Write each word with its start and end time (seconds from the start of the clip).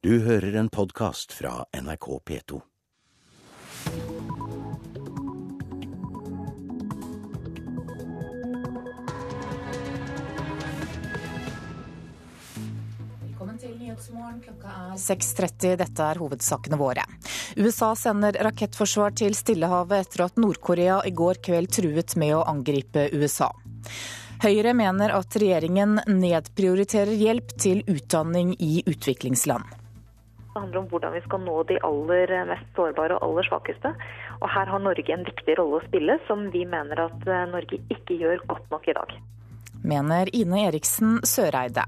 Du 0.00 0.14
hører 0.24 0.54
en 0.56 0.68
podkast 0.72 1.34
fra 1.36 1.66
NRK 1.76 2.06
P2. 2.24 2.58
Velkommen 13.20 13.58
til 13.60 13.74
Nyhetsmorgen. 13.76 14.38
Klokka 14.46 14.72
er 14.72 14.94
6.30. 14.96 15.74
Dette 15.82 16.06
er 16.06 16.20
hovedsakene 16.22 16.78
våre. 16.80 17.04
USA 17.60 17.90
sender 17.92 18.38
rakettforsvar 18.48 19.12
til 19.20 19.36
Stillehavet 19.36 20.06
etter 20.06 20.24
at 20.30 20.40
Nord-Korea 20.40 21.02
i 21.04 21.12
går 21.12 21.42
kveld 21.44 21.74
truet 21.76 22.16
med 22.16 22.38
å 22.38 22.46
angripe 22.48 23.10
USA. 23.12 23.50
Høyre 24.40 24.72
mener 24.72 25.12
at 25.12 25.36
regjeringen 25.36 26.00
nedprioriterer 26.08 27.20
hjelp 27.20 27.52
til 27.60 27.84
utdanning 27.84 28.56
i 28.64 28.80
utviklingsland. 28.88 29.76
Det 30.50 30.58
handler 30.58 30.80
om 30.80 30.86
hvordan 30.90 31.12
vi 31.14 31.20
skal 31.22 31.42
nå 31.44 31.56
de 31.68 31.76
aller 31.86 32.32
mest 32.48 32.70
sårbare 32.74 33.16
og 33.16 33.28
aller 33.28 33.46
svakeste. 33.46 33.92
Og 34.40 34.48
her 34.50 34.66
har 34.72 34.82
Norge 34.82 35.14
en 35.14 35.22
viktig 35.28 35.54
rolle 35.60 35.78
å 35.78 35.84
spille, 35.84 36.16
som 36.26 36.48
vi 36.50 36.64
mener 36.66 37.04
at 37.04 37.28
eh, 37.28 37.44
Norge 37.52 37.78
ikke 37.94 38.16
gjør 38.18 38.42
godt 38.50 38.66
nok 38.74 38.88
i 38.90 38.96
dag. 38.98 39.14
Mener 39.86 40.28
Ine 40.36 40.64
Eriksen 40.66 41.20
Søreide. 41.24 41.86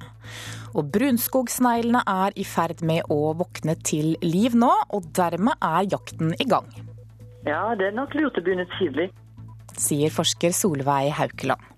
Og 0.79 0.87
brunskogsneglene 0.95 2.05
er 2.09 2.39
i 2.39 2.47
ferd 2.47 2.87
med 2.87 3.11
å 3.11 3.35
våkne 3.37 3.75
til 3.83 4.15
liv 4.23 4.55
nå, 4.55 4.71
og 4.95 5.11
dermed 5.19 5.59
er 5.59 5.91
jakten 5.93 6.33
i 6.39 6.47
gang. 6.49 6.71
Ja, 7.43 7.75
det 7.75 7.91
er 7.91 7.99
nok 7.99 8.15
lurt 8.15 8.39
å 8.39 8.47
begynne 8.47 8.69
tidlig. 8.79 9.11
Sier 9.75 10.15
forsker 10.15 10.55
Solveig 10.55 11.11
Haukeland. 11.19 11.72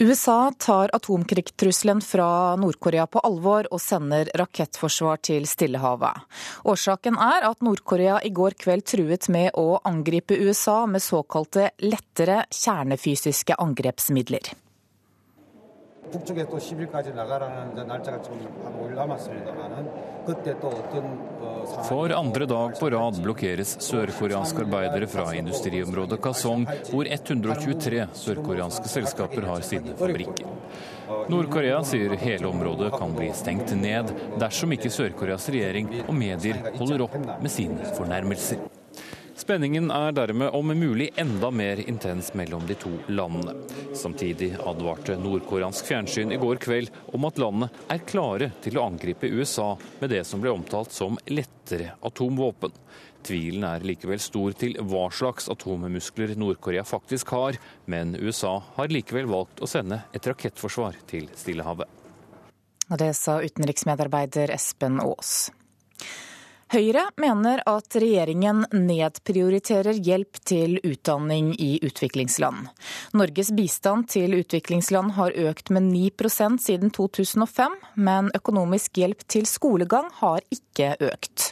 USA 0.00 0.52
tar 0.58 0.90
atomkrigstrusselen 0.92 2.00
fra 2.00 2.56
Nord-Korea 2.56 3.06
på 3.10 3.18
alvor 3.26 3.66
og 3.74 3.80
sender 3.82 4.30
rakettforsvar 4.38 5.18
til 5.26 5.46
Stillehavet. 5.50 6.22
Årsaken 6.70 7.18
er 7.18 7.48
at 7.48 7.66
Nord-Korea 7.66 8.20
i 8.22 8.30
går 8.30 8.54
kveld 8.62 8.86
truet 8.86 9.26
med 9.34 9.58
å 9.58 9.80
angripe 9.82 10.38
USA 10.38 10.84
med 10.86 11.02
såkalte 11.02 11.72
lettere 11.82 12.44
kjernefysiske 12.54 13.58
angrepsmidler. 13.58 14.54
북쪽에 16.11 16.45
또 16.45 16.57
10일까지 16.57 17.13
나가라는 17.15 17.73
이제 17.73 17.83
날짜가 17.83 18.21
지금 18.21 18.37
한 18.63 18.73
5일 18.77 18.93
남았습니다만은 18.93 19.89
그때 20.25 20.53
또 20.59 20.67
어떤 20.67 21.05
어, 21.41 21.63
상황이 21.65 21.87
For 21.87 22.13
andre 22.13 22.45
dag 22.45 22.79
på 22.79 22.89
rad 22.89 23.21
blokkeres 23.23 23.77
sørkoreanske 23.79 24.61
arbeidere 24.61 25.07
fra 25.07 25.33
industriområdet 25.33 26.21
Kasong, 26.21 26.67
hvor 26.91 27.07
123 27.07 28.07
sørkoreanske 28.13 28.87
selskaper 28.87 29.47
har 29.47 29.61
sine 29.61 29.95
fabrikker. 29.97 30.45
Nord-Korea 31.29 31.81
sier 31.83 32.15
hele 32.19 32.47
området 32.47 32.93
kan 32.93 33.15
bli 33.15 33.31
stengt 33.33 33.73
ned 33.75 34.13
dersom 34.39 34.71
ikke 34.75 34.91
Sør-Koreas 34.93 35.49
regjering 35.49 35.89
og 36.05 36.15
medier 36.15 36.61
holder 36.77 37.07
opp 37.07 37.19
med 37.41 37.51
sine 37.51 37.91
fornærmelser. 37.97 38.76
Spenningen 39.38 39.90
er 39.94 40.12
dermed 40.12 40.50
om 40.50 40.72
mulig 40.74 41.10
enda 41.16 41.50
mer 41.54 41.78
intens 41.88 42.32
mellom 42.34 42.64
de 42.66 42.74
to 42.74 42.90
landene. 43.06 43.52
Samtidig 43.94 44.56
advarte 44.66 45.14
nordkoreansk 45.14 45.86
fjernsyn 45.86 46.32
i 46.34 46.38
går 46.42 46.58
kveld 46.64 46.90
om 47.14 47.26
at 47.28 47.38
landet 47.38 47.76
er 47.94 48.02
klare 48.02 48.48
til 48.64 48.80
å 48.80 48.88
angripe 48.88 49.30
USA 49.30 49.76
med 50.00 50.10
det 50.10 50.24
som 50.26 50.42
ble 50.42 50.50
omtalt 50.50 50.90
som 50.92 51.20
lettere 51.30 51.92
atomvåpen. 52.02 52.74
Tvilen 53.22 53.68
er 53.68 53.86
likevel 53.86 54.18
stor 54.18 54.58
til 54.58 54.74
hva 54.90 55.06
slags 55.14 55.46
atommuskler 55.54 56.34
Nord-Korea 56.34 56.82
faktisk 56.82 57.30
har, 57.36 57.60
men 57.86 58.16
USA 58.18 58.56
har 58.74 58.90
likevel 58.90 59.30
valgt 59.30 59.62
å 59.62 59.70
sende 59.70 60.02
et 60.10 60.26
rakettforsvar 60.26 60.98
til 61.06 61.30
Stillehavet. 61.38 61.86
Og 62.90 62.98
det 62.98 63.12
sa 63.14 63.38
utenriksmedarbeider 63.44 64.50
Espen 64.50 64.98
Aas. 65.04 65.52
Høyre 66.68 67.06
mener 67.16 67.62
at 67.64 67.94
regjeringen 67.96 68.66
nedprioriterer 68.76 69.96
hjelp 70.04 70.36
til 70.44 70.74
utdanning 70.84 71.54
i 71.56 71.78
utviklingsland. 71.80 72.66
Norges 73.16 73.48
bistand 73.56 74.10
til 74.12 74.36
utviklingsland 74.36 75.14
har 75.16 75.32
økt 75.48 75.72
med 75.72 75.88
9% 75.88 76.60
siden 76.60 76.92
2005, 76.92 77.78
men 77.96 78.28
økonomisk 78.36 79.00
hjelp 79.00 79.24
til 79.32 79.48
skolegang 79.48 80.10
har 80.20 80.44
ikke 80.52 80.90
økt. 81.08 81.46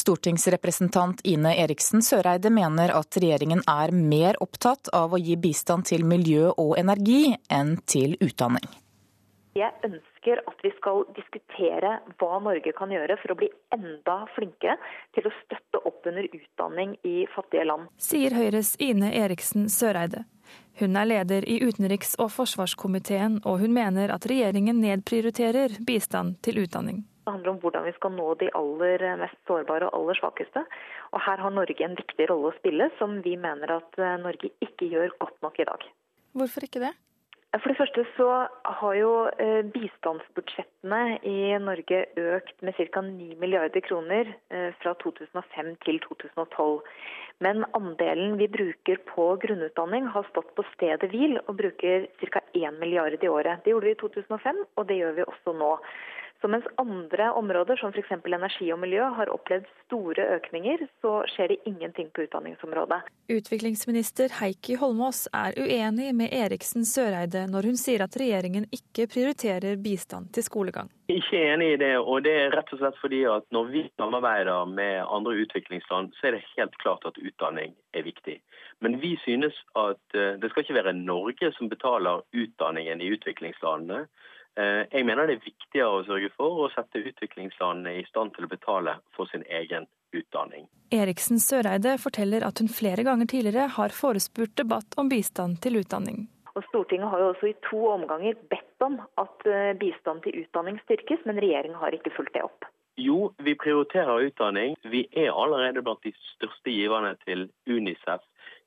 Stortingsrepresentant 0.00 1.20
Ine 1.28 1.52
Eriksen 1.60 2.00
Søreide 2.00 2.48
mener 2.48 2.94
at 2.96 3.20
regjeringen 3.20 3.60
er 3.68 3.92
mer 3.92 4.40
opptatt 4.40 4.88
av 4.96 5.12
å 5.12 5.20
gi 5.20 5.36
bistand 5.36 5.90
til 5.92 6.08
miljø 6.08 6.48
og 6.56 6.78
energi 6.80 7.34
enn 7.52 7.76
til 7.84 8.16
utdanning. 8.24 8.64
Jeg 9.52 9.76
ønsker 9.84 10.11
at 10.30 10.60
vi 10.62 10.70
skal 10.76 11.04
diskutere 11.16 11.96
hva 12.20 12.38
Norge 12.42 12.72
kan 12.76 12.92
gjøre 12.94 13.16
for 13.20 13.34
å 13.34 13.38
bli 13.40 13.48
enda 13.74 14.22
flinkere 14.36 14.78
til 15.16 15.26
å 15.26 15.32
støtte 15.42 15.82
opp 15.82 16.06
under 16.06 16.28
utdanning 16.28 16.96
i 17.02 17.26
fattige 17.34 17.66
land. 17.66 17.90
Sier 17.98 18.34
Høyres 18.36 18.76
Ine 18.78 19.12
Eriksen 19.18 19.68
Søreide. 19.72 20.24
Hun 20.80 20.96
er 20.96 21.08
leder 21.08 21.44
i 21.48 21.58
utenriks- 21.60 22.14
og 22.22 22.30
forsvarskomiteen, 22.32 23.40
og 23.44 23.60
hun 23.60 23.74
mener 23.74 24.12
at 24.14 24.26
regjeringen 24.28 24.80
nedprioriterer 24.80 25.78
bistand 25.86 26.38
til 26.42 26.62
utdanning. 26.64 27.04
Det 27.22 27.30
handler 27.30 27.52
om 27.52 27.60
hvordan 27.62 27.84
vi 27.86 27.92
skal 27.98 28.14
nå 28.16 28.32
de 28.40 28.48
aller 28.58 29.04
mest 29.20 29.38
sårbare 29.46 29.90
og 29.90 29.98
aller 30.00 30.18
svakeste. 30.18 30.64
Og 31.12 31.22
her 31.22 31.38
har 31.44 31.54
Norge 31.54 31.84
en 31.86 31.94
viktig 31.98 32.26
rolle 32.30 32.50
å 32.50 32.56
spille, 32.56 32.90
som 32.98 33.20
vi 33.22 33.36
mener 33.38 33.76
at 33.76 34.00
Norge 34.22 34.50
ikke 34.64 34.88
gjør 34.90 35.14
godt 35.22 35.38
nok 35.44 35.60
i 35.62 35.68
dag. 35.68 35.86
Hvorfor 36.32 36.66
ikke 36.66 36.82
det? 36.82 36.94
For 37.52 37.68
det 37.68 37.76
første 37.76 38.02
så 38.16 38.26
har 38.64 38.94
jo 38.96 39.10
eh, 39.36 39.60
bistandsbudsjettene 39.74 41.18
i 41.28 41.50
Norge 41.60 41.98
økt 42.16 42.62
med 42.64 42.78
ca. 42.78 43.02
9 43.04 43.36
milliarder 43.42 43.84
kroner 43.84 44.30
eh, 44.48 44.70
fra 44.80 44.94
2005 45.02 45.68
til 45.84 46.00
2012. 46.06 46.80
Men 47.44 47.66
andelen 47.76 48.38
vi 48.40 48.48
bruker 48.48 49.02
på 49.10 49.26
grunnutdanning 49.44 50.08
har 50.14 50.24
stått 50.30 50.48
på 50.56 50.64
stedet 50.70 51.12
hvil 51.12 51.36
og 51.42 51.58
bruker 51.60 52.08
ca. 52.24 52.40
1 52.56 52.80
milliard 52.80 53.20
i 53.20 53.28
året. 53.28 53.60
Det 53.66 53.76
gjorde 53.76 53.90
vi 53.90 53.96
i 53.98 54.00
2005, 54.00 54.64
og 54.80 54.88
det 54.88 55.00
gjør 55.02 55.16
vi 55.20 55.28
også 55.28 55.56
nå. 55.60 55.72
Så 56.42 56.48
mens 56.48 56.64
andre 56.76 57.30
områder, 57.30 57.76
som 57.76 57.92
f.eks. 57.94 58.10
energi 58.26 58.72
og 58.74 58.80
miljø, 58.82 59.04
har 59.14 59.30
opplevd 59.30 59.68
store 59.84 60.24
økninger, 60.36 60.80
så 60.98 61.20
skjer 61.30 61.52
det 61.52 61.58
ingenting 61.70 62.08
på 62.10 62.24
utdanningsområdet. 62.24 62.98
Utviklingsminister 63.30 64.34
Heikki 64.40 64.74
Holmås 64.80 65.28
er 65.30 65.54
uenig 65.54 66.08
med 66.18 66.34
Eriksen 66.34 66.82
Søreide 66.88 67.44
når 67.52 67.70
hun 67.70 67.78
sier 67.78 68.02
at 68.02 68.18
regjeringen 68.18 68.66
ikke 68.74 69.06
prioriterer 69.14 69.78
bistand 69.84 70.32
til 70.34 70.42
skolegang. 70.48 70.90
Ikke 71.14 71.44
enig 71.52 71.76
i 71.76 71.78
det, 71.84 71.92
og 72.00 72.26
det 72.26 72.34
er 72.40 72.52
rett 72.56 72.74
og 72.74 72.82
slett 72.82 72.98
fordi 72.98 73.22
at 73.30 73.46
når 73.54 73.70
vi 73.70 73.86
samarbeider 74.00 74.66
med 74.66 74.98
andre 75.06 75.38
utviklingsland, 75.44 76.10
så 76.18 76.26
er 76.26 76.40
det 76.40 76.44
helt 76.56 76.74
klart 76.82 77.06
at 77.06 77.22
utdanning 77.22 77.78
er 77.94 78.02
viktig. 78.02 78.40
Men 78.82 78.98
vi 78.98 79.14
synes 79.22 79.54
at 79.78 80.18
eh, 80.18 80.34
det 80.42 80.50
skal 80.50 80.66
ikke 80.66 80.80
være 80.80 80.98
Norge 80.98 81.54
som 81.54 81.70
betaler 81.70 82.26
utdanningen 82.34 82.98
i 82.98 83.14
utviklingslandene. 83.14 84.08
Eh, 84.60 84.84
jeg 84.92 85.06
mener 85.08 85.28
det 85.28 85.38
er 85.38 85.46
viktigere 85.46 86.02
å 86.02 86.04
sørge 86.04 86.28
for 86.36 86.66
å 86.66 86.68
sette 86.74 87.00
utviklingslandene 87.00 88.02
i 88.02 88.04
stand 88.10 88.34
til 88.36 88.44
å 88.44 88.52
betale 88.52 88.98
for 89.16 89.30
sin 89.32 89.44
egen 89.48 89.86
utdanning. 90.12 90.66
Eriksen 90.92 91.40
Søreide 91.40 91.96
forteller 92.00 92.44
at 92.44 92.60
hun 92.60 92.68
flere 92.68 93.04
ganger 93.06 93.30
tidligere 93.32 93.70
har 93.78 93.94
forespurt 93.96 94.52
debatt 94.60 94.98
om 95.00 95.08
bistand 95.08 95.62
til 95.64 95.80
utdanning. 95.80 96.26
Og 96.52 96.66
Stortinget 96.68 97.08
har 97.08 97.22
jo 97.22 97.30
også 97.32 97.48
i 97.48 97.56
to 97.64 97.80
omganger 97.94 98.36
bedt 98.52 98.84
om 98.84 98.98
at 99.20 99.48
eh, 99.48 99.72
bistand 99.80 100.20
til 100.26 100.42
utdanning 100.42 100.76
styrkes, 100.84 101.24
men 101.24 101.40
regjeringen 101.40 101.80
har 101.80 101.96
ikke 101.96 102.12
fulgt 102.12 102.36
det 102.36 102.44
opp. 102.44 102.68
Jo, 103.00 103.30
vi 103.40 103.54
prioriterer 103.56 104.26
utdanning. 104.28 104.76
Vi 104.84 105.06
er 105.16 105.32
allerede 105.32 105.80
blant 105.80 106.04
de 106.04 106.12
største 106.34 106.74
giverne 106.74 107.14
til 107.24 107.46
Unicef, 107.64 108.20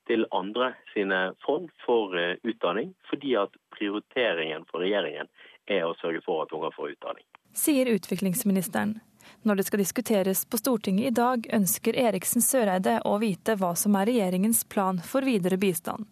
til 0.10 0.26
andre 0.34 0.72
sine 0.96 1.36
fond 1.46 1.70
for 1.86 2.18
eh, 2.18 2.40
utdanning, 2.42 2.96
fordi 3.10 3.36
at 3.38 3.54
prioriteringen 3.78 4.66
for 4.72 4.82
regjeringen 4.82 5.30
er 5.68 5.86
å 5.88 5.96
sørge 6.02 6.22
for 6.26 6.46
at 6.46 6.54
unger 6.56 6.74
får 6.76 6.96
utdanning. 6.96 7.26
Sier 7.56 7.90
utviklingsministeren. 7.90 9.00
Når 9.46 9.56
det 9.56 9.64
skal 9.68 9.82
diskuteres 9.82 10.46
på 10.46 10.58
Stortinget 10.58 11.08
i 11.08 11.16
dag, 11.16 11.46
ønsker 11.54 11.98
Eriksen 11.98 12.42
Søreide 12.42 13.00
å 13.06 13.18
vite 13.22 13.56
hva 13.60 13.74
som 13.78 13.96
er 13.98 14.10
regjeringens 14.10 14.64
plan 14.70 15.00
for 15.02 15.26
videre 15.26 15.58
bistand. 15.62 16.06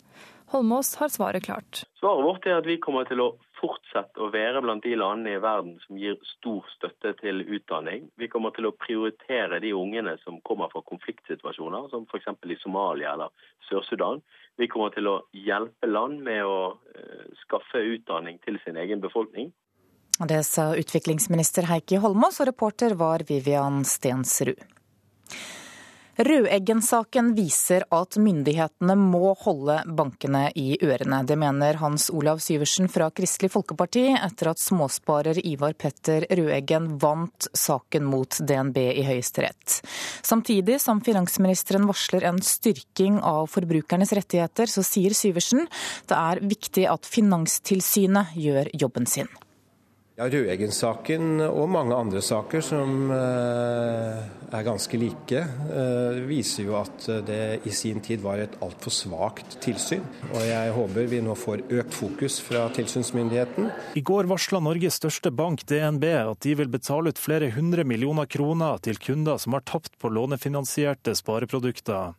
Holmås 0.54 0.96
har 1.02 1.10
svaret 1.10 1.46
klart. 1.46 1.84
Svaret 2.00 2.26
vårt 2.26 2.46
er 2.46 2.60
at 2.60 2.70
vi 2.70 2.78
kommer 2.82 3.08
til 3.10 3.24
å 3.24 3.32
fortsette 3.64 4.20
å 4.20 4.30
være 4.34 4.62
blant 4.64 4.84
de 4.84 4.94
landene 5.00 5.38
i 5.38 5.42
verden 5.42 5.78
som 5.86 5.98
gir 6.00 6.18
stor 6.28 6.68
støtte 6.76 7.14
til 7.22 7.42
utdanning. 7.46 8.10
Vi 8.20 8.30
kommer 8.32 8.54
til 8.56 8.68
å 8.68 8.76
prioritere 8.76 9.62
de 9.64 9.72
ungene 9.78 10.18
som 10.26 10.42
kommer 10.48 10.72
fra 10.74 10.84
konfliktsituasjoner, 10.90 11.88
som 11.94 12.06
f.eks. 12.10 12.30
i 12.52 12.60
Somalia 12.62 13.16
eller 13.16 13.32
Sør-Sudan. 13.70 14.22
Vi 14.60 14.68
kommer 14.70 14.94
til 14.94 15.10
å 15.10 15.18
hjelpe 15.34 15.90
land 15.90 16.22
med 16.26 16.44
å 16.46 16.58
uh, 16.76 17.26
skaffe 17.46 17.82
utdanning 17.96 18.40
til 18.44 18.60
sin 18.66 18.78
egen 18.78 19.02
befolkning. 19.04 19.54
Det 20.30 20.44
sa 20.46 20.70
utviklingsminister 20.78 21.66
Heikki 21.72 21.98
Holmås, 22.04 22.38
og 22.44 22.52
reporter 22.52 22.94
var 23.00 23.26
Vivian 23.26 23.82
Stensrud. 23.88 24.62
Rødeggen-saken 26.14 27.32
viser 27.34 27.88
at 27.90 28.20
myndighetene 28.22 28.94
må 29.00 29.32
holde 29.42 29.80
bankene 29.98 30.44
i 30.54 30.76
ørene. 30.86 31.24
Det 31.26 31.38
mener 31.42 31.80
Hans 31.82 32.12
Olav 32.14 32.38
Syversen 32.44 32.86
fra 32.92 33.08
Kristelig 33.10 33.50
Folkeparti 33.56 34.04
etter 34.14 34.52
at 34.52 34.62
småsparer 34.62 35.40
Ivar 35.42 35.74
Petter 35.74 36.28
Rødeggen 36.30 36.92
vant 37.02 37.48
saken 37.58 38.06
mot 38.06 38.38
DNB 38.38 38.78
i 38.92 39.08
Høyesterett. 39.08 39.80
Samtidig 40.22 40.78
som 40.84 41.02
finansministeren 41.02 41.90
varsler 41.90 42.28
en 42.30 42.38
styrking 42.46 43.18
av 43.18 43.50
forbrukernes 43.50 44.14
rettigheter, 44.14 44.70
så 44.70 44.86
sier 44.86 45.18
Syversen 45.18 45.66
det 46.12 46.20
er 46.20 46.44
viktig 46.46 46.86
at 46.94 47.10
Finanstilsynet 47.10 48.38
gjør 48.38 48.70
jobben 48.86 49.10
sin. 49.10 49.34
Ja, 50.14 50.28
Røeggen-saken 50.30 51.42
og 51.48 51.72
mange 51.74 51.96
andre 51.98 52.20
saker 52.22 52.62
som 52.62 53.10
eh, 53.10 54.20
er 54.54 54.66
ganske 54.68 54.98
like, 55.02 55.40
eh, 55.42 56.20
viser 56.30 56.68
jo 56.68 56.76
at 56.78 57.08
det 57.26 57.66
i 57.66 57.74
sin 57.74 57.98
tid 58.06 58.22
var 58.22 58.44
et 58.44 58.54
altfor 58.62 58.94
svakt 58.94 59.58
tilsyn. 59.66 60.04
Og 60.30 60.44
jeg 60.46 60.76
håper 60.76 61.10
vi 61.10 61.22
nå 61.26 61.34
får 61.34 61.64
økt 61.66 61.98
fokus 61.98 62.38
fra 62.46 62.68
tilsynsmyndigheten. 62.78 63.72
I 63.98 64.04
går 64.06 64.30
varsla 64.30 64.62
Norges 64.62 65.00
største 65.02 65.34
bank, 65.34 65.66
DNB, 65.66 66.06
at 66.20 66.46
de 66.46 66.54
vil 66.62 66.70
betale 66.70 67.10
ut 67.10 67.24
flere 67.24 67.50
hundre 67.58 67.82
millioner 67.82 68.30
kroner 68.30 68.78
til 68.86 69.02
kunder 69.02 69.42
som 69.42 69.58
har 69.58 69.66
tapt 69.66 69.98
på 69.98 70.14
lånefinansierte 70.14 71.18
spareprodukter. 71.18 72.14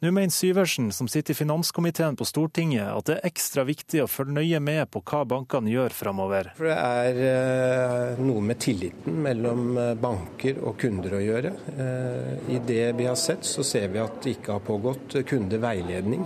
Nå 0.00 0.10
mener 0.16 0.32
Syversen, 0.32 0.92
som 0.92 1.08
sitter 1.08 1.34
i 1.34 1.36
finanskomiteen 1.36 2.16
på 2.16 2.24
Stortinget, 2.24 2.86
at 2.88 3.04
det 3.04 3.16
er 3.18 3.26
ekstra 3.28 3.66
viktig 3.68 4.00
å 4.00 4.06
følge 4.08 4.38
nøye 4.38 4.60
med 4.64 4.88
på 4.88 5.02
hva 5.04 5.26
bankene 5.28 5.68
gjør 5.68 5.92
framover. 5.92 6.48
For 6.56 6.70
det 6.70 6.76
er 6.78 7.20
eh, 7.26 8.22
noe 8.24 8.40
med 8.48 8.56
tilliten 8.64 9.18
mellom 9.26 9.76
eh, 9.76 9.92
banker 10.00 10.62
og 10.64 10.78
kunder 10.80 11.18
å 11.18 11.20
gjøre. 11.20 11.52
Eh, 11.74 12.32
I 12.56 12.62
det 12.64 12.86
vi 12.96 13.10
har 13.10 13.20
sett, 13.20 13.44
så 13.44 13.60
ser 13.66 13.92
vi 13.92 14.00
at 14.00 14.16
det 14.24 14.38
ikke 14.38 14.56
har 14.56 14.64
pågått 14.64 15.18
kundeveiledning, 15.28 16.24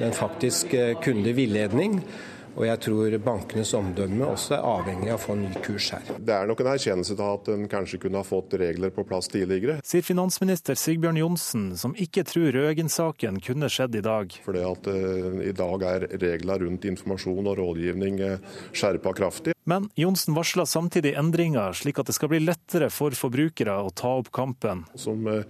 men 0.00 0.18
faktisk 0.18 0.74
kundevilledning. 1.04 2.00
Og 2.52 2.66
jeg 2.66 2.80
tror 2.84 3.14
bankenes 3.24 3.72
omdømme 3.76 4.26
også 4.28 4.56
er 4.58 4.66
avhengig 4.68 5.08
av 5.12 5.16
å 5.16 5.22
få 5.22 5.36
en 5.36 5.44
ny 5.46 5.52
kurs 5.64 5.88
her. 5.94 6.10
Det 6.20 6.34
er 6.36 6.48
nok 6.48 6.60
en 6.60 6.70
erkjennelse 6.74 7.16
til 7.16 7.24
at 7.24 7.48
en 7.54 7.64
kanskje 7.72 8.00
kunne 8.02 8.20
ha 8.20 8.26
fått 8.26 8.56
regler 8.60 8.92
på 8.92 9.04
plass 9.08 9.30
tidligere. 9.32 9.78
Sier 9.88 10.04
finansminister 10.04 10.76
Sigbjørn 10.78 11.20
Johnsen, 11.22 11.70
som 11.80 11.96
ikke 11.96 12.26
tror 12.28 12.50
Røegen-saken 12.52 13.40
kunne 13.44 13.70
skjedd 13.72 13.96
i 13.96 14.04
dag. 14.04 14.36
Fordi 14.44 14.66
at 14.68 14.90
uh, 14.92 15.40
i 15.40 15.54
dag 15.56 15.86
er 15.88 16.06
regler 16.20 16.66
rundt 16.66 16.84
informasjon 16.88 17.48
og 17.48 17.56
rådgivning 17.62 18.20
uh, 18.20 18.60
skjerpa 18.76 19.14
kraftig. 19.16 19.56
Men 19.64 19.88
Johnsen 19.96 20.36
varsla 20.36 20.66
samtidig 20.66 21.14
endringer, 21.16 21.72
slik 21.78 22.00
at 22.02 22.10
det 22.10 22.16
skal 22.18 22.32
bli 22.32 22.42
lettere 22.42 22.90
for 22.92 23.14
forbrukere 23.16 23.78
å 23.80 23.92
ta 23.94 24.16
opp 24.20 24.32
kampen. 24.34 24.84
Som 24.98 25.24
uh, 25.30 25.44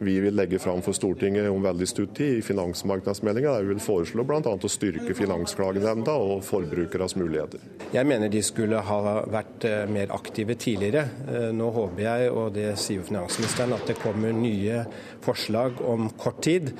vi 0.00 0.20
vil 0.20 0.34
legge 0.34 0.58
fram 0.58 0.80
for 0.82 0.96
Stortinget 0.96 1.50
om 1.50 1.62
veldig 1.62 1.88
stutt 1.88 2.14
tid 2.16 2.38
i 2.38 2.42
finansmarkedsmeldinga. 2.42 3.52
Der 3.52 3.66
vi 3.66 3.74
vil 3.74 3.82
foreslå 3.84 4.24
bl.a. 4.24 4.40
å 4.40 4.70
styrke 4.72 5.14
Finansklagenemnda 5.16 6.14
og 6.16 6.40
forbrukeres 6.46 7.16
muligheter. 7.20 7.60
Jeg 7.92 8.08
mener 8.08 8.32
de 8.32 8.40
skulle 8.44 8.80
ha 8.86 9.00
vært 9.28 9.66
eh, 9.68 9.84
mer 9.92 10.14
aktive 10.16 10.56
tidligere. 10.56 11.04
Eh, 11.28 11.50
nå 11.56 11.68
håper 11.76 12.04
jeg, 12.06 12.32
og 12.32 12.56
det 12.56 12.72
sier 12.80 13.02
jo 13.02 13.06
finansministeren, 13.10 13.76
at 13.76 13.92
det 13.92 13.98
kommer 14.00 14.32
nye 14.32 14.84
forslag 15.24 15.84
om 15.84 16.08
kort 16.16 16.40
tid. 16.48 16.72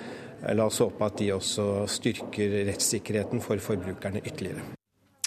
La 0.57 0.71
oss 0.71 0.81
håpe 0.81 1.05
at 1.05 1.21
de 1.21 1.33
også 1.37 1.85
styrker 1.93 2.63
rettssikkerheten 2.71 3.45
for 3.45 3.61
forbrukerne 3.61 4.25
ytterligere. 4.25 4.65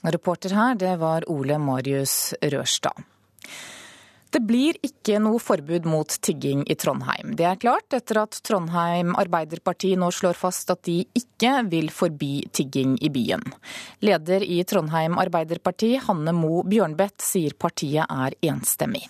Reporter 0.04 0.58
her, 0.58 0.74
det 0.76 0.98
var 1.00 1.30
Ole 1.32 1.62
Marius 1.62 2.34
Rørstad. 2.42 3.06
Det 4.34 4.40
blir 4.42 4.78
ikke 4.82 5.20
noe 5.22 5.38
forbud 5.38 5.86
mot 5.86 6.10
tigging 6.26 6.64
i 6.66 6.74
Trondheim. 6.80 7.36
Det 7.38 7.46
er 7.46 7.60
klart 7.62 7.94
etter 7.94 8.18
at 8.24 8.40
Trondheim 8.42 9.12
Arbeiderparti 9.22 9.92
nå 10.00 10.08
slår 10.10 10.40
fast 10.40 10.74
at 10.74 10.82
de 10.88 11.04
ikke 11.20 11.52
vil 11.70 11.92
forby 11.94 12.32
tigging 12.50 12.96
i 13.06 13.12
byen. 13.14 13.46
Leder 14.02 14.42
i 14.42 14.58
Trondheim 14.66 15.20
Arbeiderparti, 15.22 15.92
Hanne 16.08 16.34
Mo 16.34 16.64
Bjørnbeth, 16.66 17.22
sier 17.22 17.54
partiet 17.54 18.10
er 18.10 18.34
enstemmig. 18.50 19.06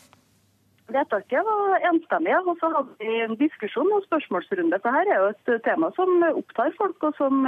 Vedtaket 0.92 1.48
var 1.48 1.88
enstemmig, 1.88 2.36
og 2.44 2.60
så 2.60 2.74
hadde 2.76 3.00
vi 3.00 3.24
en 3.24 3.40
diskusjon 3.40 3.96
og 3.96 4.04
spørsmålsrunde. 4.10 4.82
For 4.84 4.92
her 4.92 5.08
er 5.08 5.22
jo 5.22 5.32
et 5.32 5.54
tema 5.64 5.94
som 5.96 6.28
opptar 6.34 6.76
folk, 6.76 7.00
og 7.00 7.16
som 7.16 7.48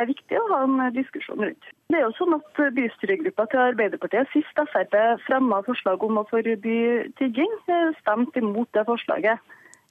er 0.00 0.10
viktig 0.10 0.38
å 0.38 0.46
ha 0.52 0.60
en 0.66 0.80
diskusjon 0.94 1.42
rundt. 1.44 1.68
Det 1.92 1.98
er 1.98 2.06
jo 2.06 2.14
sånn 2.18 2.36
at 2.36 2.62
Bystyregruppa 2.76 3.46
til 3.50 3.62
Arbeiderpartiet 3.68 4.30
sist 4.32 4.62
Frp 4.72 4.96
fremma 5.26 5.60
forslag 5.66 6.02
om 6.02 6.20
å 6.22 6.26
forby 6.30 6.78
tigging, 7.20 7.52
eh, 7.68 7.92
stemte 8.00 8.42
imot 8.42 8.70
det 8.74 8.86
forslaget. 8.88 9.38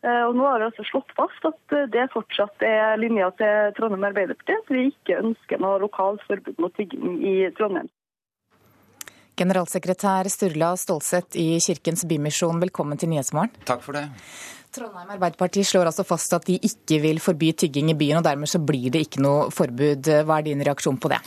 Eh, 0.03 0.23
og 0.27 0.35
Nå 0.35 0.43
har 0.43 0.59
vi 0.59 0.67
altså 0.67 0.83
slått 0.89 1.11
fast 1.15 1.45
at 1.47 1.75
det 1.95 2.09
fortsatt 2.11 2.65
er 2.67 2.97
linja 2.99 3.31
til 3.39 3.71
Trondheim 3.77 4.03
Arbeiderparti, 4.09 4.57
at 4.59 4.71
vi 4.71 4.89
ikke 4.91 5.21
ønsker 5.23 5.61
noe 5.63 5.79
lokalt 5.79 6.23
forbud 6.27 6.59
mot 6.59 6.75
tigging 6.75 7.21
i 7.23 7.35
Trondheim. 7.55 7.87
Generalsekretær 9.35 10.27
Sturla 10.29 10.75
Stålsett 10.77 11.37
i 11.41 11.57
Kirkens 11.63 12.05
Bymisjon, 12.05 12.59
velkommen 12.61 12.99
til 13.01 13.09
Nyhetsmorgen. 13.09 13.53
Takk 13.65 13.81
for 13.81 13.97
det. 13.97 14.05
Trondheim 14.73 15.13
Arbeiderparti 15.15 15.63
slår 15.65 15.89
altså 15.89 16.05
fast 16.05 16.33
at 16.37 16.45
de 16.49 16.59
ikke 16.61 16.99
vil 17.01 17.21
forby 17.21 17.51
tygging 17.57 17.89
i 17.93 17.97
byen, 17.97 18.19
og 18.19 18.27
dermed 18.27 18.49
så 18.49 18.61
blir 18.61 18.91
det 18.93 19.07
ikke 19.07 19.23
noe 19.25 19.47
forbud. 19.53 20.09
Hva 20.25 20.37
er 20.37 20.45
din 20.49 20.61
reaksjon 20.65 20.99
på 21.01 21.09
det? 21.13 21.19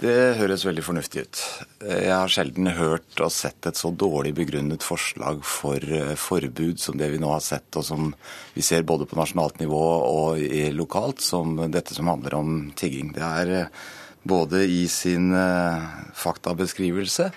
Det 0.00 0.14
høres 0.40 0.64
veldig 0.66 0.82
fornuftig 0.84 1.22
ut. 1.22 1.40
Jeg 1.84 2.10
har 2.10 2.32
sjelden 2.32 2.66
hørt 2.76 3.20
og 3.22 3.30
sett 3.32 3.68
et 3.68 3.78
så 3.78 3.92
dårlig 3.94 4.32
begrunnet 4.36 4.82
forslag 4.84 5.44
for 5.46 5.84
eh, 5.84 6.16
forbud 6.18 6.80
som 6.82 6.96
det 6.98 7.12
vi 7.12 7.20
nå 7.22 7.30
har 7.30 7.44
sett, 7.44 7.68
og 7.78 7.86
som 7.86 8.08
vi 8.56 8.64
ser 8.64 8.88
både 8.88 9.06
på 9.06 9.20
nasjonalt 9.20 9.60
nivå 9.62 9.82
og 10.08 10.42
lokalt, 10.74 11.22
som 11.22 11.60
dette 11.70 11.94
som 11.94 12.10
handler 12.10 12.36
om 12.40 12.56
tigging. 12.76 13.12
Det 13.14 13.22
er 13.28 13.54
eh, 13.60 13.84
både 14.24 14.64
i 14.64 14.86
sin 14.88 15.30
eh, 15.36 15.84
faktabeskrivelse 16.16 17.30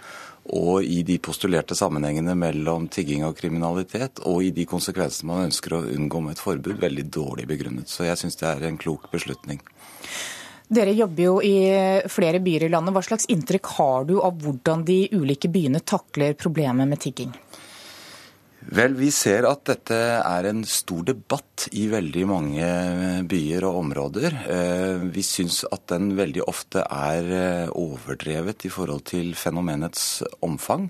og 0.56 0.84
i 0.84 1.02
de 1.04 1.18
postulerte 1.20 1.76
sammenhengene 1.76 2.32
mellom 2.40 2.88
tigging 2.88 3.26
og 3.28 3.36
kriminalitet, 3.36 4.22
og 4.24 4.46
i 4.46 4.54
de 4.56 4.64
konsekvensene 4.70 5.28
man 5.28 5.50
ønsker 5.50 5.76
å 5.76 5.84
unngå 5.92 6.22
med 6.24 6.38
et 6.38 6.44
forbud, 6.44 6.78
veldig 6.80 7.04
dårlig 7.12 7.48
begrunnet. 7.50 7.92
Så 7.92 8.08
jeg 8.08 8.20
syns 8.22 8.40
det 8.40 8.48
er 8.48 8.64
en 8.70 8.80
klok 8.80 9.10
beslutning. 9.12 9.60
Dere 10.68 10.92
jobber 10.96 11.24
jo 11.24 11.36
i 11.44 11.58
flere 12.12 12.40
byer 12.44 12.68
i 12.68 12.72
landet. 12.72 12.96
Hva 12.96 13.04
slags 13.04 13.28
inntrykk 13.32 13.70
har 13.78 14.08
du 14.08 14.18
av 14.20 14.40
hvordan 14.44 14.84
de 14.88 15.06
ulike 15.16 15.52
byene 15.52 15.84
takler 15.84 16.36
problemet 16.40 16.88
med 16.88 17.00
tigging? 17.04 17.32
Vel, 18.58 18.96
vi 18.98 19.12
ser 19.14 19.46
at 19.48 19.62
dette 19.70 19.96
er 20.18 20.48
en 20.50 20.64
stor 20.68 21.06
debatt 21.08 21.68
i 21.78 21.86
veldig 21.92 22.24
mange 22.28 22.70
byer 23.30 23.68
og 23.70 23.78
områder. 23.84 24.34
Eh, 24.50 25.06
vi 25.14 25.24
syns 25.24 25.62
at 25.70 25.86
den 25.94 26.10
veldig 26.18 26.44
ofte 26.50 26.82
er 26.84 27.30
eh, 27.38 27.70
overdrevet 27.70 28.66
i 28.68 28.74
forhold 28.74 29.06
til 29.14 29.32
fenomenets 29.38 30.24
omfang. 30.44 30.90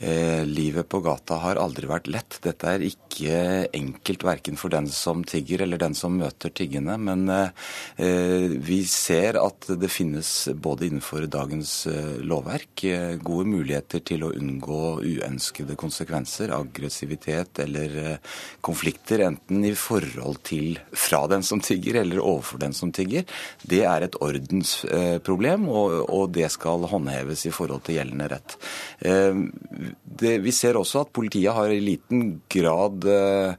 Eh, 0.00 0.46
livet 0.46 0.88
på 0.88 1.00
gata 1.02 1.40
har 1.42 1.58
aldri 1.58 1.88
vært 1.90 2.06
lett. 2.06 2.36
Dette 2.44 2.70
er 2.70 2.84
ikke 2.86 3.38
enkelt 3.74 4.22
verken 4.22 4.58
for 4.60 4.70
den 4.70 4.86
som 4.94 5.24
tigger 5.26 5.64
eller 5.64 5.80
den 5.82 5.96
som 5.98 6.14
møter 6.14 6.52
tiggende. 6.54 6.94
Men 7.02 7.24
eh, 7.32 8.54
vi 8.62 8.84
ser 8.86 9.40
at 9.42 9.66
det 9.80 9.90
finnes 9.90 10.30
både 10.54 10.86
innenfor 10.86 11.26
dagens 11.26 11.72
eh, 11.90 12.20
lovverk 12.22 12.84
eh, 12.86 13.16
gode 13.18 13.50
muligheter 13.50 14.04
til 14.06 14.22
å 14.22 14.30
unngå 14.38 15.00
uønskede 15.02 15.74
konsekvenser, 15.80 16.54
aggressivitet 16.54 17.58
eller 17.66 17.98
eh, 18.04 18.38
konflikter, 18.62 19.24
enten 19.26 19.66
i 19.66 19.74
forhold 19.74 20.44
til 20.46 20.78
fra 20.94 21.24
den 21.26 21.42
som 21.42 21.58
tigger 21.58 22.04
eller 22.04 22.22
overfor 22.22 22.62
den 22.62 22.76
som 22.76 22.94
tigger. 22.94 23.26
Det 23.66 23.82
er 23.82 24.06
et 24.06 24.20
ordensproblem, 24.22 25.66
og, 25.66 25.98
og, 26.06 26.24
det 26.38 26.46
skal 26.54 26.86
håndheves 26.86 27.48
i 27.48 27.54
forhold 27.54 27.82
til 27.88 27.98
gjeldende 27.98 28.30
rett. 28.30 28.58
Det, 30.02 30.38
vi 30.44 30.52
ser 30.54 30.78
også 30.78 31.04
at 31.04 31.12
politiet 31.14 31.54
har 31.54 31.72
i 31.72 31.80
liten 31.82 32.40
grad 32.50 33.06
eh, 33.08 33.54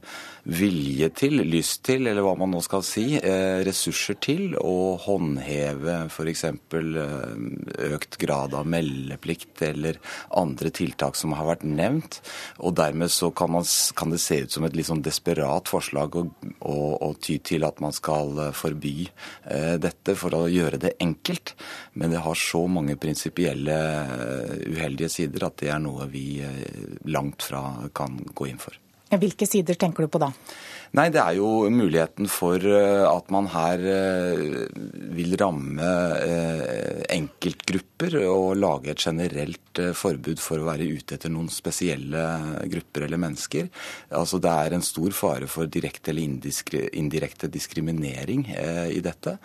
vilje 0.50 1.08
til, 1.14 1.40
lyst 1.46 1.84
til, 1.86 2.08
eller 2.10 2.24
hva 2.24 2.34
man 2.38 2.50
nå 2.50 2.60
skal 2.64 2.82
si, 2.86 3.04
eh, 3.16 3.60
ressurser 3.66 4.18
til 4.22 4.56
å 4.58 4.96
håndheve 5.00 6.10
f.eks. 6.10 6.44
Eh, 6.50 7.90
økt 7.90 8.18
grad 8.20 8.56
av 8.58 8.66
meldeplikt 8.70 9.62
eller 9.62 10.00
andre 10.36 10.72
tiltak 10.74 11.18
som 11.18 11.36
har 11.38 11.46
vært 11.52 11.66
nevnt. 11.68 12.20
Og 12.58 12.74
dermed 12.78 13.12
så 13.14 13.30
kan, 13.30 13.52
man, 13.54 13.68
kan 13.96 14.10
det 14.10 14.20
se 14.22 14.42
ut 14.42 14.56
som 14.56 14.66
et 14.66 14.76
litt 14.76 14.90
sånn 14.90 15.04
desperat 15.06 15.70
forslag 15.70 16.18
å, 16.18 16.26
å, 16.58 16.76
å 16.98 17.12
ty 17.22 17.38
til 17.38 17.66
at 17.68 17.80
man 17.84 17.94
skal 17.96 18.34
eh, 18.48 18.52
forby 18.56 18.96
dette 19.80 20.14
for 20.18 20.34
å 20.34 20.44
gjøre 20.50 20.78
det 20.80 20.96
enkelt. 21.02 21.54
Men 21.98 22.12
det 22.14 22.22
har 22.24 22.38
så 22.38 22.64
mange 22.70 22.98
prinsipielle 23.00 23.78
uheldige 24.66 25.10
sider 25.12 25.46
at 25.46 25.58
det 25.62 25.70
er 25.72 25.82
noe 25.82 26.06
vi 26.10 26.42
langt 27.10 27.46
fra 27.46 27.90
kan 27.94 28.18
gå 28.34 28.50
inn 28.50 28.60
for. 28.62 28.76
Hvilke 29.10 29.46
sider 29.48 29.74
tenker 29.74 30.06
du 30.06 30.12
på 30.12 30.20
da? 30.22 30.30
Nei, 30.90 31.06
Det 31.14 31.20
er 31.22 31.36
jo 31.38 31.68
muligheten 31.70 32.26
for 32.26 32.58
eh, 32.66 33.04
at 33.06 33.28
man 33.30 33.46
her 33.52 33.82
eh, 33.86 34.40
vil 35.14 35.36
ramme 35.38 35.90
eh, 36.18 37.04
enkeltgrupper 37.14 38.16
og 38.24 38.58
lage 38.58 38.90
et 38.90 39.04
generelt 39.04 39.58
forbud 39.94 40.42
for 40.42 40.58
å 40.58 40.66
være 40.66 40.88
ute 40.90 41.14
etter 41.14 41.30
noen 41.30 41.46
spesielle 41.52 42.24
grupper 42.72 43.06
eller 43.06 43.22
mennesker. 43.22 43.68
Altså 44.18 44.40
Det 44.42 44.50
er 44.50 44.74
en 44.74 44.82
stor 44.82 45.14
fare 45.14 45.46
for 45.46 45.70
direkte 45.70 46.10
eller 46.10 46.26
indirekte 46.90 47.46
diskriminering 47.46 48.48
i 48.90 48.98
dette. 49.04 49.36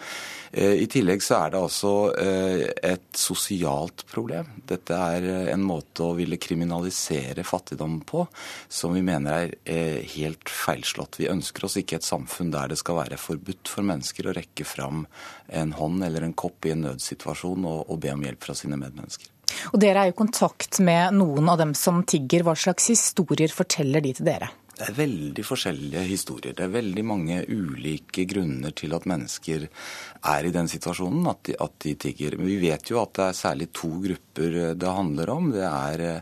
I 0.56 0.86
tillegg 0.88 1.20
så 1.20 1.36
er 1.36 1.50
det 1.52 1.60
altså 1.60 1.90
et 2.16 3.18
sosialt 3.20 4.06
problem. 4.08 4.48
Dette 4.70 4.96
er 4.96 5.28
en 5.52 5.66
måte 5.68 6.06
å 6.06 6.14
ville 6.16 6.40
kriminalisere 6.40 7.44
fattigdom 7.44 7.98
på 8.08 8.24
som 8.72 8.96
vi 8.96 9.04
mener 9.04 9.52
er 9.68 10.00
helt 10.16 10.48
feilslått. 10.48 11.20
Vi 11.20 11.28
ønsker 11.32 11.68
oss 11.68 11.76
ikke 11.82 12.00
et 12.00 12.08
samfunn 12.08 12.54
der 12.56 12.72
det 12.72 12.80
skal 12.80 13.02
være 13.02 13.20
forbudt 13.20 13.68
for 13.68 13.84
mennesker 13.84 14.32
å 14.32 14.38
rekke 14.38 14.68
fram 14.68 15.04
en 15.52 15.76
hånd 15.76 16.08
eller 16.08 16.24
en 16.24 16.38
kopp 16.40 16.66
i 16.70 16.72
en 16.72 16.86
nødsituasjon 16.88 17.68
og, 17.68 17.90
og 17.92 18.00
be 18.06 18.16
om 18.16 18.24
hjelp 18.24 18.48
fra 18.48 18.56
sine 18.56 18.80
medmennesker. 18.80 19.32
Og 19.74 19.80
Dere 19.82 20.06
er 20.06 20.12
i 20.12 20.18
kontakt 20.18 20.80
med 20.84 21.16
noen 21.20 21.50
av 21.52 21.60
dem 21.62 21.74
som 21.78 22.04
tigger. 22.08 22.46
Hva 22.48 22.56
slags 22.60 22.90
historier 22.92 23.52
forteller 23.54 24.04
de 24.04 24.16
til 24.18 24.28
dere? 24.28 24.50
Det 24.76 24.90
er 24.90 24.98
veldig 24.98 25.44
forskjellige 25.48 26.02
historier. 26.10 26.56
Det 26.58 26.66
er 26.66 26.74
veldig 26.74 27.04
mange 27.08 27.38
ulike 27.48 28.26
grunner 28.28 28.74
til 28.76 28.92
at 28.98 29.08
mennesker 29.08 29.70
er 29.70 30.48
i 30.48 30.52
den 30.52 30.68
situasjonen 30.68 31.30
at 31.32 31.46
de, 31.48 31.56
at 31.64 31.78
de 31.86 31.94
tigger. 31.96 32.36
Men 32.36 32.50
vi 32.52 32.58
vet 32.66 32.92
jo 32.92 33.00
at 33.00 33.14
det 33.16 33.30
er 33.30 33.40
særlig 33.40 33.70
to 33.72 33.94
grupper 34.04 34.58
det 34.76 34.96
handler 35.00 35.32
om. 35.32 35.48
Det 35.56 35.64
er 35.64 36.06
Eh, 36.06 36.22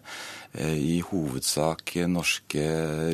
i 0.54 1.00
hovedsak 1.02 1.96
norske 2.06 2.64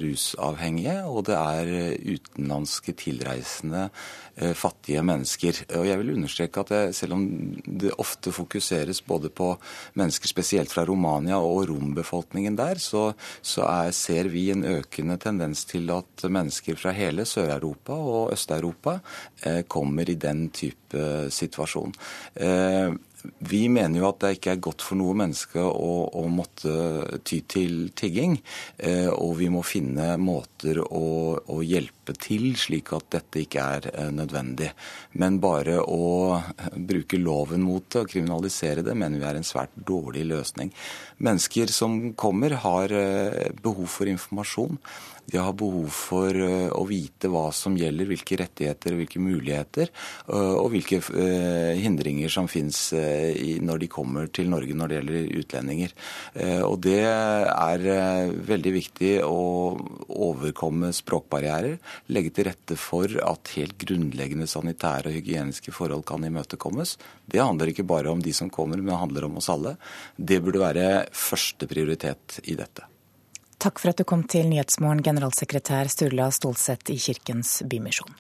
rusavhengige, 0.03 0.98
og 1.08 1.24
det 1.29 1.38
er 1.38 1.69
utenlandske 2.03 2.91
tilreisende 3.00 3.86
eh, 4.36 4.51
fattige 4.58 5.03
mennesker. 5.08 5.62
Og 5.79 5.88
jeg 5.88 6.01
vil 6.01 6.12
understreke 6.17 6.60
at 6.65 6.74
det, 6.74 6.81
selv 6.98 7.15
om 7.15 7.24
det 7.63 7.93
ofte 7.96 8.34
fokuseres 8.36 9.00
både 9.01 9.31
på 9.31 9.53
mennesker 10.00 10.27
spesielt 10.27 10.74
fra 10.74 10.84
Romania 10.84 11.39
og 11.39 11.69
rombefolkningen 11.72 12.60
der, 12.60 12.81
så, 12.84 13.13
så 13.41 13.63
er, 13.69 13.96
ser 13.96 14.27
vi 14.34 14.50
en 14.51 14.67
økende 14.67 15.17
tendens 15.17 15.63
til 15.69 15.89
at 15.96 16.27
mennesker 16.27 16.75
fra 16.75 16.91
hele 16.91 17.24
Sør-Europa 17.24 17.96
og 17.96 18.34
Øst-Europa 18.36 19.00
eh, 19.46 19.63
kommer 19.63 20.12
i 20.12 20.19
den 20.19 20.50
type 20.51 21.29
situasjon. 21.31 21.93
Vi 23.40 23.66
mener 23.72 24.00
jo 24.00 24.10
at 24.10 24.22
det 24.24 24.32
ikke 24.38 24.54
er 24.54 24.62
godt 24.64 24.84
for 24.86 25.00
noe 25.00 25.16
menneske 25.18 25.60
å, 25.60 25.94
å 26.08 26.24
måtte 26.32 27.20
ty 27.28 27.42
til 27.52 27.90
tigging. 27.98 28.38
Eh, 28.78 29.10
og 29.12 29.36
vi 29.42 29.50
må 29.52 29.64
finne 29.68 30.14
måter 30.22 30.80
å, 30.84 31.36
å, 31.40 31.60
hjelpe 31.66 31.99
til, 32.18 32.51
slik 32.60 32.94
at 32.96 33.10
dette 33.16 33.44
ikke 33.44 33.66
er 33.78 33.89
eh, 33.92 34.10
nødvendig. 34.16 34.72
Men 35.22 35.39
bare 35.44 35.80
å 35.84 36.39
bruke 36.74 37.20
loven 37.22 37.63
mot 37.66 37.86
det 37.89 38.04
og 38.04 38.12
kriminalisere 38.12 38.86
det, 38.86 38.98
mener 38.98 39.22
vi 39.22 39.30
er 39.30 39.39
en 39.39 39.48
svært 39.48 39.75
dårlig 39.75 40.25
løsning. 40.30 40.74
Mennesker 41.25 41.72
som 41.74 42.00
kommer, 42.20 42.58
har 42.63 42.96
eh, 42.96 43.54
behov 43.62 43.88
for 44.00 44.12
informasjon. 44.12 44.80
De 45.30 45.38
har 45.38 45.54
behov 45.58 45.89
for 45.94 46.34
eh, 46.34 46.70
å 46.74 46.84
vite 46.89 47.30
hva 47.32 47.50
som 47.56 47.75
gjelder, 47.78 48.08
hvilke 48.10 48.39
rettigheter 48.39 48.96
og 48.96 49.01
hvilke 49.04 49.22
muligheter, 49.22 49.92
eh, 50.30 50.54
og 50.58 50.72
hvilke 50.74 51.01
eh, 51.13 51.78
hindringer 51.80 52.32
som 52.34 52.50
finnes 52.50 52.80
når 52.89 53.84
de 53.84 53.89
kommer 53.92 54.30
til 54.34 54.50
Norge 54.50 54.75
når 54.75 54.89
det 54.89 54.98
gjelder 54.98 55.39
utlendinger. 55.42 55.94
Og 56.66 56.75
Det 56.82 57.01
er 57.04 57.84
veldig 58.50 58.72
viktig 58.74 59.12
å 59.25 59.75
overkomme 60.08 60.92
språkbarrierer, 60.96 61.78
legge 62.08 62.32
til 62.36 62.48
rette 62.50 62.77
for 62.79 63.12
at 63.24 63.53
helt 63.56 63.77
grunnleggende 63.82 64.48
sanitære 64.50 65.10
og 65.12 65.18
hygieniske 65.18 65.74
forhold 65.75 66.06
kan 66.10 66.24
imøtekommes. 66.24 66.98
Det 67.25 67.41
handler 67.44 67.74
ikke 67.74 67.88
bare 67.88 68.12
om 68.12 68.24
de 68.24 68.34
som 68.34 68.50
kommer, 68.50 68.77
men 68.77 68.94
det 68.94 69.01
handler 69.01 69.27
om 69.27 69.38
oss 69.41 69.50
alle. 69.51 69.75
Det 70.15 70.39
burde 70.44 70.63
være 70.63 70.88
første 71.12 71.68
prioritet 71.68 72.39
i 72.46 72.56
dette. 72.60 72.88
Takk 73.60 73.82
for 73.82 73.91
at 73.91 74.00
du 74.00 74.06
kom 74.08 74.24
til 74.24 74.48
Nyhetsmorgen, 74.48 75.03
generalsekretær 75.03 75.89
Sturla 75.91 76.29
Stolseth 76.32 76.94
i 76.94 77.00
Kirkens 77.01 77.58
Bymisjon. 77.68 78.15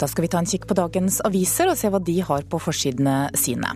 Da 0.00 0.08
skal 0.08 0.24
vi 0.24 0.28
ta 0.32 0.40
en 0.40 0.48
kikk 0.48 0.64
på 0.64 0.76
dagens 0.78 1.18
aviser 1.28 1.68
og 1.68 1.76
se 1.76 1.90
hva 1.92 1.98
de 2.00 2.14
har 2.24 2.46
på 2.48 2.58
forsidene 2.62 3.28
sine. 3.36 3.74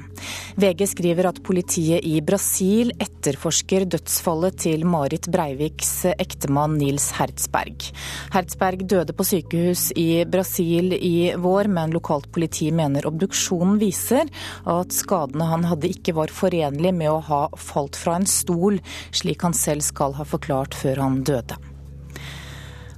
VG 0.56 0.86
skriver 0.94 1.28
at 1.28 1.40
politiet 1.44 2.06
i 2.08 2.14
Brasil 2.24 2.94
etterforsker 2.96 3.84
dødsfallet 3.92 4.56
til 4.64 4.86
Marit 4.88 5.28
Breiviks 5.28 5.90
ektemann 6.14 6.78
Nils 6.80 7.10
Hertzberg. 7.18 7.90
Hertzberg 8.32 8.86
døde 8.88 9.12
på 9.16 9.26
sykehus 9.28 9.90
i 10.00 10.24
Brasil 10.24 10.96
i 10.96 11.34
vår, 11.36 11.68
men 11.68 11.92
lokalt 11.92 12.30
politi 12.32 12.70
mener 12.72 13.04
obduksjonen 13.10 13.76
viser 13.82 14.32
at 14.64 14.96
skadene 14.96 15.50
han 15.52 15.68
hadde 15.68 15.92
ikke 15.92 16.16
var 16.16 16.32
forenlig 16.32 16.94
med 16.96 17.12
å 17.12 17.20
ha 17.28 17.44
falt 17.60 18.00
fra 18.00 18.16
en 18.16 18.28
stol, 18.30 18.80
slik 19.12 19.44
han 19.44 19.52
selv 19.52 19.84
skal 19.84 20.16
ha 20.16 20.24
forklart 20.24 20.72
før 20.80 21.04
han 21.04 21.20
døde. 21.26 21.60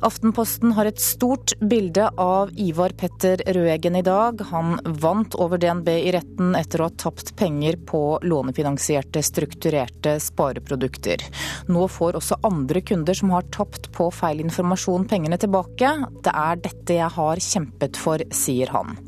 Aftenposten 0.05 0.73
har 0.73 0.85
et 0.85 1.00
stort 1.00 1.55
bilde 1.61 2.11
av 2.21 2.50
Ivar 2.61 2.93
Petter 3.00 3.41
Røeggen 3.47 3.97
i 3.97 4.03
dag. 4.05 4.41
Han 4.50 4.76
vant 4.85 5.35
over 5.41 5.59
DNB 5.59 5.88
i 5.88 6.11
retten 6.12 6.53
etter 6.59 6.83
å 6.83 6.88
ha 6.91 6.95
tapt 7.00 7.33
penger 7.38 7.79
på 7.88 8.00
lånefinansierte, 8.23 9.23
strukturerte 9.25 10.19
spareprodukter. 10.21 11.25
Nå 11.73 11.87
får 11.88 12.19
også 12.21 12.38
andre 12.45 12.83
kunder 12.85 13.17
som 13.17 13.33
har 13.33 13.49
tapt 13.57 13.88
på 13.97 14.11
feil 14.12 14.45
informasjon, 14.45 15.09
pengene 15.09 15.41
tilbake. 15.41 15.95
Det 16.26 16.35
er 16.45 16.61
dette 16.67 16.99
jeg 16.99 17.11
har 17.17 17.43
kjempet 17.47 17.97
for, 17.97 18.21
sier 18.37 18.75
han. 18.76 18.99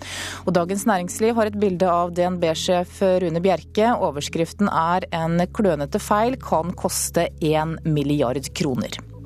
Og 0.46 0.54
Dagens 0.56 0.86
Næringsliv 0.88 1.36
har 1.36 1.52
et 1.52 1.60
bilde 1.60 1.92
av 1.92 2.16
DNB-sjef 2.16 3.02
Rune 3.26 3.44
Bjerke. 3.44 3.92
Overskriften 3.92 4.72
er 4.72 5.04
'En 5.12 5.38
klønete 5.52 6.00
feil 6.00 6.36
kan 6.36 6.72
koste 6.72 7.28
én 7.42 7.76
milliard 7.84 8.42
kroner'. 8.54 9.17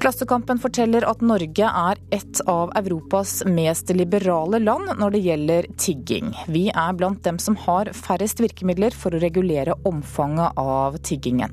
Klassekampen 0.00 0.56
forteller 0.56 1.04
at 1.04 1.20
Norge 1.20 1.66
er 1.68 1.98
et 2.16 2.38
av 2.48 2.70
Europas 2.78 3.42
mest 3.44 3.90
liberale 3.92 4.56
land 4.62 4.94
når 4.96 5.12
det 5.12 5.20
gjelder 5.26 5.68
tigging. 5.76 6.30
Vi 6.48 6.70
er 6.72 6.96
blant 6.96 7.20
dem 7.26 7.36
som 7.36 7.58
har 7.66 7.92
færrest 7.92 8.40
virkemidler 8.40 8.96
for 8.96 9.12
å 9.12 9.20
regulere 9.20 9.76
omfanget 9.84 10.56
av 10.56 10.96
tiggingen. 11.04 11.52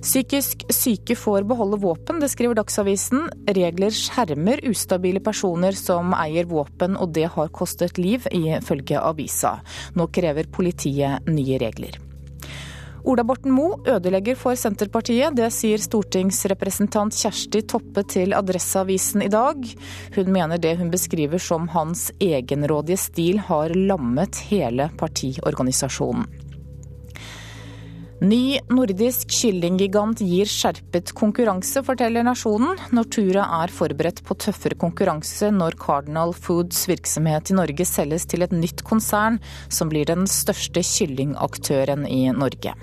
Psykisk 0.00 0.64
syke 0.72 1.12
får 1.12 1.44
beholde 1.44 1.82
våpen, 1.84 2.22
det 2.24 2.32
skriver 2.32 2.56
Dagsavisen. 2.56 3.28
Regler 3.52 3.92
skjermer 3.92 4.64
ustabile 4.72 5.20
personer 5.20 5.76
som 5.76 6.16
eier 6.16 6.48
våpen, 6.48 6.96
og 6.96 7.12
det 7.12 7.28
har 7.36 7.52
kostet 7.52 8.00
liv, 8.00 8.24
ifølge 8.32 8.96
avisa. 8.96 9.58
Nå 9.92 10.08
krever 10.08 10.48
politiet 10.48 11.28
nye 11.28 11.60
regler. 11.60 12.00
Ola 13.04 13.24
Borten 13.24 13.52
Moe 13.54 13.78
ødelegger 13.88 14.36
for 14.36 14.58
Senterpartiet. 14.58 15.32
Det 15.36 15.48
sier 15.54 15.80
stortingsrepresentant 15.80 17.16
Kjersti 17.16 17.62
Toppe 17.70 18.04
til 18.04 18.34
Adresseavisen 18.36 19.24
i 19.24 19.30
dag. 19.32 19.64
Hun 20.16 20.28
mener 20.34 20.60
det 20.60 20.76
hun 20.80 20.92
beskriver 20.92 21.40
som 21.40 21.70
hans 21.72 22.10
egenrådige 22.20 23.00
stil 23.00 23.40
har 23.48 23.72
lammet 23.74 24.44
hele 24.50 24.90
partiorganisasjonen. 25.00 26.28
Ny 28.20 28.58
nordisk 28.68 29.30
kyllinggigant 29.32 30.20
gir 30.20 30.44
skjerpet 30.44 31.14
konkurranse, 31.16 31.80
forteller 31.80 32.26
Nasjonen. 32.26 32.76
Nortura 32.92 33.46
er 33.62 33.72
forberedt 33.72 34.20
på 34.28 34.36
tøffere 34.44 34.76
konkurranse 34.76 35.48
når 35.56 35.78
Cardinal 35.80 36.36
Foods 36.36 36.84
virksomhet 36.90 37.48
i 37.48 37.56
Norge 37.56 37.88
selges 37.88 38.28
til 38.28 38.44
et 38.44 38.52
nytt 38.52 38.84
konsern, 38.84 39.40
som 39.72 39.88
blir 39.88 40.04
den 40.12 40.28
største 40.28 40.84
kyllingaktøren 40.84 42.04
i 42.04 42.26
Norge. 42.36 42.76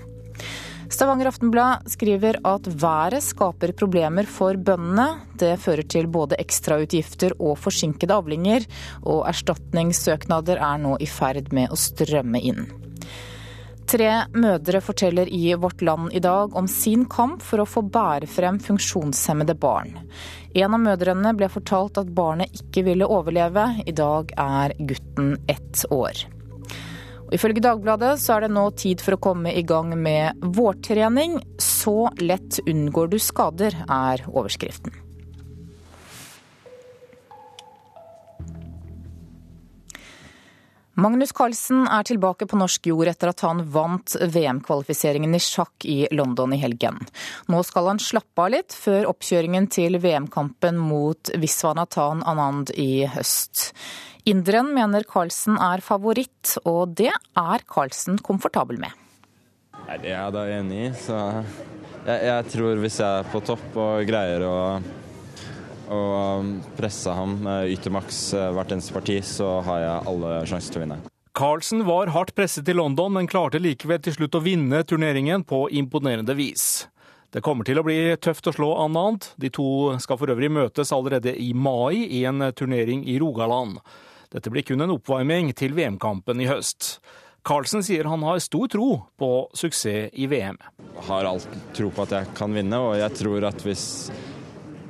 Stavanger 0.88 1.28
Aftenblad 1.28 1.84
skriver 1.90 2.38
at 2.48 2.66
været 2.80 3.20
skaper 3.22 3.74
problemer 3.76 4.24
for 4.24 4.56
bøndene. 4.56 5.06
Det 5.36 5.58
fører 5.60 5.84
til 5.84 6.08
både 6.08 6.38
ekstrautgifter 6.40 7.34
og 7.36 7.58
forsinkede 7.60 8.16
avlinger, 8.16 8.64
og 9.04 9.26
erstatningssøknader 9.28 10.56
er 10.56 10.80
nå 10.80 10.96
i 11.00 11.08
ferd 11.08 11.52
med 11.52 11.74
å 11.74 11.76
strømme 11.76 12.40
inn. 12.40 12.64
Tre 13.88 14.08
mødre 14.36 14.80
forteller 14.84 15.28
i 15.32 15.54
Vårt 15.56 15.80
Land 15.84 16.12
i 16.12 16.20
dag 16.24 16.56
om 16.56 16.66
sin 16.68 17.06
kamp 17.08 17.44
for 17.44 17.62
å 17.62 17.68
få 17.68 17.84
bære 17.88 18.28
frem 18.28 18.58
funksjonshemmede 18.60 19.56
barn. 19.60 19.94
En 20.56 20.76
av 20.76 20.82
mødrene 20.82 21.32
ble 21.36 21.48
fortalt 21.52 22.00
at 22.00 22.10
barnet 22.16 22.52
ikke 22.64 22.84
ville 22.88 23.08
overleve. 23.08 23.64
I 23.88 23.96
dag 23.96 24.32
er 24.36 24.76
gutten 24.90 25.36
ett 25.48 25.84
år. 25.92 26.28
Ifølge 27.34 27.60
Dagbladet 27.60 28.14
så 28.22 28.36
er 28.36 28.46
det 28.46 28.54
nå 28.54 28.68
tid 28.78 29.02
for 29.04 29.16
å 29.16 29.20
komme 29.20 29.52
i 29.52 29.64
gang 29.66 29.92
med 30.00 30.40
vårtrening. 30.56 31.36
Så 31.60 32.08
lett 32.22 32.62
unngår 32.64 33.12
du 33.12 33.18
skader, 33.20 33.76
er 33.84 34.24
overskriften. 34.30 34.96
Magnus 40.98 41.30
Carlsen 41.30 41.84
er 41.86 42.02
tilbake 42.02 42.48
på 42.50 42.58
norsk 42.58 42.88
jord 42.90 43.06
etter 43.06 43.30
at 43.30 43.44
han 43.46 43.60
vant 43.70 44.16
VM-kvalifiseringen 44.18 45.36
i 45.36 45.38
sjakk 45.38 45.86
i 45.86 46.08
London 46.10 46.56
i 46.56 46.58
helgen. 46.58 46.98
Nå 47.46 47.60
skal 47.62 47.92
han 47.92 48.02
slappe 48.02 48.42
av 48.42 48.50
litt 48.56 48.74
før 48.74 49.06
oppkjøringen 49.12 49.68
til 49.70 50.00
VM-kampen 50.02 50.80
mot 50.82 51.30
Viswanathan 51.38 52.24
Anand 52.26 52.74
i 52.74 53.06
høst. 53.06 53.68
Inderen 54.28 54.74
mener 54.76 55.06
Carlsen 55.08 55.56
er 55.56 55.80
favoritt, 55.80 56.58
og 56.68 56.92
det 57.00 57.14
er 57.14 57.62
Carlsen 57.70 58.18
komfortabel 58.20 58.76
med. 58.82 58.92
Nei, 59.86 59.96
Det 60.02 60.10
er 60.10 60.18
jeg 60.18 60.34
da 60.34 60.42
enig 60.52 60.80
i. 60.84 60.88
Så 60.92 61.16
jeg, 62.04 62.18
jeg 62.28 62.48
tror 62.52 62.82
hvis 62.82 62.98
jeg 63.00 63.22
er 63.22 63.30
på 63.32 63.40
topp 63.40 63.78
og 63.80 64.08
greier 64.08 64.44
å 64.44 64.56
å 65.88 66.00
presse 66.76 67.12
ham 67.16 67.38
yter 67.64 67.92
maks 67.94 68.18
hvert 68.36 68.74
eneste 68.74 68.92
parti, 68.92 69.14
så 69.24 69.62
har 69.64 69.78
jeg 69.80 70.10
alle 70.10 70.32
sjanser 70.50 70.74
til 70.74 70.80
å 70.80 70.84
vinne. 70.84 70.98
Carlsen 71.38 71.84
var 71.86 72.10
hardt 72.12 72.34
presset 72.36 72.68
i 72.68 72.74
London, 72.76 73.14
men 73.14 73.30
klarte 73.30 73.60
likevel 73.62 74.02
til 74.04 74.16
slutt 74.16 74.36
å 74.36 74.42
vinne 74.44 74.82
turneringen 74.84 75.46
på 75.48 75.62
imponerende 75.80 76.34
vis. 76.36 76.88
Det 77.32 77.40
kommer 77.44 77.64
til 77.64 77.80
å 77.80 77.84
bli 77.86 77.96
tøft 78.20 78.48
å 78.48 78.54
slå 78.56 78.74
Anand. 78.82 79.30
De 79.40 79.48
to 79.52 79.94
skal 80.02 80.20
for 80.20 80.32
øvrig 80.32 80.48
møtes 80.52 80.92
allerede 80.92 81.32
i 81.36 81.52
mai 81.52 82.04
i 82.04 82.26
en 82.28 82.50
turnering 82.56 83.06
i 83.08 83.18
Rogaland. 83.20 83.80
Dette 84.28 84.50
blir 84.52 84.66
kun 84.66 84.84
en 84.84 84.92
oppvarming 84.92 85.54
til 85.56 85.72
VM-kampen 85.76 86.42
i 86.44 86.48
høst. 86.50 86.98
Carlsen 87.48 87.84
sier 87.86 88.08
han 88.10 88.24
har 88.26 88.40
stor 88.44 88.68
tro 88.68 88.88
på 89.16 89.28
suksess 89.56 90.12
i 90.12 90.26
VM. 90.28 90.58
Jeg 90.98 91.06
har 91.08 91.28
alt 91.30 91.46
tro 91.76 91.88
på 91.94 92.04
at 92.04 92.12
jeg 92.12 92.34
kan 92.36 92.52
vinne, 92.52 92.76
og 92.76 92.98
jeg 93.00 93.14
tror 93.22 93.48
at 93.48 93.64
hvis 93.64 93.86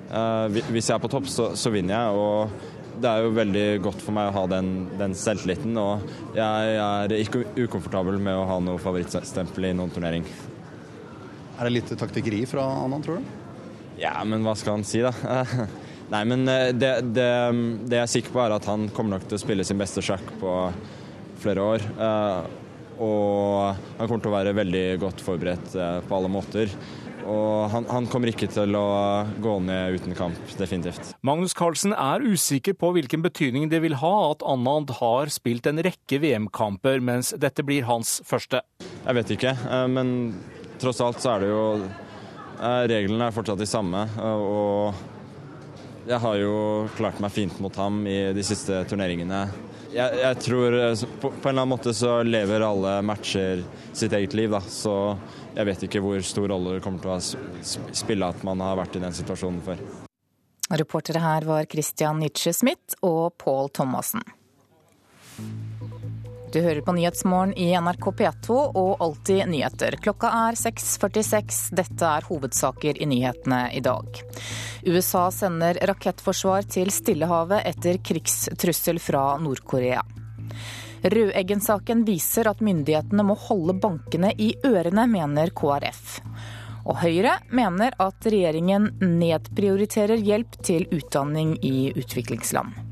Uh, 0.09 0.49
hvis 0.73 0.87
jeg 0.89 0.95
er 0.95 1.03
på 1.03 1.11
topp, 1.13 1.27
så, 1.29 1.51
så, 1.53 1.69
vinner 1.69 1.93
jeg. 1.93 2.17
og 2.17 3.01
Det 3.03 3.11
er 3.11 3.27
jo 3.27 3.33
veldig 3.37 3.65
godt 3.85 4.01
for 4.01 4.17
meg 4.17 4.31
å 4.31 4.37
ha 4.39 4.45
den, 4.49 4.71
den 4.97 5.13
selvtilliten. 5.13 5.77
Og 5.77 6.07
jeg 6.37 6.79
er 6.81 7.13
ikke 7.19 7.45
ukomfortabel 7.59 8.17
med 8.17 8.39
å 8.39 8.47
ha 8.49 8.57
noe 8.65 8.81
favorittstempel 8.81 9.69
i 9.69 9.75
noen 9.77 9.93
turnering. 9.93 10.25
Er 11.59 11.69
det 11.69 11.75
litt 11.75 11.93
taktikkeri 11.93 12.41
fra 12.49 12.65
Anand, 12.87 13.05
tror 13.05 13.21
du? 13.21 13.37
Ja, 14.01 14.15
men 14.25 14.47
hva 14.47 14.55
skal 14.57 14.79
han 14.79 14.89
si, 14.89 15.03
da? 15.05 15.13
Nei, 16.09 16.23
men 16.29 16.47
eh, 16.49 16.71
det, 16.73 16.93
det, 17.13 17.27
det, 17.85 17.99
jeg 17.99 18.05
er 18.05 18.15
sikker 18.15 18.35
på, 18.35 18.41
er 18.45 18.57
at 18.57 18.69
han 18.71 18.89
kommer 18.95 19.17
nok 19.17 19.29
til 19.29 19.37
å 19.37 19.43
spille 19.43 19.67
sin 19.67 19.81
beste 19.81 20.05
sjakk 20.05 20.25
på 20.41 20.55
flere 21.43 21.67
år. 21.75 21.85
Uh, 21.99 22.49
og 22.99 23.77
han 23.99 24.09
kommer 24.09 24.23
til 24.25 24.33
å 24.33 24.35
være 24.35 24.57
veldig 24.59 24.87
godt 25.05 25.21
forberedt 25.23 25.77
uh, 25.79 26.01
på 26.09 26.17
alle 26.17 26.33
måter. 26.33 26.73
Og 27.29 27.69
han, 27.73 27.85
han, 27.93 28.07
kommer 28.09 28.31
ikke 28.33 28.49
til 28.51 28.73
å 28.79 28.87
gå 29.43 29.55
ned 29.61 29.99
uten 29.99 30.17
kamp, 30.17 30.39
definitivt. 30.57 31.13
Magnus 31.27 31.53
Carlsen 31.57 31.93
er 31.93 32.25
usikker 32.25 32.77
på 32.79 32.95
hvilken 32.97 33.25
betydning 33.25 33.69
det 33.69 33.83
vil 33.85 33.99
ha 34.01 34.15
at 34.31 34.45
Anand 34.49 34.95
har 35.03 35.29
spilt 35.33 35.69
en 35.69 35.83
rekke 35.85 36.23
VM-kamper, 36.23 37.03
mens 37.05 37.35
dette 37.37 37.65
blir 37.67 37.85
hans 37.89 38.19
første. 38.27 38.63
Jeg 38.81 39.19
vet 39.21 39.35
ikke, 39.37 39.53
eh, 39.53 39.85
men 39.93 40.15
tross 40.81 41.03
alt 41.05 41.21
så 41.21 41.35
er 41.35 41.45
det 41.45 41.53
jo 41.53 41.63
eh, 41.85 42.83
Reglene 42.95 43.29
er 43.29 43.37
fortsatt 43.37 43.61
de 43.61 43.69
samme. 43.69 44.07
Og 44.25 45.18
jeg 46.09 46.19
har 46.23 46.37
jo 46.41 46.89
klart 46.97 47.19
meg 47.21 47.33
fint 47.35 47.59
mot 47.61 47.75
ham 47.77 48.01
i 48.09 48.33
de 48.33 48.45
siste 48.47 48.81
turneringene. 48.89 49.43
Jeg, 49.93 50.21
jeg 50.21 50.41
tror 50.45 50.77
eh, 50.77 51.05
på, 51.21 51.31
på, 51.31 51.49
en 51.49 51.53
eller 51.53 51.63
annen 51.63 51.73
måte 51.73 51.95
så 51.97 52.19
lever 52.25 52.65
alle 52.65 52.99
matcher 53.05 53.63
sitt 53.97 54.13
eget 54.17 54.37
liv, 54.37 54.53
da. 54.53 54.61
Så 54.61 54.95
jeg 55.57 55.69
vet 55.69 55.87
ikke 55.89 56.03
hvor 56.05 56.21
stor 56.25 56.49
rolle 56.53 56.77
det 56.77 56.85
kommer 56.85 57.05
til 57.05 57.15
å 57.15 57.95
spille 57.97 58.29
at 58.29 58.45
man 58.47 58.65
har 58.65 58.77
vært 58.81 58.97
i 58.97 59.05
den 59.05 59.17
situasjonen 59.17 59.63
før. 59.65 59.81
Reportere 60.69 61.25
her 61.25 61.49
var 61.49 61.69
Christian 61.73 62.21
Nietzsche 62.21 62.53
Smith 62.57 62.99
og 63.05 63.37
Pål 63.41 63.73
Thomassen. 63.77 64.25
Du 66.53 66.61
hører 66.65 66.81
på 66.81 66.93
Nyhetsmorgen 66.97 67.51
i 67.61 67.67
NRK 67.77 68.07
P2 68.17 68.55
og 68.81 69.03
Alltid 69.05 69.51
nyheter. 69.51 69.99
Klokka 70.01 70.31
er 70.47 70.57
6.46. 70.57 71.59
Dette 71.77 72.09
er 72.09 72.25
hovedsaker 72.25 72.97
i 73.03 73.09
nyhetene 73.11 73.67
i 73.77 73.83
dag. 73.85 74.23
USA 74.87 75.27
sender 75.35 75.77
rakettforsvar 75.91 76.65
til 76.73 76.89
Stillehavet 76.95 77.69
etter 77.69 78.01
krigstrussel 78.01 78.97
fra 79.03 79.27
Nord-Korea. 79.45 80.01
Rødeggen-saken 81.05 82.07
viser 82.09 82.49
at 82.49 82.65
myndighetene 82.65 83.29
må 83.29 83.37
holde 83.45 83.77
bankene 83.77 84.33
i 84.41 84.55
ørene, 84.65 85.05
mener 85.05 85.53
KrF. 85.53 86.19
Og 86.89 87.03
Høyre 87.05 87.37
mener 87.53 87.93
at 88.01 88.25
regjeringen 88.25 88.95
nedprioriterer 89.05 90.17
hjelp 90.17 90.63
til 90.65 90.89
utdanning 90.97 91.59
i 91.61 91.91
utviklingsland. 91.93 92.88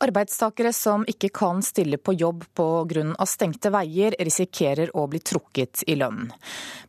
Arbeidstakere 0.00 0.72
som 0.72 1.02
ikke 1.08 1.28
kan 1.36 1.58
stille 1.60 1.98
på 2.00 2.14
jobb 2.16 2.46
pga. 2.56 3.26
stengte 3.28 3.70
veier, 3.70 4.14
risikerer 4.18 4.94
å 4.96 5.06
bli 5.06 5.20
trukket 5.20 5.84
i 5.86 5.96
lønn. 6.00 6.30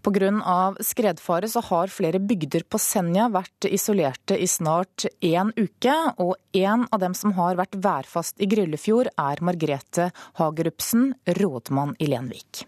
Pga. 0.01 0.75
skredfare 0.79 1.49
så 1.51 1.61
har 1.61 1.87
flere 1.87 2.19
bygder 2.19 2.63
på 2.63 2.79
Senja 2.79 3.27
vært 3.29 3.67
isolerte 3.67 4.37
i 4.39 4.47
snart 4.47 5.05
én 5.19 5.51
uke, 5.57 5.95
og 6.17 6.35
en 6.53 6.87
av 6.91 6.99
dem 6.99 7.13
som 7.13 7.33
har 7.33 7.55
vært 7.55 7.75
værfast 7.75 8.39
i 8.39 8.47
Gryllefjord, 8.47 9.11
er 9.17 9.43
Margrete 9.43 10.11
Hagerupsen, 10.39 11.13
rådmann 11.27 11.95
i 11.99 12.07
Lenvik. 12.07 12.65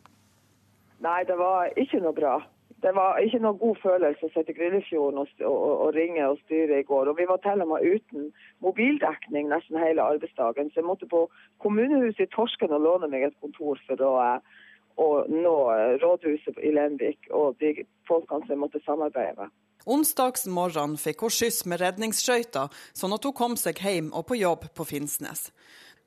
Nei, 1.04 1.24
det 1.24 1.36
var 1.40 1.72
ikke 1.80 2.04
noe 2.04 2.16
bra. 2.16 2.38
Det 2.84 2.92
var 2.96 3.22
ikke 3.24 3.40
noe 3.40 3.56
god 3.62 3.78
følelse 3.80 4.28
å 4.28 4.32
sitte 4.34 4.52
i 4.52 4.58
Grillefjorden 4.58 5.22
og, 5.22 5.30
og, 5.48 5.60
og, 5.72 5.90
ringe 5.96 6.26
og 6.28 6.42
styre 6.44 6.82
i 6.82 6.88
går. 6.88 7.12
Og 7.12 7.20
vi 7.20 7.28
var 7.30 7.40
til 7.46 7.64
og 7.64 7.70
med 7.72 7.86
uten 7.88 8.26
mobildekning 8.66 9.48
nesten 9.52 9.80
hele 9.80 10.04
arbeidsdagen. 10.04 10.72
Så 10.72 10.82
jeg 10.82 10.90
måtte 10.90 11.08
på 11.08 11.24
kommunehuset 11.64 12.26
i 12.26 12.32
Torsken 12.36 12.76
og 12.76 12.84
låne 12.84 13.08
meg 13.14 13.30
et 13.30 13.40
kontor 13.40 13.80
for 13.88 14.04
å, 14.04 14.14
å 15.00 15.10
nå 15.32 15.58
rådhuset 16.04 16.60
i 16.60 16.74
Lenvik 16.76 17.32
og 17.32 17.56
de 17.64 17.86
folkene 18.10 18.44
som 18.44 18.58
jeg 18.58 18.64
måtte 18.66 18.84
samarbeide 18.84 19.46
med. 19.46 19.56
Onsdagsmorgen 19.84 20.96
fikk 21.00 21.26
hun 21.26 21.34
skyss 21.36 21.64
med 21.68 21.82
redningsskøyta, 21.82 22.70
sånn 22.96 23.16
at 23.16 23.26
hun 23.28 23.36
kom 23.36 23.58
seg 23.60 23.80
hjem 23.84 24.14
og 24.16 24.30
på 24.30 24.40
jobb 24.40 24.70
på 24.76 24.88
Finnsnes. 24.88 25.50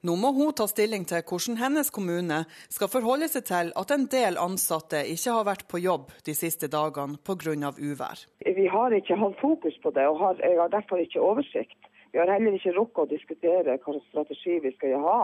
Nå 0.05 0.13
må 0.21 0.31
hun 0.37 0.53
ta 0.53 0.67
stilling 0.69 1.07
til 1.09 1.23
hvordan 1.25 1.57
hennes 1.57 1.91
kommune 1.91 2.43
skal 2.69 2.91
forholde 2.93 3.29
seg 3.33 3.47
til 3.49 3.73
at 3.81 3.93
en 3.95 4.05
del 4.13 4.37
ansatte 4.37 5.01
ikke 5.09 5.37
har 5.39 5.47
vært 5.49 5.67
på 5.71 5.81
jobb 5.81 6.13
de 6.27 6.35
siste 6.37 6.69
dagene 6.69 7.17
pga. 7.25 7.73
uvær. 7.81 8.27
Vi 8.45 8.67
har 8.69 8.93
ikke 8.93 9.17
hatt 9.17 9.41
fokus 9.41 9.77
på 9.83 9.91
det, 9.91 10.07
og 10.07 10.19
har, 10.21 10.41
jeg 10.45 10.61
har 10.61 10.69
derfor 10.69 11.01
ikke 11.01 11.21
oversikt. 11.21 11.81
Vi 12.13 12.19
har 12.19 12.31
heller 12.33 12.55
ikke 12.57 12.77
rukket 12.77 13.03
å 13.03 13.11
diskutere 13.11 13.79
hva 13.79 13.95
strategi 14.09 14.59
vi 14.61 14.73
skal 14.77 15.01
ha 15.01 15.21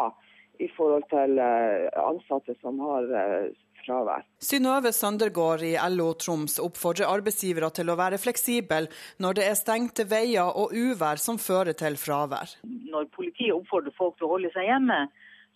i 0.61 0.69
forhold 0.77 1.05
til 1.11 1.39
eh, 1.41 1.89
ansatte 2.01 2.57
som 2.61 2.81
har 2.85 3.09
eh, 3.17 3.53
fravær. 3.87 4.27
Synnøve 4.42 4.92
Søndergaard 4.95 5.64
i 5.66 5.75
LO 5.95 6.12
Troms 6.18 6.59
oppfordrer 6.62 7.11
arbeidsgivere 7.11 7.73
til 7.75 7.92
å 7.92 7.99
være 7.99 8.21
fleksible 8.23 8.87
når 9.23 9.38
det 9.38 9.49
er 9.49 9.59
stengte 9.59 10.07
veier 10.11 10.49
og 10.49 10.75
uvær 10.75 11.21
som 11.23 11.40
fører 11.40 11.77
til 11.79 11.99
fravær. 12.01 12.57
Når 12.62 13.11
politiet 13.14 13.55
oppfordrer 13.57 13.95
folk 13.99 14.18
til 14.18 14.29
å 14.29 14.35
holde 14.37 14.53
seg 14.55 14.68
hjemme, 14.71 15.05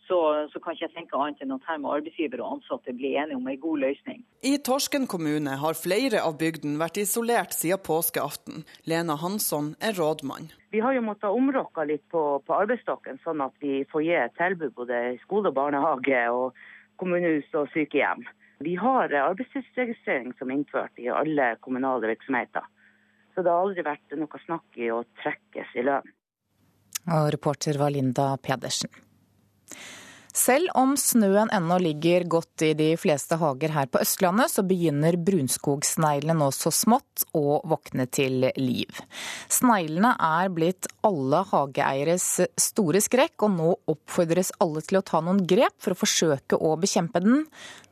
så, 0.07 0.19
så, 0.53 0.61
kan 0.61 0.75
ikke 0.75 0.87
jeg 0.87 0.95
tenke 0.95 1.19
annet 1.19 1.41
enn 1.43 1.55
at 1.57 1.67
her 1.67 1.81
må 1.83 1.91
arbeidsgiver 1.97 2.43
og 2.43 2.57
ansatte 2.57 2.95
bli 2.97 3.15
enige 3.19 3.39
om 3.39 3.49
en 3.51 3.59
god 3.63 3.83
løsning. 3.83 4.23
I 4.47 4.55
Torsken 4.69 5.09
kommune 5.11 5.57
har 5.63 5.79
flere 5.79 6.23
av 6.23 6.39
bygdene 6.41 6.81
vært 6.81 7.01
isolert 7.03 7.57
siden 7.57 7.83
påskeaften. 7.87 8.63
Lena 8.87 9.19
Hansson 9.23 9.75
er 9.83 9.97
rådmann. 9.99 10.53
Vi 10.75 10.83
har 10.85 10.95
jo 10.97 11.05
måttet 11.07 11.33
omrokke 11.33 11.87
litt 11.89 12.05
på, 12.13 12.23
på 12.47 12.57
arbeidsstokken, 12.61 13.21
sånn 13.25 13.43
at 13.45 13.55
vi 13.63 13.83
får 13.91 14.07
gi 14.07 14.17
et 14.21 14.39
tilbud 14.39 14.75
både 14.79 15.03
i 15.15 15.21
skole 15.25 15.51
og 15.51 15.59
barnehage. 15.59 16.23
og 16.31 16.55
kommunehus 17.01 17.49
og 17.55 17.71
sykehjem. 17.73 18.25
Vi 18.65 18.75
har 18.81 19.13
arbeidstidsregistrering 19.13 20.33
som 20.39 20.51
innført 20.51 20.97
i 20.99 21.11
alle 21.13 21.55
kommunale 21.61 22.09
virksomheter. 22.15 22.65
Så 23.35 23.45
det 23.45 23.53
har 23.53 23.67
aldri 23.67 23.85
vært 23.85 24.17
noe 24.17 24.45
snakk 24.47 24.79
i 24.81 24.89
å 24.93 25.03
trekkes 25.21 25.75
i 25.77 25.85
lønn. 25.85 26.15
Og 27.07 27.29
reporter 27.35 27.77
var 27.79 27.93
Linda 27.93 28.33
Pedersen. 28.43 28.91
Selv 30.37 30.69
om 30.77 30.91
snøen 31.01 31.49
ennå 31.55 31.79
ligger 31.81 32.27
godt 32.29 32.61
i 32.67 32.75
de 32.77 32.91
fleste 33.01 33.39
hager 33.41 33.73
her 33.73 33.87
på 33.89 34.03
Østlandet, 34.05 34.53
så 34.53 34.61
begynner 34.69 35.17
brunskogsneglene 35.17 36.37
nå 36.37 36.51
så 36.53 36.69
smått 36.75 37.25
å 37.33 37.63
våkne 37.65 38.05
til 38.13 38.45
liv. 38.61 39.01
Sneglene 39.49 40.13
er 40.21 40.53
blitt 40.53 40.91
alle 41.09 41.41
hageeieres 41.49 42.29
store 42.61 43.01
skrekk, 43.01 43.47
og 43.49 43.55
nå 43.57 43.71
oppfordres 43.95 44.53
alle 44.61 44.85
til 44.85 45.01
å 45.01 45.05
ta 45.09 45.23
noen 45.25 45.41
grep 45.49 45.79
for 45.81 45.97
å 45.97 46.01
forsøke 46.03 46.61
å 46.61 46.77
bekjempe 46.85 47.25
den. 47.25 47.47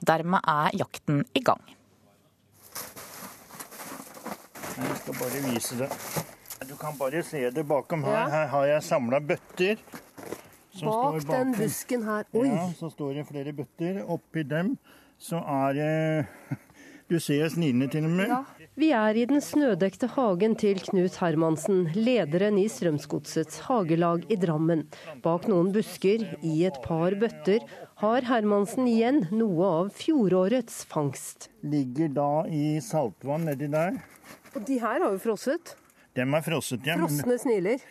Dermed 0.04 0.44
er 0.44 0.76
jakten 0.84 1.24
i 1.32 1.40
gang. 1.48 1.64
Jeg 4.74 4.96
skal 5.00 5.20
bare 5.22 5.44
vise 5.48 5.80
det. 5.80 5.92
Du 6.68 6.76
kan 6.76 6.96
bare 7.00 7.24
se 7.24 7.48
det 7.56 7.64
bakom 7.68 8.04
her. 8.04 8.28
Her 8.28 8.50
har 8.52 8.72
jeg 8.74 8.84
samla 8.84 9.24
bøtter. 9.32 9.80
Bak 10.82 11.22
den 11.28 11.54
busken 11.58 12.02
her. 12.06 12.26
Oi! 12.34 12.48
Ja, 12.48 12.68
så 12.78 12.90
står 12.90 13.20
det 13.20 13.26
flere 13.28 13.54
bøtter. 13.54 14.02
Oppi 14.10 14.42
dem 14.48 14.76
så 15.20 15.40
er 15.40 15.76
det 15.78 16.58
Du 17.12 17.18
ser 17.20 17.50
sniglene 17.52 17.86
til 17.92 18.06
og 18.08 18.14
med. 18.16 18.30
Ja. 18.32 18.68
Vi 18.80 18.86
er 18.96 19.18
i 19.20 19.26
den 19.28 19.42
snødekte 19.44 20.08
hagen 20.14 20.54
til 20.56 20.78
Knut 20.86 21.18
Hermansen, 21.20 21.82
lederen 21.92 22.56
i 22.58 22.64
Strømsgodsets 22.72 23.60
hagelag 23.66 24.24
i 24.32 24.38
Drammen. 24.40 24.86
Bak 25.22 25.44
noen 25.52 25.68
busker, 25.74 26.24
i 26.40 26.54
et 26.64 26.80
par 26.82 27.12
bøtter, 27.20 27.60
har 28.00 28.24
Hermansen 28.30 28.88
igjen 28.88 29.26
noe 29.36 29.68
av 29.82 29.92
fjorårets 30.00 30.80
fangst. 30.88 31.50
Ligger 31.60 32.08
da 32.16 32.30
i 32.48 32.80
saltvann 32.82 33.44
nedi 33.50 33.68
der. 33.76 34.00
Og 34.56 34.64
de 34.64 34.80
her 34.80 35.04
har 35.04 35.10
jo 35.12 35.20
frosset? 35.28 35.76
Dem 36.16 36.34
er 36.40 36.48
frosset, 36.48 36.88
ja. 36.88 36.96
Frosne 37.04 37.36
sniler. 37.44 37.84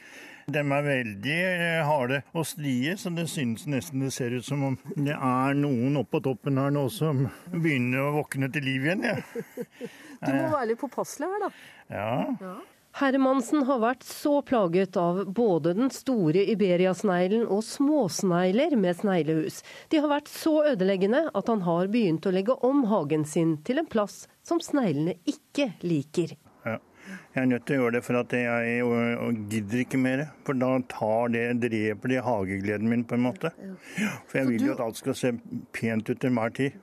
De 0.47 0.59
er 0.59 0.85
veldig 0.87 1.37
eh, 1.39 1.79
harde 1.87 2.21
og 2.33 2.47
strie, 2.47 2.97
så 2.99 3.11
det 3.15 3.29
synes 3.31 3.67
nesten 3.69 4.03
det 4.03 4.11
ser 4.15 4.35
ut 4.35 4.45
som 4.47 4.63
om 4.71 4.77
det 4.95 5.15
er 5.15 5.57
noen 5.59 6.01
oppå 6.01 6.21
toppen 6.23 6.59
her 6.59 6.73
nå 6.73 6.87
som 6.93 7.25
begynner 7.53 8.03
å 8.03 8.13
våkne 8.19 8.51
til 8.53 8.67
liv 8.67 8.87
igjen. 8.89 9.07
Ja. 9.07 9.17
Du 10.23 10.29
må 10.31 10.53
være 10.53 10.69
litt 10.69 10.79
påpasselig 10.79 11.27
her, 11.27 11.41
da. 11.43 11.49
Ja. 11.91 12.53
Hermansen 12.93 13.63
har 13.65 13.79
vært 13.81 14.03
så 14.05 14.35
plaget 14.45 14.97
av 15.01 15.23
både 15.33 15.71
den 15.73 15.89
store 15.89 16.43
iberiasneglen 16.53 17.47
og 17.49 17.63
småsnegler 17.65 18.75
med 18.77 18.99
sneglehus. 18.99 19.63
De 19.89 19.97
har 20.03 20.11
vært 20.11 20.29
så 20.29 20.59
ødeleggende 20.69 21.23
at 21.33 21.49
han 21.49 21.65
har 21.65 21.89
begynt 21.89 22.27
å 22.29 22.33
legge 22.35 22.53
om 22.67 22.83
hagen 22.91 23.25
sin 23.25 23.55
til 23.65 23.81
en 23.81 23.89
plass 23.89 24.27
som 24.45 24.61
sneglene 24.61 25.17
ikke 25.25 25.71
liker. 25.81 26.35
Jeg 27.33 27.41
er 27.41 27.49
nødt 27.49 27.65
til 27.67 27.75
å 27.75 27.83
gjøre 27.83 27.95
det 27.97 28.03
for 28.05 28.19
at 28.19 28.33
jeg 28.37 29.43
gidder 29.51 29.83
ikke 29.83 29.99
mer. 29.99 30.25
For 30.47 30.57
da 30.57 30.71
tar 30.91 31.33
det, 31.33 31.43
dreper 31.65 32.13
det 32.13 32.23
hagegleden 32.25 32.89
min, 32.91 33.05
på 33.07 33.17
en 33.17 33.25
måte. 33.25 33.53
For 34.29 34.39
jeg 34.39 34.51
vil 34.51 34.67
jo 34.69 34.77
at 34.77 34.83
alt 34.85 35.01
skal 35.01 35.17
se 35.17 35.33
pent 35.75 36.09
ut 36.09 36.17
til 36.17 36.31
enhver 36.31 36.55
tid. 36.55 36.79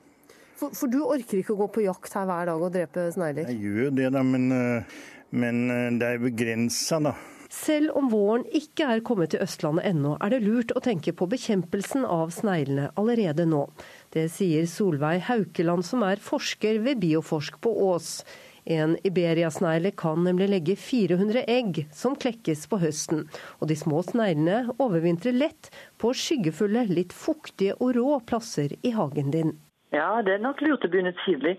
For, 0.61 0.69
for, 0.77 0.91
du 0.93 0.99
orker 1.01 1.39
ikke 1.39 1.55
å 1.55 1.61
gå 1.63 1.71
på 1.73 1.87
jakt 1.87 2.13
her 2.13 2.27
hver 2.29 2.51
dag 2.51 2.61
og 2.61 2.73
drepe 2.75 3.07
snegler? 3.15 3.49
Jeg 3.49 3.63
gjør 3.65 3.83
jo 3.87 3.93
det, 3.97 4.09
da, 4.13 4.21
men, 4.21 4.51
eh, 4.53 4.99
men 5.33 5.61
eh, 5.73 5.87
det 5.97 6.09
er 6.09 6.21
begrensa, 6.21 6.99
da. 7.01 7.15
Selv 7.51 7.97
om 7.99 8.07
våren 8.13 8.45
ikke 8.55 8.85
er 8.93 9.01
kommet 9.03 9.33
til 9.33 9.41
Østlandet 9.43 9.89
ennå, 9.89 10.13
er 10.23 10.31
det 10.31 10.43
lurt 10.45 10.69
å 10.71 10.83
tenke 10.83 11.11
på 11.17 11.27
bekjempelsen 11.33 12.05
av 12.07 12.29
sneglene 12.31 12.91
allerede 12.99 13.43
nå. 13.49 13.65
Det 14.13 14.29
sier 14.31 14.69
Solveig 14.71 15.25
Haukeland, 15.27 15.83
som 15.83 16.05
er 16.07 16.21
forsker 16.23 16.79
ved 16.85 17.01
Bioforsk 17.01 17.59
på 17.65 17.73
Ås. 17.89 18.21
En 18.65 18.97
iberiasnegle 19.07 19.91
kan 19.97 20.23
nemlig 20.23 20.49
legge 20.49 20.75
400 20.75 21.43
egg 21.47 21.85
som 21.93 22.15
klekkes 22.15 22.67
på 22.69 22.81
høsten. 22.81 23.25
Og 23.59 23.71
de 23.71 23.77
små 23.77 24.03
sneglene 24.05 24.75
overvintrer 24.77 25.33
lett 25.33 25.71
på 26.01 26.13
skyggefulle, 26.13 26.85
litt 26.89 27.13
fuktige 27.13 27.77
og 27.79 27.95
rå 27.97 28.19
plasser 28.25 28.75
i 28.81 28.93
hagen 28.95 29.31
din. 29.33 29.55
Ja, 29.91 30.21
det 30.23 30.37
er 30.37 30.43
nok 30.43 30.61
lurt 30.63 30.85
å 30.85 30.91
begynne 30.91 31.15
tidlig. 31.25 31.57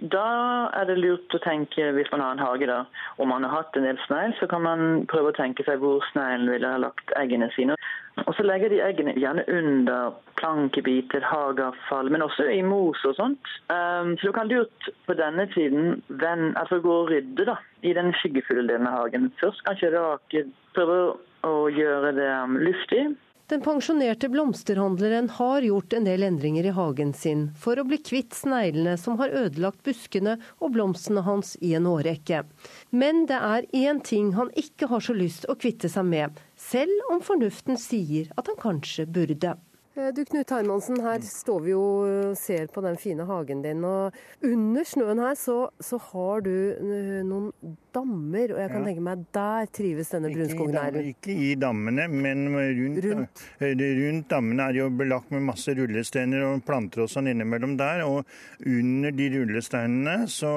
Da 0.00 0.70
er 0.72 0.86
det 0.88 0.96
lurt 0.98 1.34
å 1.36 1.40
tenke, 1.44 1.90
hvis 1.92 2.10
man 2.12 2.22
har 2.24 2.36
en 2.36 2.42
hage, 2.42 2.68
da, 2.68 2.82
om 3.20 3.28
man 3.28 3.44
har 3.44 3.52
hatt 3.58 3.76
en 3.76 3.84
del 3.84 3.98
snegl, 4.06 4.32
så 4.38 4.48
kan 4.48 4.64
man 4.64 5.04
prøve 5.10 5.32
å 5.32 5.36
tenke 5.36 5.66
seg 5.66 5.82
hvor 5.82 6.04
sneglen 6.12 6.48
ville 6.54 6.70
ha 6.70 6.80
lagt 6.80 7.12
eggene 7.20 7.50
sine. 7.56 7.76
Og 8.26 8.34
så 8.36 8.44
legger 8.44 8.72
de 8.72 8.80
eggene 8.84 9.14
gjerne 9.20 9.44
under 9.52 10.14
plankebiter, 10.40 11.24
hageavfall, 11.24 12.10
men 12.12 12.24
også 12.24 12.48
i 12.52 12.60
mos 12.64 13.00
og 13.08 13.16
sånt. 13.18 13.52
Um, 13.72 14.14
så 14.20 14.28
du 14.30 14.36
kan 14.36 14.50
lurt 14.52 14.88
på 15.08 15.16
denne 15.18 15.46
tiden 15.52 16.00
venn, 16.08 16.52
altså 16.60 16.80
gå 16.84 16.96
og 17.02 17.12
rydde 17.12 17.48
da, 17.48 17.58
i 17.82 17.94
den 17.96 18.12
skyggefulle 18.20 18.68
delen 18.68 18.88
av 18.88 19.00
hagen. 19.00 19.30
Først 19.40 19.64
kanskje 19.68 19.92
rake, 19.96 20.46
prøve 20.76 20.98
å 21.48 21.54
gjøre 21.72 22.14
det 22.16 22.30
um, 22.44 22.56
luftig. 22.60 23.06
Den 23.52 23.60
pensjonerte 23.60 24.28
blomsterhandleren 24.32 25.26
har 25.28 25.62
gjort 25.62 25.92
en 25.92 26.06
del 26.08 26.22
endringer 26.24 26.64
i 26.64 26.70
hagen 26.72 27.10
sin 27.12 27.42
for 27.60 27.76
å 27.76 27.82
bli 27.84 27.98
kvitt 28.00 28.32
sneglene 28.32 28.94
som 28.96 29.18
har 29.20 29.34
ødelagt 29.42 29.82
buskene 29.84 30.38
og 30.56 30.72
blomstene 30.72 31.20
hans 31.26 31.50
i 31.60 31.74
en 31.76 31.90
årrekke. 31.90 32.38
Men 32.96 33.26
det 33.28 33.36
er 33.36 33.68
én 33.76 34.00
ting 34.08 34.30
han 34.38 34.48
ikke 34.56 34.88
har 34.88 35.04
så 35.04 35.12
lyst 35.12 35.44
å 35.52 35.58
kvitte 35.60 35.92
seg 35.92 36.08
med, 36.08 36.40
selv 36.56 37.12
om 37.12 37.20
fornuften 37.20 37.76
sier 37.76 38.32
at 38.40 38.48
han 38.48 38.56
kanskje 38.64 39.04
burde. 39.04 39.52
Eh, 39.92 40.08
du 40.16 40.22
Knut 40.24 40.48
Hermansen, 40.48 40.96
her 41.04 41.20
står 41.20 41.58
vi 41.66 41.72
jo 41.74 41.80
og 42.00 42.36
ser 42.40 42.70
på 42.72 42.80
den 42.80 42.94
fine 42.96 43.26
hagen 43.28 43.60
din. 43.60 43.82
og 43.84 44.14
Under 44.48 44.86
snøen 44.88 45.18
her 45.20 45.34
så, 45.36 45.56
så 45.84 45.98
har 46.00 46.40
du 46.46 46.54
eh, 46.72 47.18
noen 47.28 47.50
dammer, 47.92 48.54
og 48.54 48.62
jeg 48.62 48.70
kan 48.72 48.80
ja. 48.80 48.86
tenke 48.88 49.04
meg 49.04 49.26
der 49.36 49.68
trives 49.76 50.12
denne 50.14 50.30
brunskogneglen? 50.32 51.10
Ikke 51.12 51.36
i 51.36 51.50
dammene, 51.60 52.06
men 52.08 52.46
rundt, 52.56 53.04
rundt. 53.04 53.42
Eh, 53.60 53.74
rundt 53.98 54.30
dammene 54.32 54.70
er 54.70 54.80
jo 54.80 54.88
belagt 54.96 55.28
med 55.34 55.44
masse 55.50 55.76
rullesteiner 55.76 56.46
og 56.46 56.64
planter 56.64 57.04
og 57.04 57.12
sånn 57.12 57.28
innimellom 57.34 57.76
der. 57.76 58.06
Og 58.08 58.24
under 58.64 59.12
de 59.20 59.28
rullesteinene 59.36 60.16
så 60.32 60.54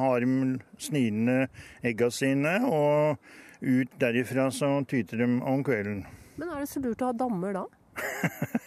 har 0.00 0.26
de 0.26 0.58
snilene 0.82 1.46
egga 1.86 2.10
sine, 2.10 2.58
og 2.66 3.22
ut 3.62 3.96
derifra 4.02 4.50
så 4.50 4.74
tyter 4.90 5.22
de 5.22 5.30
om 5.46 5.62
kvelden. 5.62 6.02
Men 6.34 6.50
er 6.50 6.64
det 6.64 6.72
så 6.74 6.82
lurt 6.82 7.06
å 7.06 7.14
ha 7.14 7.18
dammer 7.22 7.54
da? 7.62 7.66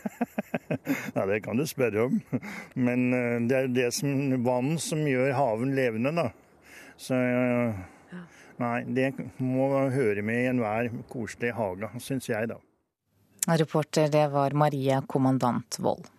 ja, 1.17 1.25
det 1.29 1.41
kan 1.45 1.59
du 1.59 1.65
spørre 1.69 2.07
om. 2.07 2.17
Men 2.75 3.07
eh, 3.13 3.35
det 3.49 3.59
er 3.59 3.69
det 3.75 3.91
som, 3.95 4.11
vann 4.45 4.75
som 4.81 5.05
gjør 5.07 5.35
haven 5.37 5.75
levende, 5.77 6.15
da. 6.17 6.31
Så 6.97 7.17
Nei, 8.57 8.77
det 8.89 9.11
må 9.37 9.67
høre 9.93 10.23
med 10.25 10.39
i 10.41 10.47
enhver 10.49 10.89
koselig 11.11 11.51
hage, 11.53 11.91
syns 12.01 12.25
jeg, 12.31 12.49
da. 12.49 12.57
Reporter, 13.47 14.09
det 14.11 14.25
var 14.33 14.55
Maria 14.57 15.03
Kommandant 15.05 15.77
Wold. 15.79 16.09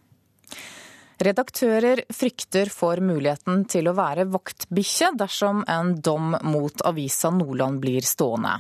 Redaktører 1.19 2.05
frykter 2.15 2.69
for 2.71 3.01
muligheten 3.03 3.65
til 3.67 3.89
å 3.91 3.95
være 3.99 4.29
vaktbikkje 4.31 5.09
dersom 5.19 5.65
en 5.67 5.97
dom 5.99 6.37
mot 6.47 6.85
avisa 6.87 7.33
Nordland 7.35 7.81
blir 7.83 8.07
stående. 8.07 8.53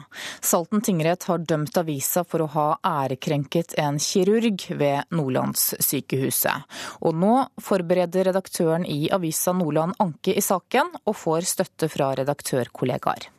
Salten 0.42 0.83
tingrett 0.83 1.29
har 1.31 1.44
dømt 1.47 1.79
avisa 1.79 2.25
for 2.27 2.42
å 2.42 2.51
ha 2.57 2.66
ærekrenket 2.83 3.77
en 3.79 4.03
kirurg 4.03 4.66
ved 4.75 5.14
Nordlandssykehuset. 5.14 6.66
Og 7.07 7.14
nå 7.23 7.33
forbereder 7.62 8.33
redaktøren 8.33 8.83
i 8.90 9.05
avisa 9.14 9.55
Nordland 9.55 9.94
anke 10.03 10.35
i 10.35 10.42
saken, 10.42 10.97
og 11.07 11.14
får 11.14 11.47
støtte 11.55 11.92
fra 11.94 12.11
redaktørkollegaer. 12.18 13.31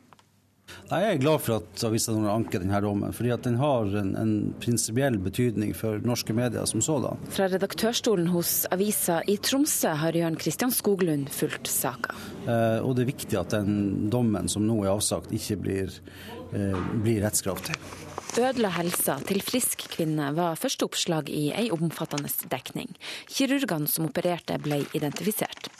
Jeg 0.90 1.06
er 1.06 1.20
glad 1.22 1.42
for 1.44 1.60
at 1.60 1.84
avisa 1.86 2.12
Nordland 2.14 2.46
anker 2.46 2.62
denne 2.64 2.80
dommen, 2.82 3.14
fordi 3.14 3.30
at 3.34 3.44
den 3.46 3.58
har 3.60 3.92
en, 4.00 4.12
en 4.18 4.34
prinsipiell 4.62 5.18
betydning 5.22 5.72
for 5.76 6.02
norske 6.06 6.34
medier 6.36 6.66
som 6.66 6.82
sådan. 6.82 7.20
Fra 7.30 7.46
redaktørstolen 7.52 8.30
hos 8.34 8.64
avisa 8.74 9.20
i 9.30 9.36
Tromsø 9.38 9.94
har 10.02 10.18
Jørn 10.18 10.38
Kristian 10.40 10.74
Skoglund 10.74 11.30
fulgt 11.34 11.70
saka. 11.70 12.16
Eh, 12.46 12.78
og 12.82 12.96
det 12.96 13.06
er 13.06 13.12
viktig 13.12 13.38
at 13.38 13.54
den 13.54 14.10
dommen 14.10 14.50
som 14.50 14.66
nå 14.66 14.82
er 14.84 14.94
avsagt, 14.96 15.34
ikke 15.36 15.60
blir, 15.62 15.98
eh, 16.52 16.78
blir 17.04 17.22
rettskraftig. 17.24 17.78
Ødela 18.38 18.70
helsa 18.70 19.16
til 19.26 19.42
frisk 19.42 19.88
kvinne 19.90 20.28
var 20.36 20.58
første 20.58 20.86
oppslag 20.86 21.30
i 21.34 21.48
ei 21.50 21.66
omfattende 21.74 22.30
dekning. 22.50 22.92
Kirurgene 23.26 23.90
som 23.90 24.06
opererte 24.06 24.58
ble 24.62 24.84
identifisert. 24.94 25.70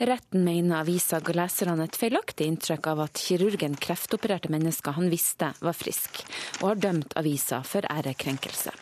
Retten 0.00 0.44
mener 0.46 0.80
avisa 0.80 1.18
ga 1.20 1.34
leserne 1.42 1.84
et 1.84 1.96
feilaktig 2.00 2.46
inntrykk 2.48 2.86
av 2.94 3.02
at 3.04 3.20
kirurgen 3.20 3.74
kreftopererte 3.76 4.48
mennesker 4.52 4.96
han 4.96 5.10
visste 5.12 5.50
var 5.60 5.76
frisk, 5.76 6.22
og 6.62 6.70
har 6.70 6.80
dømt 6.86 7.18
avisa 7.20 7.60
for 7.66 7.84
ærekrenkelse. 7.84 8.72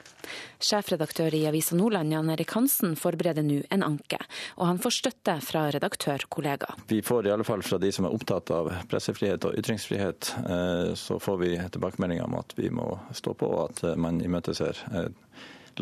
Sjefredaktør 0.61 1.35
i 1.35 1.45
Avisa 1.49 1.77
Nordland, 1.79 2.13
Jan 2.13 2.31
Erik 2.31 2.53
Hansen, 2.57 2.95
forbereder 2.99 3.43
nå 3.47 3.61
en 3.75 3.85
anke, 3.87 4.19
og 4.59 4.67
han 4.69 4.81
får 4.83 4.97
støtte 4.99 5.37
fra 5.45 5.67
redaktørkollegaer. 5.75 6.85
Vi 6.91 7.01
får 7.03 7.29
i 7.29 7.35
alle 7.35 7.47
fall 7.49 7.63
fra 7.67 7.81
de 7.83 7.93
som 7.95 8.09
er 8.09 8.15
opptatt 8.15 8.53
av 8.55 8.71
pressefrihet 8.91 9.49
og 9.49 9.59
ytringsfrihet, 9.59 10.33
eh, 10.45 10.93
så 10.99 11.19
får 11.23 11.39
vi 11.43 11.55
tilbakemeldinger 11.59 12.27
om 12.29 12.39
at 12.41 12.55
vi 12.59 12.71
må 12.75 12.93
stå 13.17 13.35
på, 13.39 13.49
og 13.49 13.71
at 13.71 13.99
man 13.99 14.21
imøteser 14.25 14.85
eh, 14.93 15.09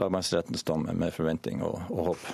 lagmannsrettens 0.01 0.67
dom 0.67 0.87
med 0.93 1.15
forventning 1.15 1.65
og, 1.67 1.81
og 1.91 2.13
håp. 2.13 2.29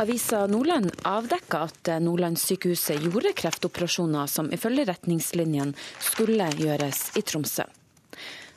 Avisa 0.00 0.46
Nordland 0.48 0.94
avdekka 1.04 1.64
at 1.68 1.92
Nordlandssykehuset 2.00 3.02
gjorde 3.04 3.34
kreftoperasjoner 3.36 4.30
som 4.30 4.48
ifølge 4.54 4.86
retningslinjene 4.88 5.76
skulle 6.00 6.48
gjøres 6.56 7.10
i 7.20 7.24
Tromsø. 7.26 7.68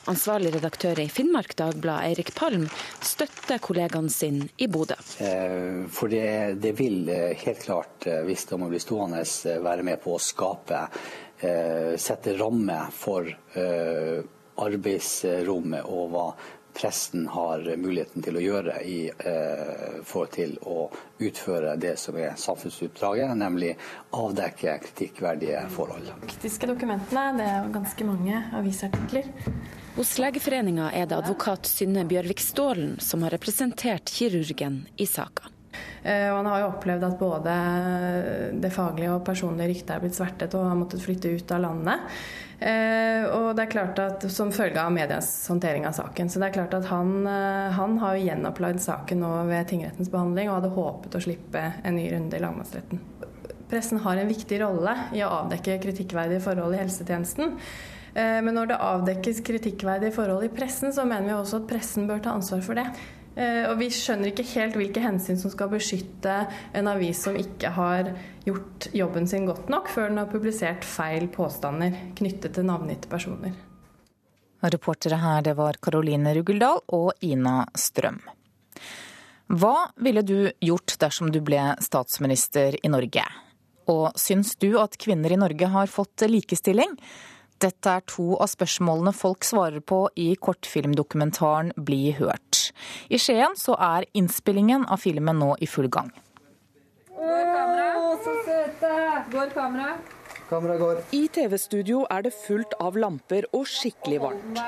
Ansvarlig 0.06 0.50
redaktør 0.58 1.00
i 1.00 1.08
Finnmark 1.08 1.56
Dagblad, 1.56 2.04
Eirik 2.10 2.34
Palm, 2.36 2.66
støtter 3.00 3.62
kollegaen 3.63 4.10
sin 4.12 4.42
i 4.60 4.68
Bodø. 4.68 4.98
Eh, 5.24 5.86
for 5.88 6.12
det, 6.12 6.60
det, 6.60 6.74
vil 6.76 7.08
eh, 7.08 7.32
helt 7.46 7.62
klart, 7.63 8.08
eh, 8.12 8.20
hvis 8.28 8.44
det 8.50 8.60
må 8.60 8.68
bli 8.72 8.82
stående, 8.84 9.24
være 9.63 9.86
med 9.88 10.02
på 10.04 10.18
å 10.18 10.22
skape, 10.22 10.88
sette 12.00 12.38
rammer 12.39 12.88
for 12.96 13.28
arbeidsrommet 14.63 15.89
og 15.92 16.06
hva 16.13 16.28
presten 16.74 17.28
har 17.28 17.64
muligheten 17.78 18.24
til 18.26 18.38
å 18.38 18.44
gjøre 18.44 18.80
i 18.88 18.98
eh, 19.10 20.02
forhold 20.08 20.34
til 20.36 20.56
å 20.66 20.88
utføre 21.24 21.76
det 21.82 21.96
som 22.02 22.18
er 22.20 22.36
samfunnsoppdraget, 22.40 23.36
nemlig 23.38 23.74
avdekke 24.18 24.78
kritikkverdige 24.88 25.64
forhold. 25.74 26.12
Kritiske 26.26 26.70
dokumentene, 26.70 27.30
det 27.40 27.48
er 27.48 27.72
ganske 27.74 28.10
mange 28.10 28.44
avisartikler. 28.60 29.30
Hos 29.94 30.16
Legeforeninga 30.18 30.90
er 30.98 31.10
det 31.10 31.20
advokat 31.22 31.70
Synne 31.70 32.06
Bjørvik 32.10 32.42
Stålen 32.42 32.96
som 33.04 33.22
har 33.26 33.36
representert 33.36 34.10
kirurgen 34.10 34.88
i 34.98 35.06
saka. 35.06 35.52
Eh, 36.04 36.30
og 36.30 36.40
han 36.42 36.50
har 36.50 36.64
jo 36.64 36.70
opplevd 36.72 37.06
at 37.08 37.20
både 37.20 37.58
det 38.64 38.72
faglige 38.74 39.14
og 39.14 39.26
personlige 39.28 39.70
ryktet 39.72 39.94
er 39.96 40.02
blitt 40.04 40.18
svertet 40.18 40.58
og 40.58 40.66
har 40.68 40.80
måttet 40.80 41.04
flytte 41.06 41.32
ut 41.32 41.54
av 41.56 41.64
landet. 41.64 42.10
Eh, 42.63 43.26
og 43.28 43.49
det 43.58 43.65
er 43.65 43.71
klart 43.73 43.97
at 43.99 44.23
Som 44.32 44.54
følge 44.56 44.80
av 44.80 44.93
medias 44.95 45.28
håndtering 45.52 45.88
av 45.89 45.97
saken. 45.97 46.30
Så 46.32 46.39
det 46.39 46.47
er 46.47 46.58
klart 46.60 46.76
at 46.78 46.88
han, 46.88 47.26
han 47.28 47.97
har 47.99 48.15
jo 48.15 48.28
gjenopplagd 48.30 48.80
saken 48.84 49.23
nå 49.23 49.32
ved 49.49 49.67
tingrettens 49.71 50.12
behandling 50.13 50.52
og 50.52 50.62
hadde 50.62 50.76
håpet 50.78 51.17
å 51.19 51.23
slippe 51.28 51.65
en 51.84 51.97
ny 51.99 52.08
runde 52.13 52.39
i 52.39 52.43
lagmannsretten. 52.43 53.02
Pressen 53.73 54.04
har 54.04 54.19
en 54.21 54.30
viktig 54.30 54.62
rolle 54.62 54.93
i 55.17 55.23
å 55.26 55.32
avdekke 55.41 55.80
kritikkverdige 55.82 56.43
forhold 56.45 56.76
i 56.76 56.82
helsetjenesten. 56.84 57.58
Eh, 58.13 58.39
men 58.45 58.54
når 58.54 58.69
det 58.69 58.80
avdekkes 58.86 59.41
kritikkverdige 59.45 60.13
forhold 60.13 60.45
i 60.45 60.52
pressen, 60.54 60.93
så 60.93 61.06
mener 61.10 61.32
vi 61.32 61.36
også 61.36 61.63
at 61.63 61.69
pressen 61.71 62.08
bør 62.10 62.21
ta 62.23 62.36
ansvar 62.38 62.62
for 62.65 62.78
det. 62.78 62.86
Eh, 63.36 63.65
og 63.65 63.80
vi 63.80 63.89
skjønner 63.93 64.30
ikke 64.30 64.46
helt 64.54 64.78
hvilke 64.78 65.02
hensyn 65.02 65.39
som 65.41 65.52
skal 65.54 65.72
beskytte 65.72 66.36
en 66.78 66.89
avis 66.91 67.24
som 67.26 67.38
ikke 67.38 67.72
har 67.74 68.12
gjort 68.46 68.89
jobben 68.93 69.26
sin 69.30 69.48
godt 69.50 69.72
nok 69.74 69.89
før 69.89 70.12
den 70.12 70.22
har 70.22 70.30
publisert 70.30 70.86
feil 70.86 71.26
påstander 71.34 71.96
knyttet 72.17 72.54
til 72.54 72.67
navngitte 72.69 73.10
personer. 73.10 73.56
Reportere 74.63 75.17
her 75.19 75.41
det 75.43 75.58
var 75.58 75.80
Karoline 75.84 76.36
Rugeldal 76.38 76.80
og 76.96 77.26
Ina 77.26 77.63
Strøm. 77.76 78.22
Hva 79.54 79.76
ville 80.00 80.24
du 80.24 80.38
gjort 80.63 80.96
dersom 81.02 81.34
du 81.34 81.41
ble 81.43 81.74
statsminister 81.84 82.78
i 82.80 82.91
Norge? 82.91 83.26
Og 83.91 84.13
syns 84.15 84.56
du 84.56 84.78
at 84.80 84.96
kvinner 85.02 85.34
i 85.34 85.39
Norge 85.41 85.67
har 85.74 85.91
fått 85.91 86.24
likestilling? 86.30 86.96
Dette 87.60 87.91
er 87.98 88.06
to 88.08 88.38
av 88.39 88.50
spørsmålene 88.52 89.13
folk 89.15 89.43
svarer 89.48 89.84
på 89.84 90.06
i 90.19 90.34
kortfilmdokumentaren 90.39 91.74
Bli 91.76 92.13
hørt. 92.17 92.62
I 93.10 93.20
Skien 93.22 93.56
så 93.60 93.76
er 93.80 94.06
innspillingen 94.18 94.86
av 94.92 95.02
filmen 95.04 95.40
nå 95.40 95.54
i 95.62 95.68
full 95.70 95.90
gang. 95.94 96.12
Går 97.14 97.46
kamera? 97.54 97.88
Å, 98.02 98.18
så 98.26 98.34
søte! 98.48 98.92
Går 99.34 99.54
kamera? 99.56 99.94
Kamera 100.50 100.78
går. 100.82 101.02
I 101.16 101.24
TV-studio 101.34 102.04
er 102.12 102.26
det 102.28 102.34
fullt 102.36 102.76
av 102.84 102.98
lamper 103.00 103.48
og 103.56 103.66
skikkelig 103.70 104.20
varmt. 104.26 104.60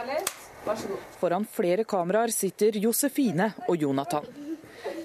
Foran 1.20 1.46
flere 1.46 1.84
kameraer 1.86 2.32
sitter 2.34 2.78
Josefine 2.82 3.52
og 3.68 3.78
Jonathan. 3.84 4.26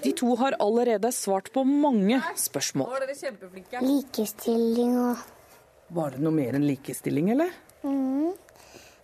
De 0.01 0.13
to 0.17 0.33
har 0.39 0.55
allerede 0.61 1.11
svart 1.13 1.51
på 1.53 1.61
mange 1.67 2.17
spørsmål. 2.37 2.95
Likestilling 3.81 4.95
og 5.01 5.27
Var 5.91 6.15
det 6.15 6.21
noe 6.23 6.33
mer 6.33 6.55
enn 6.57 6.65
likestilling, 6.65 7.29
eller? 7.33 7.51
mm. 7.83 8.31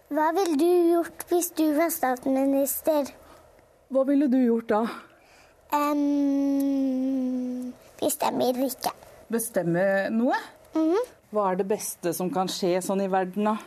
Hva 0.07 0.29
ville 0.37 0.55
du 0.55 0.69
gjort 0.93 1.25
hvis 1.29 1.49
du 1.57 1.65
var 1.75 1.89
statsminister? 1.91 3.09
Hva 3.87 4.03
ville 4.07 4.27
du 4.27 4.37
gjort 4.41 4.67
da? 4.67 4.81
Um, 5.71 7.71
bestemmer 8.01 8.57
ikke. 8.67 8.91
Bestemme 9.31 10.09
noe? 10.11 10.35
Mhm. 10.75 10.99
Hva 11.31 11.51
er 11.51 11.57
det 11.59 11.67
beste 11.67 12.13
som 12.15 12.29
kan 12.31 12.47
skje 12.51 12.77
sånn 12.83 13.01
i 13.03 13.07
verden, 13.11 13.49
da? 13.49 13.57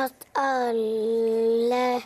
At 0.00 0.26
alle 0.36 2.00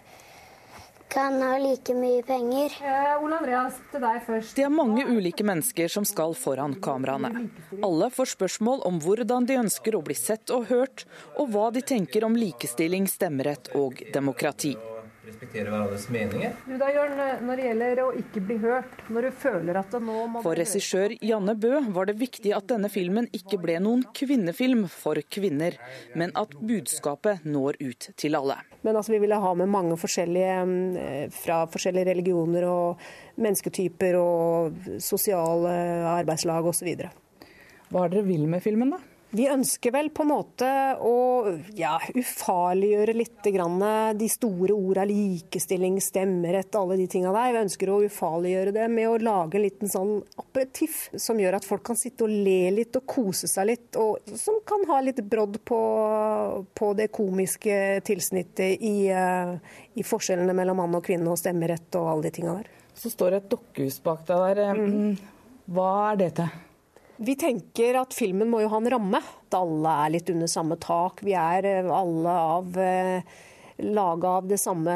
kan 1.14 1.38
ha 1.42 1.56
like 1.62 1.94
mye 1.94 2.22
penger. 2.26 2.74
Ole 3.22 3.38
Andreas, 3.38 3.78
til 3.90 4.02
deg 4.02 4.22
først. 4.26 4.54
Det 4.56 4.64
er 4.66 4.72
mange 4.74 5.04
ulike 5.06 5.46
mennesker 5.46 5.90
som 5.90 6.06
skal 6.06 6.34
foran 6.38 6.74
kameraene. 6.82 7.48
Alle 7.82 8.10
får 8.10 8.32
spørsmål 8.34 8.82
om 8.86 8.98
hvordan 9.02 9.46
de 9.46 9.60
ønsker 9.62 9.94
å 9.94 10.02
bli 10.06 10.14
sett 10.18 10.50
og 10.54 10.66
hørt, 10.70 11.06
og 11.38 11.50
hva 11.54 11.68
de 11.74 11.82
tenker 11.86 12.26
om 12.26 12.34
likestilling, 12.38 13.06
stemmerett 13.10 13.70
og 13.78 14.02
demokrati. 14.14 14.74
Respektere 15.44 15.72
hverandres 15.74 16.06
meninger. 16.08 16.52
Du 16.64 16.78
da, 16.80 16.86
Jørn, 16.88 17.18
når 17.44 17.60
det 17.60 17.64
gjelder 17.66 17.98
å 18.00 18.06
ikke 18.16 18.40
bli 18.48 18.54
hørt, 18.62 19.02
når 19.12 19.26
du 19.26 19.34
føler 19.42 19.76
at 19.76 19.90
det 19.92 20.00
nå 20.00 20.22
må 20.32 20.40
For 20.44 20.56
regissør 20.56 21.12
Janne 21.20 21.52
Bø 21.60 21.82
var 21.92 22.08
det 22.08 22.14
viktig 22.16 22.54
at 22.56 22.70
denne 22.70 22.88
filmen 22.88 23.28
ikke 23.36 23.58
ble 23.60 23.76
noen 23.84 24.06
kvinnefilm 24.16 24.86
for 24.88 25.20
kvinner, 25.28 25.76
men 26.16 26.32
at 26.40 26.56
budskapet 26.56 27.44
når 27.44 27.76
ut 27.82 28.08
til 28.16 28.40
alle. 28.40 28.56
Men 28.86 28.96
altså, 28.96 29.12
vi 29.12 29.20
ville 29.20 29.42
ha 29.44 29.54
med 29.60 29.68
mange 29.68 30.00
forskjellige 30.00 30.58
eh, 31.04 31.24
fra 31.34 31.64
forskjellige 31.68 32.14
religioner 32.14 32.64
og 32.70 33.04
mennesketyper 33.36 34.16
og 34.20 34.84
sosiale 34.96 35.76
arbeidslag 36.14 36.72
osv. 36.72 36.94
Hva 37.92 38.06
er 38.06 38.16
dere 38.16 38.28
vil 38.32 38.48
med 38.48 38.64
filmen, 38.64 38.96
da? 38.96 39.13
Vi 39.34 39.48
ønsker 39.50 39.90
vel 39.90 40.12
på 40.14 40.22
en 40.22 40.30
måte 40.30 40.66
å 41.02 41.14
ja, 41.74 41.96
ufarliggjøre 42.14 43.14
litt 43.18 43.46
grann 43.50 43.80
de 44.14 44.28
store 44.30 44.74
orda 44.76 45.02
likestilling, 45.10 45.96
stemmerett, 46.02 46.74
alle 46.78 46.94
de 47.00 47.08
tinga 47.10 47.32
der. 47.34 47.50
Vi 47.56 47.62
ønsker 47.64 47.90
å 47.90 47.96
ufarliggjøre 48.06 48.74
det 48.76 48.84
med 48.92 49.08
å 49.10 49.16
lage 49.18 49.58
en 49.58 49.64
liten 49.64 49.90
sånn 49.90 50.12
aperitiff 50.38 51.08
som 51.18 51.40
gjør 51.42 51.56
at 51.58 51.66
folk 51.66 51.82
kan 51.88 51.98
sitte 51.98 52.28
og 52.28 52.30
le 52.46 52.70
litt 52.76 52.94
og 53.00 53.08
kose 53.10 53.50
seg 53.50 53.66
litt, 53.72 53.98
og 53.98 54.22
som 54.38 54.60
kan 54.66 54.86
ha 54.92 55.00
litt 55.02 55.18
brodd 55.26 55.58
på, 55.66 55.80
på 56.70 56.92
det 56.94 57.08
komiske 57.14 57.80
tilsnittet 58.06 58.84
i, 58.86 59.08
eh, 59.10 59.56
i 59.98 60.06
forskjellene 60.06 60.54
mellom 60.54 60.78
mann 60.84 60.94
og 61.00 61.02
kvinne 61.08 61.32
og 61.32 61.40
stemmerett 61.42 61.98
og 61.98 62.12
alle 62.12 62.28
de 62.28 62.34
tinga 62.38 62.54
der. 62.60 62.70
Så 62.94 63.10
står 63.10 63.34
det 63.34 63.42
et 63.42 63.50
dokkehus 63.56 63.98
bak 64.06 64.22
deg 64.30 64.60
der. 64.60 64.78
Mm. 64.78 65.18
Hva 65.74 65.90
er 66.12 66.22
det 66.22 66.30
til? 66.38 66.54
Vi 67.16 67.36
tenker 67.38 68.00
at 68.00 68.14
filmen 68.16 68.50
må 68.50 68.64
jo 68.64 68.70
ha 68.72 68.80
en 68.80 68.90
ramme. 68.96 69.20
At 69.46 69.58
alle 69.58 69.96
er 70.04 70.14
litt 70.16 70.30
under 70.32 70.50
samme 70.50 70.78
tak. 70.82 71.22
Vi 71.26 71.34
er 71.38 71.68
eh, 71.68 71.90
alle 71.90 72.38
av 72.54 72.78
eh, 72.80 73.36
laga 73.84 74.36
av 74.38 74.48
det 74.48 74.58
samme 74.62 74.94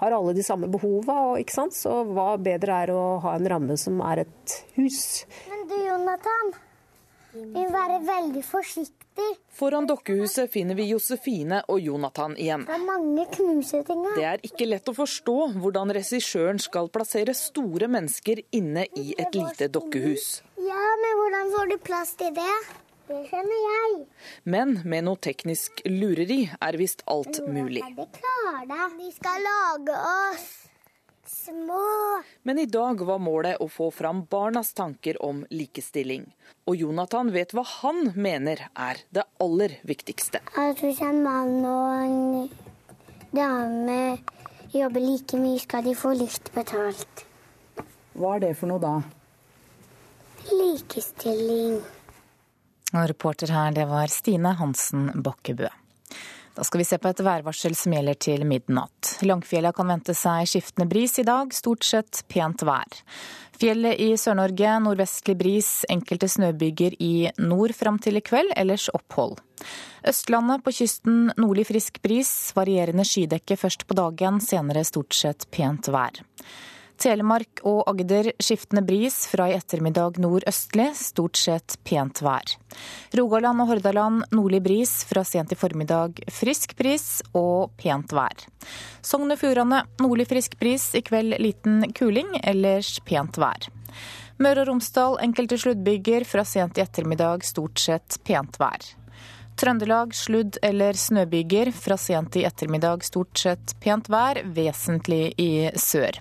Har 0.00 0.14
alle 0.14 0.34
de 0.34 0.42
samme 0.46 0.70
behova, 0.70 1.36
ikke 1.40 1.54
sant? 1.54 1.74
Så 1.76 2.02
hva 2.10 2.34
bedre 2.38 2.82
er 2.84 2.94
å 2.94 3.02
ha 3.24 3.36
en 3.38 3.50
ramme 3.50 3.78
som 3.80 4.00
er 4.06 4.26
et 4.26 4.56
hus. 4.78 5.26
Men 5.50 5.66
du, 5.70 5.76
Jonathan. 5.86 6.54
Vi 7.36 7.44
må 7.52 7.66
være 7.72 7.98
veldig 8.06 8.42
forsiktig. 8.46 9.26
Foran 9.56 9.88
dokkehuset 9.88 10.50
finner 10.52 10.76
vi 10.78 10.88
Josefine 10.90 11.62
og 11.72 11.80
Jonathan 11.84 12.36
igjen. 12.40 12.64
Det 12.68 12.76
er 12.76 12.84
mange 12.86 13.26
knuseting 13.34 14.02
her. 14.06 14.16
Det 14.16 14.26
er 14.30 14.44
ikke 14.48 14.68
lett 14.68 14.88
å 14.88 14.96
forstå 14.96 15.36
hvordan 15.60 15.92
regissøren 15.96 16.60
skal 16.62 16.90
plassere 16.92 17.36
store 17.36 17.90
mennesker 17.92 18.42
inne 18.56 18.86
i 18.96 19.14
et 19.18 19.36
lite 19.36 19.68
dokkehus. 19.72 20.26
Ja, 20.64 20.82
men 21.02 21.22
hvordan 21.22 21.54
får 21.56 21.72
du 21.72 21.78
plass 21.84 22.16
til 22.20 22.34
det? 22.36 22.58
Det 23.06 23.22
skjønner 23.28 23.58
jeg. 23.62 23.98
Men 24.50 24.78
med 24.82 25.06
noe 25.06 25.20
teknisk 25.22 25.84
lureri 25.86 26.40
er 26.50 26.78
visst 26.80 27.04
alt 27.06 27.38
mulig. 27.46 27.84
De 27.86 29.10
skal 29.14 29.44
lage 29.46 30.00
oss 30.10 30.65
små. 31.46 32.22
Men 32.42 32.58
i 32.58 32.66
dag 32.66 33.00
var 33.06 33.18
målet 33.22 33.60
å 33.62 33.68
få 33.70 33.90
fram 33.94 34.24
barnas 34.30 34.72
tanker 34.76 35.18
om 35.22 35.44
likestilling. 35.50 36.26
Og 36.66 36.76
Jonathan 36.82 37.30
vet 37.34 37.54
hva 37.54 37.64
han 37.80 38.12
mener 38.14 38.66
er 38.74 39.02
det 39.14 39.26
aller 39.42 39.78
viktigste. 39.86 40.42
At 40.58 40.82
hvis 40.82 41.02
en 41.06 41.22
mann 41.24 41.60
og 41.62 41.88
en 42.02 42.48
dame 43.36 44.18
jobber 44.74 45.02
like 45.02 45.38
mye, 45.40 45.60
skal 45.62 45.86
de 45.86 45.94
få 45.96 46.14
likt 46.18 46.52
betalt. 46.54 47.26
Hva 48.16 48.36
er 48.36 48.46
det 48.48 48.54
for 48.58 48.72
noe 48.72 48.82
da? 48.82 48.94
Likestilling. 50.50 51.80
Og 52.94 53.08
reporter 53.10 53.50
her, 53.52 53.74
det 53.74 53.88
var 53.90 54.10
Stine 54.12 54.54
Hansen 54.58 55.10
Bakkebø. 55.22 55.68
Da 56.56 56.64
skal 56.64 56.80
vi 56.80 56.86
se 56.88 56.96
på 56.98 57.10
et 57.12 57.20
værvarsel 57.20 57.74
som 57.76 57.92
gjelder 57.92 58.16
til 58.16 58.46
midnatt. 58.48 59.18
Langfjella 59.28 59.74
kan 59.76 59.90
vente 59.92 60.14
seg 60.16 60.48
skiftende 60.48 60.88
bris 60.88 61.18
i 61.20 61.24
dag, 61.28 61.52
stort 61.52 61.84
sett 61.84 62.22
pent 62.32 62.64
vær. 62.64 63.02
Fjellet 63.60 64.00
i 64.00 64.08
Sør-Norge 64.20 64.72
nordvestlig 64.84 65.36
bris, 65.36 65.68
enkelte 65.92 66.28
snøbyger 66.32 66.96
i 67.00 67.28
nord 67.40 67.72
fram 67.76 68.00
til 68.00 68.16
i 68.16 68.24
kveld, 68.24 68.54
ellers 68.56 68.88
opphold. 68.96 69.36
Østlandet 70.08 70.64
på 70.64 70.72
kysten 70.78 71.30
nordlig 71.36 71.66
frisk 71.68 72.00
bris, 72.04 72.32
varierende 72.56 73.04
skydekke 73.04 73.56
først 73.60 73.84
på 73.88 73.96
dagen, 73.96 74.40
senere 74.44 74.84
stort 74.88 75.16
sett 75.16 75.48
pent 75.52 75.92
vær. 75.92 76.24
Telemark 77.00 77.60
og 77.68 77.82
Agder 77.90 78.30
skiftende 78.42 78.82
bris, 78.86 79.26
fra 79.30 79.50
i 79.50 79.56
ettermiddag 79.56 80.18
nordøstlig, 80.22 80.88
stort 80.98 81.38
sett 81.38 81.76
pent 81.86 82.22
vær. 82.24 82.56
Rogaland 83.16 83.62
og 83.62 83.70
Hordaland 83.70 84.24
nordlig 84.34 84.62
bris, 84.64 84.92
fra 85.08 85.24
sent 85.24 85.52
i 85.52 85.58
formiddag 85.58 86.22
frisk 86.32 86.76
bris 86.78 87.20
og 87.36 87.72
pent 87.80 88.14
vær. 88.16 88.46
Sogn 89.04 89.32
og 89.32 89.40
Fjordane 89.40 89.84
nordlig 90.02 90.28
frisk 90.32 90.58
bris, 90.60 90.90
i 90.96 91.04
kveld 91.06 91.36
liten 91.42 91.84
kuling, 91.96 92.36
ellers 92.42 92.96
pent 93.06 93.38
vær. 93.40 93.68
Møre 94.42 94.64
og 94.64 94.72
Romsdal 94.72 95.18
enkelte 95.24 95.56
sluddbyger, 95.60 96.24
fra 96.28 96.44
sent 96.44 96.76
i 96.76 96.84
ettermiddag 96.84 97.44
stort 97.46 97.80
sett 97.80 98.18
pent 98.24 98.58
vær. 98.60 98.84
Trøndelag 99.56 100.12
sludd- 100.12 100.58
eller 100.62 100.92
snøbyger, 100.92 101.70
fra 101.72 101.96
sent 101.96 102.36
i 102.36 102.44
ettermiddag 102.44 103.04
stort 103.04 103.38
sett 103.40 103.72
pent 103.80 104.10
vær, 104.12 104.42
vesentlig 104.44 105.30
i 105.40 105.70
sør. 105.80 106.20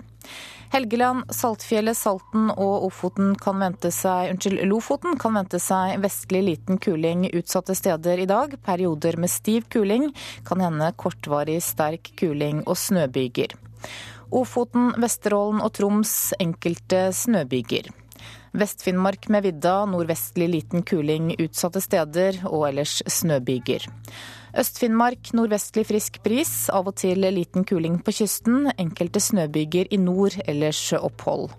Helgeland, 0.76 1.24
Saltfjellet, 1.32 1.96
Salten 1.96 2.50
og 2.52 2.84
Ofoten 2.90 3.30
kan 3.40 3.62
vente 3.64 3.88
seg, 3.96 4.34
unnskyld, 4.34 4.60
Lofoten 4.68 5.16
kan 5.16 5.38
vente 5.38 5.56
seg 5.64 6.02
vestlig 6.04 6.42
liten 6.44 6.82
kuling 6.84 7.30
utsatte 7.30 7.72
steder 7.80 8.20
i 8.20 8.26
dag. 8.28 8.58
Perioder 8.66 9.16
med 9.16 9.32
stiv 9.32 9.70
kuling, 9.72 10.10
kan 10.44 10.60
hende 10.60 10.90
kortvarig 11.00 11.62
sterk 11.64 12.12
kuling 12.20 12.66
og 12.66 12.76
snøbyger. 12.76 13.56
Ofoten, 14.36 14.92
Vesterålen 15.00 15.64
og 15.64 15.72
Troms 15.80 16.34
enkelte 16.44 17.06
snøbyger. 17.24 17.88
Vest-Finnmark 18.60 19.30
med 19.32 19.48
vidda, 19.48 19.78
nordvestlig 19.88 20.50
liten 20.58 20.84
kuling 20.84 21.38
utsatte 21.40 21.80
steder 21.88 22.44
og 22.52 22.68
ellers 22.74 23.00
snøbyger. 23.08 23.88
Øst-Finnmark 24.56 25.34
nordvestlig 25.36 25.84
frisk 25.90 26.22
bris, 26.24 26.70
av 26.72 26.88
og 26.88 26.96
til 27.02 27.26
liten 27.36 27.66
kuling 27.68 27.98
på 28.00 28.14
kysten. 28.16 28.70
Enkelte 28.80 29.20
snøbyger 29.20 29.90
i 29.92 30.00
nord, 30.00 30.38
ellers 30.48 30.80
opphold. 30.96 31.50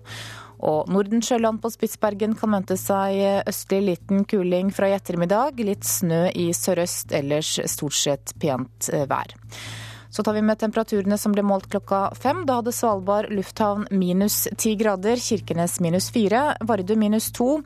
Og 0.65 0.89
Nordensjøland 0.89 1.61
på 1.61 1.69
Spitsbergen 1.69 2.33
kan 2.39 2.55
vente 2.55 2.77
seg 2.81 3.45
østlig 3.45 3.83
liten 3.85 4.25
kuling 4.25 4.71
fra 4.73 4.89
i 4.89 4.95
ettermiddag. 4.97 5.61
Litt 5.61 5.85
snø 5.85 6.23
i 6.33 6.49
sørøst, 6.57 7.13
ellers 7.13 7.51
stort 7.69 7.99
sett 7.99 8.33
pent 8.41 8.89
vær. 9.11 9.37
Så 10.09 10.23
tar 10.23 10.33
vi 10.33 10.41
med 10.41 10.59
temperaturene 10.59 11.17
som 11.17 11.33
ble 11.35 11.43
målt 11.45 11.67
klokka 11.71 12.13
fem. 12.15 12.45
Da 12.47 12.59
hadde 12.59 12.73
Svalbard 12.75 13.31
lufthavn 13.33 13.87
minus 13.91 14.47
ti 14.57 14.75
grader, 14.79 15.19
Kirkenes 15.21 15.79
minus 15.83 16.09
fire, 16.11 16.55
Vardø 16.61 16.95
minus 16.95 17.31
to. 17.35 17.61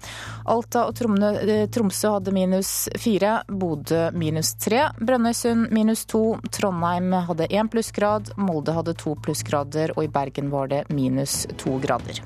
Alta 0.50 0.88
og 0.90 0.98
Tromsø 0.98 2.16
hadde 2.18 2.36
minus 2.36 2.90
fire, 3.00 3.42
Bodø 3.48 4.10
minus 4.18 4.56
tre, 4.62 4.88
Brønnøysund 5.00 5.72
minus 5.72 6.06
to, 6.10 6.24
Trondheim 6.52 7.14
hadde 7.30 7.50
én 7.52 7.72
plussgrad, 7.72 8.34
Molde 8.42 8.76
hadde 8.76 8.98
to 8.98 9.16
plussgrader, 9.24 9.96
og 9.96 10.06
i 10.06 10.12
Bergen 10.12 10.52
var 10.52 10.72
det 10.72 10.86
minus 10.90 11.44
to 11.62 11.78
grader. 11.84 12.24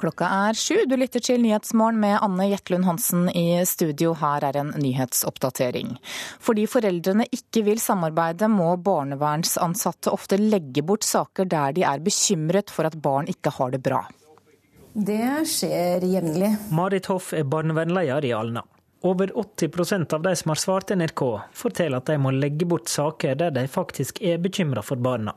Klokka 0.00 0.24
er 0.48 0.56
sju. 0.56 0.86
Du 0.88 0.94
lytter 0.96 1.20
til 1.20 1.42
Nyhetsmorgen 1.44 1.98
med 2.00 2.16
Anne 2.24 2.46
Jetlund 2.48 2.86
Hansen 2.88 3.26
i 3.36 3.60
studio. 3.68 4.14
Her 4.16 4.46
er 4.48 4.56
en 4.56 4.70
nyhetsoppdatering. 4.80 5.98
Fordi 6.40 6.64
foreldrene 6.70 7.26
ikke 7.28 7.66
vil 7.66 7.82
samarbeide, 7.82 8.48
må 8.48 8.70
barnevernsansatte 8.80 10.12
ofte 10.14 10.38
legge 10.40 10.80
bort 10.86 11.04
saker 11.04 11.50
der 11.52 11.76
de 11.76 11.84
er 11.84 12.00
bekymret 12.00 12.72
for 12.72 12.88
at 12.88 12.96
barn 12.96 13.28
ikke 13.28 13.52
har 13.58 13.76
det 13.76 13.82
bra. 13.84 14.00
Det 14.94 15.44
skjer 15.46 16.08
jevnlig. 16.08 16.54
Marit 16.72 17.12
Hoff 17.12 17.34
er 17.36 17.44
barnevernleder 17.44 18.24
i 18.30 18.32
Alna. 18.34 18.64
Over 19.04 19.34
80% 19.36 20.16
av 20.16 20.24
de 20.24 20.32
som 20.36 20.54
har 20.54 20.60
svart 20.64 20.96
NRK, 20.96 21.22
forteller 21.56 22.00
at 22.00 22.08
de 22.08 22.16
må 22.20 22.32
legge 22.32 22.64
bort 22.68 22.88
saker 22.88 23.36
der 23.36 23.52
de 23.52 23.68
faktisk 23.68 24.20
er 24.24 24.40
bekymra 24.40 24.82
for 24.84 25.00
barna. 25.00 25.36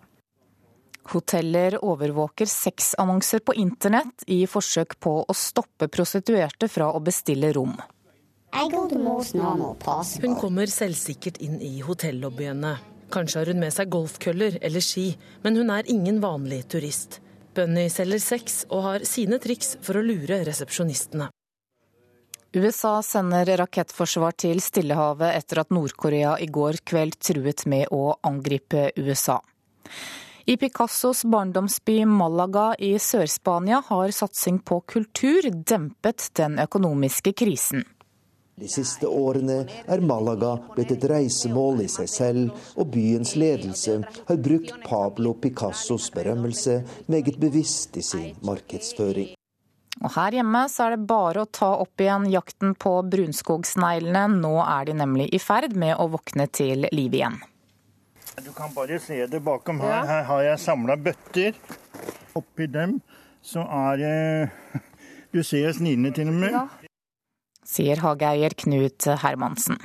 Hoteller 1.11 1.77
overvåker 1.83 2.45
sexannonser 2.45 3.39
på 3.39 3.53
internett 3.53 4.23
i 4.27 4.45
forsøk 4.47 4.95
på 4.99 5.17
å 5.27 5.35
stoppe 5.35 5.89
prostituerte 5.91 6.69
fra 6.71 6.91
å 6.95 7.01
bestille 7.03 7.51
rom. 7.53 7.75
Hun 8.53 10.35
kommer 10.39 10.69
selvsikkert 10.69 11.37
inn 11.41 11.59
i 11.61 11.79
hotellobbyene. 11.81 12.73
Kanskje 13.13 13.39
har 13.39 13.51
hun 13.51 13.61
med 13.61 13.73
seg 13.73 13.91
golfkøller 13.93 14.57
eller 14.61 14.81
ski, 14.81 15.11
men 15.43 15.57
hun 15.59 15.69
er 15.73 15.89
ingen 15.91 16.21
vanlig 16.23 16.63
turist. 16.71 17.19
Bunny 17.53 17.89
selger 17.93 18.21
sex 18.21 18.63
og 18.69 18.83
har 18.87 19.05
sine 19.05 19.37
triks 19.41 19.75
for 19.81 19.99
å 19.99 20.05
lure 20.05 20.41
resepsjonistene. 20.47 21.29
USA 22.53 22.99
sender 23.01 23.49
rakettforsvar 23.57 24.35
til 24.37 24.59
Stillehavet 24.61 25.33
etter 25.39 25.63
at 25.63 25.71
Nord-Korea 25.73 26.35
i 26.41 26.45
går 26.53 26.83
kveld 26.85 27.17
truet 27.17 27.65
med 27.69 27.89
å 27.93 28.13
angripe 28.29 28.91
USA. 28.97 29.39
I 30.45 30.58
Picassos 30.58 31.23
barndomsby 31.23 32.06
Malaga 32.06 32.75
i 32.75 32.99
Sør-Spania 32.99 33.84
har 33.88 34.12
satsing 34.12 34.60
på 34.60 34.79
kultur 34.79 35.45
dempet 35.51 36.25
den 36.36 36.58
økonomiske 36.60 37.32
krisen. 37.32 37.86
De 38.60 38.67
siste 38.67 39.08
årene 39.08 39.62
er 39.88 40.03
Malaga 40.03 40.58
blitt 40.75 40.91
et 40.97 41.06
reisemål 41.08 41.86
i 41.86 41.88
seg 41.93 42.10
selv, 42.12 42.65
og 42.75 42.91
byens 42.91 43.38
ledelse 43.39 43.95
har 44.03 44.41
brukt 44.49 44.75
Pablo 44.84 45.32
Picassos 45.34 46.10
berømmelse 46.12 46.82
meget 47.08 47.39
bevisst 47.39 47.95
i 47.97 48.03
sin 48.03 48.36
markedsføring. 48.43 49.32
Og 50.03 50.12
her 50.17 50.41
hjemme 50.41 50.65
så 50.67 50.89
er 50.89 50.97
det 50.97 51.08
bare 51.08 51.47
å 51.47 51.51
ta 51.56 51.71
opp 51.79 52.03
igjen 52.03 52.27
jakten 52.36 52.75
på 52.75 52.97
brunskogsneglene. 53.15 54.27
Nå 54.43 54.58
er 54.67 54.91
de 54.91 54.99
nemlig 55.06 55.32
i 55.32 55.39
ferd 55.39 55.79
med 55.79 55.95
å 55.95 56.12
våkne 56.12 56.51
til 56.51 56.89
liv 56.91 57.15
igjen. 57.15 57.39
Du 58.41 58.49
kan 58.53 58.73
bare 58.73 58.97
se 58.99 59.25
det 59.29 59.43
bakom 59.45 59.79
her. 59.83 59.93
Ja. 59.93 60.05
Her 60.09 60.23
har 60.23 60.41
jeg 60.41 60.59
samla 60.59 60.95
bøtter. 60.97 61.53
Oppi 62.35 62.65
dem 62.65 63.01
så 63.43 63.61
er 63.67 63.99
det 64.01 64.81
Du 65.33 65.43
ser 65.43 65.71
snillene 65.73 66.13
til 66.13 66.29
og 66.29 66.33
med. 66.33 66.53
Ja. 66.53 66.67
Sier 67.65 68.01
hageeier 68.03 68.53
Knut 68.57 69.05
Hermansen. 69.23 69.79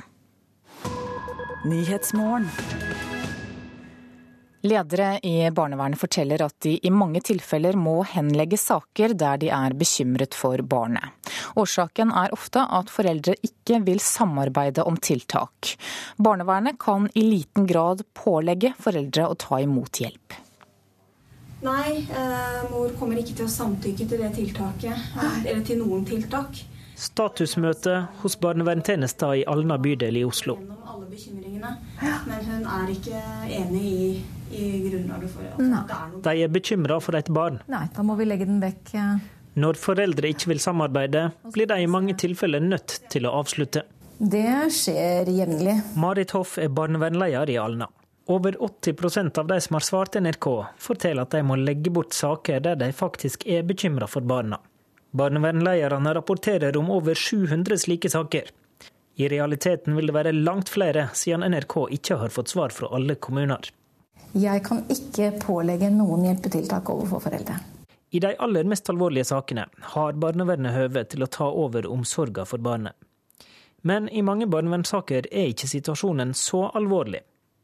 Ledere 4.61 5.19
i 5.23 5.51
barnevernet 5.55 5.99
forteller 5.99 6.41
at 6.43 6.55
de 6.65 6.73
i 6.83 6.91
mange 6.91 7.21
tilfeller 7.23 7.77
må 7.79 8.01
henlegge 8.03 8.57
saker 8.59 9.13
der 9.15 9.39
de 9.39 9.51
er 9.55 9.75
bekymret 9.79 10.35
for 10.35 10.59
barnet. 10.67 11.15
Årsaken 11.59 12.11
er 12.11 12.35
ofte 12.35 12.65
at 12.79 12.91
foreldre 12.91 13.37
ikke 13.45 13.79
vil 13.87 14.01
samarbeide 14.03 14.83
om 14.83 14.99
tiltak. 14.99 15.77
Barnevernet 16.19 16.79
kan 16.81 17.07
i 17.15 17.23
liten 17.23 17.69
grad 17.69 18.03
pålegge 18.17 18.73
foreldre 18.83 19.29
å 19.31 19.37
ta 19.39 19.61
imot 19.63 20.01
hjelp. 20.03 20.35
Nei, 21.63 22.07
eh, 22.07 22.59
mor 22.71 22.91
kommer 22.99 23.19
ikke 23.19 23.35
til 23.35 23.47
å 23.47 23.51
samtykke 23.51 24.07
til 24.07 24.21
det 24.23 24.33
tiltaket, 24.35 25.07
eller 25.45 25.63
til 25.67 25.81
noen 25.83 26.05
tiltak. 26.07 26.61
Statusmøte 26.99 27.95
hos 28.23 28.35
barnevernstjenesten 28.43 29.39
i 29.39 29.45
Alna 29.47 29.77
bydel 29.79 30.19
i 30.19 30.25
Oslo. 30.27 30.57
Men 30.59 32.43
hun 32.49 32.67
er 32.67 32.91
ikke 32.91 33.21
enig 33.47 33.85
i 33.85 34.03
i 34.49 34.89
grunnlaget 34.89 35.29
for 35.33 35.45
at 35.45 35.59
Nei. 35.61 35.81
det 35.85 35.95
er 35.95 36.07
noe 36.13 36.21
De 36.25 36.43
er 36.43 36.53
bekymra 36.53 36.97
for 37.03 37.17
et 37.19 37.29
barn. 37.33 37.59
Nei, 37.69 37.85
da 37.95 38.05
må 38.05 38.15
vi 38.19 38.25
legge 38.25 38.47
den 38.49 38.61
vekk. 38.63 38.95
Når 39.59 39.79
foreldre 39.81 40.31
ikke 40.31 40.51
vil 40.53 40.61
samarbeide, 40.63 41.29
blir 41.53 41.69
de 41.69 41.79
i 41.83 41.89
mange 41.89 42.15
tilfeller 42.19 42.63
nødt 42.63 42.99
til 43.11 43.27
å 43.27 43.35
avslutte. 43.41 43.83
Det 44.19 44.71
skjer 44.75 45.29
jevnlig. 45.31 45.77
Marit 45.99 46.33
Hoff 46.35 46.57
er 46.59 46.71
barnevernleder 46.73 47.53
i 47.53 47.59
Alna. 47.61 47.87
Over 48.29 48.57
80% 48.61 49.39
av 49.41 49.47
de 49.49 49.57
som 49.63 49.77
har 49.77 49.85
svart 49.85 50.19
NRK, 50.21 50.49
forteller 50.77 51.25
at 51.25 51.33
de 51.33 51.41
må 51.45 51.57
legge 51.57 51.89
bort 51.93 52.13
saker 52.13 52.61
der 52.61 52.77
de 52.77 52.91
faktisk 52.93 53.47
er 53.49 53.63
bekymra 53.65 54.09
for 54.11 54.21
barna. 54.21 54.59
Barnevernlederne 55.11 56.13
rapporterer 56.13 56.77
om 56.77 56.91
over 56.91 57.15
700 57.15 57.77
slike 57.77 58.09
saker. 58.09 58.51
I 59.15 59.27
realiteten 59.29 59.95
vil 59.95 60.07
det 60.07 60.13
være 60.15 60.31
langt 60.31 60.69
flere, 60.69 61.09
siden 61.13 61.43
NRK 61.51 61.75
ikke 61.97 62.19
har 62.21 62.31
fått 62.31 62.53
svar 62.53 62.69
fra 62.69 62.87
alle 62.95 63.15
kommuner. 63.15 63.71
Jeg 64.37 64.61
kan 64.63 64.83
ikke 64.93 65.31
pålegge 65.41 65.89
noen 65.89 66.27
hjelpetiltak 66.27 66.89
overfor 66.93 67.25
foreldre. 67.25 67.57
I 68.09 68.21
de 68.21 68.35
aller 68.41 68.65
mest 68.69 68.89
alvorlige 68.89 69.25
sakene 69.29 69.65
har 69.93 70.17
barnevernet 70.21 70.73
høve 70.73 71.03
til 71.09 71.25
å 71.25 71.29
ta 71.29 71.49
over 71.49 71.87
omsorga 71.89 72.45
for 72.45 72.61
barnet. 72.61 72.93
Men 73.81 74.09
i 74.09 74.21
mange 74.25 74.45
barnevernssaker 74.49 75.29
er 75.31 75.51
ikke 75.51 75.69
situasjonen 75.71 76.33
så 76.37 76.67
alvorlig. 76.75 77.21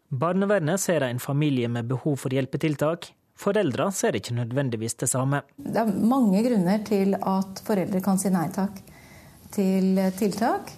Barnevernet 0.09 0.81
ser 0.81 1.03
en 1.03 1.19
familie 1.19 1.69
med 1.69 1.89
behov 1.89 2.17
for 2.23 2.33
hjelpetiltak. 2.33 3.09
Foreldra 3.35 3.89
ser 3.91 4.15
ikke 4.15 4.35
nødvendigvis 4.37 4.95
det 5.01 5.09
samme. 5.11 5.41
Det 5.57 5.81
er 5.81 5.91
mange 5.91 6.43
grunner 6.45 6.83
til 6.87 7.17
at 7.19 7.61
foreldre 7.67 8.01
kan 8.03 8.19
si 8.21 8.31
nei 8.33 8.47
takk 8.55 8.79
til 9.55 9.99
tiltak. 10.17 10.71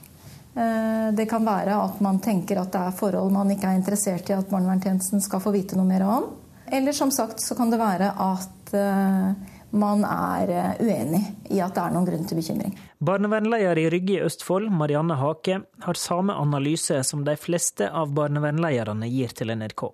Eh, 0.57 1.13
det 1.13 1.27
kan 1.29 1.45
være 1.45 1.75
at 1.83 1.99
man 2.01 2.17
tenker 2.23 2.61
at 2.61 2.71
det 2.73 2.81
er 2.81 2.97
forhold 2.97 3.29
man 3.33 3.51
ikke 3.53 3.69
er 3.69 3.77
interessert 3.77 4.29
i 4.31 4.37
at 4.37 4.49
barnevernstjenesten 4.49 5.21
skal 5.21 5.43
få 5.43 5.53
vite 5.53 5.77
noe 5.77 5.85
mer 5.85 6.05
om. 6.07 6.31
Eller 6.73 6.97
som 6.97 7.13
sagt 7.13 7.43
så 7.43 7.55
kan 7.55 7.69
det 7.71 7.79
være 7.79 8.09
at 8.11 8.73
eh, 8.73 9.53
man 9.77 10.03
er 10.07 10.53
eh, 10.55 10.81
uenig 10.81 11.21
i 11.53 11.61
at 11.61 11.75
det 11.75 11.83
er 11.83 11.93
noen 11.93 12.09
grunn 12.09 12.25
til 12.27 12.41
bekymring. 12.41 12.73
Barnevernleder 12.97 13.77
i 13.77 13.85
Rygge 13.93 14.17
i 14.17 14.25
Østfold, 14.25 14.71
Marianne 14.73 15.19
Hake, 15.19 15.61
har 15.85 16.01
samme 16.01 16.33
analyse 16.33 17.03
som 17.05 17.21
de 17.27 17.37
fleste 17.37 17.91
av 17.91 18.15
barnevernlederne 18.17 19.09
gir 19.11 19.37
til 19.37 19.53
NRK. 19.53 19.91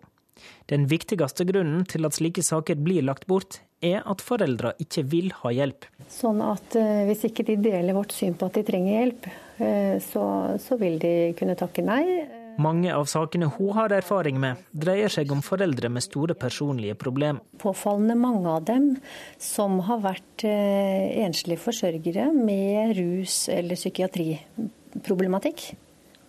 Den 0.71 0.87
viktigste 0.91 1.45
grunnen 1.49 1.83
til 1.89 2.07
at 2.07 2.15
slike 2.15 2.43
saker 2.45 2.79
blir 2.79 3.03
lagt 3.03 3.27
bort, 3.27 3.59
er 3.83 3.99
at 4.07 4.21
foreldra 4.23 4.71
ikke 4.79 5.03
vil 5.11 5.33
ha 5.41 5.51
hjelp. 5.51 5.89
Sånn 6.07 6.39
at 6.39 6.77
hvis 7.09 7.25
ikke 7.27 7.43
de 7.49 7.57
deler 7.59 7.97
vårt 7.97 8.15
syn 8.15 8.37
på 8.39 8.47
at 8.47 8.55
de 8.55 8.63
trenger 8.63 8.93
hjelp, 8.95 9.27
Eh, 9.57 9.99
så, 10.01 10.57
så 10.59 10.77
vil 10.81 10.99
de 11.01 11.33
kunne 11.37 11.55
takke 11.59 11.83
nei. 11.85 12.25
Mange 12.61 12.93
av 12.93 13.07
sakene 13.09 13.47
hun 13.55 13.71
har 13.73 13.89
erfaring 13.95 14.37
med, 14.41 14.55
dreier 14.77 15.09
seg 15.09 15.31
om 15.33 15.41
foreldre 15.45 15.89
med 15.89 16.03
store 16.05 16.35
personlige 16.37 16.95
problemer. 17.01 17.41
Påfallende 17.61 18.15
mange 18.19 18.49
av 18.49 18.63
dem 18.67 18.97
som 19.41 19.79
har 19.87 19.99
vært 20.03 20.45
eh, 20.45 21.23
enslige 21.25 21.63
forsørgere 21.63 22.25
med 22.35 22.93
rus- 22.99 23.49
eller 23.53 23.75
psykiatriproblematikk. 23.79 25.59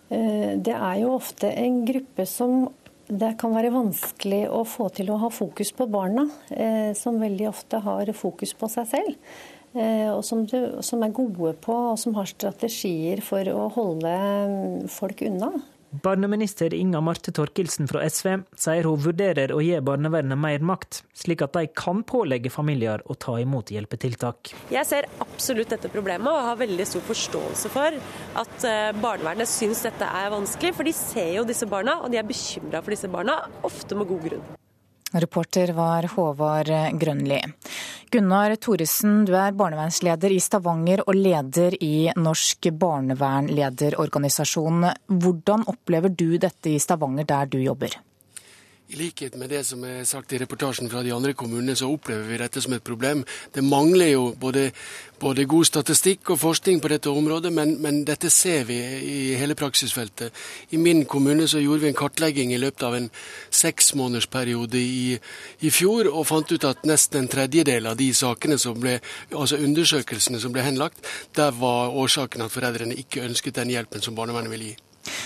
Eh, 0.09 0.57
det 0.57 0.73
er 0.75 0.95
jo 1.03 1.13
ofte 1.13 1.47
en 1.53 1.85
gruppe 1.85 2.25
som 2.29 2.69
det 3.07 3.35
kan 3.41 3.53
være 3.53 3.73
vanskelig 3.73 4.45
å 4.49 4.63
få 4.67 4.87
til 4.95 5.11
å 5.13 5.19
ha 5.21 5.29
fokus 5.33 5.69
på 5.75 5.85
barna, 5.91 6.23
som 6.97 7.19
veldig 7.21 7.49
ofte 7.51 7.81
har 7.85 8.09
fokus 8.17 8.55
på 8.57 8.69
seg 8.71 8.87
selv. 8.89 9.35
Eh, 9.75 10.07
og 10.07 10.21
som, 10.23 10.45
du, 10.47 10.55
som, 10.85 11.03
er 11.03 11.11
gode 11.15 11.51
på 11.63 11.75
og 11.91 11.99
som 11.99 12.15
har 12.15 12.29
strategier 12.29 13.19
for 13.25 13.43
å 13.51 13.67
holde 13.75 14.11
mm, 14.11 14.85
folk 14.91 15.25
unna. 15.27 15.51
Barneminister 16.03 16.73
Inga 16.73 16.99
Marte 17.01 17.31
Torkelsen 17.35 17.87
fra 17.87 18.01
SV 18.03 18.31
sier 18.59 18.87
hun 18.89 19.01
vurderer 19.03 19.53
å 19.53 19.61
gi 19.63 19.77
barnevernet 19.85 20.39
mer 20.39 20.65
makt, 20.65 21.03
slik 21.15 21.43
at 21.45 21.55
de 21.55 21.69
kan 21.77 22.01
pålegge 22.07 22.51
familier 22.51 23.03
å 23.05 23.15
ta 23.15 23.37
imot 23.39 23.71
hjelpetiltak. 23.71 24.51
Jeg 24.73 24.89
ser 24.89 25.07
absolutt 25.23 25.71
dette 25.75 25.91
problemet 25.93 26.31
og 26.31 26.49
har 26.49 26.59
veldig 26.59 26.89
stor 26.89 27.05
forståelse 27.07 27.71
for 27.73 28.01
at 28.43 28.67
eh, 28.67 28.91
barnevernet 28.99 29.49
syns 29.51 29.85
dette 29.85 30.09
er 30.09 30.33
vanskelig, 30.33 30.75
for 30.75 30.87
de 30.87 30.95
ser 30.97 31.31
jo 31.37 31.47
disse 31.47 31.69
barna 31.69 31.99
og 32.01 32.11
de 32.11 32.19
er 32.19 32.27
bekymra 32.27 32.83
for 32.83 32.95
disse 32.95 33.11
barna, 33.11 33.43
ofte 33.67 33.95
med 33.95 34.09
god 34.11 34.29
grunn. 34.29 34.45
Reporter 35.13 35.71
var 35.77 36.03
Håvard 36.15 36.71
Grønli. 36.99 37.37
Gunnar 38.11 38.55
Thoresen, 38.55 39.25
du 39.25 39.35
er 39.37 39.51
barnevernsleder 39.55 40.31
i 40.33 40.39
Stavanger 40.43 41.03
og 41.05 41.15
leder 41.15 41.83
i 41.83 42.11
Norsk 42.17 42.67
barnevernlederorganisasjon. 42.81 44.85
Hvordan 45.07 45.63
opplever 45.71 46.09
du 46.09 46.37
dette 46.41 46.69
i 46.73 46.79
Stavanger, 46.79 47.23
der 47.29 47.45
du 47.45 47.59
jobber? 47.61 47.89
I 48.85 48.99
likhet 48.99 49.33
med 49.35 49.49
det 49.49 49.63
som 49.65 49.81
er 49.81 50.03
sagt 50.05 50.33
i 50.35 50.37
reportasjen 50.37 50.91
fra 50.91 51.01
de 51.01 51.09
andre 51.09 51.31
kommunene, 51.33 51.73
så 51.73 51.87
opplever 51.89 52.27
vi 52.29 52.37
dette 52.37 52.61
som 52.61 52.75
et 52.75 52.83
problem. 52.85 53.23
Det 53.53 53.63
mangler 53.65 54.11
jo 54.11 54.27
både, 54.37 54.67
både 55.17 55.47
god 55.49 55.65
statistikk 55.65 56.29
og 56.29 56.37
forskning 56.37 56.77
på 56.83 56.91
dette 56.93 57.09
området, 57.09 57.49
men, 57.49 57.73
men, 57.81 58.03
dette 58.05 58.29
ser 58.29 58.67
vi 58.69 58.77
i 58.77 59.17
hele 59.41 59.57
praksisfeltet. 59.57 60.29
I 60.69 60.77
min 60.77 61.01
kommune 61.09 61.47
så 61.49 61.63
gjorde 61.63 61.81
vi 61.81 61.89
en 61.89 61.97
kartlegging 61.97 62.53
i 62.53 62.61
løpet 62.61 62.85
av 62.85 62.99
en 62.99 63.09
seksmånedersperiode 63.49 64.77
i, 64.77 65.17
i 65.65 65.73
fjor, 65.73 66.11
og 66.13 66.29
fant 66.29 66.53
ut 66.53 66.69
at 66.69 66.85
nesten 66.85 67.23
en 67.23 67.33
tredjedel 67.39 67.89
av 67.89 67.97
de 67.97 68.13
sakene 68.13 68.61
som 68.61 68.77
ble, 68.77 68.99
altså 69.33 69.57
undersøkelsene 69.65 70.37
som 70.45 70.53
ble 70.53 70.61
henlagt, 70.67 71.01
der 71.33 71.57
var 71.57 71.89
årsaken 72.05 72.45
at 72.45 72.53
foreldrene 72.53 73.01
ikke 73.01 73.25
ønsket 73.25 73.57
den 73.57 73.73
hjelpen 73.73 74.05
som 74.05 74.13
barnevernet 74.13 74.53
ville 74.53 74.75
gi. 74.75 74.84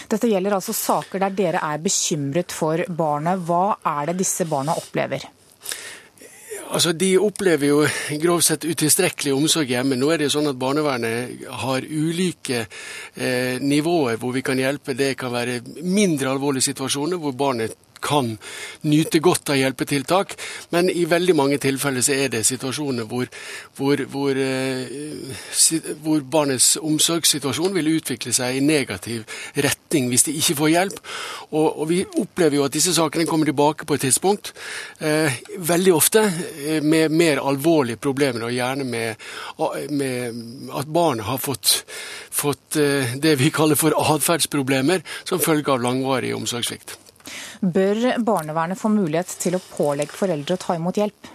Dette 0.10 0.30
gjelder 0.30 0.58
altså 0.58 0.76
saker 0.76 1.26
der 1.26 1.36
dere 1.36 1.66
er 1.66 1.84
bekymret 1.84 2.56
for 2.56 2.86
barnet. 2.90 3.44
Hva 3.46 3.80
er 3.98 4.12
det 4.12 4.20
disse 4.22 4.48
barna 4.50 4.76
opplever? 4.80 5.28
Altså, 6.70 6.94
De 6.94 7.16
opplever 7.18 7.72
jo 7.72 7.80
grovt 8.22 8.46
sett 8.46 8.66
utilstrekkelig 8.70 9.34
omsorg 9.34 9.72
hjemme. 9.74 9.98
Nå 9.98 10.12
er 10.14 10.22
det 10.22 10.30
jo 10.30 10.36
sånn 10.38 10.52
at 10.52 10.60
Barnevernet 10.62 11.46
har 11.64 11.86
ulike 11.86 12.62
eh, 12.62 13.58
nivåer 13.62 14.20
hvor 14.22 14.36
vi 14.36 14.44
kan 14.46 14.60
hjelpe. 14.62 14.94
Det 14.98 15.16
kan 15.18 15.34
være 15.34 15.62
mindre 15.82 16.30
alvorlige 16.30 16.70
situasjoner 16.70 17.22
hvor 17.22 17.34
barnet 17.38 17.74
kan 18.02 18.36
nyte 18.88 19.22
godt 19.24 19.52
av 19.54 19.60
hjelpetiltak. 19.60 20.36
Men 20.74 20.90
i 20.90 21.06
veldig 21.10 21.36
mange 21.38 21.60
tilfeller 21.62 22.06
så 22.06 22.16
er 22.16 22.32
det 22.34 22.46
situasjoner 22.48 23.08
hvor, 23.10 23.30
hvor, 23.78 24.04
hvor, 24.12 24.40
eh, 24.40 25.36
hvor, 26.04 26.22
barnets 26.30 26.76
omsorgssituasjon 26.82 27.74
vil 27.76 27.92
utvikle 27.96 28.34
seg 28.36 28.58
i 28.58 28.64
negativ 28.64 29.26
retning 29.56 30.10
hvis 30.12 30.28
de 30.28 30.36
ikke 30.40 30.58
får 30.62 30.74
hjelp. 30.76 31.02
Og, 31.50 31.68
og 31.68 31.90
vi 31.90 32.02
opplever 32.06 32.60
jo 32.60 32.66
at 32.68 32.76
disse 32.76 32.94
sakene 32.96 33.28
kommer 33.30 33.50
tilbake 33.50 33.88
på 33.88 33.98
et 33.98 34.08
tidspunkt, 34.08 34.54
eh, 35.00 35.40
veldig 35.58 35.96
ofte 35.96 36.26
eh, 36.28 36.80
med 36.84 37.12
mer 37.12 37.42
alvorlige 37.44 38.02
problemer, 38.02 38.48
og 38.48 38.56
gjerne 38.56 38.86
med, 38.88 39.30
med 39.90 40.72
at 40.76 40.94
barnet 40.94 41.26
har 41.26 41.42
fått, 41.42 41.84
fått 42.32 42.80
eh, 42.80 43.16
det 43.20 43.36
vi 43.40 43.52
kaller 43.54 43.80
for 43.80 43.96
atferdsproblemer 44.16 45.04
som 45.24 45.42
følge 45.44 45.74
av 45.74 45.84
langvarig 45.84 46.36
omsorgssvikt. 46.38 46.98
Bør 47.62 48.20
barnevernet 48.26 48.80
få 48.80 48.92
mulighet 48.94 49.36
til 49.42 49.58
å 49.58 49.64
pålegge 49.64 50.18
foreldre 50.18 50.58
å 50.58 50.62
ta 50.62 50.78
imot 50.78 51.00
hjelp? 51.02 51.32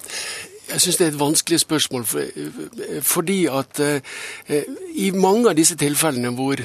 Jeg 0.64 0.80
syns 0.80 0.98
det 0.98 1.06
er 1.06 1.12
et 1.12 1.20
vanskelig 1.20 1.60
spørsmål, 1.60 2.06
fordi 3.04 3.40
at 3.52 3.80
eh, 3.84 4.70
i 4.96 5.10
mange 5.12 5.50
av 5.50 5.58
disse 5.58 5.76
tilfellene 5.78 6.32
hvor 6.34 6.62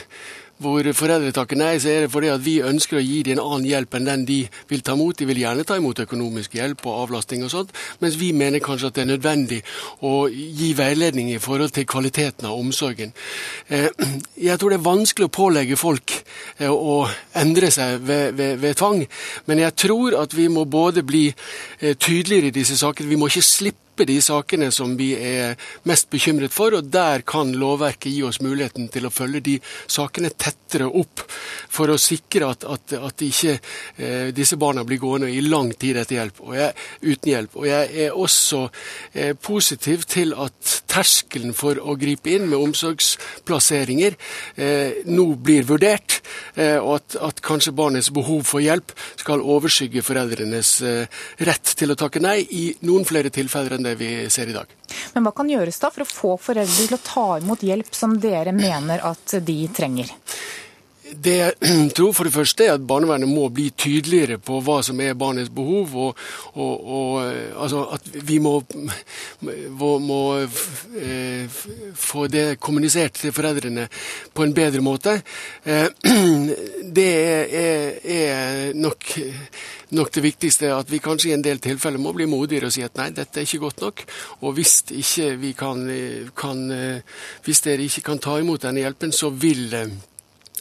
hvor 0.60 0.88
foreldre 0.96 1.32
takker 1.36 1.60
nei, 1.60 1.74
så 1.80 1.92
er 1.92 2.06
det 2.06 2.12
fordi 2.12 2.32
at 2.34 2.44
vi 2.44 2.58
ønsker 2.66 3.00
å 3.00 3.04
gi 3.04 3.22
dem 3.24 3.38
en 3.38 3.44
annen 3.46 3.68
hjelp 3.70 3.96
enn 3.96 4.10
den 4.10 4.26
de 4.28 4.40
vil 4.70 4.84
ta 4.84 4.96
imot. 4.98 5.18
De 5.20 5.28
vil 5.30 5.42
gjerne 5.44 5.66
ta 5.68 5.78
imot 5.80 6.02
økonomisk 6.04 6.58
hjelp 6.60 6.84
og 6.90 7.06
avlasting 7.06 7.46
og 7.48 7.54
sånt, 7.54 7.74
mens 8.04 8.18
vi 8.20 8.32
mener 8.36 8.64
kanskje 8.64 8.92
at 8.92 8.98
det 8.98 9.06
er 9.06 9.12
nødvendig 9.14 9.62
å 10.06 10.14
gi 10.28 10.74
veiledning 10.78 11.32
i 11.32 11.40
forhold 11.42 11.74
til 11.76 11.88
kvaliteten 11.90 12.50
av 12.50 12.60
omsorgen. 12.60 13.14
Eh, 13.68 13.88
jeg 14.36 14.60
tror 14.60 14.74
det 14.74 14.80
er 14.82 14.88
vanskelig 14.90 15.30
å 15.30 15.36
pålegge 15.40 15.80
folk 15.80 16.16
eh, 16.60 16.70
å 16.70 17.02
endre 17.40 17.72
seg 17.74 18.00
ved, 18.04 18.36
ved, 18.40 18.58
ved 18.60 18.80
tvang, 18.80 19.06
men 19.48 19.64
jeg 19.64 19.78
tror 19.88 20.20
at 20.20 20.36
vi 20.36 20.50
må 20.52 20.66
både 20.70 21.06
bli 21.08 21.28
eh, 21.30 21.96
tydeligere 21.96 22.52
i 22.52 22.58
disse 22.60 22.78
sakene. 22.80 23.10
Vi 23.10 23.20
må 23.20 23.32
ikke 23.32 23.48
slippe 23.48 23.89
slippe 24.00 24.06
de 24.06 24.22
sakene 24.22 24.72
som 24.72 24.96
vi 24.98 25.14
er 25.16 25.58
mest 25.84 26.10
bekymret 26.10 26.54
for, 26.54 26.74
og 26.74 26.90
der 26.92 27.22
kan 27.28 27.52
lovverket 27.52 28.12
gi 28.12 28.24
oss 28.24 28.40
muligheten 28.42 28.88
til 28.90 29.06
å 29.06 29.12
følge 29.12 29.42
de 29.42 29.60
sakene 29.88 30.30
tettere 30.30 30.88
opp, 30.88 31.26
for 31.70 31.90
å 31.90 31.98
sikre 31.98 32.50
at, 32.50 32.64
at, 32.64 32.94
at 32.94 33.22
ikke 33.22 33.60
eh, 33.98 34.32
disse 34.32 34.58
barna 34.58 34.84
blir 34.84 35.00
gående 35.00 35.30
i 35.30 35.42
lang 35.42 35.74
tid 35.74 35.98
etter 35.98 36.20
hjelp, 36.20 36.40
jeg, 36.56 36.74
uten 37.02 37.32
hjelp. 37.32 37.58
Og 37.60 37.68
jeg 37.68 38.06
er 38.06 38.16
også 38.16 38.70
eh, 39.14 39.34
positiv 39.36 40.06
til 40.08 40.34
at 40.34 40.80
terskelen 40.90 41.54
for 41.54 41.80
å 41.80 41.96
gripe 42.00 42.32
inn 42.34 42.48
med 42.50 42.60
omsorgsplasseringer 42.60 44.16
eh, 44.56 45.04
nå 45.10 45.28
blir 45.36 45.68
vurdert, 45.70 46.22
eh, 46.56 46.78
og 46.78 47.00
at, 47.00 47.20
at, 47.30 47.44
kanskje 47.50 47.76
barnets 47.76 48.12
behov 48.14 48.46
for 48.48 48.64
hjelp 48.64 48.94
skal 49.20 49.44
overskygge 49.44 50.04
foreldrenes 50.06 50.74
eh, 50.86 51.22
rett 51.48 51.76
til 51.80 51.94
å 51.94 52.00
takke 52.00 52.22
nei 52.24 52.40
i 52.44 52.66
noen 52.86 53.08
flere 53.08 53.32
tilfeller 53.34 53.78
enn 53.78 53.88
det 53.88 53.89
det 53.90 53.98
vi 54.00 54.12
ser 54.32 54.52
i 54.52 54.56
dag. 54.56 54.72
Men 55.14 55.26
hva 55.26 55.34
kan 55.36 55.50
gjøres 55.50 55.82
da 55.82 55.92
for 55.94 56.06
å 56.06 56.10
få 56.10 56.36
foreldre 56.50 56.88
til 56.88 56.98
å 56.98 57.04
ta 57.04 57.28
imot 57.42 57.66
hjelp 57.66 57.92
som 57.96 58.16
dere 58.22 58.54
mener 58.56 59.04
at 59.10 59.40
de 59.46 59.60
trenger? 59.76 60.14
Det 61.14 61.36
jeg 61.36 61.54
tror 61.98 62.14
for 62.14 62.28
det 62.28 62.34
første 62.34 62.66
er 62.66 62.76
at 62.78 62.86
barnevernet 62.88 63.30
må 63.30 63.48
bli 63.54 63.70
tydeligere 63.72 64.40
på 64.42 64.60
hva 64.66 64.80
som 64.86 65.00
er 65.02 65.18
barnets 65.20 65.52
behov. 65.54 65.96
og, 65.96 66.18
og, 66.54 66.88
og 67.00 67.64
altså 67.64 67.86
At 67.96 68.10
vi 68.30 68.40
må, 68.44 68.60
må, 69.42 69.92
må 70.00 70.22
eh, 70.40 71.60
få 71.96 72.28
det 72.28 72.60
kommunisert 72.60 73.20
til 73.20 73.34
foreldrene 73.34 73.88
på 74.34 74.46
en 74.46 74.54
bedre 74.54 74.84
måte. 74.86 75.20
Eh, 75.64 75.88
det 77.00 77.10
er, 77.10 78.00
er 78.04 78.74
nok 78.78 79.14
nok 79.90 80.12
det 80.14 80.22
viktigste 80.22 80.70
at 80.70 80.92
vi 80.92 81.00
kanskje 81.02 81.32
i 81.32 81.34
en 81.34 81.44
del 81.44 81.58
tilfeller 81.64 82.02
må 82.02 82.12
bli 82.14 82.28
modigere 82.30 82.70
og 82.70 82.74
si 82.76 82.84
at 82.86 82.98
nei, 83.00 83.10
dette 83.16 83.42
er 83.42 83.48
ikke 83.48 83.64
godt 83.64 83.82
nok. 83.82 84.04
Og 84.46 84.54
hvis, 84.58 84.84
ikke 84.94 85.32
vi 85.42 85.54
kan, 85.58 85.82
kan, 86.38 86.62
hvis 87.46 87.64
dere 87.66 87.88
ikke 87.90 88.06
kan 88.12 88.22
ta 88.22 88.38
imot 88.38 88.68
denne 88.68 88.84
hjelpen, 88.84 89.14
så 89.16 89.32
vil, 89.34 89.74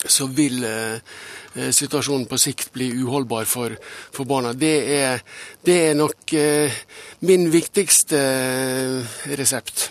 så 0.05 0.26
vil 0.26 0.64
eh, 0.64 1.70
situasjonen 1.70 2.26
på 2.30 2.38
sikt 2.38 2.72
bli 2.72 2.90
uholdbar 3.03 3.49
for, 3.51 3.74
for 4.14 4.28
barna. 4.28 4.53
Det 4.55 4.74
er, 4.94 5.22
det 5.64 5.78
er 5.90 5.99
nok 5.99 6.34
eh, 6.38 6.80
min 7.26 7.49
viktigste 7.51 8.22
resept. 9.38 9.88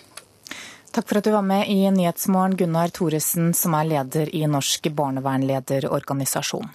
Takk 0.97 1.05
for 1.09 1.19
at 1.19 1.27
du 1.27 1.33
var 1.35 1.45
med 1.45 1.67
i 1.69 1.83
Nyhetsmorgen, 1.93 2.55
Gunnar 2.57 2.89
Thoresen, 2.89 3.51
som 3.53 3.75
er 3.77 3.89
leder 3.91 4.31
i 4.33 4.47
Norsk 4.49 4.87
barnevernlederorganisasjon. 4.97 6.71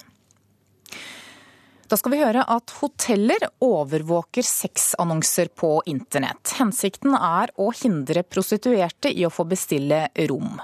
Da 1.93 1.97
skal 1.97 2.15
vi 2.15 2.23
høre 2.23 2.41
at 2.49 2.71
hoteller 2.79 3.43
overvåker 3.61 4.41
sexannonser 4.41 5.51
på 5.53 5.75
internett. 5.85 6.55
Hensikten 6.57 7.13
er 7.13 7.53
å 7.61 7.67
hindre 7.69 8.23
prostituerte 8.25 9.11
i 9.13 9.27
å 9.27 9.29
få 9.29 9.45
bestille 9.45 9.99
rom. 10.31 10.57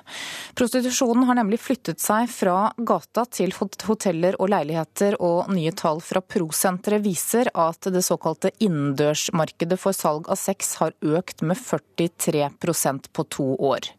Prostitusjonen 0.58 1.28
har 1.30 1.38
nemlig 1.38 1.62
flyttet 1.62 2.02
seg 2.02 2.34
fra 2.34 2.72
gata 2.82 3.28
til 3.30 3.54
hoteller 3.54 4.40
og 4.42 4.50
leiligheter, 4.56 5.20
og 5.22 5.54
nye 5.54 5.70
tall 5.78 6.02
fra 6.02 6.26
Prosenteret 6.26 7.06
viser 7.06 7.54
at 7.54 7.94
det 7.94 8.02
såkalte 8.10 8.56
innendørsmarkedet 8.58 9.78
for 9.78 9.94
salg 9.94 10.34
av 10.34 10.42
sex 10.42 10.80
har 10.82 10.98
økt 10.98 11.46
med 11.46 11.62
43% 11.62 13.14
på 13.14 13.32
to 13.38 13.52
år. 13.70 13.94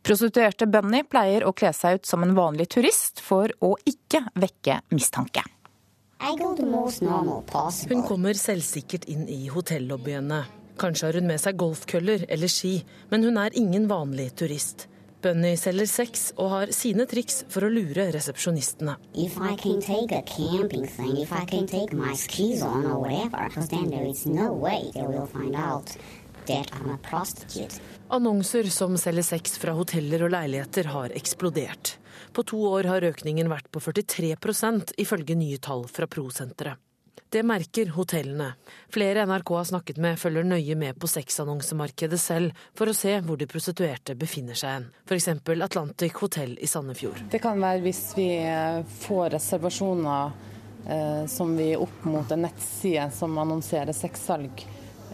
Prostituerte 0.00 0.72
Bunny 0.72 1.04
pleier 1.04 1.44
å 1.44 1.52
kle 1.52 1.76
seg 1.76 2.00
ut 2.00 2.14
som 2.16 2.24
en 2.24 2.38
vanlig 2.38 2.72
turist 2.72 3.20
for 3.20 3.52
å 3.60 3.76
ikke 3.84 4.30
vekke 4.32 4.86
mistanke. 4.96 5.44
Hun 7.90 8.02
kommer 8.06 8.38
selvsikkert 8.38 9.08
inn 9.10 9.26
i 9.26 9.48
hotellobbyene. 9.50 10.44
Kanskje 10.78 11.08
har 11.08 11.18
hun 11.18 11.28
med 11.28 11.42
seg 11.42 11.58
golfkøller 11.58 12.24
eller 12.32 12.50
ski, 12.50 12.78
men 13.10 13.26
hun 13.26 13.38
er 13.42 13.58
ingen 13.58 13.88
vanlig 13.90 14.30
turist. 14.38 14.86
Bunny 15.22 15.52
selger 15.58 15.86
sex 15.86 16.32
og 16.34 16.48
har 16.50 16.72
sine 16.74 17.06
triks 17.06 17.44
for 17.52 17.66
å 17.66 17.70
lure 17.70 18.08
resepsjonistene. 18.14 18.96
Annonser 28.18 28.70
som 28.74 28.98
selger 28.98 29.28
sex 29.30 29.58
fra 29.62 29.76
hoteller 29.78 30.26
og 30.26 30.34
leiligheter 30.34 30.90
har 30.90 31.14
eksplodert. 31.18 31.96
På 32.32 32.42
to 32.42 32.58
år 32.70 32.88
har 32.88 33.04
økningen 33.04 33.50
vært 33.52 33.68
på 33.72 33.80
43% 33.80 34.94
ifølge 35.02 35.36
nye 35.36 35.60
tall 35.60 35.84
fra 35.90 36.08
Prosenteret. 36.08 36.80
Det 37.32 37.40
merker 37.48 37.88
hotellene. 37.94 38.50
Flere 38.92 39.22
NRK 39.24 39.50
har 39.56 39.64
snakket 39.64 39.98
med 40.04 40.18
følger 40.20 40.44
nøye 40.44 40.74
med 40.76 40.98
på 41.00 41.08
sexannonsemarkedet 41.08 42.18
selv, 42.20 42.58
for 42.76 42.92
å 42.92 42.96
se 42.96 43.14
hvor 43.24 43.40
de 43.40 43.48
prostituerte 43.48 44.16
befinner 44.20 44.56
seg 44.58 44.74
hen. 44.74 44.86
F.eks. 45.08 45.30
Atlantic 45.64 46.20
Hotel 46.20 46.58
i 46.60 46.68
Sandefjord. 46.68 47.22
Det 47.32 47.40
kan 47.40 47.60
være 47.60 47.80
hvis 47.86 48.02
vi 48.18 48.28
får 49.06 49.32
reservasjoner 49.38 50.36
eh, 50.84 51.24
som 51.32 51.56
vi 51.56 51.72
opp 51.76 52.04
mot 52.04 52.36
en 52.36 52.44
nettside 52.44 53.08
som 53.16 53.40
annonserer 53.40 53.96
sexsalg 53.96 54.66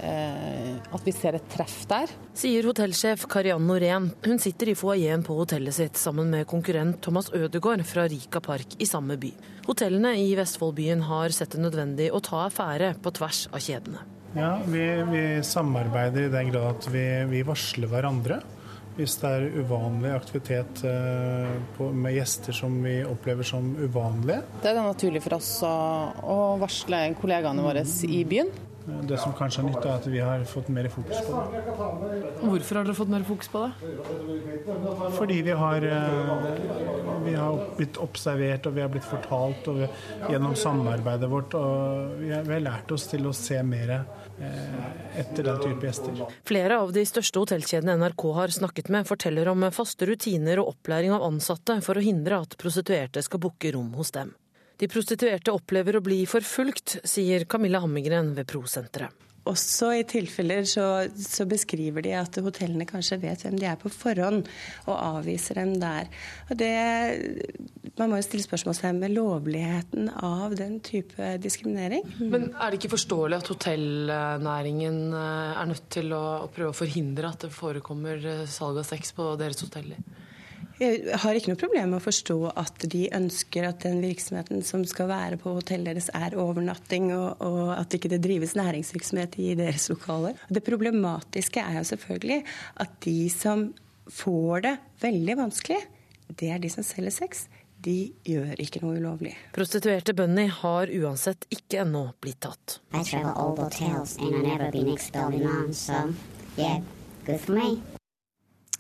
Eh, 0.03 0.68
at 0.95 1.05
vi 1.05 1.13
ser 1.13 1.37
et 1.37 1.49
treff 1.53 1.83
der. 1.91 2.11
Sier 2.39 2.67
hotellsjef 2.69 3.27
Kariann 3.31 3.67
Norén. 3.69 4.11
Hun 4.25 4.41
sitter 4.43 4.73
i 4.73 4.77
foajeen 4.79 5.25
på 5.27 5.37
hotellet 5.39 5.77
sitt 5.77 6.01
sammen 6.01 6.31
med 6.33 6.49
konkurrent 6.51 7.03
Thomas 7.05 7.31
Ødegaard 7.35 7.85
fra 7.89 8.07
Rika 8.09 8.41
Park 8.45 8.79
i 8.79 8.89
samme 8.89 9.19
by. 9.21 9.33
Hotellene 9.69 10.15
i 10.21 10.31
Vestfoldbyen 10.39 11.05
har 11.09 11.35
sett 11.35 11.57
det 11.57 11.65
nødvendig 11.65 12.13
å 12.13 12.23
ta 12.25 12.47
affære 12.47 12.95
på 13.05 13.13
tvers 13.19 13.47
av 13.53 13.65
kjedene. 13.65 14.05
Ja, 14.37 14.59
vi, 14.69 14.85
vi 15.09 15.25
samarbeider 15.45 16.27
i 16.27 16.33
den 16.33 16.53
grad 16.53 16.77
at 16.77 16.89
vi, 16.93 17.05
vi, 17.31 17.43
varsler 17.49 17.91
hverandre. 17.91 18.43
Hvis 18.99 19.15
det 19.21 19.29
er 19.31 19.45
uvanlig 19.61 20.11
aktivitet 20.11 20.81
eh, 20.89 21.53
på, 21.77 21.93
med 21.95 22.17
gjester 22.17 22.57
som 22.57 22.81
vi 22.83 22.97
opplever 23.07 23.47
som 23.47 23.71
uvanlige. 23.79 24.41
Det 24.59 24.73
er 24.73 24.75
det 24.81 24.87
naturlig 24.89 25.23
for 25.23 25.37
oss 25.39 25.53
å, 25.63 25.75
å 26.19 26.39
varsle 26.59 27.05
kollegaene 27.21 27.63
våre 27.63 27.85
i 28.09 28.25
byen. 28.27 28.51
Det 28.89 29.19
som 29.21 29.33
kanskje 29.37 29.63
er 29.63 29.67
nytt, 29.69 29.85
er 29.85 29.99
at 29.99 30.07
vi 30.09 30.21
har 30.23 30.45
fått 30.49 30.69
mer 30.73 30.87
fokus 30.93 31.19
på 31.27 31.41
det. 31.53 31.61
Hvorfor 32.41 32.79
har 32.79 32.87
dere 32.89 32.97
fått 32.97 33.11
mer 33.13 33.27
fokus 33.29 33.51
på 33.53 33.65
det? 33.65 33.91
Fordi 35.19 35.37
vi 35.45 35.57
har, 35.63 35.85
eh, 35.85 37.21
vi 37.25 37.35
har 37.35 37.59
blitt 37.77 38.01
observert 38.01 38.67
og 38.67 38.75
vi 38.79 38.81
har 38.81 38.89
blitt 38.89 39.05
fortalt 39.05 39.69
og 39.69 39.83
vi, 39.83 39.91
gjennom 40.33 40.57
samarbeidet 40.57 41.31
vårt. 41.31 41.55
Og 41.55 42.17
vi 42.23 42.33
har, 42.33 42.43
vi 42.49 42.57
har, 42.57 42.65
lært 42.65 42.93
oss 42.93 43.07
til 43.13 43.29
å 43.29 43.35
se 43.37 43.61
mer 43.63 43.95
eh, 43.99 45.21
etter 45.21 45.45
den 45.51 45.61
type 45.61 45.89
gjester. 45.89 46.25
Flere 46.49 46.81
av 46.81 46.93
de 46.97 47.05
største 47.09 47.45
hotellkjedene 47.45 47.99
NRK 48.01 48.29
har 48.41 48.57
snakket 48.57 48.89
med, 48.89 49.09
forteller 49.09 49.53
om 49.53 49.69
faste 49.75 50.09
rutiner 50.09 50.65
og 50.65 50.75
opplæring 50.75 51.13
av 51.13 51.29
ansatte 51.29 51.81
for 51.85 52.01
å 52.01 52.05
hindre 52.05 52.41
at 52.41 52.57
prostituerte 52.61 53.23
skal 53.25 53.45
booke 53.45 53.73
rom 53.77 53.93
hos 54.01 54.17
dem. 54.17 54.33
De 54.79 54.87
prostituerte 54.87 55.51
opplever 55.51 55.99
å 55.99 56.05
bli 56.05 56.21
forfulgt, 56.31 57.01
sier 57.03 57.49
Camilla 57.51 57.81
Hammingren 57.83 58.31
ved 58.37 58.47
Prosenteret. 58.51 59.25
Også 59.49 59.89
i 59.97 60.03
tilfeller 60.05 60.67
så, 60.69 60.85
så, 61.17 61.47
beskriver 61.49 62.05
de 62.05 62.13
at 62.19 62.37
hotellene 62.45 62.85
kanskje 62.89 63.17
vet 63.23 63.45
hvem 63.45 63.57
de 63.57 63.69
er 63.71 63.79
på 63.81 63.91
forhånd, 63.93 64.45
og 64.85 64.95
avviser 64.97 65.63
dem 65.63 65.73
der. 65.81 66.11
Og 66.51 66.59
det, 66.61 66.73
man 67.97 68.13
må 68.13 68.21
jo 68.21 68.27
stille 68.27 68.45
spørsmålstegn 68.45 69.01
ved 69.03 69.15
lovligheten 69.17 70.11
av 70.13 70.57
den 70.59 70.79
type 70.85 71.33
diskriminering. 71.41 72.05
Men 72.21 72.51
er 72.53 72.69
det 72.69 72.83
ikke 72.83 72.93
forståelig 72.99 73.41
at 73.41 73.53
hotellnæringen 73.55 75.01
eh, 75.17 75.59
er 75.63 75.73
nødt 75.73 75.89
til 75.97 76.13
å, 76.13 76.25
å 76.45 76.53
prøve 76.53 76.75
å 76.75 76.81
forhindre 76.85 77.33
at 77.33 77.49
det 77.49 77.55
forekommer 77.55 78.21
eh, 78.21 78.47
salg 78.51 78.83
av 78.83 78.89
sex 78.91 79.17
på 79.17 79.33
deres 79.41 79.65
hoteller? 79.65 80.03
Jeg 80.79 81.19
har 81.25 81.35
ikke 81.35 81.51
noe 81.51 81.59
problem 81.59 81.91
med 81.91 81.99
å 81.99 82.05
forstå 82.05 82.37
at 82.61 82.85
de 82.93 83.09
ønsker 83.17 83.67
at 83.67 83.83
den 83.83 83.99
virksomheten 84.05 84.63
som 84.67 84.85
skal 84.87 85.11
være 85.11 85.39
på 85.41 85.57
hotellet 85.57 85.91
deres, 85.91 86.11
er 86.15 86.37
overnatting, 86.39 87.11
og, 87.17 87.43
og 87.43 87.73
at 87.75 87.99
ikke 87.99 88.13
det 88.13 88.21
drives 88.23 88.55
næringsvirksomhet 88.59 89.35
i 89.43 89.53
deres 89.59 89.89
lokaler. 89.91 90.39
Det 90.47 90.63
problematiske 90.67 91.65
er 91.65 91.81
jo 91.81 91.85
selvfølgelig 91.91 92.41
at 92.85 92.95
de 93.07 93.19
som 93.35 93.69
får 94.09 94.67
det 94.69 94.77
veldig 95.03 95.39
vanskelig, 95.43 95.81
det 96.39 96.53
er 96.55 96.63
de 96.63 96.71
som 96.71 96.87
selger 96.87 97.17
sex. 97.25 97.49
De 97.83 97.99
gjør 98.27 98.59
ikke 98.63 98.83
noe 98.83 98.99
ulovlig. 98.99 99.35
Prostituerte 99.55 100.15
Bunny 100.19 100.49
har 100.51 100.91
uansett 100.99 101.47
ikke 101.55 101.85
ennå 101.85 102.09
blitt 102.23 102.41
tatt. 102.47 102.81
I 102.91 103.03
travel 103.03 103.35
all 103.35 103.55
hotels 103.59 104.17
and 104.19 104.35
I 104.35 104.43
never 104.47 104.71
been 104.71 104.91
expelled 104.95 105.39
in 105.39 105.47
on, 105.47 105.73
so 105.75 106.15
yeah, 106.57 106.83
good 107.27 107.41
for 107.41 107.59
me. 107.59 107.98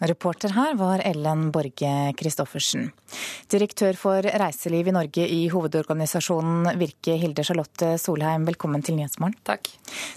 Reporter 0.01 0.53
her 0.55 0.75
var 0.79 1.03
Ellen 1.05 1.49
Borge 1.51 1.93
Christoffersen. 2.19 2.93
Direktør 3.51 3.97
for 3.99 4.23
reiseliv 4.23 4.87
i 4.87 4.95
Norge 4.95 5.25
i 5.27 5.41
hovedorganisasjonen 5.51 6.69
Virke, 6.79 7.17
Hilde 7.19 7.43
Charlotte 7.43 7.97
Solheim, 7.99 8.47
velkommen 8.47 8.85
til 8.87 8.95
Nyhetsmorgen. 8.95 9.35
Takk. 9.49 9.67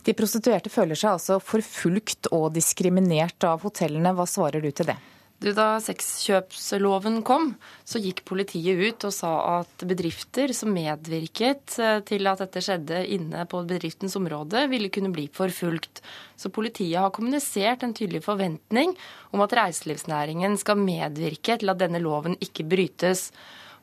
De 0.05 0.13
prostituerte 0.13 0.69
føler 0.69 0.99
seg 0.99 1.15
altså 1.15 1.39
forfulgt 1.41 2.29
og 2.29 2.51
diskriminert 2.53 3.41
av 3.49 3.65
hotellene. 3.65 4.13
Hva 4.13 4.29
svarer 4.29 4.61
du 4.61 4.69
til 4.69 4.91
det? 4.93 4.99
Du, 5.41 5.47
da 5.57 5.79
sexkjøpsloven 5.81 7.23
kom, 7.25 7.55
så 7.81 7.97
gikk 7.97 8.19
politiet 8.29 8.77
ut 8.77 9.05
og 9.07 9.13
sa 9.15 9.31
at 9.55 9.85
bedrifter 9.89 10.51
som 10.53 10.69
medvirket 10.75 11.79
eh, 11.81 12.01
til 12.05 12.29
at 12.29 12.43
dette 12.43 12.61
skjedde 12.61 12.99
inne 13.15 13.47
på 13.49 13.63
bedriftens 13.65 14.13
område, 14.19 14.67
ville 14.69 14.91
kunne 14.93 15.09
bli 15.15 15.25
forfulgt. 15.33 16.03
Så 16.37 16.53
politiet 16.53 16.99
har 17.01 17.09
kommunisert 17.15 17.81
en 17.81 17.95
tydelig 17.97 18.21
forventning 18.27 18.93
om 19.33 19.41
at 19.41 19.55
reiselivsnæringen 19.57 20.59
skal 20.61 20.77
medvirke 20.77 21.57
til 21.57 21.73
at 21.73 21.81
denne 21.81 22.03
loven 22.05 22.37
ikke 22.37 22.67
brytes. 22.69 23.31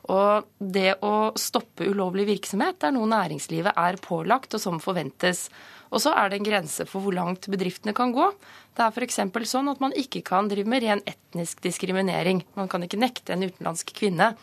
Og 0.07 0.47
det 0.63 0.95
å 1.03 1.33
stoppe 1.35 1.89
ulovlig 1.91 2.29
virksomhet 2.37 2.87
er 2.87 2.95
noe 2.95 3.11
næringslivet 3.11 3.75
er 3.75 3.99
pålagt, 3.99 4.55
og 4.55 4.63
som 4.63 4.79
forventes. 4.79 5.49
Og 5.89 6.01
så 6.03 6.13
er 6.13 6.29
det 6.29 6.39
en 6.39 6.45
grense 6.45 6.85
for 6.89 7.01
hvor 7.03 7.15
langt 7.15 7.47
bedriftene 7.49 7.95
kan 7.97 8.13
gå. 8.13 8.27
Det 8.77 8.85
er 8.85 8.93
f.eks. 8.93 9.19
sånn 9.49 9.71
at 9.71 9.81
man 9.81 9.95
ikke 9.97 10.21
kan 10.25 10.49
drive 10.51 10.69
med 10.69 10.83
ren 10.85 11.01
etnisk 11.09 11.63
diskriminering. 11.65 12.43
Man 12.57 12.69
kan 12.71 12.85
ikke 12.85 12.99
nekte 13.01 13.33
en 13.33 13.47
utenlandsk 13.47 13.95
kvinne 13.97 14.35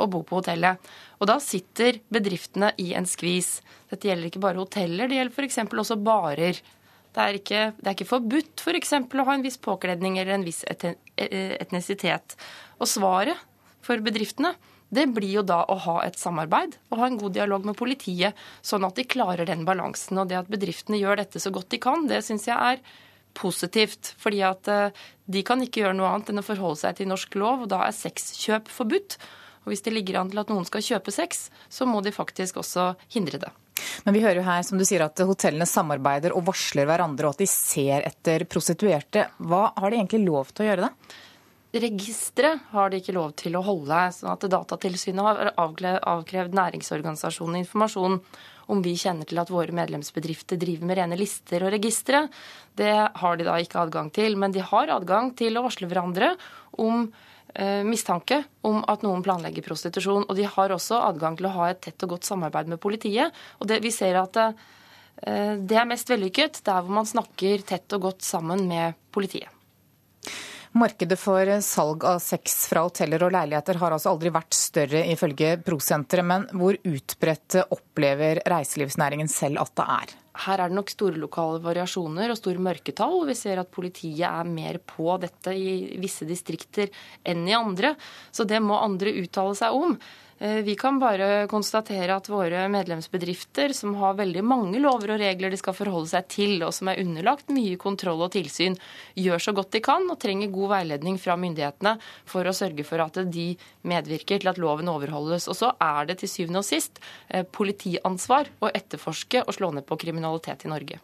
å 0.00 0.08
bo 0.10 0.22
på 0.26 0.40
hotellet. 0.40 0.80
Og 1.20 1.28
da 1.30 1.36
sitter 1.42 2.00
bedriftene 2.12 2.72
i 2.80 2.92
en 2.96 3.06
skvis. 3.08 3.58
Dette 3.92 4.08
gjelder 4.08 4.30
ikke 4.30 4.42
bare 4.42 4.62
hoteller, 4.62 5.10
det 5.10 5.20
gjelder 5.20 5.36
f.eks. 5.36 5.60
også 5.84 6.00
barer. 6.00 6.60
Det 7.14 7.22
er 7.22 7.38
ikke, 7.38 7.64
det 7.78 7.86
er 7.86 7.94
ikke 7.94 8.10
forbudt 8.10 8.64
f.eks. 8.64 8.94
For 9.04 9.22
å 9.22 9.28
ha 9.28 9.36
en 9.36 9.44
viss 9.44 9.60
påkledning 9.62 10.18
eller 10.18 10.38
en 10.38 10.46
viss 10.46 10.64
etnisitet. 10.66 12.34
Og 12.80 12.90
svaret 12.90 13.38
for 13.84 14.00
bedriftene 14.02 14.54
det 14.94 15.06
blir 15.14 15.40
jo 15.40 15.44
da 15.46 15.62
å 15.70 15.76
ha 15.86 15.96
et 16.04 16.18
samarbeid 16.20 16.76
og 16.90 17.00
ha 17.00 17.08
en 17.08 17.16
god 17.18 17.34
dialog 17.36 17.64
med 17.66 17.78
politiet, 17.78 18.36
sånn 18.62 18.84
at 18.86 18.98
de 18.98 19.06
klarer 19.08 19.48
den 19.48 19.64
balansen. 19.66 20.20
Og 20.20 20.28
det 20.30 20.38
at 20.42 20.50
bedriftene 20.52 21.00
gjør 21.00 21.22
dette 21.22 21.42
så 21.42 21.52
godt 21.54 21.72
de 21.74 21.80
kan, 21.82 22.06
det 22.10 22.22
syns 22.26 22.46
jeg 22.50 22.54
er 22.54 22.82
positivt. 23.34 24.14
Fordi 24.22 24.44
at 24.46 24.70
eh, 24.70 25.06
de 25.26 25.42
kan 25.46 25.62
ikke 25.62 25.82
gjøre 25.82 25.96
noe 25.98 26.12
annet 26.12 26.30
enn 26.30 26.42
å 26.42 26.46
forholde 26.46 26.82
seg 26.84 27.00
til 27.00 27.10
norsk 27.10 27.34
lov, 27.40 27.64
og 27.64 27.72
da 27.72 27.82
er 27.86 27.96
sexkjøp 27.96 28.70
forbudt. 28.70 29.18
Og 29.64 29.72
hvis 29.72 29.84
det 29.84 29.94
ligger 29.96 30.20
an 30.20 30.30
til 30.30 30.42
at 30.42 30.50
noen 30.52 30.66
skal 30.68 30.84
kjøpe 30.84 31.14
sex, 31.14 31.48
så 31.72 31.88
må 31.88 32.04
de 32.04 32.14
faktisk 32.14 32.60
også 32.60 32.92
hindre 33.14 33.40
det. 33.46 33.52
Men 34.04 34.14
vi 34.14 34.22
hører 34.22 34.38
jo 34.38 34.46
her 34.46 34.62
som 34.66 34.78
du 34.78 34.84
sier 34.86 35.02
at 35.04 35.20
hotellene 35.26 35.66
samarbeider 35.66 36.34
og 36.36 36.44
varsler 36.46 36.86
hverandre, 36.88 37.26
og 37.26 37.34
at 37.34 37.42
de 37.42 37.50
ser 37.50 38.04
etter 38.06 38.44
prostituerte. 38.46 39.28
Hva 39.42 39.70
har 39.74 39.90
de 39.90 39.98
egentlig 39.98 40.22
lov 40.28 40.52
til 40.52 40.66
å 40.66 40.68
gjøre 40.68 40.86
da? 40.86 40.92
Registeret 41.74 42.68
har 42.70 42.90
de 42.90 43.00
ikke 43.00 43.16
lov 43.16 43.32
til 43.40 43.56
å 43.58 43.64
holde. 43.66 43.96
sånn 44.14 44.30
at 44.30 44.44
Datatilsynet 44.46 45.26
har 45.26 45.48
avkrevd 45.58 46.54
næringsorganisasjonen 46.54 47.64
informasjon 47.64 48.20
om 48.70 48.82
vi 48.84 48.94
kjenner 48.94 49.26
til 49.26 49.40
at 49.42 49.50
våre 49.50 49.74
medlemsbedrifter 49.74 50.60
driver 50.60 50.86
med 50.86 51.00
rene 51.00 51.18
lister 51.18 51.64
og 51.66 51.72
registre. 51.74 52.28
Det 52.78 52.92
har 53.18 53.36
de 53.36 53.46
da 53.48 53.56
ikke 53.58 53.82
adgang 53.82 54.12
til. 54.14 54.38
Men 54.38 54.54
de 54.54 54.62
har 54.62 54.92
adgang 54.94 55.32
til 55.34 55.58
å 55.58 55.64
varsle 55.66 55.88
hverandre 55.90 56.36
om 56.78 57.08
eh, 57.54 57.82
mistanke 57.82 58.44
om 58.62 58.78
at 58.86 59.02
noen 59.02 59.26
planlegger 59.26 59.66
prostitusjon. 59.66 60.28
Og 60.28 60.38
de 60.38 60.46
har 60.46 60.76
også 60.76 61.02
adgang 61.10 61.34
til 61.40 61.50
å 61.50 61.56
ha 61.58 61.72
et 61.72 61.82
tett 61.82 62.06
og 62.06 62.14
godt 62.14 62.30
samarbeid 62.30 62.70
med 62.70 62.82
politiet. 62.82 63.34
Og 63.58 63.66
det, 63.66 63.82
vi 63.82 63.90
ser 63.90 64.20
at 64.22 64.38
eh, 64.38 65.58
det 65.58 65.82
er 65.82 65.90
mest 65.90 66.14
vellykket 66.14 66.62
der 66.62 66.86
hvor 66.86 67.02
man 67.02 67.10
snakker 67.10 67.66
tett 67.66 67.98
og 67.98 68.12
godt 68.12 68.22
sammen 68.22 68.68
med 68.70 68.94
politiet. 69.10 69.50
Markedet 70.74 71.20
for 71.22 71.46
salg 71.62 72.02
av 72.02 72.16
sex 72.18 72.64
fra 72.66 72.80
hoteller 72.82 73.22
og 73.22 73.30
leiligheter 73.30 73.78
har 73.78 73.94
altså 73.94 74.10
aldri 74.10 74.32
vært 74.34 74.56
større, 74.58 75.04
ifølge 75.06 75.52
Prosenteret. 75.62 76.26
Men 76.26 76.48
hvor 76.50 76.74
utbredt 76.74 77.60
opplever 77.62 78.40
reiselivsnæringen 78.50 79.30
selv 79.30 79.62
at 79.62 79.70
det 79.78 79.86
er? 79.94 80.16
Her 80.44 80.64
er 80.64 80.72
det 80.72 80.74
nok 80.74 80.90
store 80.90 81.20
lokale 81.22 81.60
variasjoner 81.62 82.34
og 82.34 82.40
store 82.40 82.66
mørketall. 82.66 83.20
Vi 83.28 83.38
ser 83.38 83.62
at 83.62 83.70
politiet 83.70 84.26
er 84.26 84.50
mer 84.50 84.80
på 84.82 85.14
dette 85.22 85.54
i 85.54 85.94
visse 86.02 86.26
distrikter 86.26 86.90
enn 87.22 87.46
i 87.46 87.54
andre. 87.54 87.94
Så 88.34 88.42
det 88.42 88.58
må 88.58 88.74
andre 88.82 89.14
uttale 89.22 89.54
seg 89.54 89.78
om. 89.78 89.94
Eh, 90.38 90.56
vi 90.66 90.74
kan 90.74 90.98
bare 90.98 91.46
konstatere 91.46 92.16
at 92.16 92.28
våre 92.28 92.64
medlemsbedrifter, 92.72 93.72
som 93.72 93.94
har 94.00 94.16
veldig 94.18 94.42
mange 94.44 94.80
lover 94.82 95.14
og 95.14 95.22
regler 95.22 95.52
de 95.52 95.60
skal 95.60 95.76
forholde 95.76 96.10
seg 96.10 96.26
til, 96.32 96.56
og 96.66 96.74
som 96.74 96.90
er 96.90 97.00
underlagt 97.04 97.52
mye 97.54 97.78
kontroll 97.80 98.24
og 98.26 98.32
tilsyn, 98.34 98.74
gjør 99.14 99.44
så 99.46 99.54
godt 99.54 99.72
de 99.76 99.82
kan 99.84 100.08
og 100.10 100.18
trenger 100.22 100.52
god 100.54 100.72
veiledning 100.74 101.20
fra 101.22 101.38
myndighetene 101.38 101.96
for 102.26 102.46
å 102.46 102.56
sørge 102.56 102.86
for 102.88 103.04
at 103.04 103.22
de 103.30 103.52
medvirker 103.86 104.42
til 104.42 104.50
at 104.50 104.60
loven 104.60 104.90
overholdes. 104.90 105.46
Og 105.48 105.58
så 105.60 105.72
er 105.78 106.10
det 106.10 106.18
til 106.22 106.32
syvende 106.32 106.64
og 106.64 106.68
sist 106.68 106.98
eh, 107.28 107.46
politiansvar 107.46 108.50
å 108.58 108.74
etterforske 108.74 109.46
og 109.46 109.54
slå 109.54 109.70
ned 109.76 109.86
på 109.86 110.00
kriminalitet 110.02 110.66
i 110.66 110.74
Norge. 110.74 111.02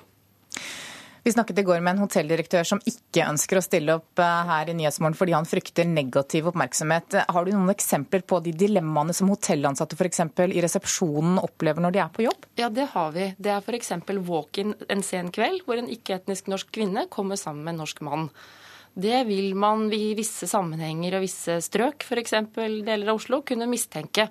Vi 1.23 1.33
snakket 1.33 1.59
i 1.59 1.63
går 1.63 1.83
med 1.85 1.95
en 1.95 2.03
hotelldirektør 2.07 2.65
som 2.65 2.81
ikke 2.89 3.27
ønsker 3.29 3.59
å 3.61 3.65
stille 3.65 3.97
opp 3.99 4.23
eh, 4.23 4.51
her 4.51 4.71
i 4.73 4.77
Nyhetsmorgen 4.79 5.19
fordi 5.19 5.35
han 5.37 5.49
frykter 5.49 5.89
negativ 5.89 6.49
oppmerksomhet. 6.49 7.19
Har 7.29 7.45
du 7.45 7.53
noen 7.53 7.73
eksempler 7.75 8.25
på 8.25 8.39
de 8.45 8.55
dilemmaene 8.57 9.17
som 9.17 9.29
hotellansatte 9.33 9.99
f.eks. 9.99 10.23
i 10.47 10.65
resepsjonen 10.65 11.43
opplever 11.43 11.85
når 11.85 11.97
de 11.97 12.03
er 12.05 12.15
på 12.15 12.25
jobb? 12.25 12.49
Ja, 12.61 12.71
det 12.73 12.89
har 12.95 13.13
vi. 13.17 13.29
Det 13.37 13.53
er 13.53 13.61
f.eks. 13.61 13.93
walk-in 14.31 14.73
en 14.89 15.05
sen 15.05 15.29
kveld 15.35 15.67
hvor 15.67 15.81
en 15.81 15.93
ikke-etnisk 15.93 16.49
norsk 16.53 16.73
kvinne 16.73 17.05
kommer 17.13 17.41
sammen 17.41 17.67
med 17.67 17.77
en 17.77 17.85
norsk 17.85 18.01
mann. 18.07 18.31
Det 19.01 19.21
vil 19.29 19.53
man 19.55 19.87
i 19.95 20.15
visse 20.19 20.49
sammenhenger 20.51 21.19
og 21.19 21.23
visse 21.23 21.61
strøk, 21.63 22.03
f.eks. 22.09 22.35
deler 22.57 23.13
av 23.13 23.21
Oslo, 23.21 23.45
kunne 23.47 23.69
mistenke 23.71 24.27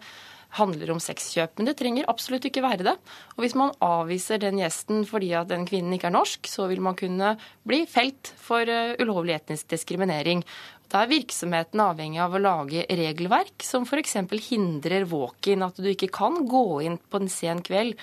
handler 0.58 0.92
om 0.94 1.02
sexkjøp. 1.04 1.58
Men 1.58 1.70
det 1.70 1.76
trenger 1.80 2.10
absolutt 2.10 2.48
ikke 2.50 2.64
være 2.66 2.86
det. 2.88 2.96
Og 3.36 3.44
hvis 3.44 3.56
man 3.60 3.76
avviser 3.86 4.42
den 4.42 4.62
gjesten 4.62 5.06
fordi 5.10 5.32
at 5.38 5.52
den 5.52 5.68
kvinnen 5.70 5.94
ikke 5.96 6.10
er 6.10 6.16
norsk, 6.16 6.50
så 6.50 6.66
vil 6.72 6.82
man 6.86 6.98
kunne 7.00 7.36
bli 7.68 7.84
felt 7.90 8.34
for 8.42 8.66
eh, 8.66 8.96
ulovlig 9.02 9.38
etnisk 9.38 9.70
diskriminering. 9.76 10.44
Da 10.90 11.04
er 11.04 11.12
virksomheten 11.12 11.84
avhengig 11.84 12.22
av 12.24 12.34
å 12.34 12.42
lage 12.42 12.88
regelverk 12.90 13.62
som 13.66 13.86
f.eks. 13.86 14.16
hindrer 14.48 15.06
walk-in, 15.12 15.62
at 15.62 15.78
du 15.78 15.92
ikke 15.92 16.10
kan 16.14 16.42
gå 16.50 16.82
inn 16.88 16.98
på 16.98 17.22
en 17.22 17.30
sen 17.30 17.62
kveld. 17.66 18.00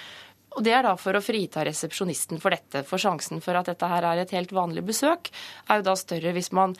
Og 0.57 0.63
Det 0.65 0.73
er 0.73 0.87
da 0.87 0.95
for 0.97 1.19
å 1.19 1.25
frita 1.25 1.67
resepsjonisten 1.67 2.39
for 2.41 2.55
dette. 2.55 2.85
For 2.87 3.03
sjansen 3.03 3.43
for 3.45 3.59
at 3.59 3.67
dette 3.69 3.91
her 3.91 4.07
er 4.07 4.23
et 4.23 4.33
helt 4.33 4.55
vanlig 4.57 4.87
besøk, 4.87 5.33
er 5.67 5.83
jo 5.83 5.89
da 5.91 5.97
større 5.99 6.33
hvis 6.33 6.53
man 6.57 6.77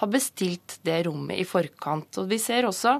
har 0.00 0.08
bestilt 0.10 0.78
det 0.86 1.02
rommet 1.06 1.38
i 1.38 1.46
forkant. 1.46 2.18
Og 2.18 2.30
Vi 2.30 2.40
ser 2.40 2.66
også 2.66 2.96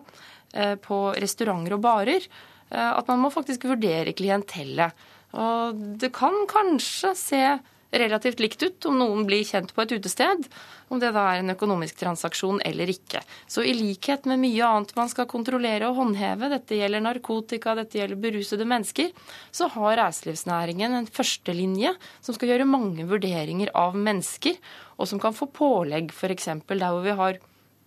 på 0.82 1.00
restauranter 1.20 1.76
og 1.76 1.84
barer, 1.84 2.26
eh, 2.70 2.90
at 2.90 3.10
man 3.10 3.22
må 3.24 3.32
faktisk 3.34 3.68
vurdere 3.70 4.16
klientellet. 4.16 5.06
Og 5.38 5.84
det 6.00 6.10
kan 6.16 6.34
kanskje 6.50 7.14
se 7.18 7.44
relativt 7.90 8.40
likt 8.40 8.62
ut 8.62 8.86
om 8.86 8.98
noen 9.00 9.24
blir 9.26 9.42
kjent 9.46 9.72
på 9.74 9.82
et 9.82 9.92
utested, 9.98 10.46
om 10.90 11.00
det 11.02 11.10
da 11.14 11.24
er 11.32 11.40
en 11.40 11.52
økonomisk 11.54 11.98
transaksjon 12.00 12.60
eller 12.66 12.90
ikke. 12.90 13.22
Så 13.50 13.64
i 13.66 13.74
likhet 13.74 14.26
med 14.30 14.42
mye 14.42 14.66
annet 14.66 14.94
man 14.98 15.10
skal 15.10 15.28
kontrollere 15.30 15.88
og 15.90 15.98
håndheve, 15.98 16.50
dette 16.52 16.78
gjelder 16.78 17.02
narkotika, 17.04 17.74
dette 17.78 17.98
gjelder 17.98 18.20
berusede 18.22 18.66
mennesker, 18.68 19.10
så 19.50 19.70
har 19.74 19.98
reiselivsnæringen 20.04 20.96
en 21.00 21.10
førstelinje 21.10 21.94
som 22.20 22.36
skal 22.36 22.54
gjøre 22.54 22.70
mange 22.70 23.06
vurderinger 23.10 23.72
av 23.74 23.98
mennesker, 23.98 24.58
og 24.98 25.10
som 25.10 25.22
kan 25.22 25.34
få 25.34 25.50
pålegg 25.50 26.14
f.eks. 26.14 26.50
der 26.66 26.90
hvor 26.90 27.02
vi 27.06 27.16
har 27.22 27.40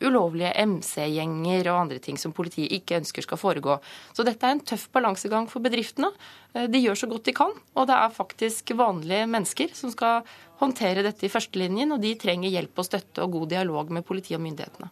ulovlige 0.08 0.54
MC-gjenger 0.68 1.70
og 1.72 1.82
andre 1.86 2.00
ting 2.04 2.20
som 2.20 2.34
politiet 2.36 2.72
ikke 2.78 3.00
ønsker 3.02 3.26
skal 3.26 3.40
foregå. 3.40 3.78
Så 4.16 4.26
dette 4.28 4.48
er 4.48 4.58
en 4.58 4.64
tøff 4.64 4.88
balansegang 4.94 5.48
for 5.52 5.64
bedriftene. 5.64 6.12
Eh, 6.54 6.68
de 6.72 6.82
gjør 6.84 7.04
så 7.04 7.12
godt 7.12 7.30
de 7.30 7.36
kan, 7.38 7.54
og 7.76 7.88
det 7.90 8.00
er 8.00 8.18
faktisk 8.18 8.76
vanlige 8.80 9.30
mennesker 9.30 9.76
som 9.78 9.94
skal 9.94 10.28
håndtere 10.62 11.06
dette 11.06 11.28
i 11.28 11.32
førstelinjen, 11.32 11.96
og 11.96 12.04
de 12.04 12.16
trenger 12.20 12.54
hjelp 12.54 12.80
og 12.80 12.88
støtte 12.88 13.24
og 13.24 13.40
god 13.40 13.56
dialog 13.56 13.94
med 13.94 14.06
politiet 14.08 14.40
og 14.40 14.46
myndighetene. 14.46 14.92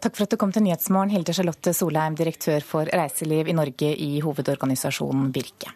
Takk 0.00 0.14
for 0.16 0.24
at 0.24 0.32
du 0.32 0.38
kom 0.40 0.52
til 0.54 0.64
Nyhetsmorgen, 0.64 1.12
Hilde 1.12 1.34
Charlotte 1.36 1.74
Solheim, 1.76 2.16
direktør 2.16 2.64
for 2.64 2.88
reiseliv 2.88 3.50
i 3.50 3.56
Norge 3.56 3.92
i 3.94 4.14
hovedorganisasjonen 4.24 5.28
Virke. 5.34 5.74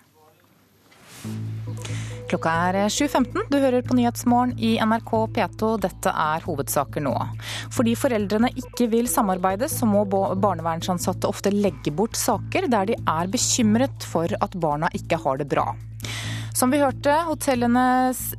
Klokka 2.33 2.53
er 2.71 2.77
7.15. 2.89 3.43
Du 3.53 3.59
hører 3.61 3.83
på 3.85 3.93
Nyhetsmorgen 3.93 4.55
i 4.57 4.79
NRK 4.81 5.11
P2. 5.37 5.75
Dette 5.83 6.13
er 6.17 6.41
hovedsaker 6.47 7.05
nå. 7.05 7.13
Fordi 7.77 7.93
foreldrene 7.93 8.49
ikke 8.57 8.87
vil 8.89 9.11
samarbeide, 9.13 9.69
så 9.69 9.85
må 9.85 10.07
barnevernsansatte 10.09 11.29
ofte 11.29 11.53
legge 11.53 11.93
bort 11.93 12.17
saker 12.17 12.71
der 12.73 12.89
de 12.89 12.97
er 12.97 13.29
bekymret 13.29 14.07
for 14.09 14.33
at 14.33 14.57
barna 14.57 14.89
ikke 14.97 15.21
har 15.21 15.43
det 15.43 15.51
bra. 15.53 15.67
Som 16.57 16.73
vi 16.73 16.81
hørte, 16.81 17.19
hotellene 17.29 17.85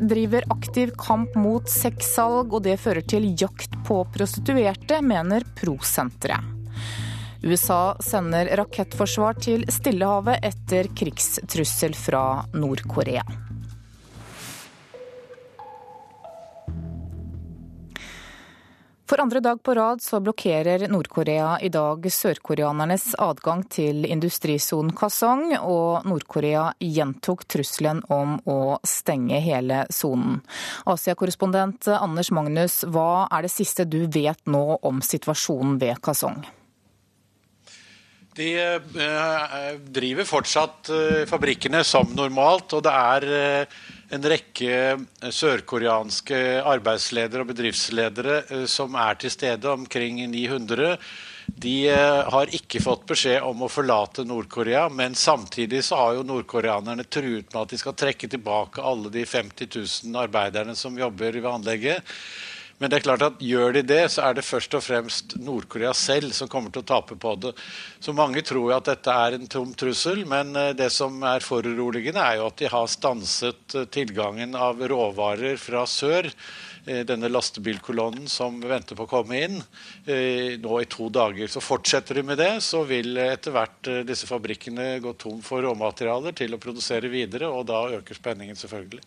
driver 0.01 0.49
aktiv 0.57 0.95
kamp 0.97 1.37
mot 1.37 1.69
sexsalg, 1.69 2.49
og 2.49 2.65
det 2.65 2.79
fører 2.81 3.05
til 3.05 3.29
jakt 3.37 3.77
på 3.85 4.01
prostituerte, 4.17 5.03
mener 5.05 5.45
Prosenteret. 5.61 6.49
USA 7.43 7.93
sender 8.01 8.55
rakettforsvar 8.57 9.37
til 9.43 9.67
Stillehavet 9.69 10.45
etter 10.49 10.87
krigstrussel 10.97 11.93
fra 11.93 12.23
Nord-Korea. 12.55 13.42
For 19.13 19.21
andre 19.21 19.39
dag 19.39 19.63
på 19.63 19.73
rad 19.73 20.01
så 20.01 20.17
blokkerer 20.19 20.87
Nord-Korea 20.89 21.59
i 21.61 21.67
dag 21.69 22.07
sørkoreanernes 22.11 23.11
adgang 23.21 23.59
til 23.69 24.07
industrisonen 24.09 24.89
Kasong, 24.97 25.51
og 25.59 26.07
Nord-Korea 26.09 26.63
gjentok 26.81 27.43
trusselen 27.45 28.01
om 28.09 28.39
å 28.49 28.79
stenge 28.81 29.37
hele 29.37 29.83
sonen. 29.93 30.41
Asia-korrespondent 30.89 31.91
Anders 31.93 32.33
Magnus, 32.33 32.79
hva 32.89 33.27
er 33.29 33.45
det 33.45 33.53
siste 33.53 33.85
du 33.85 33.99
vet 34.09 34.41
nå 34.49 34.65
om 34.81 35.05
situasjonen 35.05 35.77
ved 35.85 36.01
Kasong? 36.01 36.41
De 38.33 38.49
eh, 38.57 39.73
driver 39.93 40.25
fortsatt 40.25 40.89
eh, 40.89 41.25
fabrikkene 41.29 41.83
som 41.85 42.09
normalt, 42.17 42.73
og 42.73 42.81
det 42.87 42.97
er 42.97 43.33
eh, 43.37 43.81
en 44.13 44.29
rekke 44.29 44.77
sørkoreanske 45.33 46.37
arbeidsledere 46.61 47.43
og 47.43 47.49
bedriftsledere 47.49 48.65
som 48.69 48.93
er 48.99 49.17
til 49.21 49.33
stede, 49.33 49.69
omkring 49.71 50.21
900. 50.29 50.97
De 51.63 51.75
har 51.89 52.53
ikke 52.55 52.81
fått 52.83 53.07
beskjed 53.09 53.43
om 53.43 53.65
å 53.65 53.71
forlate 53.71 54.23
Nord-Korea, 54.27 54.85
men 54.93 55.17
samtidig 55.17 55.83
så 55.83 55.99
har 55.99 56.17
jo 56.17 56.27
nordkoreanerne 56.27 57.05
truet 57.09 57.49
med 57.49 57.61
at 57.65 57.73
de 57.73 57.81
skal 57.81 57.97
trekke 57.99 58.29
tilbake 58.31 58.83
alle 58.83 59.11
de 59.13 59.25
50 59.27 59.69
000 60.07 60.23
arbeiderne 60.23 60.75
som 60.77 60.97
jobber 60.97 61.35
ved 61.41 61.51
anlegget. 61.51 62.15
Men 62.81 62.89
det 62.89 62.97
er 62.97 63.05
klart 63.05 63.23
at 63.25 63.41
gjør 63.43 63.75
de 63.77 63.83
det, 63.85 64.01
så 64.11 64.25
er 64.27 64.37
det 64.37 64.45
først 64.45 64.73
og 64.75 64.81
fremst 64.83 65.35
Nord-Korea 65.39 65.93
selv 65.95 66.33
som 66.35 66.49
kommer 66.51 66.73
til 66.73 66.81
å 66.81 66.89
tape 66.89 67.15
på 67.15 67.35
det. 67.39 67.53
Så 68.01 68.15
mange 68.17 68.41
tror 68.45 68.71
jo 68.71 68.75
at 68.75 68.89
dette 68.89 69.13
er 69.13 69.37
en 69.37 69.47
tom 69.51 69.71
trussel, 69.77 70.23
men 70.29 70.55
eh, 70.59 70.73
det 70.77 70.89
som 70.93 71.15
er 71.29 71.45
foruroligende, 71.45 72.19
er 72.19 72.41
jo 72.41 72.49
at 72.49 72.59
de 72.59 72.71
har 72.73 72.89
stanset 72.91 73.77
eh, 73.77 73.87
tilgangen 73.93 74.57
av 74.57 74.81
råvarer 74.89 75.59
fra 75.61 75.85
sør 75.87 76.27
eh, 76.27 77.03
denne 77.07 77.29
lastebilkolonnen 77.31 78.25
som 78.31 78.57
venter 78.59 78.97
på 78.97 79.05
å 79.05 79.11
komme 79.11 79.43
inn, 79.45 79.61
nå 80.03 80.79
i 80.81 80.87
to 80.91 81.07
dager. 81.13 81.47
Så 81.47 81.61
Fortsetter 81.63 82.19
de 82.19 82.25
med 82.27 82.41
det, 82.41 82.51
så 82.65 82.81
vil 82.89 83.15
etter 83.21 83.53
hvert 83.55 83.91
disse 84.07 84.27
fabrikkene 84.27 84.97
gå 85.03 85.13
tom 85.21 85.39
for 85.45 85.63
råmaterialer 85.63 86.35
til 86.35 86.57
å 86.57 86.59
produsere 86.61 87.11
videre, 87.13 87.47
og 87.47 87.69
da 87.69 87.85
øker 87.99 88.17
spenningen 88.17 88.59
selvfølgelig. 88.59 89.05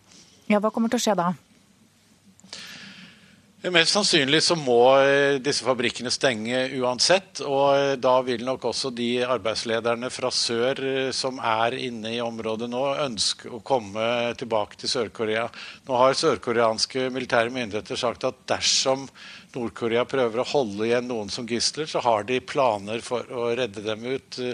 Ja, 0.49 0.63
Hva 0.63 0.71
kommer 0.73 0.89
til 0.89 0.97
å 0.97 1.05
skje 1.05 1.17
da? 1.19 1.33
Mest 3.57 3.89
sannsynlig 3.89 4.43
så 4.45 4.53
må 4.53 4.99
eh, 5.01 5.39
disse 5.41 5.65
fabrikkene 5.65 6.11
stenge 6.13 6.59
uansett. 6.77 7.39
Og 7.41 7.71
eh, 7.73 7.93
da 7.97 8.13
vil 8.21 8.43
nok 8.45 8.67
også 8.69 8.91
de 8.93 9.23
arbeidslederne 9.25 10.11
fra 10.13 10.29
sør 10.29 10.77
eh, 10.85 11.09
som 11.09 11.41
er 11.41 11.73
inne 11.87 12.11
i 12.13 12.21
området 12.21 12.69
nå, 12.69 12.83
ønske 13.07 13.49
å 13.49 13.63
komme 13.65 14.35
tilbake 14.37 14.77
til 14.77 14.91
Sør-Korea. 14.93 15.47
Nå 15.89 15.97
har 15.97 16.19
sørkoreanske 16.19 17.07
militære 17.15 17.49
myndigheter 17.55 17.97
sagt 17.97 18.29
at 18.29 18.37
dersom 18.45 19.07
Nord-Korea 19.55 20.03
prøver 20.09 20.41
å 20.41 20.47
holde 20.49 20.85
igjen 20.87 21.07
noen 21.07 21.29
som 21.31 21.47
gisler, 21.47 21.87
så 21.89 22.01
har 22.03 22.25
de 22.27 22.39
planer 22.43 22.99
for 23.05 23.27
å 23.31 23.47
redde 23.55 23.83
dem 23.85 24.03
ut 24.03 24.39
uh, 24.43 24.51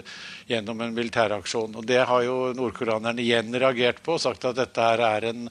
gjennom 0.50 0.80
en 0.84 0.94
militæraksjon. 0.94 1.74
Og 1.74 1.86
Det 1.88 2.00
har 2.06 2.22
jo 2.26 2.52
nordkoreanerne 2.56 3.22
igjen 3.24 3.54
reagert 3.58 4.02
på, 4.04 4.16
og 4.16 4.22
sagt 4.22 4.46
at 4.48 4.58
dette 4.60 4.86
her 4.86 5.02
er 5.06 5.28
en 5.32 5.46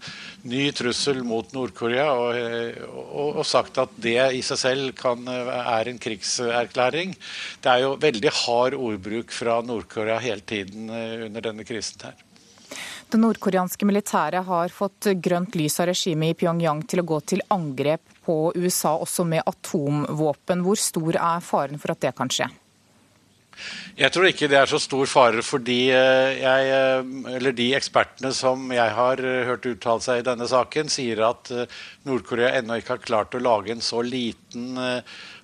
ny 0.47 0.65
trussel 0.75 1.23
mot 1.27 1.51
Nord-Korea. 1.55 2.07
Og, 2.13 2.39
eh, 2.39 2.81
og, 2.87 3.39
og, 3.41 3.45
sagt 3.47 3.79
at 3.81 3.95
det 4.01 4.17
i 4.37 4.43
seg 4.45 4.61
selv 4.61 4.91
kan, 4.99 5.27
eh, 5.27 5.53
er 5.77 5.91
en 5.91 6.01
krigserklæring. 6.01 7.15
Det 7.63 7.73
er 7.73 7.85
jo 7.85 7.95
veldig 8.01 8.35
hard 8.43 8.77
ordbruk 8.79 9.33
fra 9.33 9.59
Nord-Korea 9.65 10.19
hele 10.23 10.45
tiden 10.47 10.89
under 10.89 11.49
denne 11.51 11.67
krisen 11.67 12.07
her. 12.07 12.15
Det 13.14 13.20
nordkoreanske 13.22 13.86
militæret 13.86 14.41
har 14.47 14.72
fått 14.74 15.05
grønt 15.22 15.53
lys 15.53 15.76
av 15.84 15.91
regimet 15.91 16.32
i 16.34 16.38
Pyongyang 16.39 16.80
til 16.89 17.03
å 17.03 17.05
gå 17.11 17.20
til 17.30 17.43
angrep 17.53 18.16
på 18.26 18.38
USA 18.57 18.95
også 18.97 19.22
med 19.30 19.45
atomvåpen. 19.45 20.64
Hvor 20.66 20.80
stor 20.82 21.20
er 21.20 21.43
faren 21.45 21.78
for 21.78 21.93
at 21.93 22.01
det 22.01 22.16
kan 22.18 22.32
skje? 22.34 22.47
Jeg 23.99 24.09
tror 24.16 24.26
ikke 24.26 24.49
det 24.49 24.57
er 24.57 24.72
så 24.72 24.80
stor 24.82 25.05
fare 25.05 25.43
fordi 25.45 25.78
de, 25.93 26.39
jeg, 26.41 26.72
eh, 26.74 27.51
de 27.53 27.68
ekspertene 27.78 28.34
som 28.34 28.66
jeg 28.74 28.95
har 28.97 29.22
eh, 29.22 29.43
hørt 29.45 29.70
uttale 29.70 30.01
seg 30.01 30.24
i 30.24 30.26
denne 30.32 30.49
saken, 30.49 30.89
sier 30.89 31.22
at 31.30 31.53
Nord-Korea 32.09 32.55
ennå 32.57 32.82
ikke 32.82 32.95
har 32.95 33.05
klart 33.05 33.38
å 33.38 33.43
lage 33.45 33.76
en 33.76 33.86
så 33.86 34.01
liten 34.01 34.74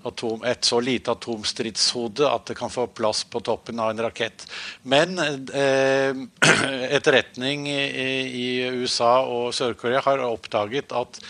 atom, 0.04 0.44
et 0.48 0.66
så 0.66 0.80
lite 0.80 1.12
atomstridshode 1.12 2.28
at 2.30 2.50
det 2.50 2.58
kan 2.60 2.72
få 2.72 2.88
plass 2.88 3.24
på 3.28 3.42
toppen 3.44 3.80
av 3.80 3.92
en 3.92 4.04
rakett. 4.06 4.46
Men 4.84 5.20
eh, 5.20 6.16
etterretning 6.96 7.68
i, 7.72 8.10
i 8.30 8.50
USA 8.80 9.20
og 9.28 9.54
Sør-Korea 9.56 10.04
har 10.06 10.24
oppdaget 10.28 10.96
at 10.96 11.22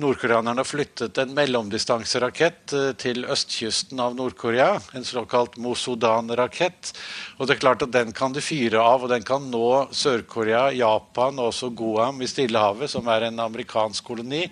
nordkoreanerne 0.00 0.64
flyttet 0.66 1.18
en 1.22 1.32
mellomdistanserakett 1.36 2.72
eh, 2.74 2.90
til 2.98 3.24
østkysten 3.30 4.00
av 4.02 4.16
Nord-Korea. 4.18 4.80
En 4.96 5.06
såkalt 5.06 5.56
Mosodan-rakett. 5.62 6.92
Og 7.38 7.46
det 7.46 7.56
er 7.56 7.62
klart 7.62 7.84
at 7.86 7.92
Den 7.94 8.12
kan 8.16 8.34
de 8.34 8.42
fyre 8.44 8.82
av, 8.82 9.04
og 9.04 9.12
den 9.12 9.24
kan 9.26 9.46
nå 9.50 9.68
Sør-Korea, 9.94 10.66
Japan 10.74 11.38
og 11.38 11.52
også 11.52 11.70
Guam 11.76 12.22
i 12.24 12.28
Stillehavet, 12.30 12.90
som 12.90 13.08
er 13.12 13.28
en 13.28 13.40
amerikansk 13.46 14.04
koloni. 14.04 14.44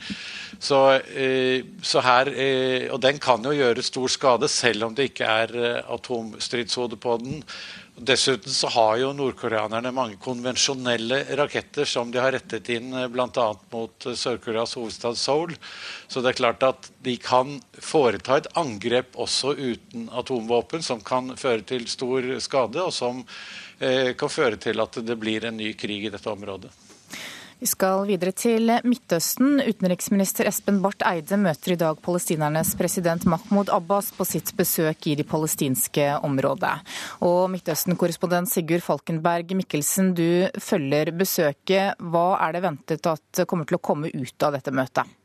Så, 0.59 0.81
eh, 1.11 1.67
så 1.83 2.03
her, 2.07 2.33
eh, 2.33 2.89
og 2.93 3.01
den 3.03 3.19
kan 3.19 3.43
jo 3.43 3.57
gjøre 3.57 3.83
stor 3.83 4.09
skade, 4.09 4.49
selv 4.49 4.85
om 4.89 4.95
det 4.95 5.11
ikke 5.11 5.27
er 5.27 5.85
atomstridshode 5.91 6.97
på 7.03 7.19
den. 7.23 7.43
Dessuten 8.03 8.53
så 8.53 8.67
har 8.75 8.97
jo 8.99 9.13
nordkoreanerne 9.15 9.93
mange 9.95 10.17
konvensjonelle 10.23 11.21
raketter 11.39 11.87
som 11.87 12.11
de 12.11 12.19
har 12.19 12.33
rettet 12.35 12.67
inn 12.75 12.91
eh, 12.99 13.07
bl.a. 13.13 13.45
mot 13.71 14.07
eh, 14.09 14.17
Sør-Koreas 14.19 14.75
hovedstad 14.79 15.19
Seoul. 15.21 15.55
Så 16.11 16.23
det 16.23 16.33
er 16.33 16.39
klart 16.41 16.67
at 16.67 16.89
de 17.07 17.15
kan 17.23 17.61
foreta 17.79 18.41
et 18.41 18.51
angrep 18.59 19.15
også 19.15 19.55
uten 19.55 20.09
atomvåpen, 20.11 20.83
som 20.83 21.05
kan 21.05 21.37
føre 21.39 21.63
til 21.69 21.87
stor 21.91 22.27
skade, 22.43 22.83
og 22.83 22.91
som 22.97 23.23
eh, 23.79 24.17
kan 24.19 24.33
føre 24.33 24.59
til 24.59 24.83
at 24.83 24.99
det 25.07 25.19
blir 25.23 25.47
en 25.47 25.61
ny 25.63 25.71
krig 25.79 26.09
i 26.09 26.15
dette 26.15 26.33
området. 26.33 26.73
Vi 27.63 27.69
skal 27.71 28.09
videre 28.09 28.33
til 28.35 28.73
Midtøsten. 28.83 29.61
Utenriksminister 29.63 30.49
Espen 30.51 30.81
Barth 30.83 31.07
Eide 31.07 31.37
møter 31.39 31.77
i 31.77 31.79
dag 31.79 32.01
palestinernes 32.03 32.73
president 32.75 33.23
Mahmoud 33.31 33.71
Abbas 33.71 34.09
på 34.17 34.27
sitt 34.27 34.51
besøk 34.59 35.07
i 35.07 35.15
det 35.21 35.29
palestinske 35.31 36.09
området. 36.27 36.73
Og 37.23 37.47
Midtøsten-korrespondent 37.55 38.51
Sigurd 38.51 38.83
Falkenberg 38.83 39.55
Mikkelsen, 39.61 40.11
du 40.11 40.51
følger 40.59 41.15
besøket. 41.15 42.03
Hva 42.03 42.27
er 42.49 42.59
det 42.59 42.67
ventet 42.67 43.13
at 43.15 43.47
kommer 43.47 43.71
til 43.71 43.79
å 43.79 43.85
komme 43.93 44.11
ut 44.11 44.49
av 44.49 44.59
dette 44.59 44.75
møtet? 44.75 45.22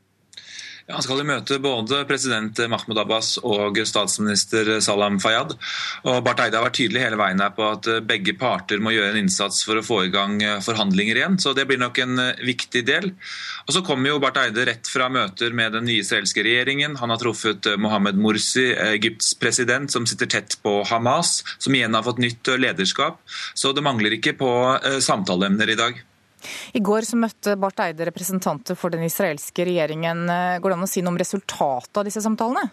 Han 0.88 1.04
skal 1.04 1.20
jo 1.20 1.26
møte 1.28 1.58
både 1.60 1.98
president 2.08 2.60
Mahmoud 2.72 2.98
Abbas 3.02 3.34
og 3.44 3.76
statsminister 3.84 4.70
Salam 4.80 5.18
Fayyad. 5.20 5.52
Og 6.08 6.22
Barth 6.24 6.46
Eide 6.46 6.56
har 6.56 6.64
vært 6.64 6.78
tydelig 6.80 7.02
hele 7.02 7.18
veien 7.20 7.42
her 7.44 7.52
på 7.52 7.66
at 7.74 7.88
begge 8.08 8.32
parter 8.40 8.80
må 8.80 8.94
gjøre 8.94 9.12
en 9.12 9.20
innsats 9.20 9.60
for 9.68 9.76
å 9.76 9.84
få 9.84 10.00
i 10.06 10.12
gang 10.14 10.40
forhandlinger 10.64 11.20
igjen. 11.20 11.36
Så 11.44 11.52
det 11.52 11.66
blir 11.68 11.82
nok 11.82 12.00
en 12.00 12.16
viktig 12.40 12.86
del. 12.88 13.10
Og 13.66 13.76
Så 13.76 13.84
kommer 13.84 14.14
jo 14.14 14.22
Barth 14.22 14.40
Eide 14.40 14.64
rett 14.64 14.88
fra 14.88 15.10
møter 15.12 15.52
med 15.52 15.76
den 15.76 15.84
nye 15.90 16.00
israelske 16.00 16.46
regjeringen. 16.46 16.96
Han 17.02 17.12
har 17.12 17.20
truffet 17.20 17.68
Mohammed 17.76 18.16
Morsi, 18.16 18.70
Egypts 18.72 19.34
president, 19.36 19.92
som 19.92 20.08
sitter 20.08 20.30
tett 20.38 20.56
på 20.64 20.78
Hamas, 20.88 21.42
som 21.60 21.76
igjen 21.76 22.00
har 22.00 22.06
fått 22.08 22.24
nytt 22.24 22.48
lederskap. 22.56 23.20
Så 23.52 23.76
det 23.76 23.84
mangler 23.84 24.16
ikke 24.16 24.38
på 24.40 24.52
eh, 24.80 25.02
samtaleemner 25.04 25.68
i 25.68 25.76
dag. 25.84 26.00
I 26.76 26.82
går 26.84 27.06
så 27.08 27.18
møtte 27.20 27.56
Barth 27.60 27.84
Eide 27.86 28.08
representanter 28.08 28.78
for 28.78 28.94
den 28.94 29.06
israelske 29.06 29.66
regjeringen. 29.68 30.26
Går 30.62 30.70
det 30.70 30.78
an 30.78 30.86
å 30.86 30.90
si 30.90 31.02
noe 31.02 31.14
om 31.14 31.20
resultatet 31.20 32.00
av 32.00 32.06
disse 32.08 32.22
samtalene? 32.24 32.68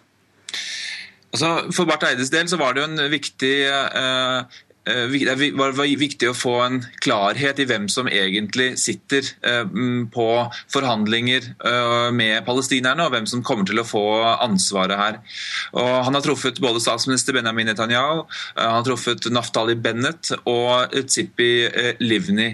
Altså, 1.36 1.50
for 1.76 1.90
Barth 1.90 2.08
Eides 2.08 2.32
del 2.32 2.48
så 2.48 2.60
var 2.62 2.76
det 2.76 2.84
jo 2.84 2.88
en 2.88 3.12
viktig 3.12 3.56
eh, 3.68 4.60
det 4.86 5.52
var 5.58 5.98
viktig 5.98 6.30
å 6.30 6.38
få 6.38 6.54
en 6.62 6.78
klarhet 7.02 7.60
i 7.60 7.66
hvem 7.66 7.88
som 7.90 8.10
egentlig 8.10 8.76
sitter 8.78 9.26
eh, 9.42 9.66
på 10.14 10.28
forhandlinger 10.74 11.48
eh, 11.66 12.12
med 12.14 12.46
palestinerne, 12.46 13.08
og 13.08 13.16
hvem 13.16 13.26
som 13.30 13.44
kommer 13.46 13.66
til 13.66 13.82
å 13.82 13.88
få 13.88 14.06
ansvaret 14.46 15.00
her. 15.00 15.18
Og 15.74 15.90
han 16.06 16.14
har 16.18 16.26
truffet 16.26 16.62
både 16.62 16.84
statsminister 16.84 17.34
Benjamin 17.34 17.72
Netanyahu, 17.72 18.26
han 18.60 18.76
har 18.78 18.86
truffet 18.86 19.26
Naftali 19.34 19.76
Bennett 19.76 20.32
og 20.46 20.94
Tzipi 20.94 21.68
Livni. 22.04 22.52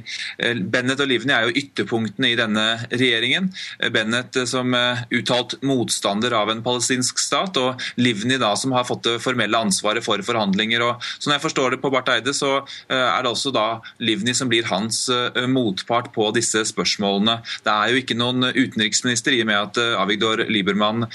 Bennett 0.72 1.04
og 1.04 1.12
Livni 1.12 1.36
er 1.36 1.50
jo 1.50 1.56
ytterpunktene 1.62 2.32
i 2.32 2.40
denne 2.40 2.66
regjeringen. 2.94 3.52
Bennett 3.92 4.40
som 4.50 4.72
uttalt 5.12 5.58
motstander 5.68 6.36
av 6.38 6.52
en 6.54 6.64
palestinsk 6.64 7.20
stat, 7.20 7.60
og 7.60 7.82
Livni 8.00 8.40
da 8.42 8.54
som 8.60 8.76
har 8.76 8.88
fått 8.88 9.04
det 9.10 9.20
formelle 9.24 9.60
ansvaret 9.60 10.06
for 10.06 10.22
forhandlinger. 10.26 10.88
Og, 10.88 11.12
sånn 11.20 11.36
jeg 11.36 11.44
forstår 11.44 11.76
det 11.76 11.82
på 11.84 11.92
Barth 11.94 12.21
Eide, 12.22 12.34
så 12.38 12.52
eh, 12.62 12.96
er 12.96 13.24
det 13.24 13.32
også 13.32 13.52
da 13.54 13.66
Livni 14.04 14.34
som 14.38 14.50
blir 14.52 14.68
hans 14.70 15.04
eh, 15.12 15.48
motpart 15.50 16.12
på 16.16 16.30
disse 16.36 16.64
spørsmålene. 16.70 17.40
Det 17.66 17.74
er 17.74 17.92
jo 17.92 18.02
ikke 18.02 18.18
noen 18.20 18.52
utenriksminister, 18.52 19.36
i 19.36 19.42
og 19.44 19.50
med 19.50 19.60
at 19.60 19.82
eh, 19.82 19.98
Avigdor 20.02 20.46
Liebermann 20.50 21.08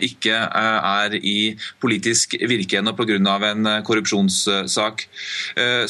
ikke 0.00 0.34
er 0.34 1.14
i 1.16 1.54
politisk 1.82 2.34
virke 2.48 2.78
ennå 2.80 2.92
pga. 2.96 3.16
en 3.50 3.68
korrupsjonssak. 3.86 5.02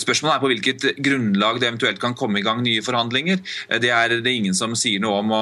Spørsmålet 0.01 0.35
er 0.35 0.41
på 0.43 0.51
hvilket 0.51 0.87
grunnlag 0.99 1.61
det 1.61 1.69
eventuelt 1.69 2.01
kan 2.03 2.15
komme 2.15 2.41
i 2.41 2.45
gang 2.45 2.63
nye 2.63 2.83
forhandlinger. 2.83 3.41
Det 3.81 3.91
er 3.91 4.17
det 4.21 4.33
ingen 4.33 4.55
som 4.55 4.75
sier 4.79 5.01
noe 5.01 5.21
om. 5.23 5.33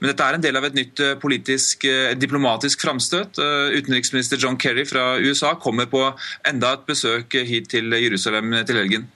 Men 0.00 0.10
dette 0.10 0.24
er 0.24 0.38
en 0.38 0.44
del 0.44 0.58
av 0.58 0.66
et 0.68 0.76
nytt 0.78 1.02
politisk, 1.22 1.86
diplomatisk 2.18 2.82
framstøt. 2.84 3.38
Utenriksminister 3.76 4.40
John 4.40 4.58
Kerry 4.60 4.86
fra 4.88 5.18
USA 5.18 5.54
kommer 5.60 5.90
på 5.90 6.04
enda 6.48 6.74
et 6.76 6.86
besøk 6.88 7.38
hit 7.48 7.70
til 7.72 7.92
Jerusalem 7.92 8.47
til 8.68 8.80
helgen. 8.80 9.08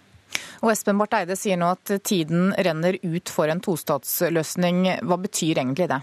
Og 0.63 0.71
Espen 0.71 0.99
Barth 1.01 1.19
Eide 1.19 1.37
sier 1.39 1.59
nå 1.59 1.73
at 1.75 1.91
tiden 2.07 2.53
renner 2.55 2.99
ut 3.03 3.33
for 3.33 3.51
en 3.51 3.61
tostatsløsning. 3.63 4.85
Hva 5.03 5.19
betyr 5.21 5.59
egentlig 5.59 5.89
det? 5.91 5.99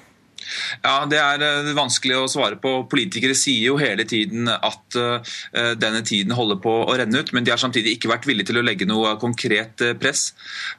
Ja, 0.84 1.06
Det 1.10 1.20
er 1.20 1.44
eh, 1.44 1.72
vanskelig 1.78 2.18
å 2.18 2.28
svare 2.32 2.58
på. 2.62 2.72
Politikere 2.90 3.36
sier 3.38 3.70
jo 3.72 3.78
hele 3.80 4.06
tiden 4.10 4.50
at 4.50 4.98
uh, 4.98 5.20
denne 5.80 6.02
tiden 6.06 6.34
holder 6.36 6.60
på 6.62 6.72
å 6.86 6.96
renne 6.98 7.22
ut, 7.22 7.32
men 7.36 7.46
de 7.46 7.54
har 7.54 7.62
samtidig 7.62 7.96
ikke 7.96 8.12
vært 8.12 8.28
villige 8.30 8.50
til 8.50 8.62
å 8.62 8.66
legge 8.66 8.88
noe 8.90 9.16
konkret 9.22 9.82
press. 10.02 10.30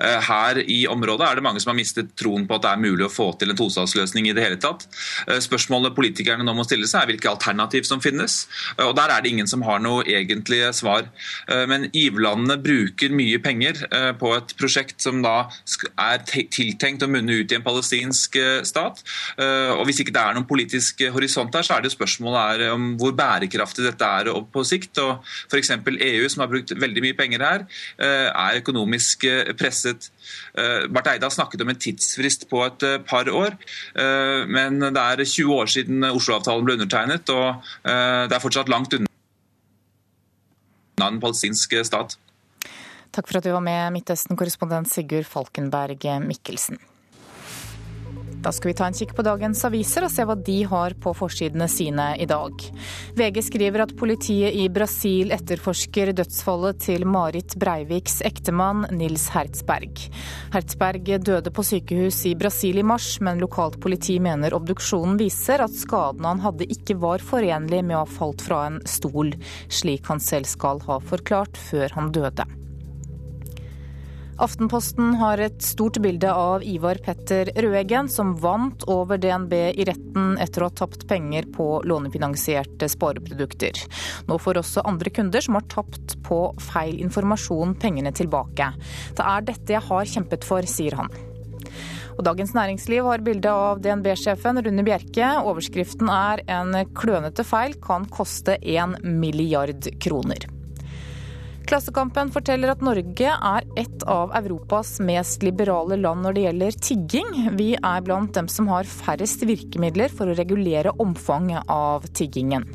Uh, 0.01 0.19
her 0.27 0.61
i 0.65 0.83
området 0.91 1.29
er 1.29 1.39
det 1.39 1.45
mange 1.47 1.63
som 1.63 1.73
har 1.73 1.79
mistet 1.79 2.13
troen 2.19 2.47
på 2.49 2.57
at 2.57 2.67
det 2.67 2.73
er 2.73 2.83
mulig 2.83 3.07
å 3.07 3.13
få 3.13 3.31
til 3.41 3.53
en 3.53 3.59
tostatsløsning 3.59 4.31
i 4.31 4.35
det 4.37 4.45
hele 4.45 4.61
tatt. 4.61 4.87
Spørsmålet 5.43 5.95
politikerne 5.97 6.45
nå 6.47 6.55
må 6.57 6.65
stille 6.67 6.89
seg 6.89 7.05
er 7.05 7.13
hvilke 7.13 7.31
alternativ 7.31 7.87
som 7.89 8.03
finnes. 8.03 8.43
og 8.83 8.95
Der 8.99 9.13
er 9.13 9.23
det 9.23 9.33
ingen 9.33 9.49
som 9.51 9.63
har 9.67 9.81
noe 9.83 10.05
egentlige 10.09 10.71
svar. 10.77 11.09
Men 11.71 11.89
giverlandene 11.93 12.59
bruker 12.63 13.13
mye 13.15 13.41
penger 13.43 13.81
på 14.21 14.33
et 14.37 14.55
prosjekt 14.61 15.03
som 15.05 15.23
da 15.25 15.51
er 16.01 16.25
tiltenkt 16.27 17.05
å 17.05 17.11
munne 17.11 17.41
ut 17.41 17.53
i 17.53 17.59
en 17.59 17.67
palestinsk 17.67 18.39
stat. 18.69 19.03
Eh, 19.51 19.73
og 19.75 19.85
Hvis 19.89 20.01
ikke 20.03 20.15
det 20.15 20.23
er 20.23 20.37
noen 20.37 20.49
politisk 20.49 21.03
horisont 21.15 21.55
her, 21.57 21.67
så 21.67 21.77
er 21.77 21.85
det 21.85 21.93
spørsmålet 21.95 22.41
er 22.65 22.75
om 22.75 22.95
hvor 23.01 23.15
bærekraftig 23.17 23.87
dette 23.87 24.07
er 24.07 24.31
på 24.53 24.65
sikt. 24.67 24.99
og 25.03 25.25
F.eks. 25.51 25.73
EU, 25.77 26.29
som 26.29 26.45
har 26.45 26.51
brukt 26.53 26.75
veldig 26.77 27.05
mye 27.05 27.19
penger 27.19 27.45
her, 27.45 27.67
eh, 27.99 28.29
er 28.31 28.61
økonomisk 28.61 29.25
eh, 29.29 29.53
presset. 29.59 30.11
Barth 30.91 31.13
Eide 31.13 31.25
har 31.27 31.33
snakket 31.33 31.63
om 31.63 31.71
en 31.71 31.79
tidsfrist 31.79 32.49
på 32.51 32.63
et 32.67 32.85
par 33.07 33.29
år, 33.31 33.55
men 34.51 34.81
det 34.83 35.01
er 35.01 35.23
20 35.23 35.55
år 35.55 35.71
siden 35.71 36.05
Oslo-avtalen 36.05 36.67
ble 36.67 36.75
undertegnet, 36.77 37.31
og 37.31 37.63
det 37.85 38.35
er 38.35 38.43
fortsatt 38.43 38.69
langt 38.69 38.95
unna 38.99 39.09
den 40.99 41.21
palestinske 41.23 41.85
stat. 41.87 42.19
Takk 43.15 43.31
for 43.31 43.41
at 43.41 43.47
du 43.47 43.53
var 43.55 43.65
med, 43.65 43.95
Midtøsten-korrespondent 43.95 44.91
Sigurd 44.91 45.29
Falkenberg 45.31 46.05
Mikkelsen. 46.27 46.83
Da 48.41 48.53
skal 48.53 48.71
vi 48.71 48.75
ta 48.79 48.87
en 48.89 48.97
kikk 48.97 49.11
på 49.17 49.25
dagens 49.25 49.61
aviser 49.69 50.07
og 50.07 50.13
se 50.13 50.25
hva 50.25 50.35
de 50.49 50.57
har 50.65 50.95
på 51.03 51.13
forsidene 51.17 51.67
sine 51.69 52.07
i 52.17 52.27
dag. 52.29 52.63
VG 53.19 53.43
skriver 53.51 53.85
at 53.85 53.93
politiet 54.01 54.57
i 54.57 54.65
Brasil 54.73 55.35
etterforsker 55.37 56.15
dødsfallet 56.17 56.81
til 56.87 57.05
Marit 57.05 57.59
Breiviks 57.61 58.21
ektemann 58.25 58.87
Nils 58.97 59.27
Hertzberg. 59.35 60.07
Hertzberg 60.55 61.11
døde 61.27 61.53
på 61.53 61.65
sykehus 61.69 62.23
i 62.31 62.35
Brasil 62.39 62.81
i 62.81 62.87
mars, 62.87 63.13
men 63.21 63.43
lokalt 63.45 63.77
politi 63.83 64.17
mener 64.25 64.57
obduksjonen 64.57 65.21
viser 65.21 65.61
at 65.67 65.77
skadene 65.77 66.33
han 66.33 66.41
hadde 66.45 66.71
ikke 66.73 66.97
var 67.03 67.21
forenlig 67.21 67.83
med 67.85 67.99
å 67.99 68.07
ha 68.07 68.09
falt 68.09 68.47
fra 68.47 68.65
en 68.71 68.81
stol, 68.89 69.35
slik 69.69 70.09
han 70.09 70.23
selv 70.25 70.49
skal 70.49 70.81
ha 70.89 70.97
forklart 71.13 71.61
før 71.61 71.93
han 71.99 72.13
døde. 72.17 72.49
Aftenposten 74.41 75.15
har 75.21 75.39
et 75.45 75.61
stort 75.61 75.99
bilde 76.01 76.31
av 76.33 76.63
Ivar 76.65 76.97
Petter 77.05 77.51
Røeggen, 77.61 78.07
som 78.09 78.33
vant 78.41 78.87
over 78.89 79.19
DNB 79.21 79.53
i 79.53 79.85
retten 79.85 80.39
etter 80.41 80.65
å 80.65 80.71
ha 80.71 80.77
tapt 80.81 81.03
penger 81.11 81.45
på 81.53 81.67
lånefinansierte 81.85 82.89
spareprodukter. 82.89 83.77
Nå 84.31 84.39
får 84.41 84.63
også 84.63 84.85
andre 84.89 85.13
kunder 85.13 85.45
som 85.45 85.59
har 85.59 85.67
tapt 85.69 86.15
på 86.25 86.39
feil 86.71 87.03
informasjon, 87.05 87.75
pengene 87.83 88.15
tilbake. 88.17 88.71
Det 89.19 89.27
er 89.29 89.45
dette 89.51 89.77
jeg 89.77 89.85
har 89.91 90.09
kjempet 90.15 90.47
for, 90.49 90.65
sier 90.65 90.97
han. 90.97 91.13
Og 92.17 92.25
Dagens 92.25 92.55
Næringsliv 92.57 93.05
har 93.11 93.25
bilde 93.25 93.53
av 93.53 93.83
DNB-sjefen 93.85 94.63
Rune 94.65 94.87
Bjerke. 94.89 95.35
Overskriften 95.45 96.09
er 96.09 96.41
'En 96.49 96.73
klønete 96.97 97.45
feil 97.45 97.75
kan 97.75 98.07
koste 98.07 98.57
én 98.63 98.97
milliard 99.05 99.85
kroner'. 100.01 100.60
Klassekampen 101.69 102.31
forteller 102.35 102.73
at 102.73 102.83
Norge 102.85 103.33
er 103.33 103.67
et 103.79 104.05
av 104.11 104.33
Europas 104.41 104.97
mest 105.05 105.45
liberale 105.47 105.99
land 106.01 106.25
når 106.25 106.37
det 106.37 106.45
gjelder 106.47 106.79
tigging. 106.89 107.35
Vi 107.59 107.73
er 107.77 108.05
blant 108.07 108.33
dem 108.37 108.49
som 108.51 108.71
har 108.73 108.89
færrest 108.89 109.45
virkemidler 109.47 110.13
for 110.13 110.31
å 110.31 110.37
regulere 110.39 110.95
omfanget 111.03 111.69
av 111.71 112.09
tiggingen. 112.17 112.67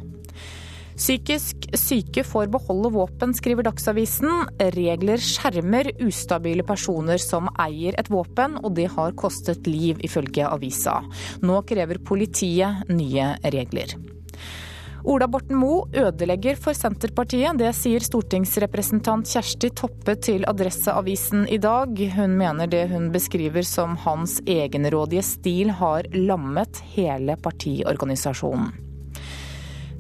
Psykisk 0.96 1.66
syke 1.76 2.24
får 2.24 2.48
beholde 2.54 2.94
våpen, 2.96 3.34
skriver 3.36 3.68
Dagsavisen. 3.68 4.46
Regler 4.78 5.20
skjermer 5.20 5.90
ustabile 6.06 6.64
personer 6.64 7.20
som 7.20 7.50
eier 7.60 7.98
et 8.00 8.08
våpen, 8.08 8.56
og 8.64 8.78
det 8.78 8.88
har 8.94 9.18
kostet 9.20 9.68
liv, 9.68 10.00
ifølge 10.08 10.48
avisa. 10.48 11.02
Nå 11.44 11.60
krever 11.68 12.00
politiet 12.00 12.88
nye 12.88 13.34
regler. 13.44 13.98
Ola 15.06 15.28
Borten 15.30 15.60
Moe 15.62 15.86
ødelegger 15.94 16.58
for 16.58 16.74
Senterpartiet. 16.74 17.60
Det 17.60 17.70
sier 17.78 18.02
stortingsrepresentant 18.02 19.30
Kjersti 19.30 19.70
Toppe 19.78 20.16
til 20.18 20.48
Adresseavisen 20.50 21.44
i 21.46 21.60
dag. 21.62 21.94
Hun 22.16 22.34
mener 22.40 22.72
det 22.72 22.88
hun 22.90 23.12
beskriver 23.14 23.68
som 23.70 23.94
hans 24.02 24.40
egenrådige 24.50 25.22
stil 25.28 25.70
har 25.78 26.10
lammet 26.16 26.82
hele 26.96 27.38
partiorganisasjonen. 27.38 28.85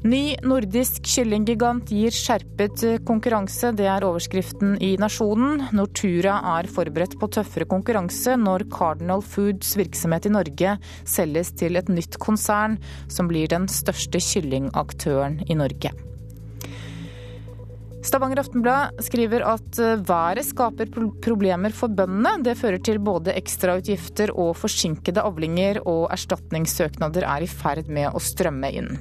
Ny 0.05 0.35
nordisk 0.45 0.99
kyllinggigant 1.09 1.89
gir 1.89 2.13
skjerpet 2.13 2.83
konkurranse, 3.07 3.71
det 3.73 3.87
er 3.89 4.03
overskriften 4.05 4.75
i 4.77 4.91
Nasjonen. 5.01 5.63
Nortura 5.73 6.35
er 6.59 6.69
forberedt 6.69 7.15
på 7.17 7.29
tøffere 7.33 7.65
konkurranse 7.65 8.35
når 8.37 8.67
Cardinal 8.69 9.23
Foods 9.25 9.73
virksomhet 9.79 10.27
i 10.29 10.33
Norge 10.35 10.75
selges 11.09 11.49
til 11.57 11.79
et 11.81 11.89
nytt 11.89 12.19
konsern, 12.21 12.77
som 13.09 13.31
blir 13.31 13.49
den 13.49 13.65
største 13.65 14.21
kyllingaktøren 14.21 15.39
i 15.49 15.57
Norge. 15.57 15.89
Stavanger 18.05 18.43
Aftenblad 18.43 19.01
skriver 19.01 19.41
at 19.55 19.81
været 20.05 20.45
skaper 20.45 20.93
problemer 21.25 21.73
for 21.73 21.89
bøndene. 21.89 22.35
Det 22.45 22.53
fører 22.61 22.77
til 22.77 23.01
både 23.01 23.33
ekstrautgifter 23.33 24.37
og 24.37 24.53
forsinkede 24.61 25.25
avlinger, 25.25 25.81
og 25.89 26.11
erstatningssøknader 26.13 27.25
er 27.25 27.49
i 27.49 27.49
ferd 27.49 27.89
med 27.89 28.13
å 28.13 28.21
strømme 28.21 28.69
inn. 28.69 28.93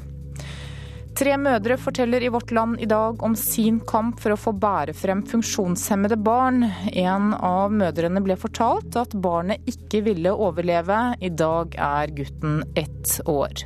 Tre 1.15 1.37
mødre 1.39 1.77
forteller 1.79 2.25
i 2.27 2.29
Vårt 2.35 2.51
Land 2.51 2.81
i 2.83 2.89
dag 2.91 3.21
om 3.23 3.37
sin 3.39 3.77
kamp 3.87 4.19
for 4.19 4.35
å 4.35 4.39
få 4.41 4.51
bære 4.59 4.97
frem 4.99 5.21
funksjonshemmede 5.31 6.17
barn. 6.19 6.65
En 6.91 7.29
av 7.39 7.71
mødrene 7.71 8.19
ble 8.25 8.35
fortalt 8.35 8.99
at 8.99 9.15
barnet 9.23 9.63
ikke 9.71 10.01
ville 10.09 10.33
overleve. 10.35 10.99
I 11.23 11.31
dag 11.31 11.79
er 11.79 12.11
gutten 12.19 12.65
ett 12.75 13.21
år. 13.31 13.63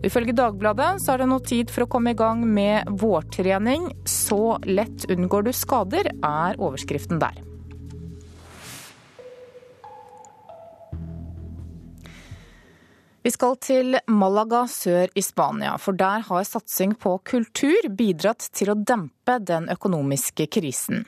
Ifølge 0.00 0.32
Dagbladet 0.32 0.94
så 1.04 1.12
er 1.12 1.20
det 1.20 1.28
nå 1.28 1.42
tid 1.44 1.68
for 1.68 1.84
å 1.84 1.90
komme 1.92 2.14
i 2.14 2.16
gang 2.16 2.40
med 2.48 2.88
vårtrening. 3.04 3.90
Så 4.08 4.56
lett 4.64 5.04
unngår 5.12 5.50
du 5.50 5.52
skader, 5.52 6.08
er 6.24 6.56
overskriften 6.56 7.20
der. 7.20 7.36
Vi 13.22 13.30
skal 13.30 13.56
til 13.60 13.98
Malaga 14.08 14.62
sør 14.70 15.10
i 15.12 15.20
Spania, 15.20 15.74
for 15.76 15.92
der 15.92 16.22
har 16.24 16.44
satsing 16.48 16.94
på 16.96 17.18
kultur 17.28 17.88
bidratt 17.92 18.46
til 18.56 18.72
å 18.72 18.76
dempe 18.78 19.34
den 19.44 19.66
økonomiske 19.68 20.46
krisen. 20.48 21.04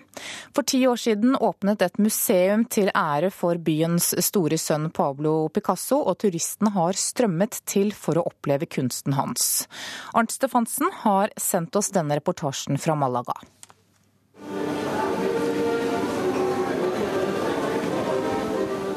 For 0.53 0.69
ti 0.69 0.83
år 0.91 1.01
siden 1.01 1.39
åpnet 1.41 1.81
et 1.87 1.97
museum 1.97 2.67
til 2.69 2.93
ære 2.93 3.33
for 3.33 3.57
byens 3.57 4.11
store 4.29 4.61
sønn 4.61 4.91
Pablo 4.93 5.49
Picasso, 5.49 6.03
og 6.05 6.21
turistene 6.21 6.75
har 6.77 7.01
strømmet 7.01 7.63
til 7.65 7.95
for 7.97 8.21
å 8.21 8.27
oppleve 8.29 8.69
kunsten 8.69 9.17
hans. 9.17 9.65
Arnt 10.13 10.37
Stefansen 10.37 10.93
har 11.07 11.33
sendt 11.41 11.81
oss 11.81 11.89
denne 11.97 12.21
reportasjen 12.21 12.77
fra 12.77 12.99
Malaga. 12.99 13.41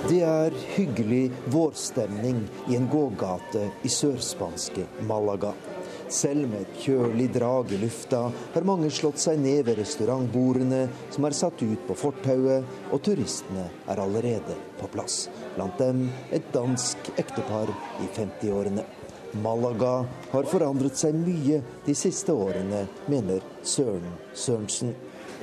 Det 0.05 0.19
er 0.21 0.53
hyggelig 0.75 1.31
vårstemning 1.49 2.43
i 2.69 2.75
en 2.77 2.85
gågate 2.91 3.63
i 3.81 3.89
sørspanske 3.89 4.83
Malaga. 5.09 5.49
Selv 6.13 6.45
med 6.51 6.59
et 6.61 6.75
kjølig 6.83 7.25
drag 7.33 7.73
i 7.73 7.79
lufta 7.81 8.19
har 8.53 8.67
mange 8.69 8.91
slått 8.93 9.17
seg 9.23 9.39
ned 9.41 9.63
ved 9.65 9.79
restaurantbordene 9.79 10.83
som 11.15 11.25
er 11.25 11.33
satt 11.33 11.63
ut 11.65 11.87
på 11.87 11.97
fortauet, 11.97 12.69
og 12.93 13.01
turistene 13.01 13.65
er 13.89 14.03
allerede 14.03 14.59
på 14.77 14.91
plass. 14.93 15.23
Blant 15.55 15.81
dem 15.81 16.05
et 16.29 16.53
dansk 16.53 17.09
ektepar 17.17 17.73
i 17.97 18.11
50-årene. 18.19 18.85
Malaga 19.41 19.95
har 20.35 20.53
forandret 20.53 21.01
seg 21.01 21.17
mye 21.17 21.63
de 21.89 21.97
siste 21.97 22.37
årene, 22.45 22.85
mener 23.09 23.41
Søren 23.65 24.13
Sørensen. 24.37 24.93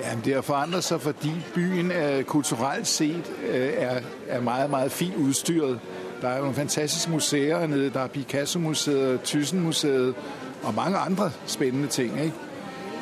Ja, 0.03 0.16
det 0.24 0.34
har 0.34 0.42
forandret 0.42 0.84
seg 0.84 1.00
fordi 1.00 1.30
byen 1.55 1.92
kulturelt 2.26 2.86
sett 2.86 3.30
er, 3.48 4.00
er 4.28 4.40
meget, 4.40 4.70
meget 4.70 4.92
fint 4.92 5.16
utstyret. 5.16 5.78
Der 6.22 6.28
er 6.28 6.40
noen 6.40 6.55
fantastiske 6.55 7.11
museer 7.11 7.66
nede. 7.66 7.90
Der 7.90 8.00
er 8.00 8.07
Picasso-museet, 8.07 9.20
Thyssen-museet 9.20 10.14
og 10.62 10.74
mange 10.74 10.98
andre 10.98 11.30
spennende 11.46 11.88
ting. 11.88 12.32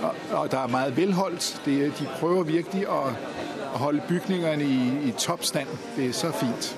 Og, 0.03 0.14
og, 0.38 0.51
der 0.51 0.59
er 0.59 0.66
meget 0.66 0.96
velholdt. 0.96 1.62
De, 1.64 1.84
de 1.84 2.09
prøver 2.20 2.42
virkelig 2.42 2.88
å, 2.88 3.01
å 3.74 3.78
holde 3.78 4.03
bygningene 4.09 4.64
i, 4.64 5.09
i 5.09 5.14
toppstand. 5.18 5.68
Det 5.96 6.09
er 6.09 6.12
så 6.12 6.32
fint. 6.32 6.76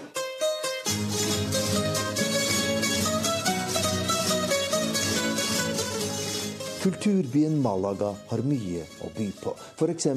Kulturbyen 6.83 7.61
Malaga 7.63 8.09
har 8.27 8.41
mye 8.43 8.81
å 9.07 9.09
by 9.15 9.29
på. 9.39 9.53
F.eks. 9.79 10.09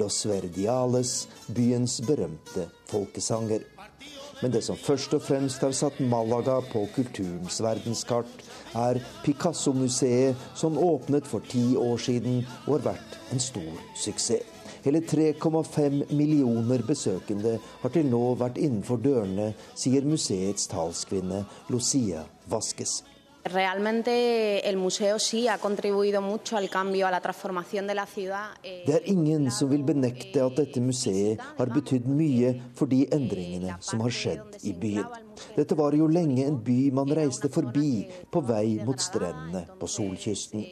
Los 0.00 0.22
Verdiales, 0.24 1.10
byens 1.52 1.98
berømte 2.00 2.64
folkesanger. 2.88 3.66
Men 4.40 4.54
det 4.54 4.62
som 4.64 4.78
først 4.80 5.18
og 5.18 5.26
fremst 5.26 5.60
har 5.60 5.74
satt 5.76 5.98
Malaga 6.00 6.62
på 6.70 6.86
kulturens 6.94 7.58
verdenskart, 7.60 8.40
er 8.72 9.02
Picasso-museet, 9.26 10.48
som 10.56 10.80
åpnet 10.80 11.28
for 11.28 11.44
ti 11.44 11.74
år 11.76 12.00
siden 12.00 12.40
og 12.62 12.78
har 12.78 12.86
vært 12.94 13.20
en 13.34 13.44
stor 13.44 13.84
suksess. 13.92 14.48
Hele 14.86 15.04
3,5 15.04 16.14
millioner 16.16 16.86
besøkende 16.88 17.58
har 17.82 17.92
til 17.92 18.08
nå 18.08 18.22
vært 18.40 18.56
innenfor 18.56 19.04
dørene, 19.04 19.50
sier 19.76 20.08
museets 20.08 20.72
talskvinne 20.72 21.44
Lucia 21.68 22.24
Vasques. 22.48 23.02
Realmente 23.52 24.68
el 24.68 24.76
museo 24.76 25.18
sí 25.18 25.48
ha 25.48 25.58
contribuido 25.58 26.20
mucho 26.20 26.56
al 26.56 26.68
cambio, 26.68 27.06
a 27.06 27.10
la 27.10 27.20
transformación 27.20 27.86
de 27.86 27.94
la 27.94 28.06
ciudad. 28.06 28.50
Eh, 28.62 28.82
det 28.86 28.94
er 28.94 29.02
ingen 29.06 29.50
som 29.50 29.70
vil 29.70 29.84
benekte 29.84 30.42
at 30.44 30.56
dette 30.56 30.80
museet 30.80 31.40
har 31.58 31.72
betydd 31.72 32.08
mye 32.08 32.52
for 32.76 32.90
de 32.90 33.06
endringene 33.14 33.78
som 33.80 34.02
har 34.04 34.12
skjedd 34.12 34.60
i 34.62 34.74
byen. 34.74 35.08
Dette 35.56 35.78
var 35.78 35.96
jo 35.96 36.10
lenge 36.10 36.44
en 36.44 36.58
by 36.64 36.90
man 36.92 37.14
reiste 37.14 37.48
forbi 37.48 38.08
på 38.30 38.44
vei 38.44 38.78
mot 38.84 39.00
strendene 39.00 39.64
på 39.80 39.88
solkysten. 39.88 40.66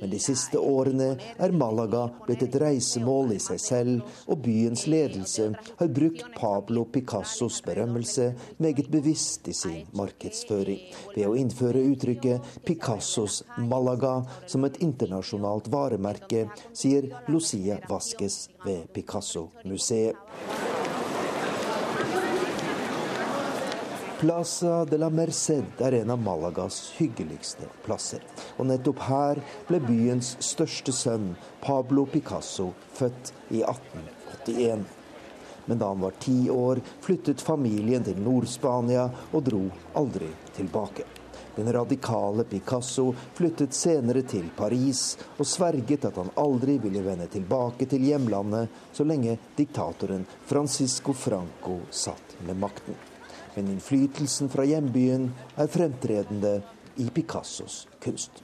Men 0.00 0.10
de 0.10 0.20
siste 0.22 0.58
årene 0.58 1.10
er 1.38 1.54
Malaga 1.56 2.06
blitt 2.26 2.44
et 2.46 2.56
reisemål 2.62 3.34
i 3.36 3.40
seg 3.42 3.60
selv, 3.62 4.14
og 4.30 4.42
byens 4.44 4.86
ledelse 4.90 5.50
har 5.80 5.92
brukt 6.00 6.24
Pablo 6.36 6.86
Picassos 6.92 7.60
berømmelse 7.66 8.30
meget 8.58 8.90
bevisst 8.92 9.48
i 9.48 9.56
sin 9.56 9.86
markedsføring, 9.96 10.82
ved 11.14 11.28
å 11.28 11.36
innføre 11.38 11.84
uttrykket 11.92 12.50
'Picassos 12.64 13.42
Malaga' 13.58 14.24
som 14.46 14.64
et 14.64 14.80
internasjonalt 14.80 15.70
varemerke, 15.72 16.48
sier 16.72 17.10
Lucia 17.28 17.80
Vasques 17.88 18.48
ved 18.64 18.88
Picasso-museet. 18.94 20.79
Plaza 24.20 24.84
de 24.84 24.98
la 24.98 25.08
Merced 25.08 25.78
er 25.78 25.92
en 25.92 26.10
av 26.10 26.18
Malagas 26.20 26.90
hyggeligste 26.98 27.64
plasser. 27.86 28.20
Og 28.60 28.66
nettopp 28.68 28.98
her 29.06 29.38
ble 29.64 29.78
byens 29.80 30.34
største 30.44 30.92
sønn, 30.92 31.30
Pablo 31.62 32.04
Picasso, 32.04 32.66
født 32.98 33.30
i 33.48 33.62
1881. 33.64 34.82
Men 35.64 35.80
da 35.80 35.88
han 35.88 36.04
var 36.04 36.18
ti 36.20 36.50
år, 36.52 36.82
flyttet 37.00 37.40
familien 37.40 38.04
til 38.04 38.20
Nord-Spania 38.20 39.06
og 39.32 39.46
dro 39.46 39.62
aldri 39.96 40.28
tilbake. 40.52 41.06
Den 41.56 41.72
radikale 41.72 42.44
Picasso 42.50 43.06
flyttet 43.38 43.72
senere 43.72 44.20
til 44.28 44.50
Paris 44.58 45.14
og 45.38 45.48
sverget 45.48 46.04
at 46.10 46.20
han 46.20 46.28
aldri 46.44 46.76
ville 46.84 47.06
vende 47.08 47.30
tilbake 47.32 47.88
til 47.88 48.04
hjemlandet 48.10 48.68
så 48.92 49.08
lenge 49.08 49.38
diktatoren 49.56 50.28
Francisco 50.44 51.16
Franco 51.16 51.78
satt 51.88 52.36
med 52.44 52.60
makten 52.60 53.00
men 53.56 53.70
innflytelsen 53.74 54.50
fra 54.52 54.66
hjembyen 54.68 55.30
er 55.56 55.70
fremtredende 55.70 56.60
i 57.00 57.08
Picassos 57.14 57.84
kunst. 58.00 58.42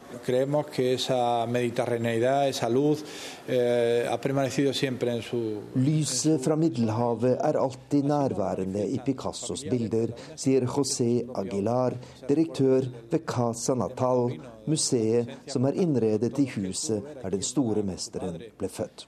Lyset 5.74 6.44
fra 6.44 6.56
Middelhavet 6.56 7.36
er 7.36 7.60
alltid 7.60 8.08
nærværende 8.10 8.84
i 8.88 8.98
Picassos 9.06 9.64
bilder, 9.70 10.12
sier 10.36 10.66
José 10.66 11.10
Aguilar, 11.36 11.96
direktør 12.28 12.90
ved 13.10 13.26
Casa 13.28 13.74
Natal, 13.74 14.36
museet 14.66 15.30
som 15.46 15.62
er 15.68 15.76
innredet 15.78 16.40
i 16.42 16.46
huset 16.56 17.04
der 17.22 17.30
den 17.30 17.44
store 17.46 17.84
mesteren 17.86 18.40
ble 18.58 18.68
født. 18.68 19.04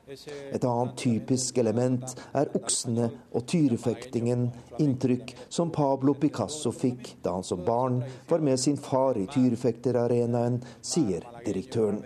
Et 0.54 0.64
annet 0.64 0.94
typisk 1.02 1.58
element 1.58 2.14
er 2.30 2.52
oksene 2.54 3.08
og 3.34 3.46
tyrefektingen, 3.50 4.52
inntrykk 4.78 5.34
som 5.50 5.72
Pablo 5.74 6.14
Picasso 6.14 6.70
fikk 6.70 7.16
da 7.24 7.34
han 7.34 7.46
som 7.46 7.64
barn 7.66 8.04
var 8.30 8.44
med 8.44 8.60
sin 8.62 8.78
far 8.78 9.18
i 9.18 9.26
tyrefekterarenaen 9.26 10.37
arenaen, 10.38 10.60
sier 10.82 11.24
direktøren. 11.44 12.02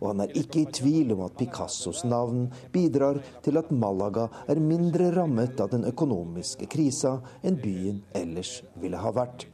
Og 0.00 0.10
han 0.12 0.24
er 0.24 0.34
ikke 0.38 0.62
i 0.62 0.70
tvil 0.72 1.12
om 1.14 1.24
at 1.26 1.36
Picassos 1.38 2.04
navn 2.04 2.48
bidrar 2.72 3.20
til 3.44 3.58
at 3.60 3.70
Malaga 3.70 4.28
er 4.48 4.60
mindre 4.60 5.12
rammet 5.14 5.60
av 5.60 5.70
den 5.74 5.86
økonomiske 5.88 6.68
krisa 6.70 7.18
enn 7.42 7.60
byen 7.62 8.02
ellers 8.16 8.58
ville 8.80 8.98
ha 8.98 9.14
vært. 9.14 9.46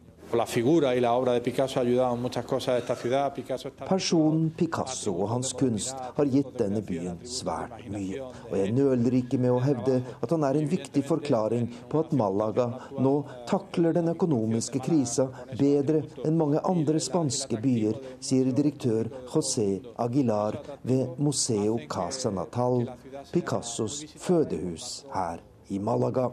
Personen 3.89 4.51
Picasso 4.59 5.13
og 5.15 5.29
hans 5.31 5.53
kunst 5.59 6.03
har 6.17 6.31
gitt 6.33 6.53
denne 6.59 6.83
byen 6.85 7.21
svært 7.29 7.85
mye. 7.93 8.23
Og 8.51 8.57
jeg 8.59 8.75
nøler 8.75 9.19
ikke 9.21 9.41
med 9.43 9.55
å 9.55 9.63
hevde 9.65 10.01
at 10.19 10.35
han 10.35 10.47
er 10.49 10.59
en 10.59 10.71
viktig 10.71 11.05
forklaring 11.07 11.69
på 11.91 12.03
at 12.05 12.15
Malaga 12.19 12.67
nå 12.99 13.15
takler 13.51 13.95
den 13.97 14.11
økonomiske 14.15 14.83
krisa 14.85 15.29
bedre 15.55 16.03
enn 16.25 16.39
mange 16.41 16.63
andre 16.67 17.03
spanske 17.03 17.61
byer, 17.63 17.99
sier 18.21 18.51
direktør 18.55 19.11
José 19.33 19.69
Aguilar 20.03 20.59
ved 20.83 21.19
Museo 21.19 21.79
Casa 21.91 22.31
Natal, 22.35 22.89
Picassos 23.33 24.03
fødehus 24.19 25.05
her 25.15 25.43
i 25.71 25.79
Malaga. 25.79 26.33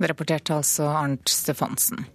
Det 0.00 0.08
rapporterte 0.08 0.56
altså 0.56 0.88
Arnt 0.88 1.28
Stefansen. 1.28 2.06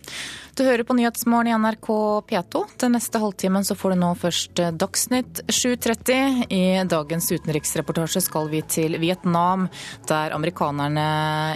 Du 0.57 0.63
hører 0.63 0.81
på 0.87 0.95
Nyhetsmorgen 0.97 1.51
i 1.51 1.57
NRK 1.59 1.87
P2. 2.29 2.61
Den 2.81 2.95
neste 2.95 3.19
halvtimen 3.21 3.65
så 3.67 3.75
får 3.77 3.93
du 3.93 3.99
nå 4.01 4.09
først 4.17 4.61
Dagsnytt 4.79 5.43
7.30. 5.51 6.47
I 6.49 6.63
dagens 6.89 7.29
utenriksreportasje 7.29 8.23
skal 8.25 8.49
vi 8.49 8.63
til 8.65 8.97
Vietnam, 9.03 9.67
der 10.09 10.33
amerikanerne 10.33 11.05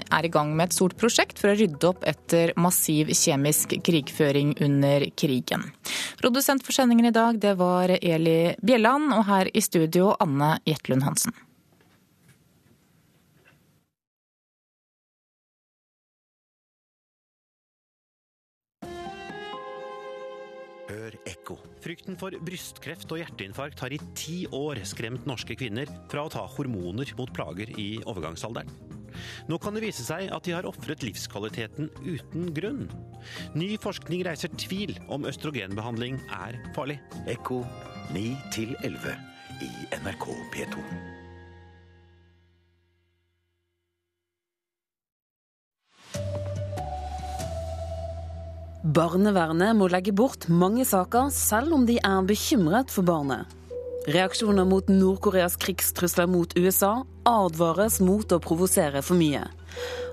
er 0.03 0.27
i 0.27 0.33
gang 0.35 0.53
med 0.53 0.67
et 0.67 0.77
stort 0.77 0.99
prosjekt 1.01 1.41
for 1.41 1.49
å 1.49 1.57
rydde 1.57 1.93
opp 1.93 2.05
etter 2.11 2.53
massiv 2.59 3.09
kjemisk 3.09 3.79
krigføring 3.81 4.57
under 4.67 5.09
krigen. 5.17 5.69
Produsent 6.21 6.67
for 6.67 6.77
sendingen 6.77 7.09
i 7.09 7.15
dag 7.15 7.41
det 7.41 7.57
var 7.57 7.97
Eli 7.97 8.57
Bjelland, 8.61 9.15
og 9.17 9.25
her 9.31 9.49
i 9.49 9.63
studio 9.65 10.11
Anne 10.19 10.59
Jetlund 10.67 11.07
Hansen. 11.07 11.33
Frykten 21.79 22.17
for 22.19 22.35
brystkreft 22.43 23.11
og 23.13 23.21
hjerteinfarkt 23.21 23.79
har 23.83 23.93
i 23.95 23.99
ti 24.17 24.41
år 24.55 24.81
skremt 24.87 25.27
norske 25.29 25.55
kvinner 25.59 25.89
fra 26.11 26.25
å 26.25 26.31
ta 26.33 26.43
hormoner 26.57 27.13
mot 27.19 27.31
plager 27.35 27.71
i 27.79 27.91
overgangsalderen. 28.03 28.71
Nå 29.49 29.57
kan 29.61 29.75
det 29.75 29.83
vise 29.83 30.03
seg 30.05 30.29
at 30.35 30.45
de 30.45 30.53
har 30.53 30.67
ofret 30.69 31.03
livskvaliteten 31.05 31.89
uten 32.03 32.51
grunn. 32.55 32.83
Ny 33.57 33.73
forskning 33.81 34.25
reiser 34.27 34.53
tvil 34.59 34.95
om 35.09 35.27
østrogenbehandling 35.29 36.19
er 36.41 36.59
farlig. 36.75 36.99
Ekko 37.31 37.63
9 38.15 38.27
11 38.83 39.15
i 39.65 39.71
NRK 40.03 40.29
P2. 40.53 41.18
Barnevernet 48.79 49.75
må 49.75 49.89
legge 49.91 50.13
bort 50.15 50.45
mange 50.47 50.85
saker, 50.87 51.27
selv 51.35 51.73
om 51.75 51.81
de 51.83 51.97
er 51.99 52.19
bekymret 52.23 52.93
for 52.93 53.03
barnet. 53.03 53.43
Reaksjoner 54.07 54.63
mot 54.63 54.87
Nord-Koreas 54.87 55.57
krigstrusler 55.59 56.29
mot 56.31 56.55
USA 56.55 57.01
advares 57.27 57.99
mot 57.99 58.31
å 58.31 58.39
provosere 58.39 59.01
for 59.03 59.19
mye. 59.19 59.43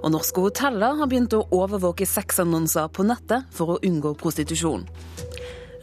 Og 0.03 0.11
norske 0.17 0.43
hoteller 0.43 0.99
har 0.99 1.07
begynt 1.07 1.37
å 1.39 1.45
overvåke 1.55 2.09
sexannonser 2.11 2.91
på 2.91 3.07
nettet 3.07 3.47
for 3.55 3.77
å 3.77 3.81
unngå 3.87 4.17
prostitusjon. 4.19 4.83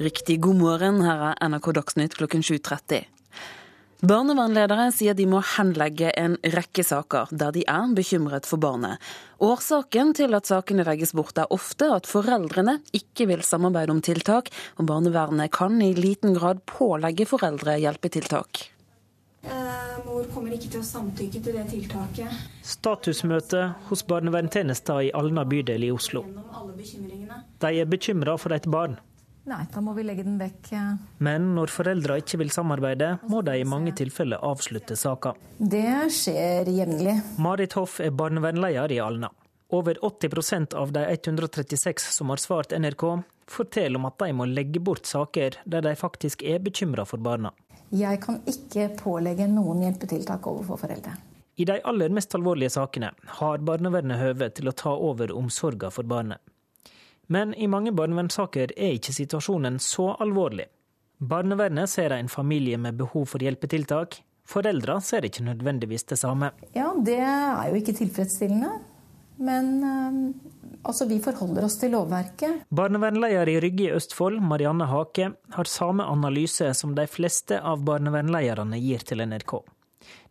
Riktig 0.04 0.42
god 0.44 0.60
morgen, 0.60 1.00
her 1.08 1.30
er 1.32 1.40
NRK 1.40 1.72
Dagsnytt 1.80 2.20
klokken 2.20 2.44
7.30. 2.44 3.08
Barnevernledere 4.04 4.90
sier 4.92 5.16
de 5.16 5.24
må 5.32 5.40
henlegge 5.54 6.10
en 6.20 6.34
rekke 6.52 6.84
saker 6.84 7.30
der 7.32 7.54
de 7.56 7.62
er 7.72 7.94
bekymret 7.96 8.44
for 8.50 8.60
barnet. 8.60 9.00
Årsaken 9.40 10.12
til 10.18 10.36
at 10.36 10.50
sakene 10.50 10.84
legges 10.84 11.14
bort 11.16 11.40
er 11.40 11.48
ofte 11.56 11.88
at 11.96 12.10
foreldrene 12.10 12.82
ikke 12.92 13.30
vil 13.30 13.46
samarbeide 13.48 13.96
om 13.96 14.02
tiltak, 14.04 14.52
og 14.76 14.90
barnevernet 14.92 15.54
kan 15.56 15.80
i 15.80 15.94
liten 15.96 16.36
grad 16.36 16.60
pålegge 16.68 17.30
foreldre 17.30 17.78
hjelpetiltak. 17.80 18.66
Eh, 19.48 19.96
mor 20.04 20.28
kommer 20.36 20.52
ikke 20.58 20.74
til 20.76 20.84
å 20.84 20.90
samtykke 20.90 21.40
til 21.40 21.56
det 21.56 21.66
tiltaket. 21.72 22.44
Statusmøte 22.74 23.70
hos 23.88 24.04
barnevernstjenesten 24.12 25.08
i 25.08 25.16
Alna 25.16 25.48
bydel 25.48 25.88
i 25.88 25.96
Oslo. 25.96 26.26
De 27.64 27.72
er 27.72 27.88
bekymra 27.88 28.36
for 28.36 28.52
et 28.52 28.68
barn. 28.68 29.00
Nei, 29.44 29.66
da 29.74 29.82
må 29.84 29.92
vi 29.98 30.06
legge 30.08 30.24
den 30.24 30.38
vekk. 30.40 30.70
Men 31.26 31.50
når 31.58 31.72
foreldra 31.74 32.16
ikke 32.22 32.40
vil 32.40 32.52
samarbeide, 32.54 33.18
må 33.28 33.42
de 33.44 33.58
i 33.60 33.66
mange 33.68 33.92
tilfeller 33.98 34.40
avslutte 34.40 34.96
saka. 34.96 35.34
Det 35.60 36.12
skjer 36.16 36.72
jevnlig. 36.72 37.18
Marit 37.44 37.76
Hoff 37.76 38.00
er 38.00 38.16
barnevernleder 38.16 38.96
i 38.96 39.02
Alna. 39.04 39.34
Over 39.74 40.00
80% 40.06 40.78
av 40.80 40.94
de 40.96 41.04
136 41.10 42.08
som 42.16 42.32
har 42.32 42.40
svart 42.40 42.72
NRK, 42.78 43.04
forteller 43.50 44.00
om 44.00 44.08
at 44.08 44.20
de 44.22 44.32
må 44.38 44.48
legge 44.48 44.80
bort 44.80 45.10
saker 45.10 45.60
der 45.66 45.84
de 45.84 45.96
faktisk 46.00 46.46
er 46.48 46.64
bekymra 46.64 47.04
for 47.10 47.20
barna. 47.20 47.52
Jeg 47.94 48.22
kan 48.24 48.40
ikke 48.50 48.88
pålegge 49.04 49.50
noen 49.52 49.84
hjelpetiltak 49.84 50.48
overfor 50.50 50.80
foreldre. 50.86 51.18
I 51.60 51.68
de 51.70 51.76
aller 51.86 52.10
mest 52.10 52.34
alvorlige 52.34 52.72
sakene 52.74 53.12
har 53.42 53.62
barnevernet 53.62 54.18
høve 54.18 54.48
til 54.58 54.72
å 54.72 54.78
ta 54.78 54.96
over 54.96 55.36
omsorga 55.36 55.92
for 55.94 56.08
barnet. 56.08 56.40
Men 57.28 57.54
i 57.54 57.68
mange 57.72 57.94
barnevernssaker 57.96 58.74
er 58.76 58.98
ikke 58.98 59.16
situasjonen 59.16 59.80
så 59.80 60.12
alvorlig. 60.24 60.68
Barnevernet 61.24 61.90
ser 61.90 62.12
en 62.12 62.30
familie 62.30 62.78
med 62.78 62.98
behov 63.00 63.30
for 63.32 63.44
hjelpetiltak. 63.44 64.20
Foreldra 64.50 64.98
ser 65.02 65.24
ikke 65.24 65.46
nødvendigvis 65.46 66.04
det 66.10 66.18
samme. 66.20 66.52
Ja, 66.76 66.90
det 67.00 67.22
er 67.24 67.70
jo 67.70 67.80
ikke 67.80 67.96
tilfredsstillende. 67.96 68.74
Men 69.44 69.70
altså, 70.84 71.08
vi 71.10 71.20
forholder 71.24 71.66
oss 71.66 71.80
til 71.82 71.94
lovverket. 71.96 72.68
Barnevernleder 72.70 73.50
i 73.50 73.56
Rygge 73.64 73.88
i 73.88 73.94
Østfold, 73.96 74.42
Marianne 74.44 74.86
Hake, 74.92 75.32
har 75.56 75.72
samme 75.72 76.06
analyse 76.06 76.70
som 76.78 76.94
de 76.98 77.08
fleste 77.10 77.58
av 77.60 77.86
barnevernlederne 77.88 78.80
gir 78.84 79.06
til 79.08 79.24
NRK. 79.26 79.58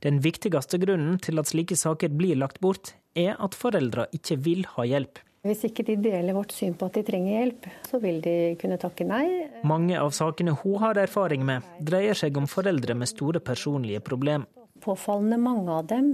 Den 0.05 0.20
viktigste 0.22 0.78
grunnen 0.82 1.18
til 1.22 1.40
at 1.40 1.49
slike 1.51 1.76
saker 1.78 2.12
blir 2.12 2.38
lagt 2.38 2.61
bort, 2.61 2.95
er 3.16 3.36
at 3.40 3.57
foreldra 3.57 4.07
ikke 4.14 4.38
vil 4.45 4.66
ha 4.76 4.86
hjelp. 4.88 5.20
Hvis 5.43 5.64
ikke 5.66 5.82
de 5.82 5.97
deler 5.99 6.36
vårt 6.36 6.53
syn 6.55 6.76
på 6.78 6.86
at 6.86 6.95
de 6.95 7.03
trenger 7.03 7.32
hjelp, 7.34 7.64
så 7.88 7.99
vil 7.99 8.20
de 8.22 8.34
kunne 8.61 8.76
takke 8.78 9.03
nei. 9.09 9.24
Mange 9.66 9.97
av 9.99 10.12
sakene 10.14 10.55
hun 10.61 10.76
har 10.78 11.01
erfaring 11.03 11.43
med, 11.43 11.66
dreier 11.82 12.14
seg 12.14 12.38
om 12.38 12.47
foreldre 12.47 12.95
med 12.95 13.11
store 13.11 13.43
personlige 13.43 13.99
problemer. 14.07 14.47
Påfallende 14.83 15.39
mange 15.39 15.70
av 15.70 15.87
dem 15.91 16.09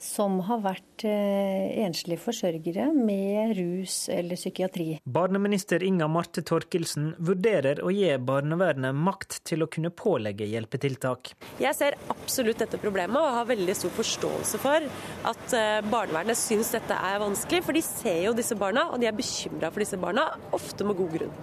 som 0.00 0.38
har 0.44 0.60
vært 0.64 1.04
eh, 1.08 1.80
enslige 1.84 2.20
forsørgere 2.20 2.90
med 2.92 3.54
rus 3.56 4.02
eller 4.12 4.36
psykiatri. 4.36 4.88
Barneminister 5.04 5.82
Inga 5.86 6.08
Marte 6.12 6.44
Torkelsen 6.46 7.14
vurderer 7.18 7.80
å 7.84 7.92
gi 7.94 8.10
barnevernet 8.20 8.96
makt 8.96 9.40
til 9.48 9.64
å 9.64 9.70
kunne 9.72 9.92
pålegge 9.92 10.48
hjelpetiltak. 10.50 11.32
Jeg 11.62 11.76
ser 11.78 11.96
absolutt 12.12 12.60
dette 12.60 12.80
problemet 12.80 13.20
og 13.20 13.38
har 13.38 13.48
veldig 13.48 13.76
stor 13.78 13.94
forståelse 13.96 14.60
for 14.60 14.90
at 15.32 15.56
eh, 15.56 15.78
barnevernet 15.88 16.38
syns 16.38 16.74
dette 16.76 16.96
er 16.96 17.22
vanskelig. 17.22 17.64
For 17.64 17.76
de 17.76 17.84
ser 17.84 18.26
jo 18.26 18.34
disse 18.36 18.58
barna, 18.58 18.90
og 18.92 19.00
de 19.00 19.08
er 19.08 19.16
bekymra 19.16 19.72
for 19.72 19.84
disse 19.84 20.00
barna, 20.00 20.28
ofte 20.56 20.86
med 20.86 21.00
god 21.00 21.16
grunn. 21.16 21.40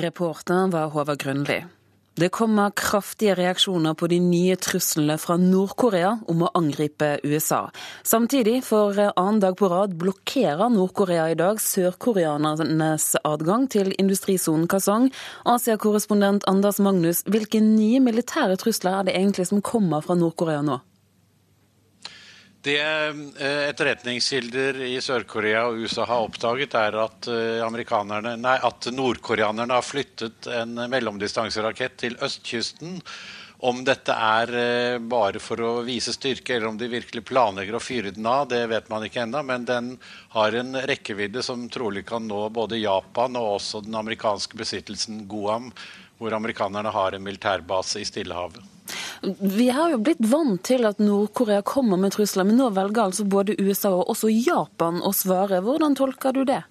Reporter 0.00 0.72
var 0.72 0.90
Håvard 0.94 1.20
Grønli. 1.22 1.60
Det 2.18 2.28
kommer 2.34 2.72
kraftige 2.74 3.36
reaksjoner 3.38 3.94
på 3.94 4.08
de 4.10 4.18
nye 4.20 4.56
truslene 4.58 5.14
fra 5.18 5.36
Nord-Korea 5.38 6.16
om 6.28 6.42
å 6.42 6.50
angripe 6.58 7.12
USA. 7.22 7.60
Samtidig, 8.02 8.64
for 8.66 8.98
annen 8.98 9.38
dag 9.40 9.54
på 9.56 9.70
rad, 9.70 9.94
blokkerer 10.00 10.74
Nord-Korea 10.74 11.28
i 11.30 11.38
dag 11.38 11.62
sørkoreanernes 11.62 13.14
adgang 13.22 13.70
til 13.70 13.94
industrisonen 13.94 14.66
Kasong. 14.68 15.08
Asia-korrespondent 15.46 16.50
Anders 16.50 16.82
Magnus, 16.82 17.22
hvilke 17.30 17.62
nye 17.62 18.02
militære 18.02 18.58
trusler 18.58 19.00
er 19.00 19.06
det 19.06 19.16
egentlig 19.16 19.46
som 19.54 19.62
kommer 19.62 20.02
fra 20.02 20.18
Nord-Korea 20.18 20.66
nå? 20.66 20.82
Det 22.60 22.76
etterretningskilder 23.40 24.82
i 24.84 24.98
Sør-Korea 25.00 25.62
og 25.70 25.80
USA 25.80 26.04
har 26.04 26.26
oppdaget, 26.26 26.74
er 26.76 26.96
at, 27.00 27.28
nei, 28.36 28.56
at 28.68 28.88
nordkoreanerne 28.92 29.78
har 29.78 29.86
flyttet 29.86 30.48
en 30.52 30.74
mellomdistanserakett 30.92 31.96
til 32.02 32.18
østkysten. 32.20 32.98
Om 33.64 33.80
dette 33.84 34.12
er 34.12 34.98
bare 35.00 35.40
for 35.40 35.60
å 35.64 35.70
vise 35.84 36.12
styrke, 36.12 36.54
eller 36.56 36.68
om 36.68 36.76
de 36.80 36.88
virkelig 36.92 37.24
planlegger 37.28 37.76
å 37.76 37.80
fyre 37.80 38.12
den 38.16 38.28
av, 38.28 38.46
det 38.52 38.60
vet 38.68 38.88
man 38.92 39.04
ikke 39.04 39.24
ennå. 39.24 39.42
Men 39.44 39.64
den 39.68 39.90
har 40.36 40.56
en 40.56 40.76
rekkevidde 40.88 41.44
som 41.44 41.64
trolig 41.72 42.04
kan 42.08 42.28
nå 42.28 42.46
både 42.56 42.80
Japan 42.80 43.40
og 43.40 43.54
også 43.58 43.80
den 43.84 43.96
amerikanske 44.00 44.56
besittelsen 44.60 45.24
Guam, 45.28 45.72
hvor 46.20 46.36
amerikanerne 46.36 46.92
har 46.92 47.16
en 47.16 47.24
militærbase 47.24 48.00
i 48.00 48.08
Stillehavet. 48.08 48.60
Vi 49.40 49.68
har 49.74 49.92
jo 49.92 50.00
blitt 50.02 50.22
vant 50.30 50.62
til 50.66 50.86
at 50.88 51.00
Nord-Korea 51.02 51.62
kommer 51.66 52.00
med 52.00 52.14
trusler, 52.16 52.46
men 52.48 52.58
nå 52.60 52.70
velger 52.76 53.06
altså 53.08 53.26
både 53.28 53.58
USA 53.60 53.92
og 53.96 54.12
også 54.14 54.32
Japan 54.32 55.02
å 55.04 55.12
svare. 55.16 55.62
Hvordan 55.64 55.96
tolker 55.98 56.36
du 56.36 56.44
det? 56.48 56.62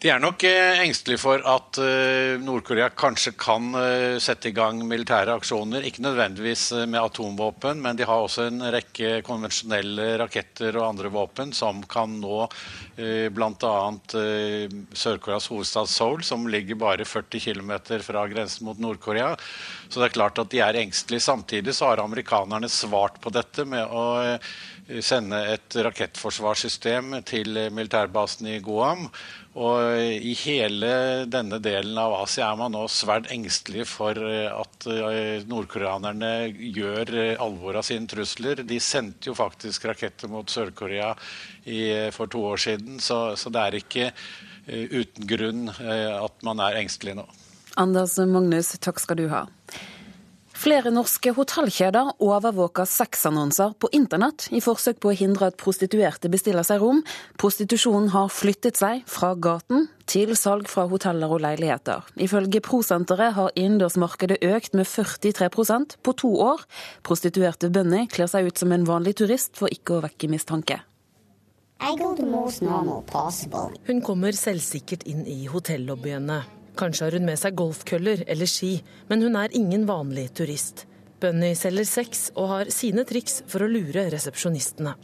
De 0.00 0.08
er 0.08 0.16
nok 0.16 0.40
eh, 0.48 0.78
engstelige 0.80 1.20
for 1.20 1.42
at 1.44 1.76
eh, 1.84 2.38
Nord-Korea 2.40 2.86
kanskje 2.96 3.34
kan 3.36 3.66
eh, 3.76 4.14
sette 4.22 4.48
i 4.48 4.54
gang 4.56 4.78
militære 4.88 5.34
aksjoner. 5.36 5.84
Ikke 5.84 6.00
nødvendigvis 6.06 6.70
med 6.88 7.02
atomvåpen, 7.02 7.82
men 7.84 7.98
de 7.98 8.06
har 8.08 8.24
også 8.24 8.46
en 8.48 8.64
rekke 8.72 9.18
konvensjonelle 9.26 10.14
raketter 10.22 10.78
og 10.80 10.86
andre 10.86 11.12
våpen 11.12 11.52
som 11.52 11.84
kan 11.84 12.16
nå 12.22 12.46
bl.a. 13.00 13.76
Sør-Koreas 15.02 15.46
hovedstad 15.48 15.88
Seoul, 15.88 16.24
som 16.24 16.48
ligger 16.52 16.80
bare 16.80 17.04
40 17.08 17.40
km 17.40 17.70
fra 18.04 18.24
grensen 18.28 18.66
mot 18.68 18.80
Nord-Korea. 18.80 19.30
Så 19.88 20.00
det 20.00 20.10
er 20.10 20.16
klart 20.16 20.40
at 20.40 20.52
de 20.52 20.60
er 20.64 20.80
engstelige. 20.80 21.24
Samtidig 21.24 21.76
så 21.76 21.92
har 21.92 22.04
amerikanerne 22.04 22.68
svart 22.72 23.20
på 23.24 23.32
dette 23.32 23.64
med 23.68 23.88
å 23.88 24.04
sende 25.04 25.38
et 25.54 25.76
rakettforsvarssystem 25.86 27.20
til 27.28 27.58
militærbasen 27.70 28.48
i 28.50 28.58
Guam. 28.64 29.06
Og 29.60 29.98
I 29.98 30.32
hele 30.44 30.90
denne 31.30 31.58
delen 31.62 31.98
av 31.98 32.14
Asia 32.20 32.50
er 32.52 32.58
man 32.60 32.74
nå 32.74 32.84
svært 32.90 33.30
engstelig 33.34 33.86
for 33.90 34.18
at 34.20 34.86
eh, 34.90 35.42
nordkoreanerne 35.50 36.32
gjør 36.76 37.14
alvor 37.42 37.80
av 37.80 37.86
sine 37.86 38.06
trusler. 38.10 38.62
De 38.62 38.78
sendte 38.82 39.30
jo 39.30 39.34
faktisk 39.38 39.88
raketter 39.90 40.30
mot 40.30 40.50
Sør-Korea 40.50 41.14
for 42.14 42.30
to 42.30 42.44
år 42.44 42.56
siden, 42.56 43.00
så, 43.00 43.36
så 43.36 43.50
det 43.52 43.60
er 43.62 43.78
ikke 43.80 44.06
eh, 44.10 44.86
uten 44.90 45.26
grunn 45.28 45.68
eh, 45.68 46.14
at 46.14 46.46
man 46.46 46.62
er 46.64 46.78
engstelig 46.80 47.16
nå. 47.18 47.26
Anders 47.80 48.16
Magnus, 48.18 48.74
takk 48.82 49.00
skal 49.02 49.20
du 49.20 49.28
ha. 49.30 49.44
Flere 50.60 50.90
norske 50.92 51.32
hotellkjeder 51.32 52.10
overvåker 52.20 52.84
sexannonser 52.84 53.72
på 53.80 53.88
internett 53.96 54.44
i 54.52 54.60
forsøk 54.60 54.98
på 55.00 55.08
å 55.08 55.16
hindre 55.16 55.48
at 55.48 55.56
prostituerte 55.60 56.28
bestiller 56.28 56.66
seg 56.68 56.82
rom. 56.82 57.00
Prostitusjonen 57.40 58.10
har 58.12 58.28
flyttet 58.28 58.76
seg 58.76 59.00
fra 59.08 59.30
gaten 59.40 59.88
til 60.10 60.34
salg 60.36 60.68
fra 60.68 60.84
hoteller 60.90 61.32
og 61.32 61.40
leiligheter. 61.46 62.04
Ifølge 62.20 62.60
Prosenteret 62.66 63.38
har 63.38 63.56
innendørsmarkedet 63.56 64.42
økt 64.50 64.76
med 64.76 64.84
43% 64.90 65.96
på 66.04 66.16
to 66.20 66.34
år. 66.50 66.68
Prostituerte 67.08 67.72
Bunny 67.72 68.04
kler 68.12 68.28
seg 68.28 68.52
ut 68.52 68.60
som 68.60 68.76
en 68.76 68.84
vanlig 68.84 69.16
turist 69.22 69.56
for 69.56 69.72
ikke 69.72 69.96
å 69.96 70.04
vekke 70.04 70.28
mistanke. 70.28 70.82
Hun 73.88 74.04
kommer 74.04 74.36
selvsikkert 74.36 75.08
inn 75.08 75.24
i 75.24 75.46
hotellobbyene. 75.48 76.42
Kanskje 76.80 77.06
har 77.06 77.18
hun 77.18 77.28
med 77.28 77.36
seg 77.36 77.58
golfkøller 77.60 78.24
eller 78.30 78.48
ski, 78.48 78.78
men 79.10 79.20
hun 79.26 79.36
er 79.36 79.52
ingen 79.56 79.84
vanlig 79.88 80.30
turist. 80.38 80.86
Bunny 81.20 81.50
selger 81.58 81.84
sex 81.84 82.22
og 82.32 82.46
har 82.48 82.70
sine 82.72 83.02
triks 83.04 83.42
for 83.50 83.60
å 83.60 83.68
lure 83.68 84.06
resepsjonistene. 84.14 84.94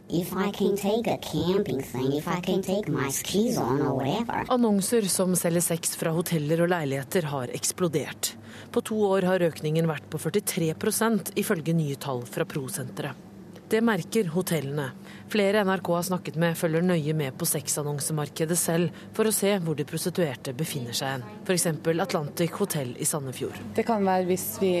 Annonser 4.57 5.11
som 5.13 5.37
selger 5.37 5.67
sex 5.67 5.93
fra 6.01 6.15
hoteller 6.17 6.65
og 6.65 6.73
leiligheter 6.73 7.29
har 7.35 7.53
eksplodert. 7.61 8.33
På 8.73 8.81
to 8.81 8.97
år 9.11 9.29
har 9.29 9.47
økningen 9.51 9.89
vært 9.93 10.09
på 10.09 10.17
43% 10.25 11.35
ifølge 11.37 11.77
nye 11.77 12.01
tall 12.01 12.25
fra 12.25 12.49
Prosenteret. 12.49 13.26
Det 13.69 13.81
merker 13.83 14.29
hotellene. 14.31 14.91
Flere 15.27 15.63
NRK 15.67 15.87
har 15.91 16.03
snakket 16.07 16.37
med, 16.39 16.55
følger 16.55 16.85
nøye 16.87 17.11
med 17.13 17.35
på 17.35 17.45
sexannonsemarkedet 17.45 18.55
selv 18.55 19.01
for 19.15 19.27
å 19.27 19.33
se 19.35 19.51
hvor 19.59 19.75
de 19.75 19.83
prostituerte 19.87 20.53
befinner 20.55 20.95
seg. 20.95 21.25
F.eks. 21.43 21.67
Atlantic 21.99 22.55
Hotel 22.61 22.93
i 22.95 23.07
Sandefjord. 23.07 23.59
Det 23.75 23.83
kan 23.87 24.07
være 24.07 24.29
hvis 24.29 24.47
vi 24.63 24.71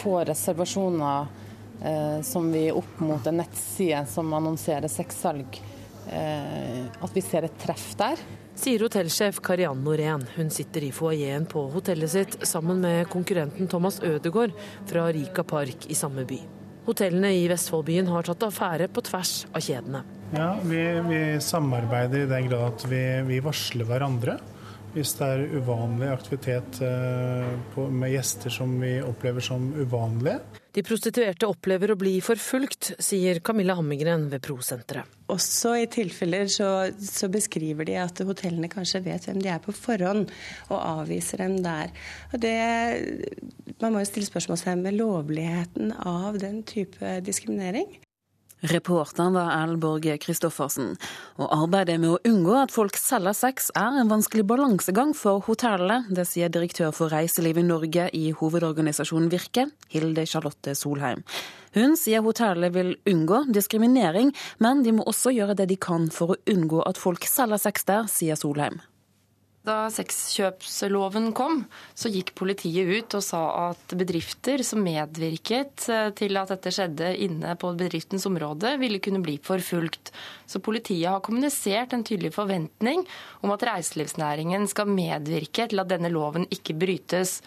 får 0.00 0.32
reservasjoner 0.32 1.30
eh, 1.78 2.18
som 2.26 2.50
vi 2.50 2.66
opp 2.74 2.98
mot 3.06 3.30
en 3.30 3.38
nettside 3.38 4.02
som 4.10 4.34
annonserer 4.34 4.90
sexsalg, 4.90 5.62
eh, 6.10 6.82
at 6.90 7.14
vi 7.14 7.22
ser 7.22 7.46
et 7.46 7.62
treff 7.62 7.92
der. 8.02 8.26
Sier 8.58 8.82
hotellsjef 8.82 9.38
Kariann 9.46 9.86
Norén. 9.86 10.26
Hun 10.34 10.50
sitter 10.50 10.90
i 10.90 10.90
foajeen 10.90 11.46
på 11.46 11.68
hotellet 11.70 12.16
sitt 12.18 12.40
sammen 12.42 12.82
med 12.82 13.06
konkurrenten 13.14 13.70
Thomas 13.70 14.02
Ødegaard 14.02 14.58
fra 14.90 15.06
Rika 15.14 15.46
Park 15.46 15.86
i 15.86 15.94
samme 15.94 16.26
by. 16.26 16.57
Hotellene 16.88 17.34
i 17.36 17.42
Vestfoldbyen 17.50 18.06
har 18.08 18.24
tatt 18.24 18.46
affære 18.46 18.86
på 18.88 19.02
tvers 19.04 19.42
av 19.52 19.60
kjedene. 19.60 20.00
Ja, 20.32 20.54
Vi, 20.64 20.80
vi 21.08 21.20
samarbeider 21.44 22.24
i 22.24 22.30
den 22.30 22.48
grad 22.48 22.64
at 22.70 22.86
vi, 22.88 23.02
vi, 23.28 23.42
varsler 23.44 23.88
hverandre. 23.88 24.38
Hvis 24.94 25.12
det 25.18 25.28
er 25.28 25.44
uvanlig 25.52 26.08
aktivitet 26.08 26.80
eh, 26.84 27.50
på, 27.74 27.84
med 27.92 28.14
gjester 28.14 28.52
som 28.52 28.72
vi 28.80 28.94
opplever 29.04 29.44
som 29.44 29.68
uvanlige. 29.76 30.40
De 30.72 30.84
prostituerte 30.86 31.48
opplever 31.48 31.92
å 31.92 31.98
bli 32.00 32.16
forfulgt, 32.24 32.94
sier 33.04 33.42
Camilla 33.44 33.76
Hammegren 33.76 34.30
ved 34.32 34.40
Prosenteret. 34.48 35.17
Også 35.28 35.74
i 35.82 35.86
tilfeller 35.92 36.48
så, 36.48 36.88
så, 37.04 37.28
beskriver 37.28 37.84
de 37.84 37.98
at 38.00 38.22
hotellene 38.24 38.70
kanskje 38.72 39.02
vet 39.04 39.28
hvem 39.28 39.42
de 39.44 39.50
er 39.52 39.60
på 39.60 39.74
forhånd, 39.76 40.26
og 40.72 40.78
avviser 40.80 41.42
dem 41.44 41.58
der. 41.64 41.92
Og 42.32 42.40
det, 42.42 42.56
man 43.82 43.92
må 43.92 44.00
jo 44.00 44.08
stille 44.08 44.28
spørsmålstegn 44.28 44.86
ved 44.86 44.96
lovligheten 44.96 45.92
av 46.00 46.40
den 46.40 46.62
type 46.68 47.18
diskriminering. 47.26 47.98
Reporteren 48.60 49.36
var 49.36 49.52
Erlborg 49.54 50.08
Christoffersen. 50.22 50.96
Og 51.38 51.52
arbeidet 51.54 52.00
med 52.02 52.16
å 52.16 52.18
unngå 52.26 52.56
at 52.58 52.74
folk 52.74 52.98
selger 52.98 53.36
sex 53.36 53.70
er 53.78 54.00
en 54.00 54.10
vanskelig 54.10 54.42
balansegang 54.50 55.14
for 55.14 55.44
hotellene. 55.46 56.08
Det 56.10 56.26
sier 56.26 56.50
direktør 56.50 56.90
for 56.96 57.14
reiseliv 57.14 57.60
i 57.62 57.66
Norge 57.68 58.08
i 58.18 58.24
hovedorganisasjonen 58.34 59.30
Virke, 59.30 59.68
Hilde 59.94 60.26
Charlotte 60.26 60.74
Solheim. 60.74 61.22
Hun 61.78 61.94
sier 62.00 62.24
hotellene 62.26 62.72
vil 62.74 62.94
unngå 63.06 63.44
diskriminering, 63.54 64.34
men 64.58 64.82
de 64.82 64.96
må 64.98 65.06
også 65.06 65.30
gjøre 65.36 65.54
det 65.60 65.70
de 65.70 65.78
kan 65.78 66.10
for 66.10 66.34
å 66.34 66.40
unngå 66.50 66.82
at 66.88 66.98
folk 66.98 67.30
selger 67.30 67.62
sex 67.62 67.86
der, 67.86 68.10
sier 68.10 68.40
Solheim. 68.40 68.80
Da 69.66 69.88
sexkjøpsloven 69.90 71.32
kom, 71.36 71.64
så 71.98 72.10
gikk 72.12 72.30
politiet 72.38 72.88
ut 72.88 73.16
og 73.18 73.24
sa 73.26 73.40
at 73.66 73.94
bedrifter 73.98 74.62
som 74.64 74.84
medvirket 74.84 75.88
eh, 75.92 76.10
til 76.16 76.38
at 76.40 76.52
dette 76.54 76.72
skjedde 76.72 77.10
inne 77.26 77.56
på 77.58 77.72
bedriftens 77.76 78.24
område, 78.30 78.76
ville 78.80 79.02
kunne 79.02 79.20
bli 79.24 79.34
forfulgt. 79.44 80.12
Så 80.46 80.62
politiet 80.64 81.10
har 81.10 81.24
kommunisert 81.26 81.92
en 81.92 82.06
tydelig 82.06 82.32
forventning 82.38 83.02
om 83.42 83.52
at 83.52 83.66
reiselivsnæringen 83.68 84.68
skal 84.70 84.88
medvirke 84.88 85.68
til 85.68 85.82
at 85.82 85.90
denne 85.90 86.12
loven 86.14 86.46
ikke 86.54 86.78
brytes. 86.78 87.40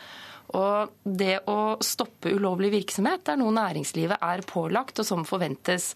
Og 0.57 0.91
det 1.07 1.39
å 1.49 1.77
stoppe 1.79 2.35
ulovlig 2.35 2.73
virksomhet 2.75 3.31
er 3.31 3.39
noe 3.39 3.55
næringslivet 3.55 4.19
er 4.19 4.43
pålagt, 4.45 4.99
og 4.99 5.07
som 5.07 5.23
forventes. 5.27 5.93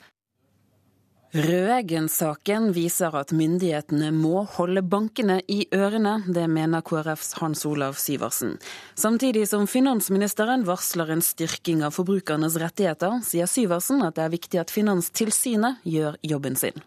Røeggen-saken 1.35 2.69
viser 2.71 3.15
at 3.19 3.33
myndighetene 3.35 4.07
må 4.15 4.45
holde 4.55 4.79
bankene 4.87 5.41
i 5.51 5.65
ørene. 5.75 6.13
Det 6.31 6.45
mener 6.47 6.85
KrFs 6.85 7.33
Hans 7.41 7.65
Olav 7.67 7.97
Syversen. 7.99 8.53
Samtidig 8.95 9.43
som 9.51 9.67
finansministeren 9.67 10.63
varsler 10.63 11.11
en 11.11 11.25
styrking 11.25 11.83
av 11.83 11.97
forbrukernes 11.97 12.55
rettigheter, 12.63 13.19
sier 13.27 13.51
Syversen 13.51 14.05
at 14.07 14.15
det 14.15 14.23
er 14.29 14.35
viktig 14.37 14.63
at 14.63 14.71
Finanstilsynet 14.71 15.83
gjør 15.83 16.15
jobben 16.23 16.55
sin. 16.55 16.79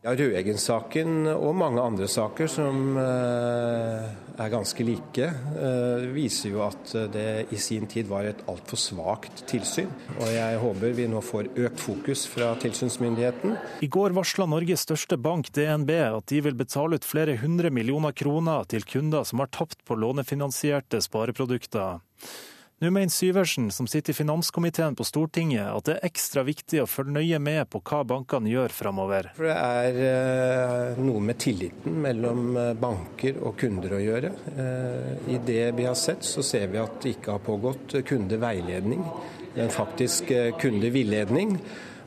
Ja, 0.00 0.14
Røeggen-saken 0.16 1.26
og 1.28 1.50
mange 1.60 1.82
andre 1.84 2.06
saker 2.08 2.48
som 2.48 2.94
uh, 2.96 4.06
er 4.40 4.48
ganske 4.48 4.84
like, 4.88 5.26
uh, 5.58 6.06
viser 6.14 6.54
jo 6.54 6.62
at 6.64 6.94
det 7.12 7.52
i 7.52 7.58
sin 7.60 7.84
tid 7.84 8.08
var 8.08 8.24
et 8.24 8.40
altfor 8.48 8.80
svakt 8.80 9.42
tilsyn. 9.50 9.90
Og 10.16 10.30
jeg 10.32 10.62
håper 10.62 10.94
vi 10.96 11.04
nå 11.12 11.20
får 11.20 11.50
økt 11.52 11.84
fokus 11.84 12.22
fra 12.32 12.54
tilsynsmyndigheten. 12.64 13.58
I 13.84 13.90
går 13.92 14.16
varsla 14.16 14.48
Norges 14.48 14.86
største 14.88 15.20
bank, 15.20 15.52
DNB, 15.52 15.92
at 16.06 16.32
de 16.32 16.40
vil 16.48 16.56
betale 16.56 16.96
ut 16.96 17.04
flere 17.04 17.36
hundre 17.42 17.68
millioner 17.68 18.16
kroner 18.16 18.64
til 18.72 18.88
kunder 18.88 19.28
som 19.28 19.44
har 19.44 19.52
tapt 19.52 19.84
på 19.84 20.00
lånefinansierte 20.00 21.04
spareprodukter. 21.04 22.00
Nå 22.80 22.88
mener 22.90 23.12
Syversen, 23.12 23.66
som 23.70 23.84
sitter 23.86 24.14
i 24.14 24.16
finanskomiteen 24.16 24.94
på 24.96 25.04
Stortinget, 25.04 25.66
at 25.68 25.84
det 25.84 25.94
er 25.98 26.06
ekstra 26.08 26.40
viktig 26.48 26.78
å 26.80 26.86
følge 26.88 27.12
nøye 27.12 27.40
med 27.44 27.68
på 27.68 27.82
hva 27.84 27.98
bankene 28.08 28.48
gjør 28.48 28.72
framover. 28.72 29.28
Det 29.36 29.52
er 29.52 29.98
eh, 30.06 31.02
noe 31.04 31.20
med 31.20 31.36
tilliten 31.44 31.98
mellom 32.00 32.56
eh, 32.56 32.70
banker 32.80 33.36
og 33.44 33.58
kunder 33.60 33.98
å 33.98 34.00
gjøre. 34.00 34.32
Eh, 34.54 35.12
I 35.28 35.42
det 35.44 35.66
vi 35.76 35.84
har 35.90 35.98
sett, 36.00 36.24
så 36.24 36.40
ser 36.40 36.72
vi 36.72 36.80
at 36.80 36.96
det 37.04 37.18
ikke 37.18 37.36
har 37.36 37.44
pågått 37.44 37.98
kundeveiledning, 38.08 39.04
men 39.58 39.76
faktisk 39.76 40.32
kundevilledning. 40.62 41.58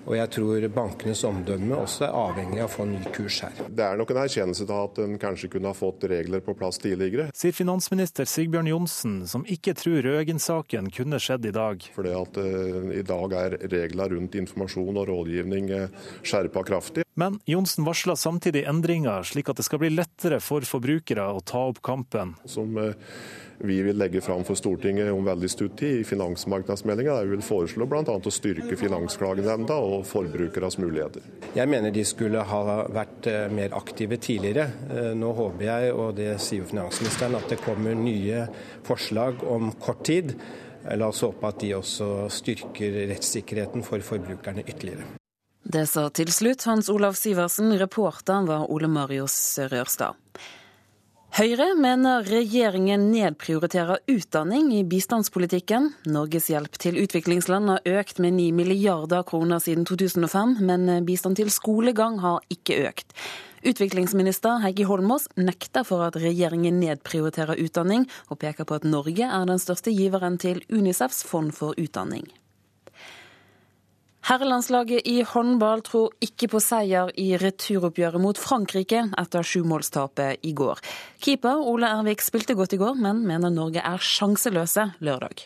Og 0.03 0.17
jeg 0.17 0.31
tror 0.35 0.65
bankenes 0.75 1.21
omdømme 1.27 1.77
også 1.79 2.07
er 2.07 2.15
avhengig 2.17 2.59
av 2.59 2.67
å 2.67 2.73
få 2.73 2.87
en 2.87 2.95
ny 2.97 3.03
kurs 3.15 3.39
her. 3.45 3.61
Det 3.71 3.85
er 3.85 3.99
nok 3.99 4.11
en 4.11 4.19
erkjennelse 4.23 4.67
til 4.67 4.75
at 4.75 4.99
en 5.05 5.15
kanskje 5.21 5.49
kunne 5.53 5.71
ha 5.71 5.77
fått 5.77 6.03
regler 6.11 6.43
på 6.43 6.55
plass 6.59 6.81
tidligere. 6.83 7.29
Sier 7.37 7.55
finansminister 7.55 8.27
Sigbjørn 8.27 8.67
Johnsen, 8.67 9.21
som 9.31 9.47
ikke 9.47 9.75
tror 9.79 10.01
Røeggen-saken 10.03 10.91
kunne 10.93 11.21
skjedd 11.23 11.47
i 11.47 11.55
dag. 11.55 11.87
Fordi 11.95 12.15
at 12.19 12.41
uh, 12.41 12.91
i 12.91 13.05
dag 13.07 13.37
er 13.39 13.57
reglene 13.63 14.09
rundt 14.17 14.35
informasjon 14.43 14.99
og 14.99 15.07
rådgivning 15.07 15.71
uh, 15.71 16.11
skjerpa 16.25 16.65
kraftig. 16.67 17.07
Men 17.15 17.39
Johnsen 17.45 17.85
varsla 17.85 18.15
samtidig 18.15 18.65
endringer, 18.69 19.23
slik 19.23 19.49
at 19.51 19.59
det 19.59 19.67
skal 19.67 19.83
bli 19.83 19.91
lettere 19.93 20.39
for 20.41 20.65
forbrukere 20.65 21.27
å 21.29 21.43
ta 21.45 21.67
opp 21.69 21.83
kampen. 21.85 22.33
Som 22.49 22.77
eh, 22.81 22.95
vi 23.63 23.81
vil 23.81 23.97
legge 23.97 24.21
fram 24.21 24.43
for 24.43 24.59
Stortinget 24.59 25.07
om 25.11 25.23
veldig 25.23 25.49
stutt 25.51 25.77
tid 25.79 26.01
i 26.01 26.03
finansmarkedsmeldinga. 26.03 27.13
Der 27.15 27.29
vi 27.29 27.37
vil 27.37 27.45
foreslå 27.47 27.85
bl.a. 27.87 28.03
å 28.03 28.33
styrke 28.33 28.75
Finansklagenemnda 28.75 29.77
og 29.79 30.03
forbrukeres 30.09 30.75
muligheter. 30.83 31.23
Jeg 31.55 31.71
mener 31.71 31.93
de 31.95 32.03
skulle 32.03 32.43
ha 32.49 32.63
vært 32.91 33.29
eh, 33.31 33.45
mer 33.55 33.75
aktive 33.77 34.19
tidligere. 34.19 34.67
Eh, 34.91 35.09
nå 35.15 35.31
håper 35.37 35.63
jeg, 35.69 35.93
og 35.95 36.11
det 36.17 36.33
sier 36.43 36.65
jo 36.65 36.69
finansministeren, 36.73 37.37
at 37.39 37.47
det 37.53 37.61
kommer 37.63 37.95
nye 37.95 38.49
forslag 38.83 39.45
om 39.47 39.71
kort 39.79 40.03
tid. 40.11 40.35
La 40.99 41.07
oss 41.07 41.23
håpe 41.23 41.47
at 41.47 41.61
de 41.63 41.69
også 41.77 42.09
styrker 42.35 42.97
rettssikkerheten 43.13 43.85
for 43.87 44.03
forbrukerne 44.03 44.65
ytterligere. 44.67 45.07
Det 45.63 45.85
sa 45.87 46.09
til 46.11 46.27
slutt 46.35 46.67
Hans 46.67 46.91
Olav 46.91 47.15
Sivertsen, 47.15 47.71
reporteren 47.79 48.49
var 48.51 48.67
Ole 48.67 48.91
Marius 48.91 49.37
Rørstad. 49.71 50.19
Høyre 51.33 51.71
mener 51.73 52.27
regjeringen 52.29 53.07
nedprioriterer 53.09 54.03
utdanning 54.05 54.67
i 54.77 54.83
bistandspolitikken. 54.85 55.87
Norges 56.13 56.51
hjelp 56.51 56.77
til 56.77 56.99
utviklingsland 57.01 57.71
har 57.71 57.87
økt 57.89 58.21
med 58.21 58.35
9 58.37 58.51
milliarder 58.53 59.25
kroner 59.25 59.63
siden 59.63 59.81
2005, 59.89 60.53
men 60.61 61.07
bistand 61.07 61.39
til 61.41 61.49
skolegang 61.49 62.19
har 62.21 62.45
ikke 62.53 62.77
økt. 62.85 63.17
Utviklingsminister 63.65 64.61
Heikki 64.61 64.85
Holmås 64.85 65.25
nekter 65.33 65.89
for 65.89 66.05
at 66.05 66.21
regjeringen 66.21 66.77
nedprioriterer 66.83 67.57
utdanning, 67.65 68.05
og 68.29 68.37
peker 68.45 68.69
på 68.69 68.77
at 68.77 68.85
Norge 68.85 69.25
er 69.25 69.49
den 69.49 69.65
største 69.65 69.89
giveren 69.89 70.37
til 70.37 70.61
Unicefs 70.69 71.25
fond 71.25 71.49
for 71.57 71.73
utdanning. 71.81 72.29
Herrelandslaget 74.23 75.03
i 75.09 75.17
håndball 75.27 75.81
tror 75.83 76.13
ikke 76.23 76.47
på 76.53 76.61
seier 76.63 77.09
i 77.19 77.33
returoppgjøret 77.41 78.23
mot 78.23 78.39
Frankrike 78.39 79.01
etter 79.19 79.43
sjumålstapet 79.43 80.47
i 80.47 80.53
går. 80.55 80.79
Keeper 81.19 81.59
Ole 81.59 81.89
Ervik 81.91 82.23
spilte 82.23 82.55
godt 82.55 82.77
i 82.77 82.79
går, 82.79 82.95
men 83.03 83.25
mener 83.27 83.51
Norge 83.51 83.83
er 83.83 83.99
sjanseløse 83.99 84.93
lørdag. 85.03 85.43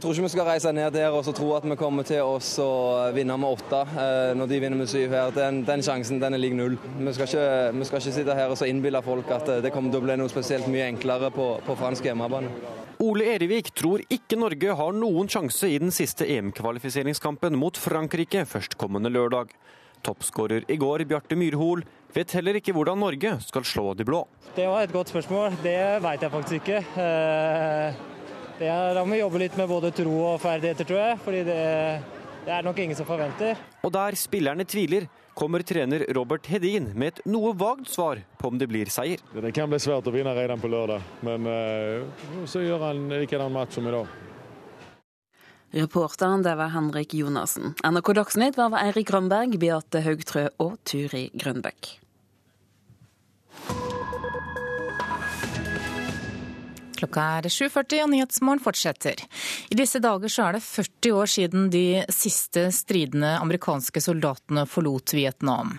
Jeg 0.00 0.06
tror 0.06 0.14
ikke 0.16 0.24
vi 0.24 0.28
skal 0.32 0.46
reise 0.48 0.70
ned 0.72 0.94
der 0.96 1.12
og 1.12 1.26
tro 1.36 1.46
at 1.52 1.64
vi 1.68 1.76
kommer 1.76 2.06
til 2.08 2.24
å 2.24 2.68
vinne 3.12 3.34
med 3.36 3.52
åtte 3.52 3.80
eh, 4.00 4.30
når 4.32 4.48
de 4.48 4.60
vinner 4.62 4.78
med 4.80 4.88
syv 4.88 5.12
her. 5.12 5.32
Den, 5.36 5.58
den 5.68 5.82
sjansen 5.84 6.16
den 6.22 6.32
er 6.32 6.40
lik 6.40 6.54
null. 6.56 6.78
Vi 6.80 7.12
skal, 7.12 7.26
ikke, 7.28 7.42
vi 7.76 7.84
skal 7.84 8.00
ikke 8.00 8.12
sitte 8.14 8.36
her 8.38 8.54
og 8.54 8.62
innbille 8.64 9.02
folk 9.04 9.28
at 9.36 9.50
eh, 9.52 9.58
det 9.60 9.74
kommer 9.74 9.92
til 9.92 10.00
å 10.00 10.06
bli 10.06 10.14
noe 10.16 10.32
spesielt 10.32 10.70
mye 10.72 10.86
enklere 10.86 11.28
på, 11.34 11.50
på 11.66 11.76
fransk 11.76 12.08
hjemmebane. 12.08 12.48
Ole 13.04 13.26
Erivik 13.34 13.68
tror 13.76 14.00
ikke 14.08 14.38
Norge 14.40 14.78
har 14.78 14.96
noen 14.96 15.28
sjanse 15.28 15.68
i 15.68 15.76
den 15.82 15.92
siste 15.92 16.24
EM-kvalifiseringskampen 16.32 17.60
mot 17.60 17.76
Frankrike 17.76 18.46
førstkommende 18.48 19.12
lørdag. 19.12 19.52
Toppskårer 20.00 20.64
i 20.72 20.78
går, 20.80 21.04
Bjarte 21.10 21.36
Myrhol, 21.36 21.84
vet 22.16 22.32
heller 22.38 22.56
ikke 22.56 22.72
hvordan 22.72 23.04
Norge 23.04 23.34
skal 23.44 23.68
slå 23.68 23.92
de 24.00 24.08
blå. 24.08 24.22
Det 24.56 24.64
var 24.64 24.88
et 24.88 24.96
godt 24.96 25.12
spørsmål. 25.12 25.60
Det 25.60 25.76
veit 26.00 26.24
jeg 26.24 26.32
faktisk 26.38 26.62
ikke. 26.72 26.80
Eh... 28.60 28.64
Det 28.64 28.68
er, 28.68 28.94
da 28.94 29.04
må 29.04 29.16
vi 29.16 29.22
jobbe 29.22 29.40
litt 29.40 29.56
med 29.56 29.68
både 29.70 29.90
tro 29.96 30.16
og 30.34 30.40
ferdigheter, 30.42 30.84
tror 30.84 31.00
jeg. 31.00 31.18
fordi 31.24 31.42
det, 31.48 31.60
det 32.44 32.52
er 32.52 32.66
nok 32.66 32.78
ingen 32.78 32.98
som 32.98 33.08
forventer. 33.08 33.58
Og 33.82 33.92
der 33.94 34.16
spillerne 34.20 34.66
tviler, 34.68 35.08
kommer 35.34 35.64
trener 35.64 36.04
Robert 36.12 36.46
Hedin 36.50 36.90
med 36.92 37.14
et 37.14 37.20
noe 37.30 37.54
vagt 37.56 37.88
svar 37.88 38.20
på 38.36 38.50
om 38.50 38.58
det 38.60 38.68
blir 38.68 38.90
seier. 38.92 39.22
Det 39.32 39.54
kan 39.56 39.70
bli 39.70 39.80
svært 39.80 40.08
å 40.10 40.12
vinne 40.12 40.34
Reidan 40.36 40.60
på 40.60 40.68
lørdag, 40.68 41.00
men 41.24 41.48
uh, 41.48 42.44
så 42.50 42.60
gjør 42.60 42.90
han 42.90 43.06
likedan 43.14 43.54
match 43.54 43.78
som 43.78 43.88
i 43.88 43.94
dag. 43.94 44.18
Reporteren 45.70 46.42
det 46.42 46.56
var 46.58 46.72
Henrik 46.74 47.14
Jonassen. 47.14 47.76
NRK 47.86 48.12
Dagsnytt 48.18 48.58
var 48.58 48.74
Eirik 48.82 49.06
Grønberg, 49.08 49.54
Beate 49.62 50.02
Haugtrø 50.02 50.48
og 50.58 50.80
Turi 50.84 51.28
Grønbekk. 51.38 51.94
Klokka 57.00 57.24
er 57.38 57.48
7.40 57.48 58.02
og 58.04 58.10
Nyhetsmorgen 58.12 58.60
fortsetter. 58.60 59.22
I 59.72 59.78
disse 59.78 60.02
dager 60.04 60.32
så 60.32 60.46
er 60.48 60.58
det 60.58 60.64
40 60.66 61.16
år 61.16 61.30
siden 61.32 61.68
de 61.72 61.84
siste 62.12 62.66
stridende 62.76 63.32
amerikanske 63.40 64.02
soldatene 64.04 64.66
forlot 64.68 65.14
Vietnam. 65.16 65.78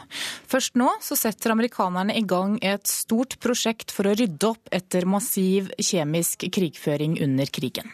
Først 0.49 0.79
nå 0.81 0.89
så 1.05 1.17
setter 1.19 1.53
amerikanerne 1.53 2.15
i 2.17 2.25
gang 2.25 2.57
et 2.65 2.89
stort 2.89 3.37
prosjekt 3.43 3.93
for 3.93 4.09
å 4.09 4.15
rydde 4.17 4.49
opp 4.49 4.71
etter 4.73 5.05
massiv 5.05 5.69
kjemisk 5.77 6.47
krigføring 6.49 7.19
under 7.21 7.51
krigen. 7.53 7.93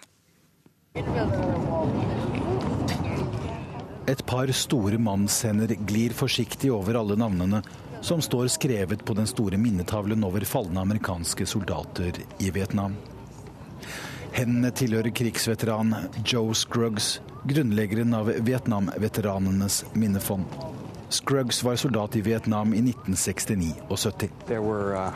Et 4.07 4.23
par 4.25 4.47
store 4.55 4.97
mannshender 5.03 5.75
glir 5.89 6.15
forsiktig 6.15 6.71
over 6.71 6.95
alle 7.01 7.19
navnene 7.19 7.59
som 8.01 8.21
står 8.23 8.47
skrevet 8.47 9.03
på 9.05 9.17
den 9.17 9.27
store 9.27 9.59
minnetavlen 9.59 10.23
over 10.23 10.45
falne 10.47 10.79
amerikanske 10.79 11.45
soldater 11.49 12.15
i 12.39 12.51
Vietnam. 12.55 12.95
Hendene 14.35 14.71
tilhører 14.71 15.09
krigsveteran 15.15 15.95
Joe 16.25 16.53
Scruggs, 16.55 17.21
grunnleggeren 17.47 18.13
av 18.13 18.29
Vietnam-veteranenes 18.45 19.85
minnefond. 19.93 20.45
Scruggs 21.09 21.63
var 21.63 21.75
soldat 21.75 22.15
i 22.15 22.21
Vietnam 22.21 22.73
i 22.73 22.81
1969 22.83 23.73
og 23.89 23.97
70. 23.97 24.29
There 24.47 24.61
were, 24.61 24.95
uh, 24.95 25.13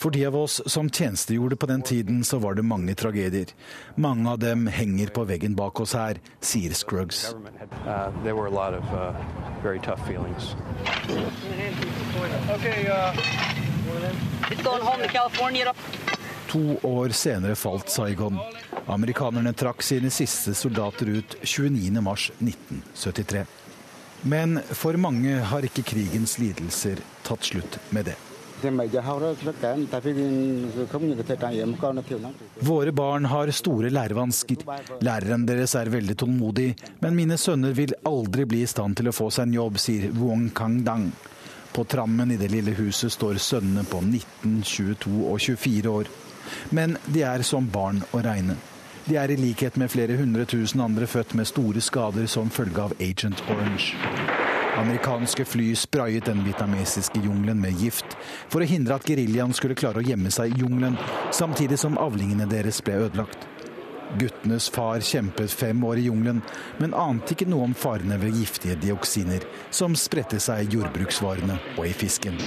For 0.00 0.10
de 0.10 0.26
av 0.26 0.36
oss 0.36 0.62
som 0.66 0.90
tjenestegjorde 0.90 1.56
på 1.56 1.66
den 1.66 1.82
tiden, 1.82 2.24
så 2.24 2.38
var 2.38 2.54
det 2.54 2.62
mange 2.64 2.94
tragedier. 2.94 3.46
Mange 4.00 4.30
av 4.30 4.38
dem 4.40 4.66
henger 4.66 5.06
på 5.12 5.24
veggen 5.28 5.54
bak 5.54 5.80
oss 5.84 5.92
her, 5.92 6.16
sier 6.40 6.72
Scruggs. 6.72 7.34
Uh, 7.84 7.84
uh, 7.84 8.08
to 16.48 16.80
år 16.88 17.08
senere 17.12 17.54
falt 17.54 17.88
Saigon. 17.92 18.40
Amerikanerne 18.88 19.52
trakk 19.52 19.84
sine 19.84 20.08
siste 20.08 20.56
soldater 20.56 21.12
ut 21.12 21.36
29.3.1973. 21.44 23.44
Men 24.22 24.60
for 24.72 24.96
mange 24.96 25.44
har 25.52 25.60
ikke 25.68 25.84
krigens 25.92 26.38
lidelser 26.40 26.96
tatt 27.28 27.44
slutt 27.52 27.76
med 27.92 28.04
det. 28.08 28.16
Våre 32.70 32.92
barn 32.92 33.24
har 33.32 33.52
store 33.56 33.90
lærevansker. 33.90 34.64
Læreren 35.06 35.46
deres 35.48 35.74
er 35.80 35.92
veldig 35.92 36.16
tålmodig, 36.22 36.68
men 37.00 37.16
mine 37.16 37.38
sønner 37.40 37.74
vil 37.76 37.94
aldri 38.04 38.46
bli 38.48 38.62
i 38.64 38.70
stand 38.70 38.98
til 39.00 39.10
å 39.10 39.16
få 39.16 39.30
seg 39.32 39.48
en 39.48 39.58
jobb, 39.60 39.78
sier 39.80 40.10
Wong 40.20 40.50
Kang-dang. 40.54 41.10
På 41.72 41.84
trammen 41.84 42.30
i 42.34 42.36
det 42.36 42.50
lille 42.50 42.74
huset 42.74 43.12
står 43.14 43.38
sønnene 43.38 43.84
på 43.86 44.02
19, 44.02 44.62
22 44.66 45.14
og 45.30 45.38
24 45.38 45.94
år. 45.94 46.10
Men 46.74 46.98
de 47.06 47.22
er 47.22 47.46
som 47.46 47.68
barn 47.70 48.02
å 48.12 48.22
regne. 48.24 48.58
De 49.06 49.16
er 49.16 49.32
i 49.32 49.38
likhet 49.40 49.78
med 49.80 49.90
flere 49.90 50.18
hundre 50.18 50.44
tusen 50.44 50.82
andre 50.84 51.06
født 51.06 51.34
med 51.38 51.48
store 51.48 51.80
skader 51.80 52.26
som 52.30 52.50
følge 52.52 52.88
av 52.90 52.96
Agent 53.00 53.42
Orange. 53.48 54.49
Amerikanske 54.80 55.44
fly 55.44 55.74
sprayet 55.76 56.24
den 56.24 56.40
vietnamesiske 56.44 57.20
jungelen 57.20 57.60
med 57.60 57.76
gift 57.82 58.16
for 58.48 58.62
å 58.62 58.68
hindre 58.68 58.96
at 58.96 59.04
geriljaen 59.04 59.52
skulle 59.56 59.76
klare 59.76 60.00
å 60.00 60.06
gjemme 60.06 60.32
seg 60.32 60.54
i 60.54 60.62
jungelen, 60.62 60.96
samtidig 61.36 61.76
som 61.82 61.98
avlingene 62.00 62.48
deres 62.48 62.80
ble 62.84 62.96
ødelagt. 63.04 63.44
Guttenes 64.18 64.70
far 64.72 65.04
kjempet 65.04 65.52
fem 65.52 65.84
år 65.84 66.00
i 66.00 66.08
jungelen, 66.08 66.40
men 66.80 66.96
ante 66.96 67.36
ikke 67.36 67.50
noe 67.50 67.68
om 67.68 67.76
farene 67.76 68.18
ved 68.22 68.40
giftige 68.40 68.78
dioksiner 68.80 69.44
som 69.70 69.94
spredte 69.98 70.40
seg 70.42 70.64
i 70.64 70.78
jordbruksvarene 70.78 71.60
og 71.76 71.86
i 71.86 71.94
fisken. 71.94 72.40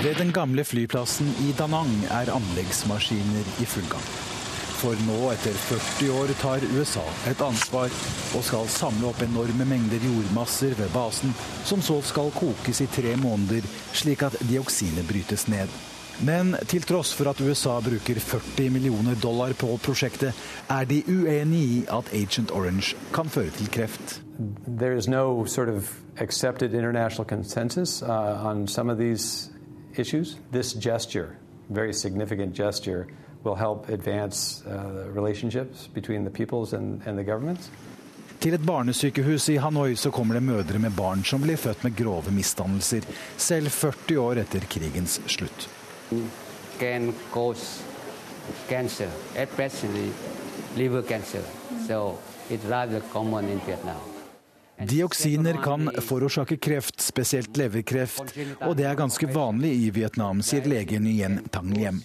Ved 0.00 0.16
den 0.16 0.30
gamle 0.32 0.62
flyplassen 0.64 1.26
i 1.44 1.50
Danang 1.58 1.90
er 2.08 2.30
anleggsmaskiner 2.32 3.48
i 3.60 3.66
full 3.68 3.84
gang. 3.92 4.06
For 4.80 4.96
nå, 5.04 5.16
etter 5.34 5.52
40 5.52 6.08
år, 6.16 6.32
tar 6.40 6.64
USA 6.72 7.02
et 7.28 7.42
ansvar 7.44 7.92
og 8.38 8.46
skal 8.46 8.70
samle 8.72 9.10
opp 9.10 9.20
enorme 9.26 9.66
mengder 9.68 10.00
jordmasser 10.00 10.72
ved 10.78 10.88
basen, 10.94 11.34
som 11.68 11.84
så 11.84 11.98
skal 12.00 12.32
kokes 12.32 12.80
i 12.80 12.88
tre 12.88 13.12
måneder, 13.20 13.68
slik 13.92 14.24
at 14.24 14.38
dioksinet 14.48 15.04
brytes 15.04 15.44
ned. 15.52 15.68
Men 16.24 16.56
til 16.72 16.88
tross 16.88 17.12
for 17.12 17.28
at 17.28 17.44
USA 17.44 17.76
bruker 17.84 18.24
40 18.24 18.72
millioner 18.72 19.20
dollar 19.20 19.52
på 19.52 19.68
prosjektet, 19.84 20.32
er 20.72 20.88
de 20.88 21.04
uenig 21.12 21.64
i 21.76 21.78
at 21.92 22.08
Agent 22.16 22.56
Orange 22.56 22.96
kan 23.12 23.28
føre 23.28 23.52
til 23.60 23.68
kreft. 23.68 24.22
There 24.64 24.96
is 24.96 25.12
no 25.12 25.44
sort 25.44 25.68
of 25.68 25.92
accepted 26.16 26.72
international 26.72 27.28
consensus 27.28 28.00
uh, 28.02 28.40
on 28.48 28.66
some 28.66 28.88
of 28.88 28.96
these 28.96 29.50
issues. 29.96 30.36
This 30.52 30.72
gesture, 30.72 31.36
very 31.68 31.92
significant 31.92 32.54
gesture, 32.54 33.06
will 33.44 33.56
help 33.56 33.88
advance 33.88 34.62
uh, 34.66 35.12
relationships 35.14 35.88
between 35.94 36.24
the 36.24 36.30
peoples 36.30 36.72
and, 36.72 37.02
and 37.06 37.18
the 37.18 37.24
governments. 37.24 37.70
Til 38.40 38.54
et 38.54 38.62
barnesykehus 38.64 39.48
i 39.52 39.56
Hanoi 39.60 39.94
så 40.00 40.10
kommer 40.10 40.34
det 40.34 40.42
mødre 40.42 40.78
med 40.78 40.90
barn 40.96 41.24
som 41.24 41.42
blir 41.42 41.56
født 41.60 41.84
med 41.84 41.96
grove 41.96 42.32
misdannelser, 42.32 43.04
selv 43.36 43.68
40 43.70 44.18
år 44.18 44.40
etter 44.40 44.64
krigens 44.64 45.20
slutt. 45.26 45.68
Can 46.78 47.12
cause 47.32 47.82
cancer, 48.68 49.08
especially 49.36 50.08
liver 50.76 51.02
cancer. 51.02 51.42
So 51.86 52.16
it's 52.50 52.64
rather 52.70 53.00
common 53.12 53.48
in 53.48 53.60
Vietnam. 53.66 54.00
Dioksiner 54.88 55.62
kan 55.62 55.90
forårsake 56.00 56.56
kreft, 56.56 56.99
spesielt 57.10 57.58
leverkreft, 57.60 58.32
og 58.66 58.76
det 58.78 58.86
er 58.88 58.96
ganske 58.98 59.28
vanlig 59.34 59.74
i 59.86 59.90
Vietnam, 59.94 60.40
sier 60.46 60.66
legen 60.70 61.06
Yen 61.10 61.42
Tang 61.50 61.74
Liem. 61.74 62.00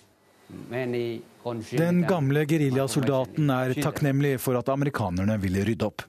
Den 1.77 2.01
gamle 2.07 2.45
geriljasoldaten 2.49 3.49
er 3.53 3.73
takknemlig 3.77 4.35
for 4.41 4.57
at 4.57 4.69
amerikanerne 4.73 5.37
ville 5.41 5.65
rydde 5.65 5.87
opp. 5.87 6.05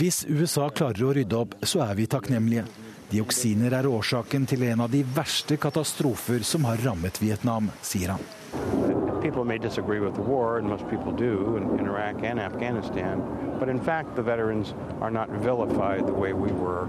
Hvis 0.00 0.24
USA 0.28 0.68
klarer 0.80 1.04
å 1.04 1.14
rydde 1.20 1.40
opp, 1.40 1.56
så 1.62 1.84
er 1.84 1.94
vi 2.00 2.08
takknemlige. 2.16 2.66
Dioksiner 3.12 3.76
er 3.78 3.86
årsaken 3.86 4.48
til 4.48 4.64
en 4.70 4.86
av 4.86 4.92
de 4.92 5.04
verste 5.16 5.60
katastrofer 5.60 6.44
som 6.48 6.64
har 6.68 6.80
rammet 6.84 7.20
Vietnam, 7.22 7.68
sier 7.84 8.16
han. 8.16 9.03
People 9.24 9.44
may 9.44 9.56
disagree 9.56 10.00
with 10.00 10.14
the 10.14 10.20
war, 10.20 10.58
and 10.58 10.68
most 10.68 10.86
people 10.90 11.10
do 11.10 11.56
in, 11.56 11.78
in 11.78 11.86
Iraq 11.86 12.22
and 12.22 12.38
Afghanistan, 12.38 13.22
but 13.58 13.68
in 13.70 13.80
fact, 13.80 14.16
the 14.16 14.22
veterans 14.22 14.74
are 15.00 15.10
not 15.10 15.30
vilified 15.30 16.06
the 16.06 16.12
way 16.12 16.34
we 16.34 16.52
were. 16.52 16.88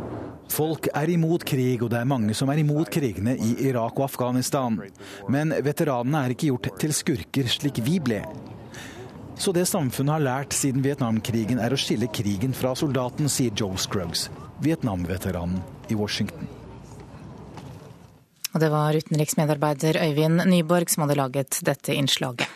Folk 0.49 0.89
er 0.93 1.09
imot 1.09 1.45
krig, 1.47 1.79
og 1.83 1.89
det 1.93 2.01
er 2.01 2.09
mange 2.11 2.35
som 2.35 2.51
er 2.51 2.59
imot 2.59 2.91
krigene 2.91 3.37
i 3.39 3.53
Irak 3.69 3.95
og 3.95 4.09
Afghanistan. 4.09 4.75
Men 5.31 5.55
veteranene 5.63 6.25
er 6.25 6.35
ikke 6.35 6.51
gjort 6.51 6.69
til 6.83 6.93
skurker 6.93 7.47
slik 7.55 7.79
vi 7.87 8.01
ble. 8.03 8.19
Så 9.39 9.55
det 9.55 9.63
samfunnet 9.71 10.17
har 10.17 10.27
lært 10.27 10.59
siden 10.59 10.83
Vietnamkrigen 10.83 11.63
er 11.63 11.71
å 11.71 11.79
skille 11.79 12.11
krigen 12.11 12.51
fra 12.51 12.75
soldaten, 12.75 13.31
sier 13.31 13.55
Joe 13.55 13.79
Scruggs, 13.79 14.27
Vietnam-veteranen 14.59 15.63
i 15.87 15.95
Washington. 15.95 16.51
Og 18.55 18.61
det 18.63 18.71
var 18.71 18.95
utenriksmedarbeider 18.95 19.99
Øyvind 19.99 20.45
Nyborg 20.47 20.87
som 20.87 21.03
hadde 21.03 21.19
laget 21.19 21.59
dette 21.67 21.91
innslaget. 21.91 22.47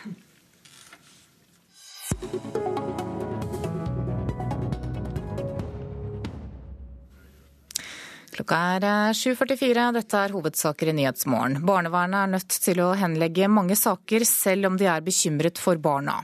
Klokka 8.32 8.58
er 8.78 9.12
7.44. 9.12 9.90
Dette 9.92 10.24
er 10.24 10.32
hovedsaker 10.32 10.88
i 10.88 10.96
Nyhetsmorgen. 10.96 11.60
Barnevernet 11.68 12.22
er 12.22 12.32
nødt 12.38 12.60
til 12.64 12.80
å 12.80 12.94
henlegge 12.96 13.52
mange 13.52 13.76
saker, 13.76 14.24
selv 14.24 14.70
om 14.70 14.80
de 14.80 14.88
er 14.88 15.04
bekymret 15.04 15.60
for 15.60 15.76
barna. 15.76 16.22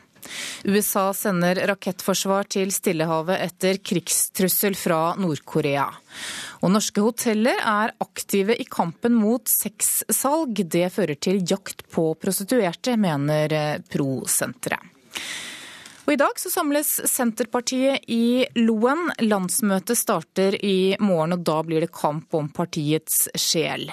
USA 0.65 1.11
sender 1.15 1.61
rakettforsvar 1.69 2.48
til 2.51 2.73
Stillehavet 2.74 3.44
etter 3.44 3.78
krigstrussel 3.85 4.74
fra 4.78 5.01
Nord-Korea. 5.20 5.86
Og 6.65 6.73
norske 6.73 7.03
hoteller 7.05 7.59
er 7.61 7.95
aktive 8.03 8.57
i 8.57 8.65
kampen 8.69 9.16
mot 9.19 9.49
sexsalg. 9.51 10.62
Det 10.65 10.89
fører 10.95 11.19
til 11.20 11.43
jakt 11.45 11.85
på 11.93 12.12
prostituerte, 12.20 12.97
mener 13.01 13.83
Pro-senteret. 13.93 14.93
Og 16.07 16.12
I 16.15 16.19
dag 16.20 16.39
så 16.39 16.53
samles 16.53 16.91
Senterpartiet 17.11 18.05
i 18.15 18.47
Loen. 18.61 19.09
Landsmøtet 19.27 19.99
starter 19.99 20.55
i 20.62 20.95
morgen, 21.03 21.35
og 21.35 21.43
da 21.43 21.57
blir 21.66 21.83
det 21.83 21.91
kamp 21.91 22.37
om 22.39 22.47
partiets 22.55 23.24
sjel. 23.35 23.89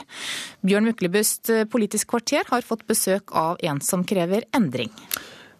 Bjørn 0.61 0.91
Myklebust, 0.91 1.49
Politisk 1.73 2.11
kvarter, 2.13 2.45
har 2.53 2.61
fått 2.61 2.85
besøk 2.85 3.33
av 3.33 3.57
en 3.65 3.81
som 3.81 4.05
krever 4.05 4.45
endring. 4.53 4.93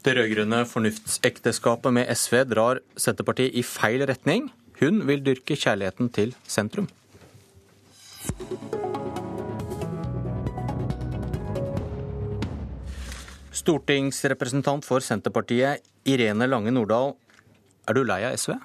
Det 0.05 0.13
rød-grønne 0.13 0.61
fornuftsekteskapet 0.69 1.95
med 1.97 2.13
SV 2.13 2.43
drar 2.51 2.83
Senterpartiet 3.01 3.57
i 3.57 3.65
feil 3.65 4.05
retning. 4.05 4.51
Hun 4.83 4.97
vil 5.07 5.21
dyrke 5.23 5.55
kjærligheten 5.55 6.09
til 6.11 6.33
sentrum. 6.43 6.89
Stortingsrepresentant 13.55 14.83
for 14.83 14.99
Senterpartiet, 14.99 15.79
Irene 16.03 16.49
Lange 16.51 16.73
Nordahl. 16.75 17.13
Er 17.87 17.95
du 17.95 18.03
lei 18.03 18.25
av 18.27 18.35
SV? 18.35 18.57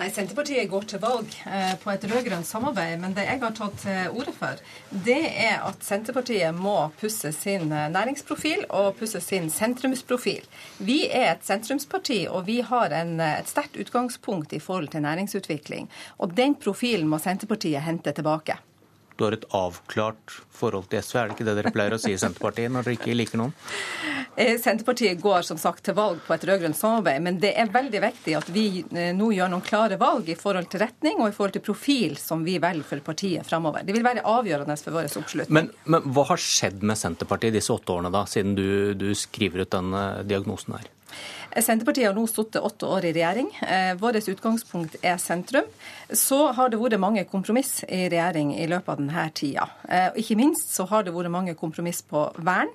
Nei, 0.00 0.06
Senterpartiet 0.08 0.70
går 0.72 0.86
til 0.88 1.00
valg 1.02 1.34
eh, 1.44 1.74
på 1.76 1.90
et 1.92 2.04
rød-grønt 2.08 2.48
samarbeid. 2.48 2.94
Men 3.02 3.12
det 3.12 3.26
jeg 3.26 3.42
har 3.42 3.52
tatt 3.52 3.74
til 3.82 4.14
orde 4.16 4.32
for, 4.32 4.62
det 5.04 5.18
er 5.28 5.58
at 5.66 5.84
Senterpartiet 5.84 6.56
må 6.56 6.86
pusse 7.02 7.34
sin 7.36 7.68
eh, 7.68 7.90
næringsprofil 7.92 8.64
og 8.78 8.96
pusse 8.96 9.20
sin 9.20 9.50
sentrumsprofil. 9.52 10.48
Vi 10.80 11.02
er 11.04 11.34
et 11.34 11.44
sentrumsparti, 11.44 12.22
og 12.32 12.46
vi 12.48 12.62
har 12.64 12.96
en, 12.96 13.18
eh, 13.20 13.42
et 13.42 13.52
sterkt 13.52 13.76
utgangspunkt 13.76 14.56
i 14.56 14.62
forhold 14.64 14.88
til 14.94 15.04
næringsutvikling. 15.04 15.92
Og 16.16 16.32
den 16.32 16.56
profilen 16.56 17.12
må 17.12 17.20
Senterpartiet 17.20 17.84
hente 17.84 18.16
tilbake 18.16 18.56
du 19.20 19.26
har 19.26 19.36
et 19.36 19.44
avklart 19.52 20.40
forhold 20.56 20.88
til 20.90 21.02
SV. 21.04 21.16
Er 21.20 21.28
det 21.28 21.36
ikke 21.36 21.46
det 21.48 21.56
dere 21.58 21.72
pleier 21.74 21.96
å 21.96 22.00
si 22.00 22.12
i 22.14 22.20
Senterpartiet 22.20 22.72
når 22.72 22.86
dere 22.86 22.96
ikke 22.96 23.16
liker 23.16 23.40
noen? 23.40 23.52
Eh, 24.40 24.54
Senterpartiet 24.60 25.20
går 25.20 25.44
som 25.44 25.58
sagt 25.60 25.84
til 25.84 25.96
valg 25.98 26.22
på 26.24 26.34
et 26.34 26.46
rød-grønt 26.48 26.78
samarbeid, 26.78 27.20
men 27.26 27.40
det 27.42 27.50
er 27.60 27.72
veldig 27.72 28.00
viktig 28.06 28.36
at 28.38 28.48
vi 28.54 28.64
eh, 28.80 29.10
nå 29.16 29.30
gjør 29.36 29.52
noen 29.52 29.66
klare 29.66 29.98
valg 30.00 30.30
i 30.32 30.38
forhold 30.40 30.70
til 30.72 30.84
retning 30.84 31.20
og 31.20 31.28
i 31.28 31.34
forhold 31.36 31.58
til 31.58 31.66
profil 31.66 32.16
som 32.20 32.46
vi 32.46 32.56
velger 32.62 32.86
for 32.86 33.04
partiet 33.10 33.48
framover. 33.48 33.84
Det 33.84 33.96
vil 33.96 34.06
være 34.06 34.24
avgjørende 34.24 34.78
for 34.80 34.96
vår 34.96 35.10
oppslutning. 35.10 35.52
Men, 35.60 35.68
men, 35.84 36.08
hva 36.14 36.24
har 36.32 36.40
skjedd 36.40 36.80
med 36.86 37.00
Senterpartiet 37.00 37.58
disse 37.58 37.74
åtte 37.74 37.92
årene, 37.92 38.12
da, 38.14 38.24
siden 38.30 38.56
du, 38.56 38.94
du 38.96 39.10
skriver 39.18 39.66
ut 39.66 39.76
den 39.76 39.92
diagnosen 40.30 40.78
her? 40.78 40.88
Senterpartiet 41.50 42.06
har 42.06 42.14
nå 42.14 42.22
sittet 42.30 42.62
åtte 42.62 42.86
år 42.86 43.08
i 43.08 43.12
regjering. 43.12 43.48
Eh, 43.66 43.94
vårt 43.98 44.28
utgangspunkt 44.28 44.96
er 45.02 45.16
sentrum. 45.18 45.66
Så 46.10 46.38
har 46.54 46.70
det 46.70 46.78
vært 46.78 47.00
mange 47.02 47.24
kompromiss 47.26 47.80
i 47.88 48.04
regjering 48.10 48.52
i 48.54 48.68
løpet 48.70 48.92
av 48.92 49.00
denne 49.00 49.24
tida. 49.34 49.66
Eh, 49.88 50.20
ikke 50.22 50.36
minst 50.38 50.70
så 50.76 50.86
har 50.90 51.02
det 51.06 51.14
vært 51.14 51.32
mange 51.34 51.56
kompromiss 51.58 52.04
på 52.06 52.22
vern. 52.38 52.70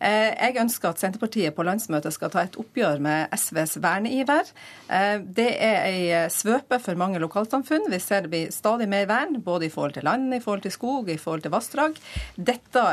Eh, 0.00 0.34
jeg 0.34 0.58
ønsker 0.58 0.90
at 0.90 1.02
Senterpartiet 1.02 1.54
på 1.54 1.66
landsmøtet 1.66 2.14
skal 2.16 2.32
ta 2.34 2.42
et 2.42 2.58
oppgjør 2.58 2.98
med 3.06 3.30
SVs 3.36 3.76
verneiver. 3.84 4.50
Det 4.86 5.46
er 5.62 5.78
ei 5.86 6.28
svøpe 6.30 6.78
for 6.82 6.98
mange 6.98 7.20
lokalsamfunn. 7.22 7.88
Vi 7.90 7.98
ser 8.02 8.26
det 8.26 8.30
blir 8.30 8.52
stadig 8.54 8.88
mer 8.90 9.06
vern, 9.06 9.40
både 9.42 9.66
i 9.66 9.72
forhold 9.72 9.96
til 9.96 10.06
land, 10.06 10.34
i 10.34 10.42
forhold 10.42 10.62
til 10.66 10.74
skog, 10.74 11.10
i 11.10 11.18
forhold 11.18 11.42
til 11.46 11.54
vassdrag. 11.54 11.98
Dette 12.36 12.84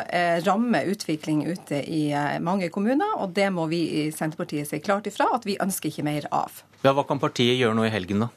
rammer 0.46 0.90
utvikling 0.90 1.44
ute 1.50 1.84
i 1.86 2.04
mange 2.42 2.70
kommuner, 2.74 3.18
og 3.20 3.34
det 3.36 3.50
må 3.54 3.68
vi 3.72 3.84
i 4.04 4.08
Senterpartiet 4.16 4.70
si 4.70 4.82
klart 4.84 5.10
ifra 5.10 5.23
at 5.32 5.48
vi 5.48 5.58
ønsker 5.64 5.92
ikke 5.92 6.06
mer 6.06 6.28
av. 6.32 6.64
Ja, 6.84 6.92
Hva 6.92 7.06
kan 7.08 7.22
partiet 7.22 7.56
gjøre 7.56 7.78
nå 7.78 7.86
i 7.88 7.94
helgen, 7.94 8.26
da? 8.26 8.30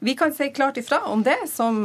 Vi 0.00 0.14
kan 0.16 0.32
si 0.32 0.48
klart 0.56 0.78
ifra 0.80 1.02
om 1.12 1.20
det, 1.22 1.36
som, 1.52 1.84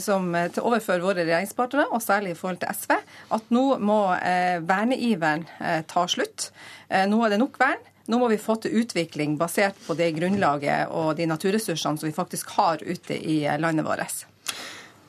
som 0.00 0.32
til 0.32 0.62
som 0.62 0.66
overfor 0.66 1.02
våre 1.02 1.24
regjeringspartnere, 1.26 1.88
og 1.92 2.02
særlig 2.02 2.34
i 2.34 2.38
forhold 2.38 2.60
til 2.62 2.72
SV, 2.74 2.98
at 3.36 3.54
nå 3.54 3.64
må 3.82 4.00
eh, 4.16 4.58
verneiveren 4.66 5.46
eh, 5.60 5.80
ta 5.88 6.06
slutt. 6.10 6.50
Eh, 6.88 7.06
nå 7.10 7.22
er 7.24 7.34
det 7.34 7.40
nok 7.42 7.58
vern. 7.60 7.88
Nå 8.10 8.18
må 8.18 8.28
vi 8.32 8.40
få 8.40 8.56
til 8.60 8.82
utvikling 8.82 9.36
basert 9.38 9.78
på 9.86 9.94
det 9.98 10.10
grunnlaget 10.16 10.90
og 10.90 11.14
de 11.20 11.28
naturressursene 11.30 12.00
som 12.00 12.08
vi 12.08 12.14
faktisk 12.16 12.50
har 12.56 12.82
ute 12.82 13.14
i 13.14 13.44
landet 13.62 13.86
vårt. 13.86 14.24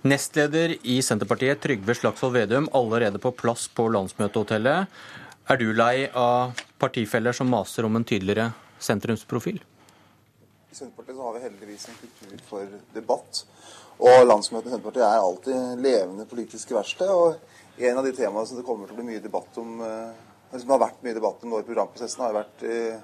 Nestleder 0.05 0.75
i 0.83 0.99
Senterpartiet, 1.01 1.61
Trygve 1.63 1.95
Slagsvold 1.97 2.35
Vedum, 2.35 2.69
allerede 2.75 3.21
på 3.23 3.31
plass 3.33 3.65
på 3.71 3.87
landsmøtehotellet. 3.95 4.93
Er 5.49 5.59
du 5.59 5.71
lei 5.75 6.05
av 6.13 6.53
partifeller 6.83 7.35
som 7.35 7.49
maser 7.51 7.87
om 7.87 7.95
en 7.95 8.03
tydeligere 8.03 8.51
sentrumsprofil? 8.83 9.61
I 10.71 10.75
Senterpartiet 10.75 11.17
har 11.17 11.33
vi 11.33 11.43
heldigvis 11.45 11.87
en 11.89 11.97
kultur 12.01 12.45
for 12.49 12.77
debatt. 12.95 13.43
Og 14.01 14.23
landsmøtene 14.25 14.71
i 14.71 14.73
Senterpartiet 14.73 15.05
er 15.05 15.21
alltid 15.21 15.83
levende 15.85 16.25
politiske 16.27 16.75
verksted. 16.75 17.11
Og 17.13 17.83
en 17.87 17.99
av 17.99 18.07
de 18.07 18.13
temaene 18.17 18.49
som 18.49 18.57
det 18.57 18.65
kommer 18.67 18.89
til 18.89 18.97
å 18.97 18.99
bli 18.99 19.11
mye 19.11 19.23
debatt 19.23 19.59
om, 19.61 19.79
eh, 19.85 20.57
som 20.57 20.73
har 20.73 20.81
vært 20.87 21.05
mye 21.05 21.13
debatt 21.13 21.45
om 21.45 21.53
i 21.59 21.67
programprosessen, 21.67 22.25
har 22.25 22.35
vært 22.35 22.65
eh, 22.65 22.97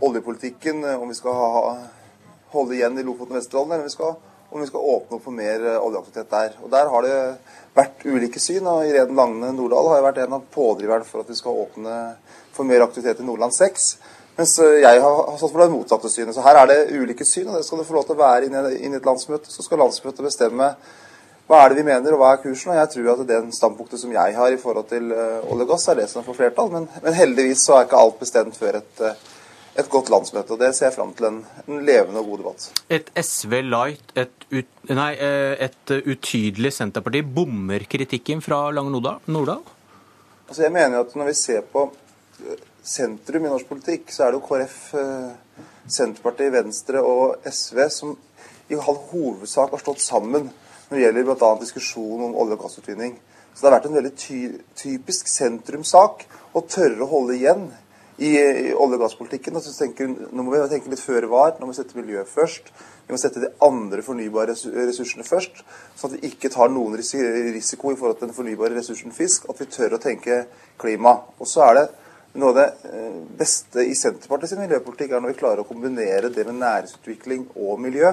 oljepolitikken. 0.00 0.84
Om 0.94 1.10
vi 1.10 1.18
skal 1.18 1.34
ha, 1.34 1.76
holde 2.54 2.78
igjen 2.78 2.98
i 2.98 3.04
Lofoten 3.04 3.34
og 3.34 3.40
Vesterålen, 3.40 3.74
eller 3.74 3.84
om 3.84 3.90
vi 3.90 3.96
skal, 3.96 4.16
om 4.46 4.62
vi 4.62 4.70
skal 4.70 4.88
åpne 4.94 5.18
opp 5.18 5.26
for 5.26 5.36
mer 5.42 5.66
eh, 5.66 5.82
oljeaktivitet 5.82 6.32
der. 6.32 6.56
Og 6.62 6.70
Der 6.70 6.94
har 6.94 7.02
det 7.02 7.18
vært 7.76 8.06
ulike 8.06 8.40
syn. 8.40 8.66
og 8.66 8.86
Irene 8.86 9.18
Lagne 9.18 9.52
Nordahl 9.52 9.92
har 9.92 10.06
vært 10.06 10.22
en 10.24 10.38
av 10.38 10.48
pådriverne 10.54 11.04
for 11.04 11.26
at 11.26 11.34
vi 11.34 11.38
skal 11.42 11.64
åpne 11.66 11.98
for 12.56 12.68
mer 12.68 12.84
aktivitet 12.86 13.20
i 13.20 13.26
Nordland 13.26 13.54
6. 13.54 13.88
Mens 14.36 14.58
eh, 14.60 14.82
jeg 14.82 15.00
har, 15.00 15.22
har 15.30 15.40
stått 15.40 15.54
for 15.54 15.64
det 15.64 15.72
motsatte 15.72 16.12
synet. 16.12 16.36
Så 16.36 16.44
her 16.44 16.60
er 16.60 16.70
det 16.70 16.78
ulike 16.96 17.24
syn, 17.24 17.48
og 17.48 17.58
det 17.58 17.66
skal 17.66 17.80
det 17.80 17.88
få 17.88 17.96
lov 17.96 18.06
til 18.08 18.16
å 18.16 18.22
være 18.22 18.48
inn 18.48 18.94
i 18.94 18.98
et 18.98 19.08
landsmøte. 19.08 19.52
Så 19.52 19.64
skal 19.64 19.80
landsmøtet 19.84 20.24
bestemme 20.26 20.74
hva 21.46 21.60
er 21.62 21.70
det 21.70 21.78
vi 21.78 21.86
mener, 21.86 22.10
og 22.10 22.20
hva 22.20 22.32
er 22.34 22.42
kursen. 22.42 22.72
Og 22.72 22.80
jeg 22.80 22.90
tror 22.92 23.12
at 23.12 23.22
det 23.28 23.38
standpunktet 23.54 24.02
som 24.02 24.12
jeg 24.12 24.34
har 24.34 24.52
i 24.52 24.58
forhold 24.58 24.88
til 24.90 25.12
uh, 25.14 25.46
olje 25.46 25.62
og 25.62 25.70
gass, 25.70 25.86
er 25.88 26.00
det 26.00 26.08
som 26.10 26.26
får 26.26 26.40
flertall. 26.40 26.72
Men, 26.72 26.88
men, 27.04 27.14
heldigvis 27.14 27.62
så 27.68 27.76
er 27.76 27.86
ikke 27.86 28.00
alt 28.02 28.18
bestemt 28.18 28.58
før 28.58 28.80
et, 28.80 29.04
uh, 29.06 29.36
et 29.78 29.92
godt 29.92 30.10
landsmøte. 30.10 30.56
Og 30.56 30.58
det 30.64 30.72
ser 30.74 30.88
jeg 30.88 30.96
fram 30.96 31.14
til 31.14 31.28
en, 31.30 31.38
en, 31.68 31.78
levende 31.86 32.18
og 32.18 32.32
god 32.32 32.42
debatt. 32.42 32.66
Et 32.98 33.12
SV 33.22 33.60
Light, 33.62 34.10
et, 34.18 34.48
ut, 34.50 34.72
nei, 34.90 35.12
et 35.68 35.94
utydelig 36.02 36.74
Senterparti, 36.74 37.22
bommer 37.38 37.86
kritikken 37.94 38.42
fra 38.42 38.64
Lange 38.74 38.98
Nordahl? 38.98 39.62
Altså 40.46 40.62
jeg 40.62 40.72
mener 40.72 41.00
at 41.02 41.14
Når 41.16 41.30
vi 41.30 41.34
ser 41.34 41.62
på 41.72 41.88
eh, 41.90 42.02
sentrum 42.86 43.46
i 43.46 43.50
norsk 43.50 43.68
politikk, 43.68 44.10
så 44.12 44.26
er 44.26 44.32
det 44.32 44.40
jo 44.40 44.46
KrF, 44.46 44.78
eh, 44.94 45.64
Senterpartiet, 45.86 46.52
Venstre 46.52 47.02
og 47.02 47.46
SV 47.46 47.88
som 47.90 48.16
i 48.68 48.74
all 48.74 48.98
hovedsak 49.10 49.70
har 49.70 49.82
stått 49.82 50.02
sammen 50.02 50.50
når 50.88 50.96
det 50.96 51.04
gjelder 51.04 51.26
bl.a. 51.26 51.54
diskusjon 51.60 52.24
om 52.28 52.36
olje- 52.38 52.56
og 52.58 52.64
gassutvinning. 52.64 53.16
Så 53.54 53.62
det 53.62 53.70
har 53.70 53.78
vært 53.78 53.88
en 53.88 53.96
veldig 53.96 54.14
ty 54.20 54.38
typisk 54.76 55.30
sentrumssak 55.32 56.26
å 56.54 56.62
tørre 56.68 57.02
å 57.02 57.10
holde 57.10 57.36
igjen 57.38 57.64
i, 58.18 58.36
i 58.36 58.74
olje- 58.74 58.98
og 58.98 59.02
gasspolitikken. 59.06 59.56
Og 59.56 59.64
tenker, 59.78 60.10
nå 60.10 60.44
må 60.44 60.52
vi 60.52 60.60
tenke 60.70 60.92
litt 60.92 61.02
føre 61.02 61.30
var. 61.30 61.56
Nå 61.56 61.66
må 61.66 61.72
vi 61.72 61.78
sette 61.80 61.98
miljøet 61.98 62.30
først. 62.30 62.70
Vi 63.06 63.14
må 63.14 63.20
sette 63.22 63.42
de 63.42 63.52
andre 63.62 64.02
fornybare 64.02 64.56
ressursene 64.56 65.24
først, 65.26 65.60
sånn 65.94 66.10
at 66.10 66.16
vi 66.16 66.32
ikke 66.32 66.50
tar 66.50 66.72
noen 66.74 66.96
risiko 66.98 67.92
i 67.92 67.98
forhold 67.98 68.18
til 68.18 68.26
den 68.26 68.34
fornybare 68.36 68.74
ressursen 68.74 69.14
fisk. 69.14 69.46
At 69.50 69.62
vi 69.62 69.68
tør 69.70 69.94
å 69.96 70.02
tenke 70.02 70.42
klima. 70.80 71.14
Og 71.38 71.50
så 71.50 71.62
er 71.68 71.78
det 71.78 71.86
noe 72.40 72.52
av 72.52 72.58
det 72.58 72.66
eh, 72.90 73.20
beste 73.38 73.84
i 73.84 73.94
Senterpartiets 73.96 74.56
miljøpolitikk 74.58 75.12
er 75.12 75.22
når 75.22 75.34
vi 75.34 75.40
klarer 75.40 75.62
å 75.62 75.68
kombinere 75.68 76.30
det 76.32 76.46
med 76.48 76.60
næringsutvikling 76.60 77.46
og 77.54 77.80
miljø. 77.82 78.12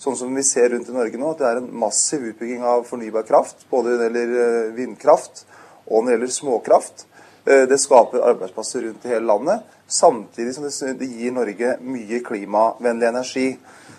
Sånn 0.00 0.16
som 0.18 0.34
vi 0.34 0.42
ser 0.46 0.72
rundt 0.72 0.90
i 0.90 0.94
Norge 0.94 1.18
nå, 1.20 1.30
at 1.32 1.40
det 1.40 1.48
er 1.48 1.60
en 1.60 1.70
massiv 1.84 2.24
utbygging 2.30 2.64
av 2.66 2.86
fornybar 2.88 3.26
kraft. 3.28 3.66
Både 3.70 3.94
når 3.94 4.00
det 4.02 4.08
gjelder 4.08 4.44
eh, 4.44 4.72
vindkraft 4.78 5.44
og 5.86 6.00
når 6.00 6.10
det 6.10 6.16
gjelder 6.16 6.34
småkraft. 6.38 7.06
Eh, 7.44 7.64
det 7.70 7.80
skaper 7.82 8.26
arbeidsplasser 8.32 8.86
rundt 8.88 9.06
i 9.06 9.14
hele 9.14 9.28
landet, 9.28 9.64
samtidig 9.86 10.54
som 10.56 10.68
det 10.98 11.10
gir 11.10 11.34
Norge 11.36 11.74
mye 11.84 12.22
klimavennlig 12.24 13.10
energi. 13.10 13.48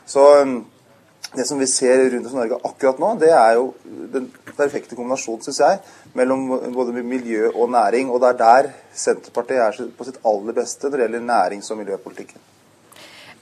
Så 0.05 0.25
det 1.33 1.45
som 1.47 1.59
vi 1.59 1.67
ser 1.67 2.09
rundt 2.09 2.27
oss 2.27 2.33
i 2.35 2.37
Norge 2.37 2.59
akkurat 2.69 2.99
nå, 3.01 3.11
det 3.19 3.31
er 3.33 3.57
jo 3.57 3.69
den 4.13 4.27
perfekte 4.55 4.97
kombinasjonen, 4.97 5.43
syns 5.45 5.61
jeg, 5.63 5.79
mellom 6.15 6.47
både 6.75 7.03
miljø 7.03 7.49
og 7.53 7.71
næring. 7.73 8.11
Og 8.11 8.21
det 8.23 8.33
er 8.33 8.41
der 8.41 8.73
Senterpartiet 8.95 9.63
er 9.63 9.95
på 9.97 10.07
sitt 10.07 10.21
aller 10.25 10.55
beste 10.55 10.87
når 10.87 10.97
det 10.97 11.07
gjelder 11.07 11.25
nærings- 11.31 11.71
og 11.71 11.81
miljøpolitikken. 11.81 12.43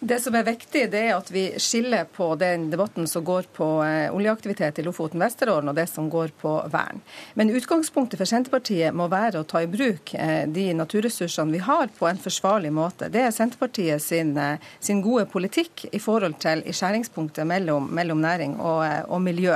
Det 0.03 0.17
som 0.19 0.35
er 0.35 0.43
viktig, 0.43 0.81
det 0.91 0.99
er 0.99 1.13
at 1.15 1.29
vi 1.31 1.45
skiller 1.63 2.03
på 2.11 2.25
den 2.35 2.65
debatten 2.67 3.05
som 3.07 3.23
går 3.23 3.45
på 3.55 3.65
eh, 3.85 4.11
oljeaktivitet 4.11 4.81
i 4.81 4.83
Lofoten 4.83 5.21
Vesterålen, 5.23 5.69
og 5.71 5.77
det 5.77 5.85
som 5.87 6.09
går 6.11 6.33
på 6.41 6.57
vern. 6.73 6.99
Men 7.39 7.53
utgangspunktet 7.55 8.19
for 8.19 8.27
Senterpartiet 8.27 8.91
må 8.91 9.05
være 9.07 9.39
å 9.39 9.47
ta 9.47 9.61
i 9.63 9.69
bruk 9.71 10.11
eh, 10.19 10.43
de 10.51 10.65
naturressursene 10.75 11.55
vi 11.55 11.61
har, 11.63 11.87
på 11.95 12.09
en 12.09 12.19
forsvarlig 12.19 12.73
måte. 12.75 13.07
Det 13.13 13.21
er 13.23 13.31
Senterpartiet 13.31 14.03
sin, 14.03 14.33
eh, 14.35 14.65
sin 14.83 14.99
gode 15.05 15.23
politikk 15.31 15.85
i 15.87 16.01
forhold 16.03 16.35
til 16.43 16.65
i 16.67 16.75
skjæringspunktet 16.75 17.47
mellom, 17.47 17.87
mellom 17.95 18.19
næring 18.25 18.57
og, 18.59 18.83
og, 19.07 19.23
miljø. 19.23 19.55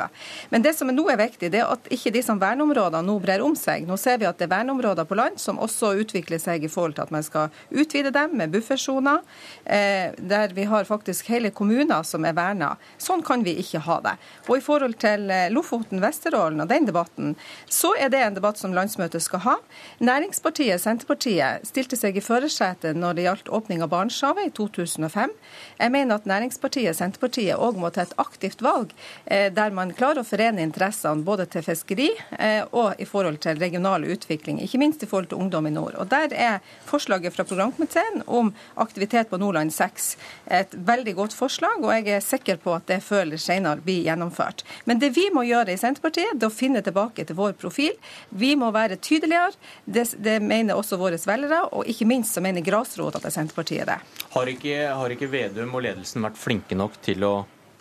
Men 0.56 0.64
det 0.64 0.78
som 0.80 0.88
nå 0.96 1.10
er 1.12 1.20
viktig, 1.26 1.52
det 1.52 1.60
er 1.66 1.76
at 1.76 1.92
ikke 1.92 2.16
disse 2.16 2.38
verneområdene 2.40 3.04
nå 3.04 3.18
brer 3.20 3.44
om 3.44 3.60
seg. 3.60 3.84
Nå 3.84 4.00
ser 4.00 4.24
vi 4.24 4.32
at 4.32 4.40
det 4.40 4.48
er 4.48 4.56
verneområder 4.56 5.12
på 5.12 5.20
land 5.20 5.44
som 5.44 5.60
også 5.60 5.92
utvikler 6.06 6.40
seg 6.40 6.64
i 6.64 6.72
forhold 6.72 6.96
til 6.96 7.10
at 7.10 7.14
man 7.20 7.28
skal 7.28 7.52
utvide 7.68 8.16
dem 8.16 8.40
med 8.40 8.56
buffersoner. 8.56 9.20
Eh, 9.68 10.16
der 10.38 10.54
vi 10.54 10.64
har 10.64 10.84
faktisk 10.84 11.30
hele 11.32 11.50
kommuner 11.50 12.04
som 12.04 12.26
er 12.26 12.36
verna. 12.38 12.76
Sånn 13.02 13.24
kan 13.26 13.44
vi 13.46 13.56
ikke 13.62 13.82
ha 13.88 13.98
det. 14.06 14.16
Og 14.48 14.60
i 14.60 14.64
forhold 14.64 14.98
til 15.02 15.30
eh, 15.34 15.48
Lofoten, 15.54 16.02
Vesterålen 16.04 16.62
og 16.64 16.70
den 16.72 16.88
debatten, 16.90 17.36
så 17.70 17.94
er 18.00 18.12
det 18.14 18.22
en 18.24 18.38
debatt 18.38 18.60
som 18.62 18.76
landsmøtet 18.76 19.24
skal 19.26 19.44
ha. 19.46 19.56
Næringspartiet 20.04 20.84
Senterpartiet 20.84 21.66
stilte 21.68 21.98
seg 22.00 22.18
i 22.18 22.24
førersetet 22.24 22.98
når 22.98 23.18
det 23.18 23.28
gjaldt 23.28 23.52
åpning 23.58 23.84
av 23.86 23.92
Barentshavet 23.94 24.50
i 24.50 24.54
2005. 24.58 25.34
Jeg 25.82 25.94
mener 25.94 26.20
at 26.20 26.30
næringspartiet 26.30 26.98
Senterpartiet 26.98 27.58
òg 27.58 27.80
må 27.82 27.92
ta 27.94 28.06
et 28.06 28.16
aktivt 28.22 28.62
valg, 28.66 28.94
eh, 29.26 29.50
der 29.54 29.74
man 29.76 29.96
klarer 29.98 30.22
å 30.22 30.28
forene 30.28 30.66
interessene 30.66 31.26
både 31.28 31.48
til 31.52 31.66
fiskeri 31.66 32.10
eh, 32.38 32.64
og 32.72 33.00
i 33.02 33.08
forhold 33.10 33.42
til 33.46 33.60
regional 33.62 34.06
utvikling, 34.08 34.62
ikke 34.64 34.82
minst 34.82 35.04
i 35.04 35.10
forhold 35.10 35.32
til 35.32 35.42
ungdom 35.42 35.70
i 35.70 35.74
nord. 35.74 35.98
Og 35.98 36.10
Der 36.12 36.34
er 36.34 36.60
forslaget 36.88 37.34
fra 37.36 37.46
programkomiteen 37.48 38.24
om 38.28 38.54
aktivitet 38.76 39.30
på 39.30 39.40
Nordland 39.42 39.74
6 39.74 40.16
et 40.46 40.74
veldig 40.88 41.14
godt 41.18 41.36
forslag, 41.36 41.84
og 41.84 41.92
jeg 41.94 42.18
er 42.18 42.24
sikker 42.24 42.60
på 42.64 42.74
at 42.76 42.88
det 42.90 43.02
før 43.06 43.26
eller 43.26 43.42
senere 43.42 43.84
blir 43.84 44.06
gjennomført. 44.08 44.64
Men 44.86 45.02
det 45.02 45.12
vi 45.18 45.28
må 45.34 45.44
gjøre 45.48 45.74
i 45.74 45.80
Senterpartiet, 45.80 46.36
det 46.36 46.48
er 46.48 46.52
å 46.52 46.58
finne 46.58 46.84
tilbake 46.86 47.26
til 47.28 47.38
vår 47.38 47.58
profil. 47.60 47.96
Vi 48.30 48.54
må 48.60 48.72
være 48.76 49.00
tydeligere. 49.02 49.56
Det, 49.86 50.08
det 50.24 50.40
mener 50.44 50.78
også 50.78 51.00
våre 51.02 51.20
velgere, 51.28 51.64
og 51.74 51.88
ikke 51.90 52.08
minst 52.10 52.38
så 52.38 52.44
mener 52.44 52.66
grasrota 52.66 53.22
til 53.24 53.34
Senterpartiet 53.34 53.88
det. 53.90 54.00
Har 54.34 54.52
ikke, 54.52 54.82
har 54.96 55.14
ikke 55.14 55.32
Vedum 55.32 55.76
og 55.76 55.86
ledelsen 55.86 56.26
vært 56.26 56.40
flinke 56.40 56.78
nok 56.78 57.00
til 57.06 57.26
å 57.28 57.36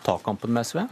ta 0.05 0.17
kampen 0.23 0.53
med 0.55 0.67
SV? 0.67 0.85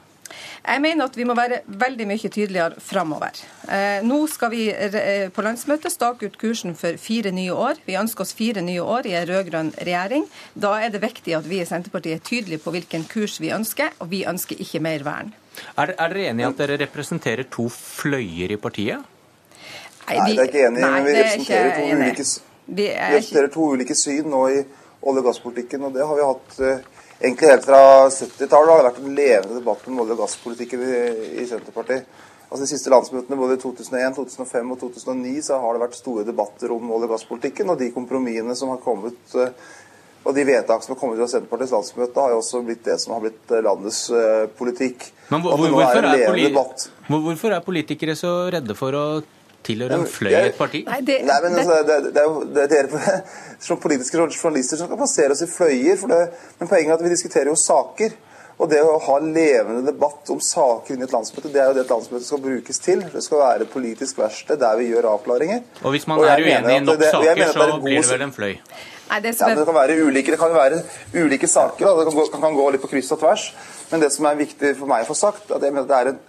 Jeg 0.65 0.81
mener 0.81 1.05
at 1.05 1.17
vi 1.17 1.25
må 1.27 1.35
være 1.37 1.61
veldig 1.67 2.07
mye 2.09 2.29
tydeligere 2.31 2.81
framover. 2.81 3.37
Eh, 3.69 4.01
nå 4.05 4.17
skal 4.31 4.51
vi 4.53 4.63
eh, 4.73 5.27
på 5.33 5.45
landsmøtet 5.45 5.93
stake 5.93 6.29
ut 6.29 6.37
kursen 6.41 6.75
for 6.77 6.97
fire 7.01 7.31
nye 7.35 7.53
år. 7.53 7.81
Vi 7.85 7.97
ønsker 7.99 8.25
oss 8.25 8.33
fire 8.37 8.63
nye 8.65 8.81
år 8.81 9.09
i 9.09 9.15
en 9.19 9.27
rød-grønn 9.29 9.73
regjering. 9.77 10.25
Da 10.53 10.75
er 10.81 10.93
det 10.93 11.03
viktig 11.05 11.35
at 11.37 11.49
vi 11.49 11.61
i 11.61 11.67
Senterpartiet 11.69 12.19
er 12.19 12.25
tydelige 12.25 12.63
på 12.63 12.73
hvilken 12.73 13.05
kurs 13.11 13.37
vi 13.43 13.53
ønsker, 13.55 13.93
og 13.99 14.09
vi 14.13 14.23
ønsker 14.27 14.61
ikke 14.61 14.81
mer 14.83 15.05
vern. 15.05 15.35
Er, 15.77 15.93
er 15.93 16.15
dere 16.15 16.31
enig 16.31 16.43
i 16.43 16.47
at 16.49 16.57
dere 16.59 16.79
representerer 16.81 17.47
to 17.51 17.67
fløyer 17.71 18.55
i 18.55 18.59
partiet? 18.61 19.11
Nei, 20.05 20.17
vi, 20.17 20.17
nei 20.17 20.33
det 20.33 20.41
er 20.41 20.49
ikke 20.49 20.65
enig. 20.67 20.81
Nei, 20.81 20.97
vi 21.05 21.13
representerer 21.19 21.71
to, 21.77 21.85
ulike, 21.93 22.25
vi 22.65 22.89
representerer 22.89 23.53
to 23.53 23.69
ulike 23.73 23.97
syn 23.97 24.27
nå 24.33 24.41
i 24.49 24.59
olje- 25.05 25.21
og 25.21 25.25
gasspolitikken, 25.29 25.85
og 25.87 25.95
det 25.95 26.05
har 26.05 26.17
vi 26.17 26.25
hatt 26.25 26.59
eh, 26.65 26.83
egentlig 27.19 27.51
helt 27.51 27.65
fra 27.65 27.81
70-tallet 28.09 28.71
har 28.71 28.81
det 28.81 28.89
vært 28.89 29.01
en 29.03 29.17
levende 29.17 29.59
debatt 29.59 29.87
om 29.87 30.03
olje- 30.03 30.17
og 30.17 30.23
gasspolitikken 30.23 30.83
i, 30.85 30.99
i, 31.41 31.47
Senterpartiet. 31.49 32.21
Altså 32.45 32.61
De 32.61 32.69
siste 32.69 32.91
landsmøtene 32.93 33.39
både 33.39 33.57
i 33.57 33.61
2001, 33.63 34.15
2005 34.19 34.75
og 34.75 34.83
2009 34.83 35.39
så 35.47 35.57
har 35.63 35.73
det 35.75 35.83
vært 35.87 35.97
store 35.97 36.27
debatter 36.27 36.75
om 36.75 36.91
olje- 36.91 37.09
og 37.09 37.15
gasspolitikken. 37.15 37.71
Og 37.73 37.81
de 37.81 37.89
kompromissene 37.95 38.55
som 38.57 38.71
har 38.73 38.83
kommet 38.83 39.35
eh, 39.39 39.55
og 40.25 40.33
de 40.33 40.41
vedtak 40.47 40.81
som 40.81 40.95
har 40.95 40.99
kommet 40.99 41.19
fra 41.21 41.27
Senterpartiets 41.29 41.73
landsmøte, 41.75 42.21
har 42.21 42.33
jo 42.33 42.41
også 42.41 42.61
blitt 42.65 42.85
det 42.87 42.97
som 43.01 43.13
har 43.13 43.21
blitt 43.27 43.51
eh, 43.53 43.61
landets 43.61 43.99
uh, 44.09 44.47
politikk. 44.57 45.05
Men 45.29 45.43
hvor, 45.43 45.53
hvor, 45.59 45.75
hvorfor, 45.75 46.07
er 46.09 46.31
hvorfor, 47.05 47.53
er 47.53 47.65
politikere 47.65 48.15
så 48.17 48.31
redde 48.55 48.73
for 48.77 48.97
å 48.97 49.05
tilhøre 49.65 49.99
en 49.99 50.05
fløy 50.09 50.31
i 50.31 50.41
et 50.51 50.59
parti? 50.59 50.83
Nei, 50.87 51.01
det, 51.07 51.17
Nei 51.27 51.39
men 51.43 51.57
altså, 51.61 51.79
det, 51.87 51.97
det, 52.11 52.21
er 52.21 52.29
jo 52.29 52.45
det 52.55 52.63
er 52.65 52.71
dere 52.75 53.17
som 53.67 53.81
politiske 53.81 54.19
journalister 54.19 54.79
som 54.79 54.91
kan 54.91 55.01
plassere 55.01 55.35
oss 55.35 55.43
i 55.45 55.49
fløyer. 55.49 56.05
men 56.05 56.69
poenget 56.69 56.93
er 56.93 56.97
at 56.99 57.05
vi 57.05 57.13
diskuterer 57.15 57.51
jo 57.51 57.59
saker. 57.59 58.15
Og 58.55 58.69
det 58.71 58.79
å 58.79 58.95
ha 59.03 59.15
levende 59.19 59.81
debatt 59.83 60.29
om 60.31 60.39
saker 60.39 60.95
inni 60.95 61.03
i 61.03 61.07
et 61.09 61.11
landsmøte, 61.11 61.49
det 61.51 61.59
er 61.59 61.71
jo 61.71 61.75
det 61.75 61.81
et 61.83 61.89
landsmøte 61.91 62.23
skal 62.23 62.39
brukes 62.43 62.79
til. 62.79 63.01
Det 63.11 63.23
skal 63.23 63.41
være 63.41 63.67
politisk 63.67 64.21
verksted 64.21 64.61
der 64.61 64.77
vi 64.79 64.87
gjør 64.93 65.09
avklaringer. 65.11 65.65
Og 65.83 65.95
hvis 65.95 66.07
man 66.07 66.21
og 66.21 66.29
er 66.31 66.39
uenig 66.39 66.77
i 66.77 66.83
nok 66.85 67.01
det, 67.01 67.09
saker, 67.11 67.41
så 67.51 67.65
blir 67.83 67.99
det 67.99 68.13
vel 68.13 68.23
en 68.29 68.35
fløy? 68.35 68.53
Nei, 69.05 69.19
det, 69.21 69.35
ja, 69.37 69.49
det, 69.53 69.65
kan 69.67 69.75
være 69.75 69.97
ulike, 70.01 70.31
det 70.33 70.39
kan 70.39 70.55
være 70.55 70.79
ulike 71.13 71.47
saker, 71.47 71.83
Da. 71.85 71.91
det 71.99 72.05
kan 72.07 72.15
gå, 72.15 72.25
kan 72.41 72.55
gå 72.55 72.69
litt 72.73 72.81
på 72.81 72.89
kryss 72.95 73.11
og 73.13 73.19
tvers. 73.21 73.49
Men 73.91 74.01
det 74.01 74.09
som 74.15 74.25
er 74.25 74.39
viktig 74.39 74.71
for 74.79 74.89
meg 74.89 75.03
å 75.03 75.09
få 75.11 75.17
sagt, 75.19 75.51
at 75.51 75.61
jeg 75.61 75.75
mener 75.75 75.85
at 75.85 75.91
det 75.91 75.99
er 75.99 76.13
en 76.13 76.23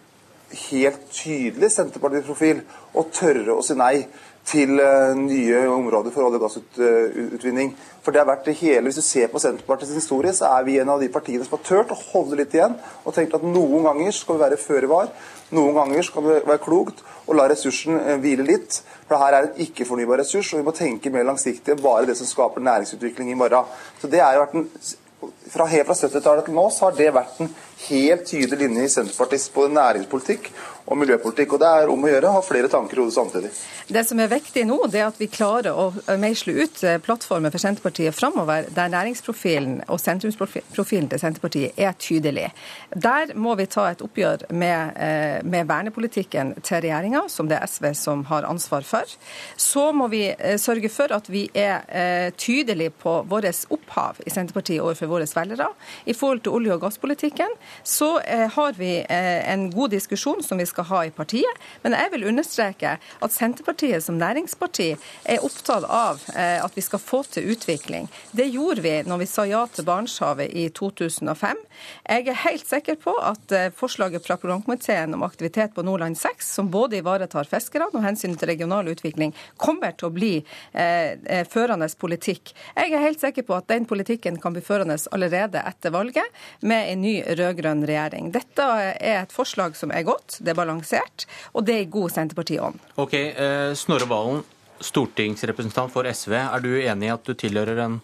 helt 0.53 1.11
tydelig 1.13 1.71
Senterparti-profil 1.75 2.63
å 2.97 3.05
tørre 3.15 3.57
å 3.57 3.65
si 3.65 3.77
nei 3.79 4.07
til 4.47 4.79
uh, 4.79 5.11
nye 5.19 5.65
områder 5.67 6.13
for 6.15 6.29
olje- 6.29 6.39
og 6.39 6.45
gassutvinning. 6.45 7.73
For 8.05 8.15
det 8.15 8.21
har 8.23 8.29
vært 8.29 8.47
det 8.47 8.55
hele, 8.61 8.85
Hvis 8.87 9.01
du 9.01 9.03
ser 9.03 9.27
på 9.27 9.41
Senterpartiets 9.43 9.95
historie, 9.95 10.33
så 10.33 10.53
er 10.55 10.65
vi 10.65 10.79
en 10.79 10.93
av 10.93 11.01
de 11.03 11.09
partiene 11.11 11.45
som 11.45 11.57
har 11.57 11.65
turt 11.67 11.91
å 11.91 11.99
holde 12.13 12.39
litt 12.39 12.55
igjen 12.55 12.77
og 13.05 13.15
tenkt 13.15 13.35
at 13.35 13.43
noen 13.43 13.89
ganger 13.89 14.15
skal 14.15 14.37
vi 14.37 14.45
være 14.45 14.61
føre 14.63 14.91
var. 14.91 15.11
Noen 15.51 15.75
ganger 15.75 16.07
skal 16.07 16.29
det 16.29 16.37
være 16.47 16.63
klokt 16.63 17.03
å 17.27 17.35
la 17.35 17.49
ressursen 17.51 17.99
uh, 17.99 18.15
hvile 18.23 18.47
litt. 18.47 18.79
For 19.09 19.19
her 19.19 19.35
er 19.35 19.49
en 19.49 19.59
ikke-fornybar 19.67 20.23
ressurs, 20.23 20.53
og 20.55 20.63
vi 20.63 20.69
må 20.69 20.77
tenke 20.77 21.11
mer 21.11 21.27
langsiktig 21.27 21.75
enn 21.75 21.83
bare 21.83 22.07
det 22.07 22.15
som 22.21 22.31
skaper 22.31 22.63
næringsutvikling 22.63 23.35
i 23.35 23.41
morgen. 23.43 23.67
Så 23.99 24.07
det 24.13 24.23
er 24.23 24.39
jo 24.39 24.47
vært 24.47 24.57
en 24.63 24.71
fra, 25.51 25.67
helt 25.67 25.89
fra 25.89 25.97
70-tallet 25.97 26.47
til 26.47 26.57
nå 26.57 26.67
så 26.75 26.89
har 26.89 26.97
det 26.97 27.13
vært 27.15 27.41
en 27.43 27.51
helt 27.89 28.27
tydelig 28.27 28.59
linje 28.59 28.85
i 28.85 28.89
Senterpartiets 28.89 29.53
både 29.55 29.75
næringspolitikk 29.77 30.51
og 30.87 30.99
miljøpolitikk. 31.01 31.55
Og 31.55 31.63
det 31.63 31.69
er 31.69 31.91
om 31.91 32.05
å 32.05 32.11
gjøre 32.11 32.31
å 32.31 32.37
ha 32.39 32.43
flere 32.45 32.71
tanker 32.73 32.99
i 32.99 33.03
hodet 33.03 33.17
samtidig. 33.17 33.51
Det 33.87 34.03
som 34.07 34.21
er 34.23 34.31
viktig 34.31 34.65
nå, 34.67 34.79
det 34.91 35.01
er 35.03 35.09
at 35.11 35.21
vi 35.21 35.29
klarer 35.31 35.77
å 35.77 36.17
meisle 36.21 36.57
ut 36.63 36.83
eh, 36.87 36.99
plattformen 37.03 37.53
for 37.55 37.63
Senterpartiet 37.63 38.17
framover, 38.17 38.69
der 38.75 38.93
næringsprofilen 38.95 39.81
og 39.93 40.01
sentrumsprofilen 40.03 41.11
til 41.13 41.23
Senterpartiet 41.23 41.79
er 41.79 41.95
tydelig. 42.03 42.49
Der 42.95 43.35
må 43.39 43.57
vi 43.59 43.69
ta 43.71 43.89
et 43.91 44.03
oppgjør 44.05 44.49
med, 44.51 44.97
eh, 45.03 45.39
med 45.47 45.71
vernepolitikken 45.71 46.55
til 46.63 46.83
regjeringa, 46.87 47.27
som 47.33 47.51
det 47.51 47.61
er 47.61 47.71
SV 47.71 47.93
som 47.99 48.25
har 48.31 48.49
ansvar 48.49 48.87
for. 48.87 49.17
Så 49.57 49.89
må 49.95 50.11
vi 50.13 50.25
eh, 50.31 50.57
sørge 50.63 50.91
for 50.93 51.15
at 51.15 51.31
vi 51.31 51.47
er 51.55 51.85
tydelige 52.37 52.93
på 53.03 53.13
vårt 53.29 53.67
opphav 53.73 54.19
i 54.27 54.31
Senterpartiet 54.33 54.83
overfor 54.83 55.11
våre 55.11 55.27
velgere. 55.27 55.69
I 56.07 56.15
forhold 56.15 56.43
til 56.45 56.55
olje- 56.57 56.75
og 56.75 56.83
gasspolitikken 56.83 57.53
så 57.83 58.21
eh, 58.21 58.47
har 58.53 58.73
vi 58.79 58.93
eh, 59.01 59.53
en 59.53 59.69
god 59.71 59.91
diskusjon 59.97 60.43
som 60.43 60.59
vi 60.59 60.67
skal 60.67 60.89
ha 60.91 61.05
i 61.07 61.15
partiet. 61.15 61.63
Men 61.83 61.97
jeg 61.97 62.13
vil 62.15 62.29
understreke 62.31 62.97
at 62.99 63.35
Senterpartiet 63.35 64.05
som 64.05 64.19
næringsparti 64.21 64.89
er 65.25 65.45
opptatt 65.45 65.87
av 65.89 66.23
eh, 66.35 66.59
at 66.65 66.77
vi 66.77 66.85
skal 66.85 67.03
få 67.03 67.23
til 67.31 67.53
utvikling. 67.55 68.09
Det 68.37 68.49
gjorde 68.53 68.85
vi 68.85 68.97
når 69.07 69.23
vi 69.23 69.31
sa 69.31 69.47
ja 69.49 69.65
til 69.71 69.87
Barentshavet 69.87 70.53
i 70.53 70.69
2005. 70.75 71.63
Jeg 72.07 72.29
er 72.31 72.41
helt 72.45 72.67
sikker 72.69 72.99
på 73.01 73.15
at 73.21 73.53
eh, 73.55 73.69
forslaget 73.75 74.27
fra 74.27 74.39
programkomiteen 74.41 75.15
om 75.15 75.25
aktivitet 75.27 75.75
på 75.75 75.85
Nordland 75.87 76.19
6, 76.19 76.53
som 76.59 76.71
både 76.71 77.01
ivaretar 77.01 77.49
fiskerne 77.51 77.91
og 77.93 78.05
hensynet 78.05 78.41
til 78.41 78.51
regional 78.51 78.89
utvikling, 78.91 79.35
kommer 79.61 79.95
til 79.97 80.09
å 80.09 80.15
bli 80.15 80.33
eh, 80.39 81.17
eh, 81.17 81.45
førende 81.49 81.89
politikk. 82.01 82.53
Jeg 82.77 82.93
er 82.93 83.05
helt 83.05 83.23
sikker 83.23 83.47
på 83.47 83.57
at 83.57 83.69
den 83.71 83.87
politikken 83.89 84.41
kan 84.43 84.57
bli 84.57 84.65
førende 84.65 84.99
allerede 85.15 85.63
etter 85.67 85.95
valget, 85.95 86.25
med 86.61 86.93
en 86.93 87.03
ny 87.05 87.15
rød-grønn 87.57 87.87
regjering. 87.87 88.31
Dette 88.33 88.63
er 88.63 89.23
et 89.23 89.33
forslag 89.33 89.77
som 89.77 89.91
er 89.91 90.05
godt, 90.07 90.39
det 90.41 90.53
er 90.53 90.59
balansert, 90.59 91.27
og 91.55 91.65
det 91.67 91.75
er 91.75 91.85
i 91.85 91.91
god 91.91 92.13
Senterparti-ånd. 92.13 92.79
Ok, 92.97 93.15
eh, 93.15 93.75
Snorre 93.75 94.07
Valen, 94.07 94.45
stortingsrepresentant 94.81 95.93
for 95.93 96.05
SV. 96.05 96.35
Er 96.37 96.61
du 96.61 96.77
enig 96.81 97.09
i 97.09 97.13
at 97.15 97.25
du 97.25 97.35
tilhører 97.35 97.83
en 97.85 98.01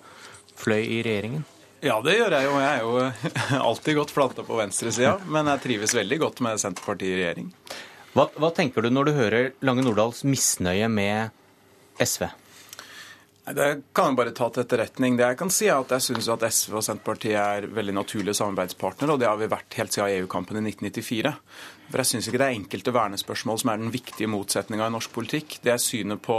fløy 0.57 0.83
i 0.83 1.03
regjeringen? 1.03 1.45
Ja, 1.83 2.01
det 2.01 2.15
gjør 2.17 2.31
jeg 2.31 2.47
jo. 2.47 2.59
Jeg 2.63 2.79
er 2.79 2.83
jo 2.83 3.63
alltid 3.69 3.97
godt 3.97 4.15
planta 4.15 4.43
på 4.47 4.59
venstresida, 4.59 5.17
men 5.27 5.51
jeg 5.51 5.65
trives 5.65 5.95
veldig 5.95 6.21
godt 6.23 6.41
med 6.41 6.61
Senterpartiet 6.63 7.17
i 7.17 7.19
regjering. 7.21 7.51
Hva, 8.13 8.29
hva 8.37 8.53
tenker 8.55 8.85
du 8.85 8.93
når 8.93 9.09
du 9.09 9.17
hører 9.17 9.51
Lange 9.65 9.83
Nordahls 9.85 10.23
misnøye 10.25 10.89
med 10.93 11.33
SV? 12.01 12.29
Det 13.43 13.69
kan 13.91 14.13
jeg 14.13 14.19
bare 14.21 14.33
ta 14.39 14.47
til 14.55 14.63
etterretning. 14.63 15.17
Det 15.19 15.27
jeg 15.27 15.39
kan 15.41 15.51
si 15.51 15.67
er 15.67 15.81
at 15.83 15.91
jeg 15.97 16.05
syns 16.05 16.29
at 16.31 16.45
SV 16.47 16.77
og 16.79 16.85
Senterpartiet 16.87 17.39
er 17.43 17.67
veldig 17.75 17.95
naturlige 17.97 18.39
samarbeidspartnere, 18.39 19.17
og 19.17 19.19
det 19.19 19.27
har 19.27 19.41
vi 19.41 19.51
vært 19.51 19.79
helt 19.81 19.97
siden 19.97 20.13
EU-kampen 20.21 20.61
i 20.61 20.71
1994. 20.71 21.33
For 21.93 22.01
jeg 22.01 22.09
syns 22.09 22.29
ikke 22.31 22.41
det 22.41 22.47
er 22.47 22.57
enkelte 22.57 22.95
vernespørsmål 22.97 23.59
som 23.61 23.71
er 23.73 23.81
den 23.83 23.93
viktige 23.93 24.31
motsetninga 24.33 24.87
i 24.89 24.93
norsk 24.95 25.13
politikk. 25.13 25.59
Det 25.61 25.75
er 25.75 25.83
synet 25.83 26.23
på 26.25 26.39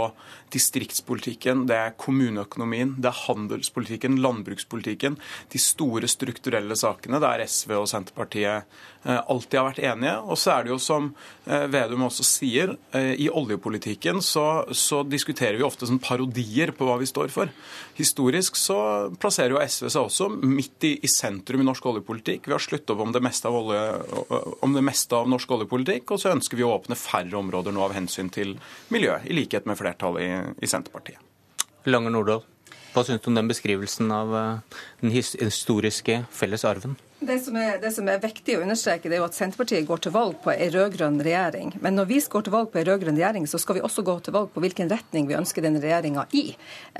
distriktspolitikken, 0.54 1.64
det 1.70 1.76
er 1.78 1.94
kommuneøkonomien, 1.98 2.96
det 2.98 3.10
er 3.10 3.20
handelspolitikken, 3.24 4.18
landbrukspolitikken. 4.22 5.18
De 5.54 5.60
store 5.62 6.10
strukturelle 6.10 6.74
sakene 6.78 7.20
der 7.22 7.44
SV 7.46 7.76
og 7.78 7.86
Senterpartiet 7.90 8.66
eh, 9.06 9.20
alltid 9.20 9.58
har 9.60 9.68
vært 9.70 9.82
enige. 9.92 10.16
Og 10.26 10.40
så 10.42 10.56
er 10.56 10.66
det 10.66 10.74
jo 10.74 10.80
som 10.82 11.12
eh, 11.46 11.66
Vedum 11.70 12.06
også 12.08 12.26
sier, 12.26 12.74
eh, 12.94 13.12
i 13.22 13.30
oljepolitikken 13.30 14.22
så, 14.24 14.64
så 14.74 15.02
diskuterer 15.06 15.58
vi 15.60 15.66
ofte 15.66 15.86
som 15.90 16.02
parodier 16.02 16.74
på 16.74 16.88
hva 16.88 16.98
vi 16.98 17.10
står 17.10 17.30
for. 17.34 17.54
Historisk 17.98 18.58
så 18.58 18.78
plasserer 19.22 19.54
jo 19.54 19.62
SV 19.62 19.86
seg 19.86 20.02
også 20.02 20.30
midt 20.34 20.88
i, 20.90 20.96
i 20.98 21.10
sentrum 21.10 21.62
i 21.62 21.68
norsk 21.70 21.86
oljepolitikk. 21.94 22.50
Vi 22.50 22.56
har 22.56 22.62
sluttet 22.62 22.94
opp 22.94 23.06
om 23.06 23.14
det 23.14 23.22
meste 23.22 23.50
av, 23.50 23.58
olje, 23.58 23.84
om 24.66 24.74
det 24.74 24.82
meste 24.82 25.18
av 25.18 25.30
norsk 25.30 25.43
oljepolitikk, 25.52 26.14
og 26.14 26.20
så 26.22 26.32
ønsker 26.32 26.58
vi 26.58 26.64
å 26.66 26.72
åpne 26.76 26.96
færre 26.98 27.36
områder 27.38 27.74
nå 27.74 27.84
av 27.84 27.94
hensyn 27.96 28.30
til 28.32 28.56
miljø, 28.94 29.18
i 29.28 29.36
likhet 29.36 29.68
med 29.68 29.78
flertallet 29.80 30.24
i, 30.24 30.30
i 30.64 30.70
Senterpartiet. 30.70 31.20
Lange 31.90 32.12
Nordahl, 32.12 32.44
hva 32.94 33.02
syns 33.04 33.20
du 33.24 33.28
om 33.28 33.36
den 33.36 33.50
beskrivelsen 33.50 34.12
av 34.14 34.32
den 35.02 35.12
historiske 35.12 36.22
felles 36.32 36.64
arven? 36.68 36.94
Det 37.24 37.38
som, 37.40 37.56
er, 37.56 37.78
det 37.80 37.90
som, 37.94 38.08
er, 38.10 38.18
viktig 38.20 38.58
å 38.58 38.62
understreke, 38.64 39.08
det 39.08 39.16
er 39.16 39.22
jo 39.22 39.26
at 39.28 39.36
Senterpartiet 39.36 39.86
går 39.88 40.02
til 40.04 40.12
valg 40.12 40.34
på 40.44 40.50
en 40.52 40.72
rød-grønn 40.74 41.16
regjering. 41.24 41.70
Men 41.80 41.96
når 41.96 42.08
vi 42.10 42.18
går 42.20 42.44
til 42.44 42.52
valg 42.52 42.68
på 42.72 42.80
en 42.80 42.86
rød-grønn 42.88 43.16
regjering, 43.16 43.46
så 43.48 43.60
skal 43.62 43.78
vi 43.78 43.84
også 43.86 44.04
gå 44.04 44.16
til 44.26 44.34
valg 44.34 44.50
på 44.52 44.60
hvilken 44.60 44.90
retning 44.92 45.28
vi 45.30 45.36
ønsker 45.38 45.64
den 45.64 45.78
regjeringa 45.80 46.26
i. 46.36 46.42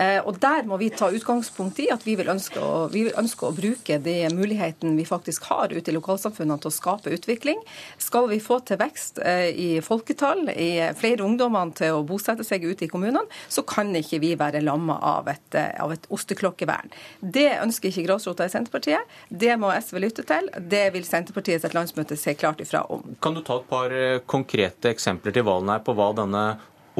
Eh, 0.01 0.21
og 0.25 0.39
Der 0.41 0.65
må 0.69 0.79
vi 0.81 0.89
ta 0.95 1.11
utgangspunkt 1.13 1.81
i 1.85 1.91
at 1.93 2.07
vi 2.07 2.15
vil, 2.17 2.31
å, 2.31 2.71
vi 2.93 3.03
vil 3.09 3.19
ønske 3.21 3.49
å 3.49 3.53
bruke 3.57 3.99
de 4.01 4.15
mulighetene 4.33 4.95
vi 4.97 5.05
faktisk 5.09 5.51
har 5.51 5.75
ute 5.75 5.93
i 5.93 5.97
lokalsamfunnene 5.97 6.57
til 6.63 6.73
å 6.73 6.77
skape 6.79 7.13
utvikling. 7.13 7.61
Skal 8.01 8.31
vi 8.33 8.41
få 8.41 8.63
til 8.65 8.81
vekst 8.81 9.21
eh, 9.21 9.51
i 9.53 9.69
folketall, 9.85 10.47
i 10.55 10.89
flere 10.97 11.27
ungdommer 11.27 11.75
til 11.77 11.99
å 11.99 12.05
bosette 12.07 12.47
seg 12.49 12.65
ute 12.65 12.87
i 12.87 12.91
kommunene, 12.93 13.27
så 13.53 13.67
kan 13.69 13.93
ikke 14.01 14.23
vi 14.25 14.33
være 14.41 14.65
lamma 14.65 14.97
av 15.05 15.29
et, 15.35 15.61
av 15.61 15.93
et 15.93 16.09
osteklokkevern. 16.09 16.93
Det 17.21 17.51
ønsker 17.61 17.93
ikke 17.93 18.09
grasrota 18.09 18.49
i 18.49 18.53
Senterpartiet. 18.53 19.17
Det 19.29 19.53
må 19.61 19.73
SV 19.75 20.01
lytte 20.01 20.14
til. 20.23 20.51
Det 20.71 20.85
vil 20.95 21.05
Senterpartiet 21.05 21.63
sitt 21.65 21.75
landsmøte 21.75 22.17
se 22.17 22.37
klart 22.39 22.61
ifra 22.63 22.85
om. 22.93 23.17
Kan 23.21 23.35
du 23.35 23.43
ta 23.43 23.59
et 23.59 23.69
par 23.69 23.91
eh, 23.91 24.21
konkrete 24.31 24.93
eksempler 24.93 25.35
til 25.35 25.47
valen 25.49 25.73
her 25.73 25.83
på 25.85 25.97
hva 25.99 26.13
denne 26.15 26.45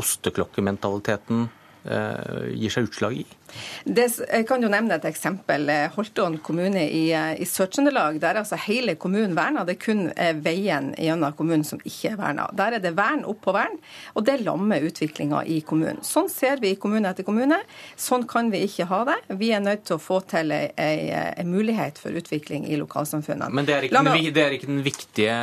osteklokkementaliteten 0.01 1.47
eh, 1.87 2.51
gir 2.59 2.75
seg 2.75 2.91
utslag 2.91 3.23
i? 3.23 3.27
Det, 3.85 4.09
jeg 4.25 4.47
kan 4.49 4.63
jo 4.65 4.71
nevne 4.73 4.99
et 4.99 5.09
eksempel. 5.09 5.69
Holtån 5.95 6.39
kommune 6.45 6.85
i, 6.89 7.05
i 7.13 7.49
Sør-Trøndelag. 7.49 8.21
Der 8.23 8.35
er 8.35 8.43
altså 8.45 8.59
hele 8.67 8.97
kommunen 9.01 9.37
verna. 9.37 9.65
Det 9.67 9.77
er 9.77 9.83
kun 9.85 10.07
eh, 10.13 10.35
veien 10.45 10.93
gjennom 10.99 11.35
kommunen 11.39 11.65
som 11.67 11.83
ikke 11.85 12.15
er 12.15 12.21
verna. 12.21 12.49
Der 12.57 12.79
er 12.79 12.85
det 12.85 12.95
vern 12.97 13.25
på 13.45 13.53
vern, 13.55 13.77
og 14.15 14.25
det 14.27 14.39
lammer 14.45 14.85
utviklinga 14.87 15.43
i 15.51 15.61
kommunen. 15.67 16.01
Sånn 16.07 16.29
ser 16.33 16.61
vi 16.63 16.75
i 16.75 16.79
kommune 16.81 17.11
etter 17.11 17.27
kommune. 17.27 17.59
Sånn 18.01 18.27
kan 18.31 18.51
vi 18.53 18.63
ikke 18.67 18.87
ha 18.91 19.01
det. 19.09 19.17
Vi 19.41 19.51
er 19.55 19.63
nødt 19.65 19.85
til 19.89 19.99
å 19.99 20.03
få 20.03 20.21
til 20.31 20.53
en 20.55 21.51
mulighet 21.51 21.99
for 22.01 22.15
utvikling 22.15 22.67
i 22.69 22.79
lokalsamfunnene. 22.81 23.51
Men 23.55 23.69
det 23.69 23.77
er 23.77 23.89
ikke, 23.89 24.03
meg... 24.05 24.21
den, 24.21 24.35
det 24.37 24.45
er 24.45 24.57
ikke 24.57 24.71
den 24.71 24.83
viktige, 24.85 25.37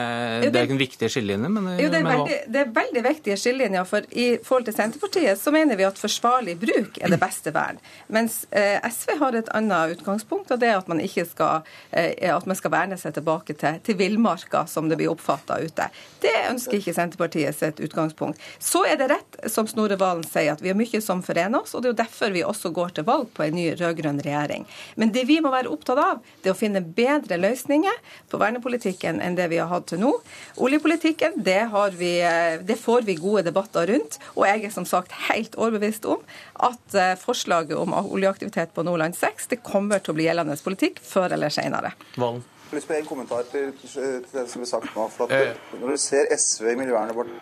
det 0.45 0.51
er 0.51 0.65
ikke 0.65 0.75
den 0.75 0.81
viktige 0.81 1.11
skillelinjen? 1.13 1.57
Men, 1.57 1.69
jo, 1.81 1.89
det 1.91 1.99
er, 1.99 2.07
veldig, 2.07 2.39
det 2.53 2.63
er 2.63 2.73
veldig 2.75 3.05
viktige 3.07 3.39
skillelinjer. 3.41 3.89
For 3.89 4.07
i 4.11 4.27
forhold 4.45 4.69
til 4.69 4.77
Senterpartiet 4.77 5.41
så 5.41 5.53
mener 5.55 5.79
vi 5.79 5.87
at 5.87 5.99
forsvarlig 6.01 6.57
bruk 6.61 7.01
er 7.01 7.13
det 7.13 7.21
beste 7.21 7.53
vern. 7.55 7.81
Mens 8.07 8.45
eh, 8.51 8.79
SV 8.89 9.17
har 9.19 9.37
et 9.37 9.49
annet 9.55 9.97
utgangspunkt, 9.97 10.51
og 10.51 10.59
det 10.61 10.69
er 10.71 10.79
at 10.79 10.89
man 10.91 11.01
ikke 11.03 11.25
skal, 11.29 11.67
eh, 11.91 12.13
at 12.33 12.47
man 12.49 12.57
skal 12.57 12.73
verne 12.73 12.97
seg 12.99 13.15
tilbake 13.15 13.55
til, 13.59 13.79
til 13.85 13.97
villmarka, 13.99 14.65
som 14.67 14.89
det 14.89 14.97
blir 14.99 15.11
oppfatta 15.11 15.59
ute. 15.61 15.87
Det 16.21 16.33
ønsker 16.49 16.79
ikke 16.79 16.95
Senterpartiet 16.95 17.57
sitt 17.57 17.81
utgangspunkt. 17.83 18.41
Så 18.59 18.83
er 18.87 18.99
det 18.99 19.09
rett, 19.13 19.39
som 19.51 19.69
Snorre 19.69 19.97
Valen 20.01 20.25
sier, 20.27 20.53
at 20.53 20.63
vi 20.63 20.71
har 20.71 20.79
mye 20.79 21.01
som 21.03 21.23
forener 21.25 21.61
oss, 21.61 21.75
og 21.75 21.83
det 21.83 21.91
er 21.91 21.95
jo 21.95 22.01
derfor 22.03 22.35
vi 22.35 22.43
også 22.45 22.73
går 22.75 22.95
til 22.97 23.07
valg 23.07 23.31
på 23.35 23.45
en 23.45 23.57
ny 23.57 23.67
rød-grønn 23.79 24.21
regjering. 24.25 24.67
Men 25.01 25.13
det 25.15 25.25
vi 25.29 25.39
må 25.43 25.53
være 25.53 25.71
opptatt 25.71 26.01
av, 26.01 26.21
det 26.41 26.51
er 26.51 26.55
å 26.55 26.59
finne 26.59 26.83
bedre 26.83 27.39
løsninger 27.41 28.01
på 28.31 28.41
vernepolitikken 28.41 29.21
enn 29.23 29.37
det 29.39 29.49
vi 29.51 29.61
har 29.61 29.71
hatt 29.71 29.89
til 29.91 30.01
nå. 30.03 30.13
Oljepolitikken, 30.61 31.39
det, 31.45 31.61
vi, 31.97 32.13
eh, 32.25 32.61
det 32.65 32.79
får 32.79 33.07
vi 33.07 33.17
gode 33.19 33.45
debatter 33.49 33.89
rundt, 33.91 34.19
og 34.35 34.45
jeg 34.47 34.67
er 34.67 34.75
som 34.75 34.87
sagt 34.87 35.15
helt 35.29 35.57
overbevist 35.59 36.05
om 36.09 36.21
at 36.61 36.95
forslaget 37.17 37.77
om 37.83 37.97
oljeaktivitet 38.01 38.73
på 38.75 38.85
Nordland 38.87 39.17
6. 39.17 39.51
Det 39.51 39.61
kommer 39.65 40.01
til 40.01 40.13
å 40.13 40.17
bli 40.19 40.29
gjeldende 40.29 40.57
politikk 40.61 41.01
før 41.05 41.37
eller 41.37 41.53
senere. 41.53 41.95
Valen. 42.15 42.43
Jeg 42.71 42.77
har 42.77 42.79
lyst 42.79 42.87
på 42.87 42.93
en 42.95 43.07
kommentar 43.07 43.47
til, 43.51 43.71
til 43.83 44.21
det 44.31 44.45
som 44.47 44.61
ble 44.61 44.67
sagt 44.69 44.93
nå. 44.95 45.05
for 45.11 45.27
at 45.27 45.33
eh. 45.35 45.57
Når 45.75 45.89
du 45.91 45.97
ser 45.99 46.29
SV 46.31 46.69
i 46.71 46.75
miljøvernet 46.79 47.17
vårt 47.17 47.33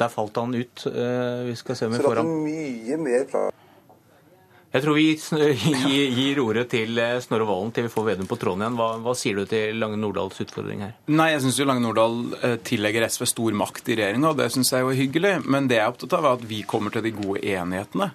Der 0.00 0.10
falt 0.10 0.40
han 0.40 0.54
ut. 0.56 0.82
Eh, 0.90 1.44
vi 1.46 1.54
skal 1.54 1.78
se 1.78 1.86
om 1.86 1.94
vi 1.94 2.00
får 2.02 2.18
ham 2.24 2.32
mye 2.42 2.98
mer 2.98 3.22
fra... 3.30 3.44
jeg 4.74 4.82
tror 4.82 4.98
vi 4.98 5.06
gir 6.18 6.40
ordet 6.42 6.66
til 6.74 6.98
eh, 6.98 7.20
Snorre 7.22 7.46
Valen 7.46 7.70
til 7.76 7.86
vi 7.86 7.92
får 7.94 8.08
Vedum 8.08 8.26
på 8.26 8.40
tråden 8.42 8.66
igjen. 8.66 8.80
Hva, 8.82 8.88
hva, 9.04 9.14
sier 9.14 9.38
du 9.38 9.46
til 9.46 9.78
Lange 9.78 10.00
Nordahls 10.02 10.42
utfordring 10.42 10.82
her? 10.82 10.98
Nei, 11.06 11.30
Jeg 11.36 11.44
syns 11.46 11.62
Lange 11.70 11.86
Nordahl 11.86 12.18
eh, 12.40 12.56
tillegger 12.66 13.06
SV 13.06 13.28
stor 13.30 13.54
makt 13.62 13.94
i 13.94 14.00
regjeringa, 14.02 14.34
og 14.34 14.42
det 14.42 14.50
syns 14.56 14.74
jeg 14.74 14.82
er 14.82 15.02
hyggelig. 15.04 15.36
Men 15.46 15.70
det 15.70 15.78
jeg 15.78 15.86
er 15.86 15.94
opptatt 15.94 16.18
av, 16.18 16.26
er 16.26 16.40
at 16.40 16.50
vi 16.50 16.64
kommer 16.66 16.90
til 16.90 17.06
de 17.06 17.14
gode 17.14 17.46
enighetene. 17.46 18.10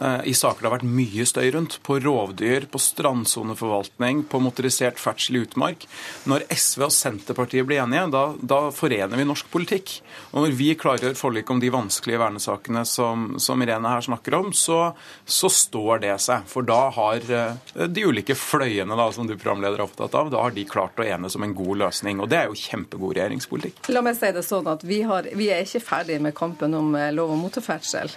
Eh, 0.00 0.20
i 0.24 0.34
saker 0.34 0.62
det 0.62 0.68
har 0.68 0.76
vært 0.78 0.88
mye 0.88 1.26
støy 1.28 1.50
rundt. 1.54 1.78
På 1.84 1.98
rovdyr, 2.00 2.66
på 2.72 2.80
strandsoneforvaltning, 2.80 4.24
på 4.30 4.40
motorisert 4.42 5.00
ferdsel 5.00 5.38
i 5.38 5.44
utmark. 5.44 5.86
Når 6.30 6.46
SV 6.48 6.86
og 6.88 6.94
Senterpartiet 6.94 7.66
blir 7.68 7.82
enige, 7.82 8.08
da, 8.14 8.24
da, 8.38 8.60
forener 8.74 9.20
vi 9.20 9.26
norsk 9.28 9.50
politikk. 9.52 9.98
Og 10.32 10.46
når 10.46 10.56
vi 10.58 10.72
klargjør 10.78 11.16
forlik 11.18 11.50
om 11.52 11.60
de 11.62 11.72
vanskelige 11.72 12.22
vernesakene 12.22 12.84
som, 12.88 13.32
som 13.42 13.62
Irene 13.62 13.92
her 13.92 14.06
snakker 14.06 14.38
om, 14.40 14.52
så, 14.56 14.80
så, 15.24 15.50
står 15.52 16.02
det 16.06 16.16
seg. 16.24 16.48
For 16.48 16.66
da 16.66 16.80
har 16.96 17.28
eh, 17.28 17.86
de 17.86 18.06
ulike 18.08 18.36
fløyene 18.38 18.96
da, 18.98 19.10
som 19.14 19.28
du 19.28 19.36
programleder 19.36 19.80
er 19.80 19.86
opptatt 19.86 20.16
av, 20.18 20.32
da 20.32 20.42
har 20.46 20.56
de 20.56 20.66
klart 20.68 20.98
å 21.00 21.06
enes 21.06 21.36
om 21.36 21.46
en 21.46 21.56
god 21.56 21.84
løsning. 21.84 22.22
Og 22.22 22.30
det 22.32 22.40
er 22.40 22.50
jo 22.50 22.58
kjempegod 22.58 23.18
regjeringspolitikk. 23.18 23.84
La 23.92 24.02
meg 24.04 24.16
si 24.18 24.32
det 24.32 24.44
sånn 24.46 24.70
at 24.72 24.84
vi, 24.86 25.02
har, 25.06 25.28
vi 25.36 25.50
er 25.52 25.66
ikke 25.66 25.84
ferdig 25.84 26.18
med 26.24 26.34
kampen 26.36 26.74
om 26.78 26.94
eh, 26.98 27.10
lov 27.14 27.34
om 27.34 27.42
motorferdsel 27.42 28.10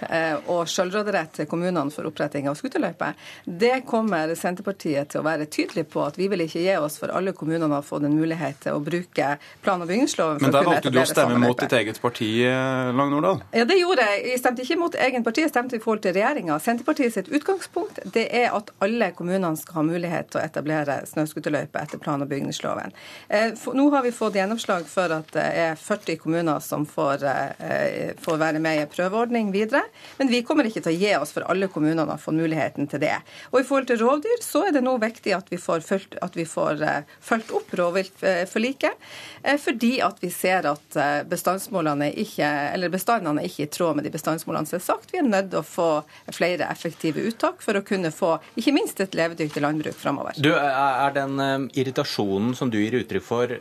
og 0.52 0.68
sjølråderett 0.70 1.32
til 1.36 1.48
kommunene 1.50 1.65
kommunene 1.66 1.90
for 1.90 2.06
oppretting 2.06 2.48
av 2.48 2.56
skuterløyper. 2.58 3.14
Det 3.44 3.82
kommer 3.86 4.32
Senterpartiet 4.38 5.10
til 5.12 5.20
å 5.20 5.26
være 5.26 5.46
tydelig 5.50 5.86
på 5.90 6.04
at 6.06 6.18
vi 6.18 6.28
vil 6.30 6.44
ikke 6.44 6.62
gi 6.62 6.76
oss 6.78 6.98
for 7.00 7.12
alle 7.14 7.34
kommunene 7.36 7.74
har 7.74 7.84
fått 7.86 8.06
en 8.06 8.14
mulighet 8.16 8.60
til 8.62 8.76
å 8.76 8.82
bruke 8.82 9.36
plan- 9.62 9.82
og 9.82 9.88
bygningsloven. 9.88 10.42
Men 10.42 10.54
der 10.54 10.66
valgte 10.66 10.92
du 10.92 11.00
å 11.00 11.06
stemme 11.06 11.38
mot 11.42 11.58
ditt 11.58 11.72
eget 11.72 12.00
parti, 12.00 12.30
eh, 12.44 12.92
Lang 12.96 13.10
Nordahl? 13.10 13.42
Ja, 13.52 13.64
det 13.64 13.78
gjorde 13.80 14.06
jeg. 14.06 14.26
Jeg 14.30 14.40
stemte 14.40 14.62
ikke 14.62 14.78
mot 14.78 14.94
egen 14.94 15.24
parti, 15.24 15.42
jeg 15.42 15.50
stemte 15.50 15.76
i 15.76 15.82
forhold 15.82 16.02
til 16.02 16.14
regjeringa. 16.14 16.58
Senterpartiet 16.60 17.12
sitt 17.12 17.28
utgangspunkt 17.28 18.00
det 18.12 18.28
er 18.32 18.54
at 18.54 18.70
alle 18.80 19.10
kommunene 19.12 19.56
skal 19.56 19.80
ha 19.80 19.82
mulighet 19.82 20.30
til 20.30 20.40
å 20.40 20.44
etablere 20.44 21.00
snøskuterløyper 21.10 21.82
etter 21.82 21.98
plan- 21.98 22.22
og 22.22 22.28
bygningsloven. 22.28 22.92
Eh, 23.28 23.50
nå 23.74 23.90
har 23.90 24.02
vi 24.02 24.10
fått 24.10 24.34
gjennomslag 24.34 24.86
for 24.86 25.12
at 25.12 25.32
det 25.32 25.46
er 25.66 25.74
40 25.74 26.16
kommuner 26.22 26.60
som 26.60 26.86
får, 26.86 27.24
eh, 27.24 28.12
får 28.20 28.38
være 28.38 28.60
med 28.60 28.76
i 28.76 28.82
en 28.82 28.88
prøveordning 28.88 29.52
videre. 29.52 29.82
Men 30.18 30.28
vi 30.28 30.42
kommer 30.42 30.64
ikke 30.64 30.82
til 30.82 30.92
å 30.92 30.98
gi 30.98 31.14
oss 31.16 31.32
for 31.32 31.42
alle 31.48 31.55
alle 31.56 31.70
kommunene 31.72 32.06
har 32.06 32.20
fått 32.20 32.36
muligheten 32.36 32.88
til 32.90 33.02
det. 33.02 33.14
Og 33.50 33.60
i 33.60 33.66
forhold 33.66 33.88
til 33.90 34.00
rovdyr 34.02 34.42
så 34.44 34.66
er 34.68 34.76
det 34.76 34.84
nå 34.84 34.96
viktig 35.02 35.34
at 35.36 35.50
vi 35.52 35.58
får 35.60 35.84
fulgt, 35.86 36.18
vi 36.36 36.46
får, 36.48 36.82
uh, 36.84 37.16
fulgt 37.24 37.52
opp 37.56 37.74
rovviltforliket, 37.80 39.06
uh, 39.46 39.56
fordi 39.62 39.92
at 40.04 40.20
vi 40.22 40.30
ser 40.32 40.68
at 40.70 40.98
bestandsmålene 41.28 42.10
ikke, 42.22 42.46
eller 42.74 42.92
bestandene 42.92 43.44
er 43.44 43.60
i 43.62 43.68
tråd 43.72 43.98
med 43.98 44.06
de 44.06 44.12
bestandsmålene 44.14 44.68
som 44.68 44.78
er 44.78 44.84
sagt. 44.84 45.12
Vi 45.12 45.20
er 45.20 45.26
nødt 45.26 45.50
til 45.52 45.62
å 45.62 45.66
få 45.66 45.90
flere 46.34 46.68
effektive 46.70 47.24
uttak 47.26 47.62
for 47.64 47.78
å 47.78 47.84
kunne 47.86 48.12
få 48.14 48.36
ikke 48.56 48.74
minst 48.76 49.00
et 49.02 49.16
levedyktig 49.16 49.62
landbruk 49.64 49.96
framover. 49.98 50.36
Er 50.36 51.16
den 51.16 51.70
irritasjonen 51.74 52.54
som 52.58 52.70
du 52.72 52.78
gir 52.80 52.98
uttrykk 53.00 53.24
for, 53.24 53.56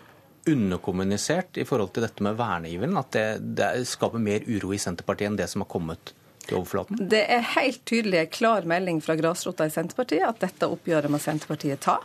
underkommunisert 0.45 1.57
i 1.57 1.65
forhold 1.65 1.93
til 1.95 2.05
dette 2.05 2.23
med 2.25 2.37
verneiveren? 2.39 2.97
At 2.99 3.11
det, 3.15 3.25
det, 3.57 3.71
skaper 3.89 4.21
mer 4.21 4.45
uro 4.47 4.73
i 4.73 4.81
Senterpartiet 4.81 5.31
enn 5.31 5.39
det 5.39 5.49
som 5.51 5.63
har 5.65 5.71
kommet 5.71 6.13
til 6.49 6.59
overflaten? 6.59 6.99
Det 7.11 7.21
er 7.31 7.43
helt 7.55 7.81
tydelig 7.87 8.19
en 8.21 8.31
klar 8.33 8.67
melding 8.69 9.01
fra 9.03 9.15
grasrota 9.19 9.67
i 9.67 9.73
Senterpartiet 9.73 10.25
at 10.27 10.41
dette 10.43 10.69
oppgjøret 10.71 11.11
må 11.11 11.19
Senterpartiet 11.21 11.83
ta. 11.85 11.97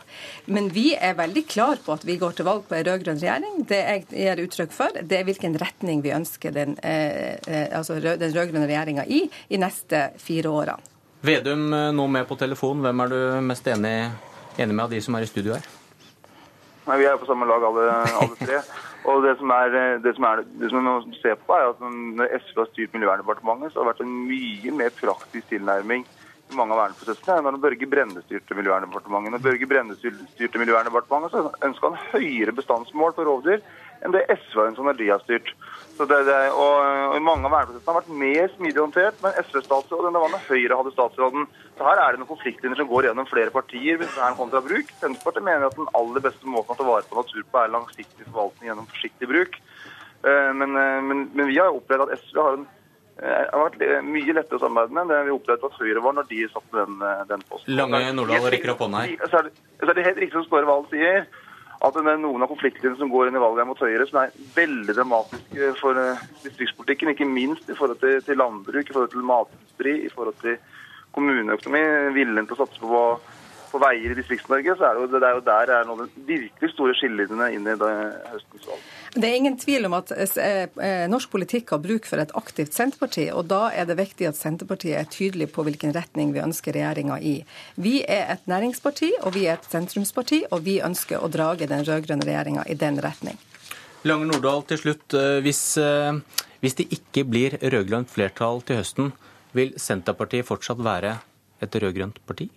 Men 0.51 0.69
vi 0.73 0.91
er 0.95 1.17
veldig 1.19 1.45
klar 1.49 1.81
på 1.85 1.95
at 1.95 2.05
vi 2.07 2.17
går 2.21 2.37
til 2.37 2.47
valg 2.47 2.67
på 2.69 2.77
en 2.77 2.85
rød-grønn 2.87 3.21
regjering. 3.21 3.65
Det 3.69 3.81
jeg 3.81 4.05
gir 4.11 4.43
uttrykk 4.45 4.75
for, 4.75 5.01
det 5.01 5.19
er 5.19 5.27
hvilken 5.27 5.57
retning 5.61 6.03
vi 6.05 6.15
ønsker 6.15 6.55
den, 6.55 6.77
eh, 6.83 7.37
eh 7.47 7.77
altså 7.77 7.99
den 8.01 8.33
rød-grønne 8.35 8.67
regjeringa 8.67 9.05
i 9.07 9.23
i 9.49 9.59
neste 9.61 10.09
fire 10.21 10.49
årene. 10.49 10.91
Vedum 11.21 11.73
eh, 11.73 11.91
nå 11.93 12.07
med 12.07 12.27
på 12.27 12.35
telefon. 12.35 12.81
Hvem 12.81 13.05
er 13.05 13.11
du 13.13 13.19
mest 13.45 13.67
enig, 13.67 14.11
enig 14.57 14.75
med 14.75 14.85
av 14.85 14.95
de 14.95 15.01
som 15.01 15.15
er 15.15 15.27
i 15.27 15.29
studio 15.29 15.53
her? 15.53 15.67
Nei, 16.87 16.97
Vi 16.97 17.05
er 17.05 17.19
på 17.21 17.29
samme 17.29 17.45
lag 17.45 17.63
alle, 17.63 17.91
alle 18.21 18.39
tre. 18.39 18.63
Og 19.09 19.23
det 19.25 19.33
som, 19.39 19.49
er, 19.49 19.75
det, 20.03 20.11
som 20.15 20.25
er, 20.29 20.43
det 20.61 20.69
som 20.69 20.83
man 20.85 21.13
ser 21.21 21.37
på 21.41 21.55
er 21.57 21.71
at 21.71 21.79
Når 21.81 22.35
SV 22.43 22.59
har 22.59 22.67
styrt 22.69 22.93
Miljøverndepartementet, 22.93 23.73
så 23.73 23.81
har 23.81 23.87
det 23.87 23.93
vært 23.95 24.03
en 24.05 24.17
mye 24.29 24.73
mer 24.77 24.91
praktisk 24.99 25.47
tilnærming 25.49 26.05
i 26.51 26.57
mange 26.57 26.75
av 26.75 26.81
verneprosessene 26.83 27.37
enn 27.39 27.47
når 27.47 27.63
Børge 27.63 27.87
Brende 27.89 28.21
styrte 28.25 28.57
Miljøverndepartementet. 28.57 29.33
Når 29.33 29.45
Børge 29.45 29.69
Brende 29.71 29.97
styrte 29.97 30.61
Miljøverndepartementet, 30.61 31.33
så 31.33 31.67
ønska 31.69 31.91
han 31.93 32.09
høyere 32.11 32.55
bestandsmål 32.57 33.15
for 33.17 33.29
rovdyr 33.29 33.63
enn 34.01 34.15
det 34.15 34.23
SV 34.33 34.57
har 34.57 34.69
ønsket 34.71 34.99
de 34.99 35.09
har 35.11 35.21
styrt. 35.23 35.53
Det, 36.01 36.17
det, 36.25 36.37
og, 36.57 36.77
og, 37.13 37.17
Mange 37.21 37.45
av 37.45 37.53
verneprosessene 37.53 37.93
har 37.93 37.99
vært 37.99 38.21
mer 38.23 38.47
smidig 38.55 38.81
håndtert 38.81 39.19
med 39.21 39.37
SV-statsråd 39.43 40.07
enn 40.07 40.15
det 40.17 40.23
var 40.23 40.33
når 40.33 40.47
Høyre 40.47 40.77
hadde 40.79 40.93
statsråden. 40.95 41.47
Så 41.77 41.85
Her 41.85 42.01
er 42.01 42.15
det 42.15 42.21
noen 42.21 42.31
konfliktlinjer 42.31 42.81
som 42.81 42.89
går 42.89 43.07
gjennom 43.09 43.29
flere 43.29 43.53
partier 43.53 43.99
hvis 44.01 44.17
vern 44.17 44.37
kontra 44.39 44.63
bruk. 44.65 44.89
Senterpartiet 45.01 45.45
mener 45.45 45.67
at 45.67 45.77
den 45.77 45.89
aller 45.99 46.25
beste 46.25 46.49
måten 46.49 46.73
å 46.73 46.79
ta 46.79 46.87
vare 46.87 47.05
på 47.05 47.19
natur 47.19 47.45
på 47.45 47.61
er 47.61 47.73
langsiktig 47.75 48.25
forvaltning 48.31 48.71
gjennom 48.71 48.89
forsiktig 48.89 49.29
bruk. 49.29 49.59
Eh, 50.25 50.51
men, 50.57 50.77
eh, 50.81 51.01
men, 51.05 51.25
men 51.37 51.51
vi 51.51 51.59
har 51.61 51.69
opplevd 51.75 52.07
at 52.07 52.25
SV 52.25 52.41
har, 52.41 52.57
en, 52.57 52.65
det 53.21 53.37
har 53.51 53.65
vært 53.67 53.85
mye 54.07 54.37
lettere 54.39 54.57
å 54.57 54.63
samarbeide 54.65 54.97
med 54.97 55.03
enn 55.03 55.13
det 55.13 55.21
vi 55.29 55.37
opplevde 55.37 55.69
at 55.69 55.79
Høyre 55.83 56.05
var 56.07 56.17
når 56.17 56.29
de 56.33 56.41
satt 56.49 56.73
den, 56.79 56.97
den 57.29 57.45
posten. 57.45 57.77
Lange 57.77 58.01
Nordahl 58.17 58.49
rekker 58.55 58.73
opp 58.73 58.85
hånda 58.87 59.05
her. 59.05 59.29
Så 59.29 59.43
er, 59.43 59.51
det, 59.51 59.65
så 59.77 59.91
er 59.91 59.99
det 59.99 60.09
helt 60.09 60.21
riktig 60.25 60.39
som 60.39 60.49
Snorre 60.49 60.71
Valen 60.71 60.89
sier 60.89 61.29
at 61.81 61.95
det 61.97 62.11
er 62.11 62.19
noen 62.21 62.43
av 62.45 62.51
konfliktene 62.51 62.97
som 62.99 63.09
går 63.09 63.29
inn 63.29 63.37
i 63.39 63.41
valget 63.41 63.65
mot 63.65 63.79
Høyre, 63.81 64.05
som 64.09 64.19
er 64.21 64.35
veldig 64.57 64.93
dramatiske 64.97 65.71
for 65.79 65.97
eh, 65.97 66.21
distriktspolitikken. 66.45 67.13
Ikke 67.13 67.25
minst 67.25 67.69
i 67.69 67.77
forhold 67.77 68.01
til, 68.03 68.19
til 68.27 68.37
landbruk, 68.37 68.85
i 68.85 68.93
forhold 68.93 69.13
til 69.15 69.25
matindustri, 69.25 69.95
i 70.05 70.11
forhold 70.13 70.37
til 70.43 70.59
kommuneøkonomi. 71.17 71.81
Viljen 72.17 72.45
til 72.45 72.57
å 72.57 72.61
satse 72.61 72.83
på 72.83 73.01
på 73.71 73.79
veier 73.81 74.11
i 74.11 74.17
Distrikts-Norge, 74.17 74.75
så 74.77 74.87
er 74.87 74.97
det, 74.97 75.03
jo, 75.03 75.19
det 75.19 75.27
er 75.27 75.37
jo 75.37 75.43
der 75.45 75.71
er 75.75 75.87
noen 75.87 76.09
virkelig 76.27 76.71
store 76.73 76.95
skillelinjene 76.99 77.47
inn 77.55 77.67
i 77.67 77.75
høstens 78.31 78.67
valg. 78.67 78.89
Det 79.15 79.27
er 79.27 79.37
ingen 79.37 79.57
tvil 79.59 79.87
om 79.87 79.95
at 79.97 80.11
eh, 80.15 80.67
eh, 80.67 81.05
norsk 81.11 81.31
politikk 81.33 81.73
har 81.75 81.81
bruk 81.83 82.07
for 82.07 82.21
et 82.23 82.31
aktivt 82.39 82.75
Senterparti, 82.75 83.25
og 83.35 83.47
da 83.51 83.65
er 83.75 83.87
det 83.89 83.97
viktig 83.99 84.29
at 84.29 84.39
Senterpartiet 84.39 84.99
er 84.99 85.09
tydelig 85.11 85.49
på 85.55 85.65
hvilken 85.67 85.95
retning 85.95 86.31
vi 86.35 86.43
ønsker 86.43 86.75
regjeringa 86.77 87.19
i. 87.19 87.37
Vi 87.75 87.97
er 88.03 88.35
et 88.35 88.47
næringsparti, 88.51 89.13
og 89.23 89.35
vi 89.35 89.47
er 89.47 89.59
et 89.59 89.67
sentrumsparti, 89.71 90.45
og 90.51 90.63
vi 90.67 90.79
ønsker 90.83 91.19
å 91.19 91.31
drage 91.31 91.67
den 91.71 91.83
rød-grønne 91.87 92.27
regjeringa 92.27 92.67
i 92.71 92.77
den 92.79 93.01
retning. 93.03 93.39
Lange 94.07 94.29
Nordahl, 94.29 94.63
til 94.69 94.79
slutt. 94.85 95.07
Eh, 95.17 95.41
hvis, 95.45 95.63
hvis 96.63 96.79
det 96.79 96.87
ikke 96.95 97.27
blir 97.27 97.59
rød-grønt 97.59 98.11
flertall 98.11 98.63
til 98.67 98.79
høsten, 98.79 99.13
vil 99.51 99.75
Senterpartiet 99.79 100.47
fortsatt 100.47 100.79
være 100.79 101.17
et 101.61 101.75
rød-grønt 101.83 102.23
parti? 102.27 102.47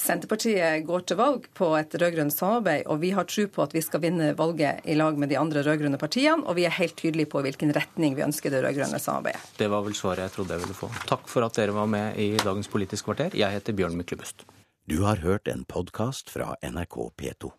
Senterpartiet 0.00 0.84
går 0.86 1.04
til 1.08 1.18
valg 1.20 1.46
på 1.56 1.70
et 1.78 1.94
rød-grønt 2.00 2.34
samarbeid, 2.34 2.86
og 2.90 3.00
vi 3.02 3.12
har 3.16 3.28
tro 3.30 3.46
på 3.50 3.64
at 3.64 3.74
vi 3.76 3.82
skal 3.84 4.02
vinne 4.04 4.32
valget 4.38 4.84
i 4.84 4.96
lag 4.98 5.18
med 5.18 5.32
de 5.32 5.38
andre 5.40 5.62
rød-grønne 5.66 6.00
partiene, 6.00 6.44
og 6.44 6.58
vi 6.58 6.66
er 6.68 6.76
helt 6.78 6.96
tydelige 7.00 7.30
på 7.32 7.44
hvilken 7.46 7.74
retning 7.76 8.18
vi 8.18 8.26
ønsker 8.26 8.52
det 8.52 8.64
rød-grønne 8.66 9.00
samarbeidet. 9.00 9.42
Det 9.58 9.70
var 9.70 9.86
vel 9.86 9.96
svaret 9.98 10.26
jeg 10.26 10.36
trodde 10.36 10.58
jeg 10.58 10.66
ville 10.66 10.78
få. 10.78 10.90
Takk 11.08 11.28
for 11.30 11.46
at 11.46 11.56
dere 11.58 11.76
var 11.76 11.90
med 11.90 12.18
i 12.20 12.32
dagens 12.42 12.70
Politisk 12.70 13.10
kvarter. 13.10 13.36
Jeg 13.38 13.54
heter 13.54 13.76
Bjørn 13.76 13.98
Myklebust. 13.98 14.46
Du 14.84 15.00
har 15.06 15.22
hørt 15.24 15.48
en 15.48 15.64
podkast 15.64 16.28
fra 16.28 16.56
NRK 16.60 16.98
P2. 17.16 17.54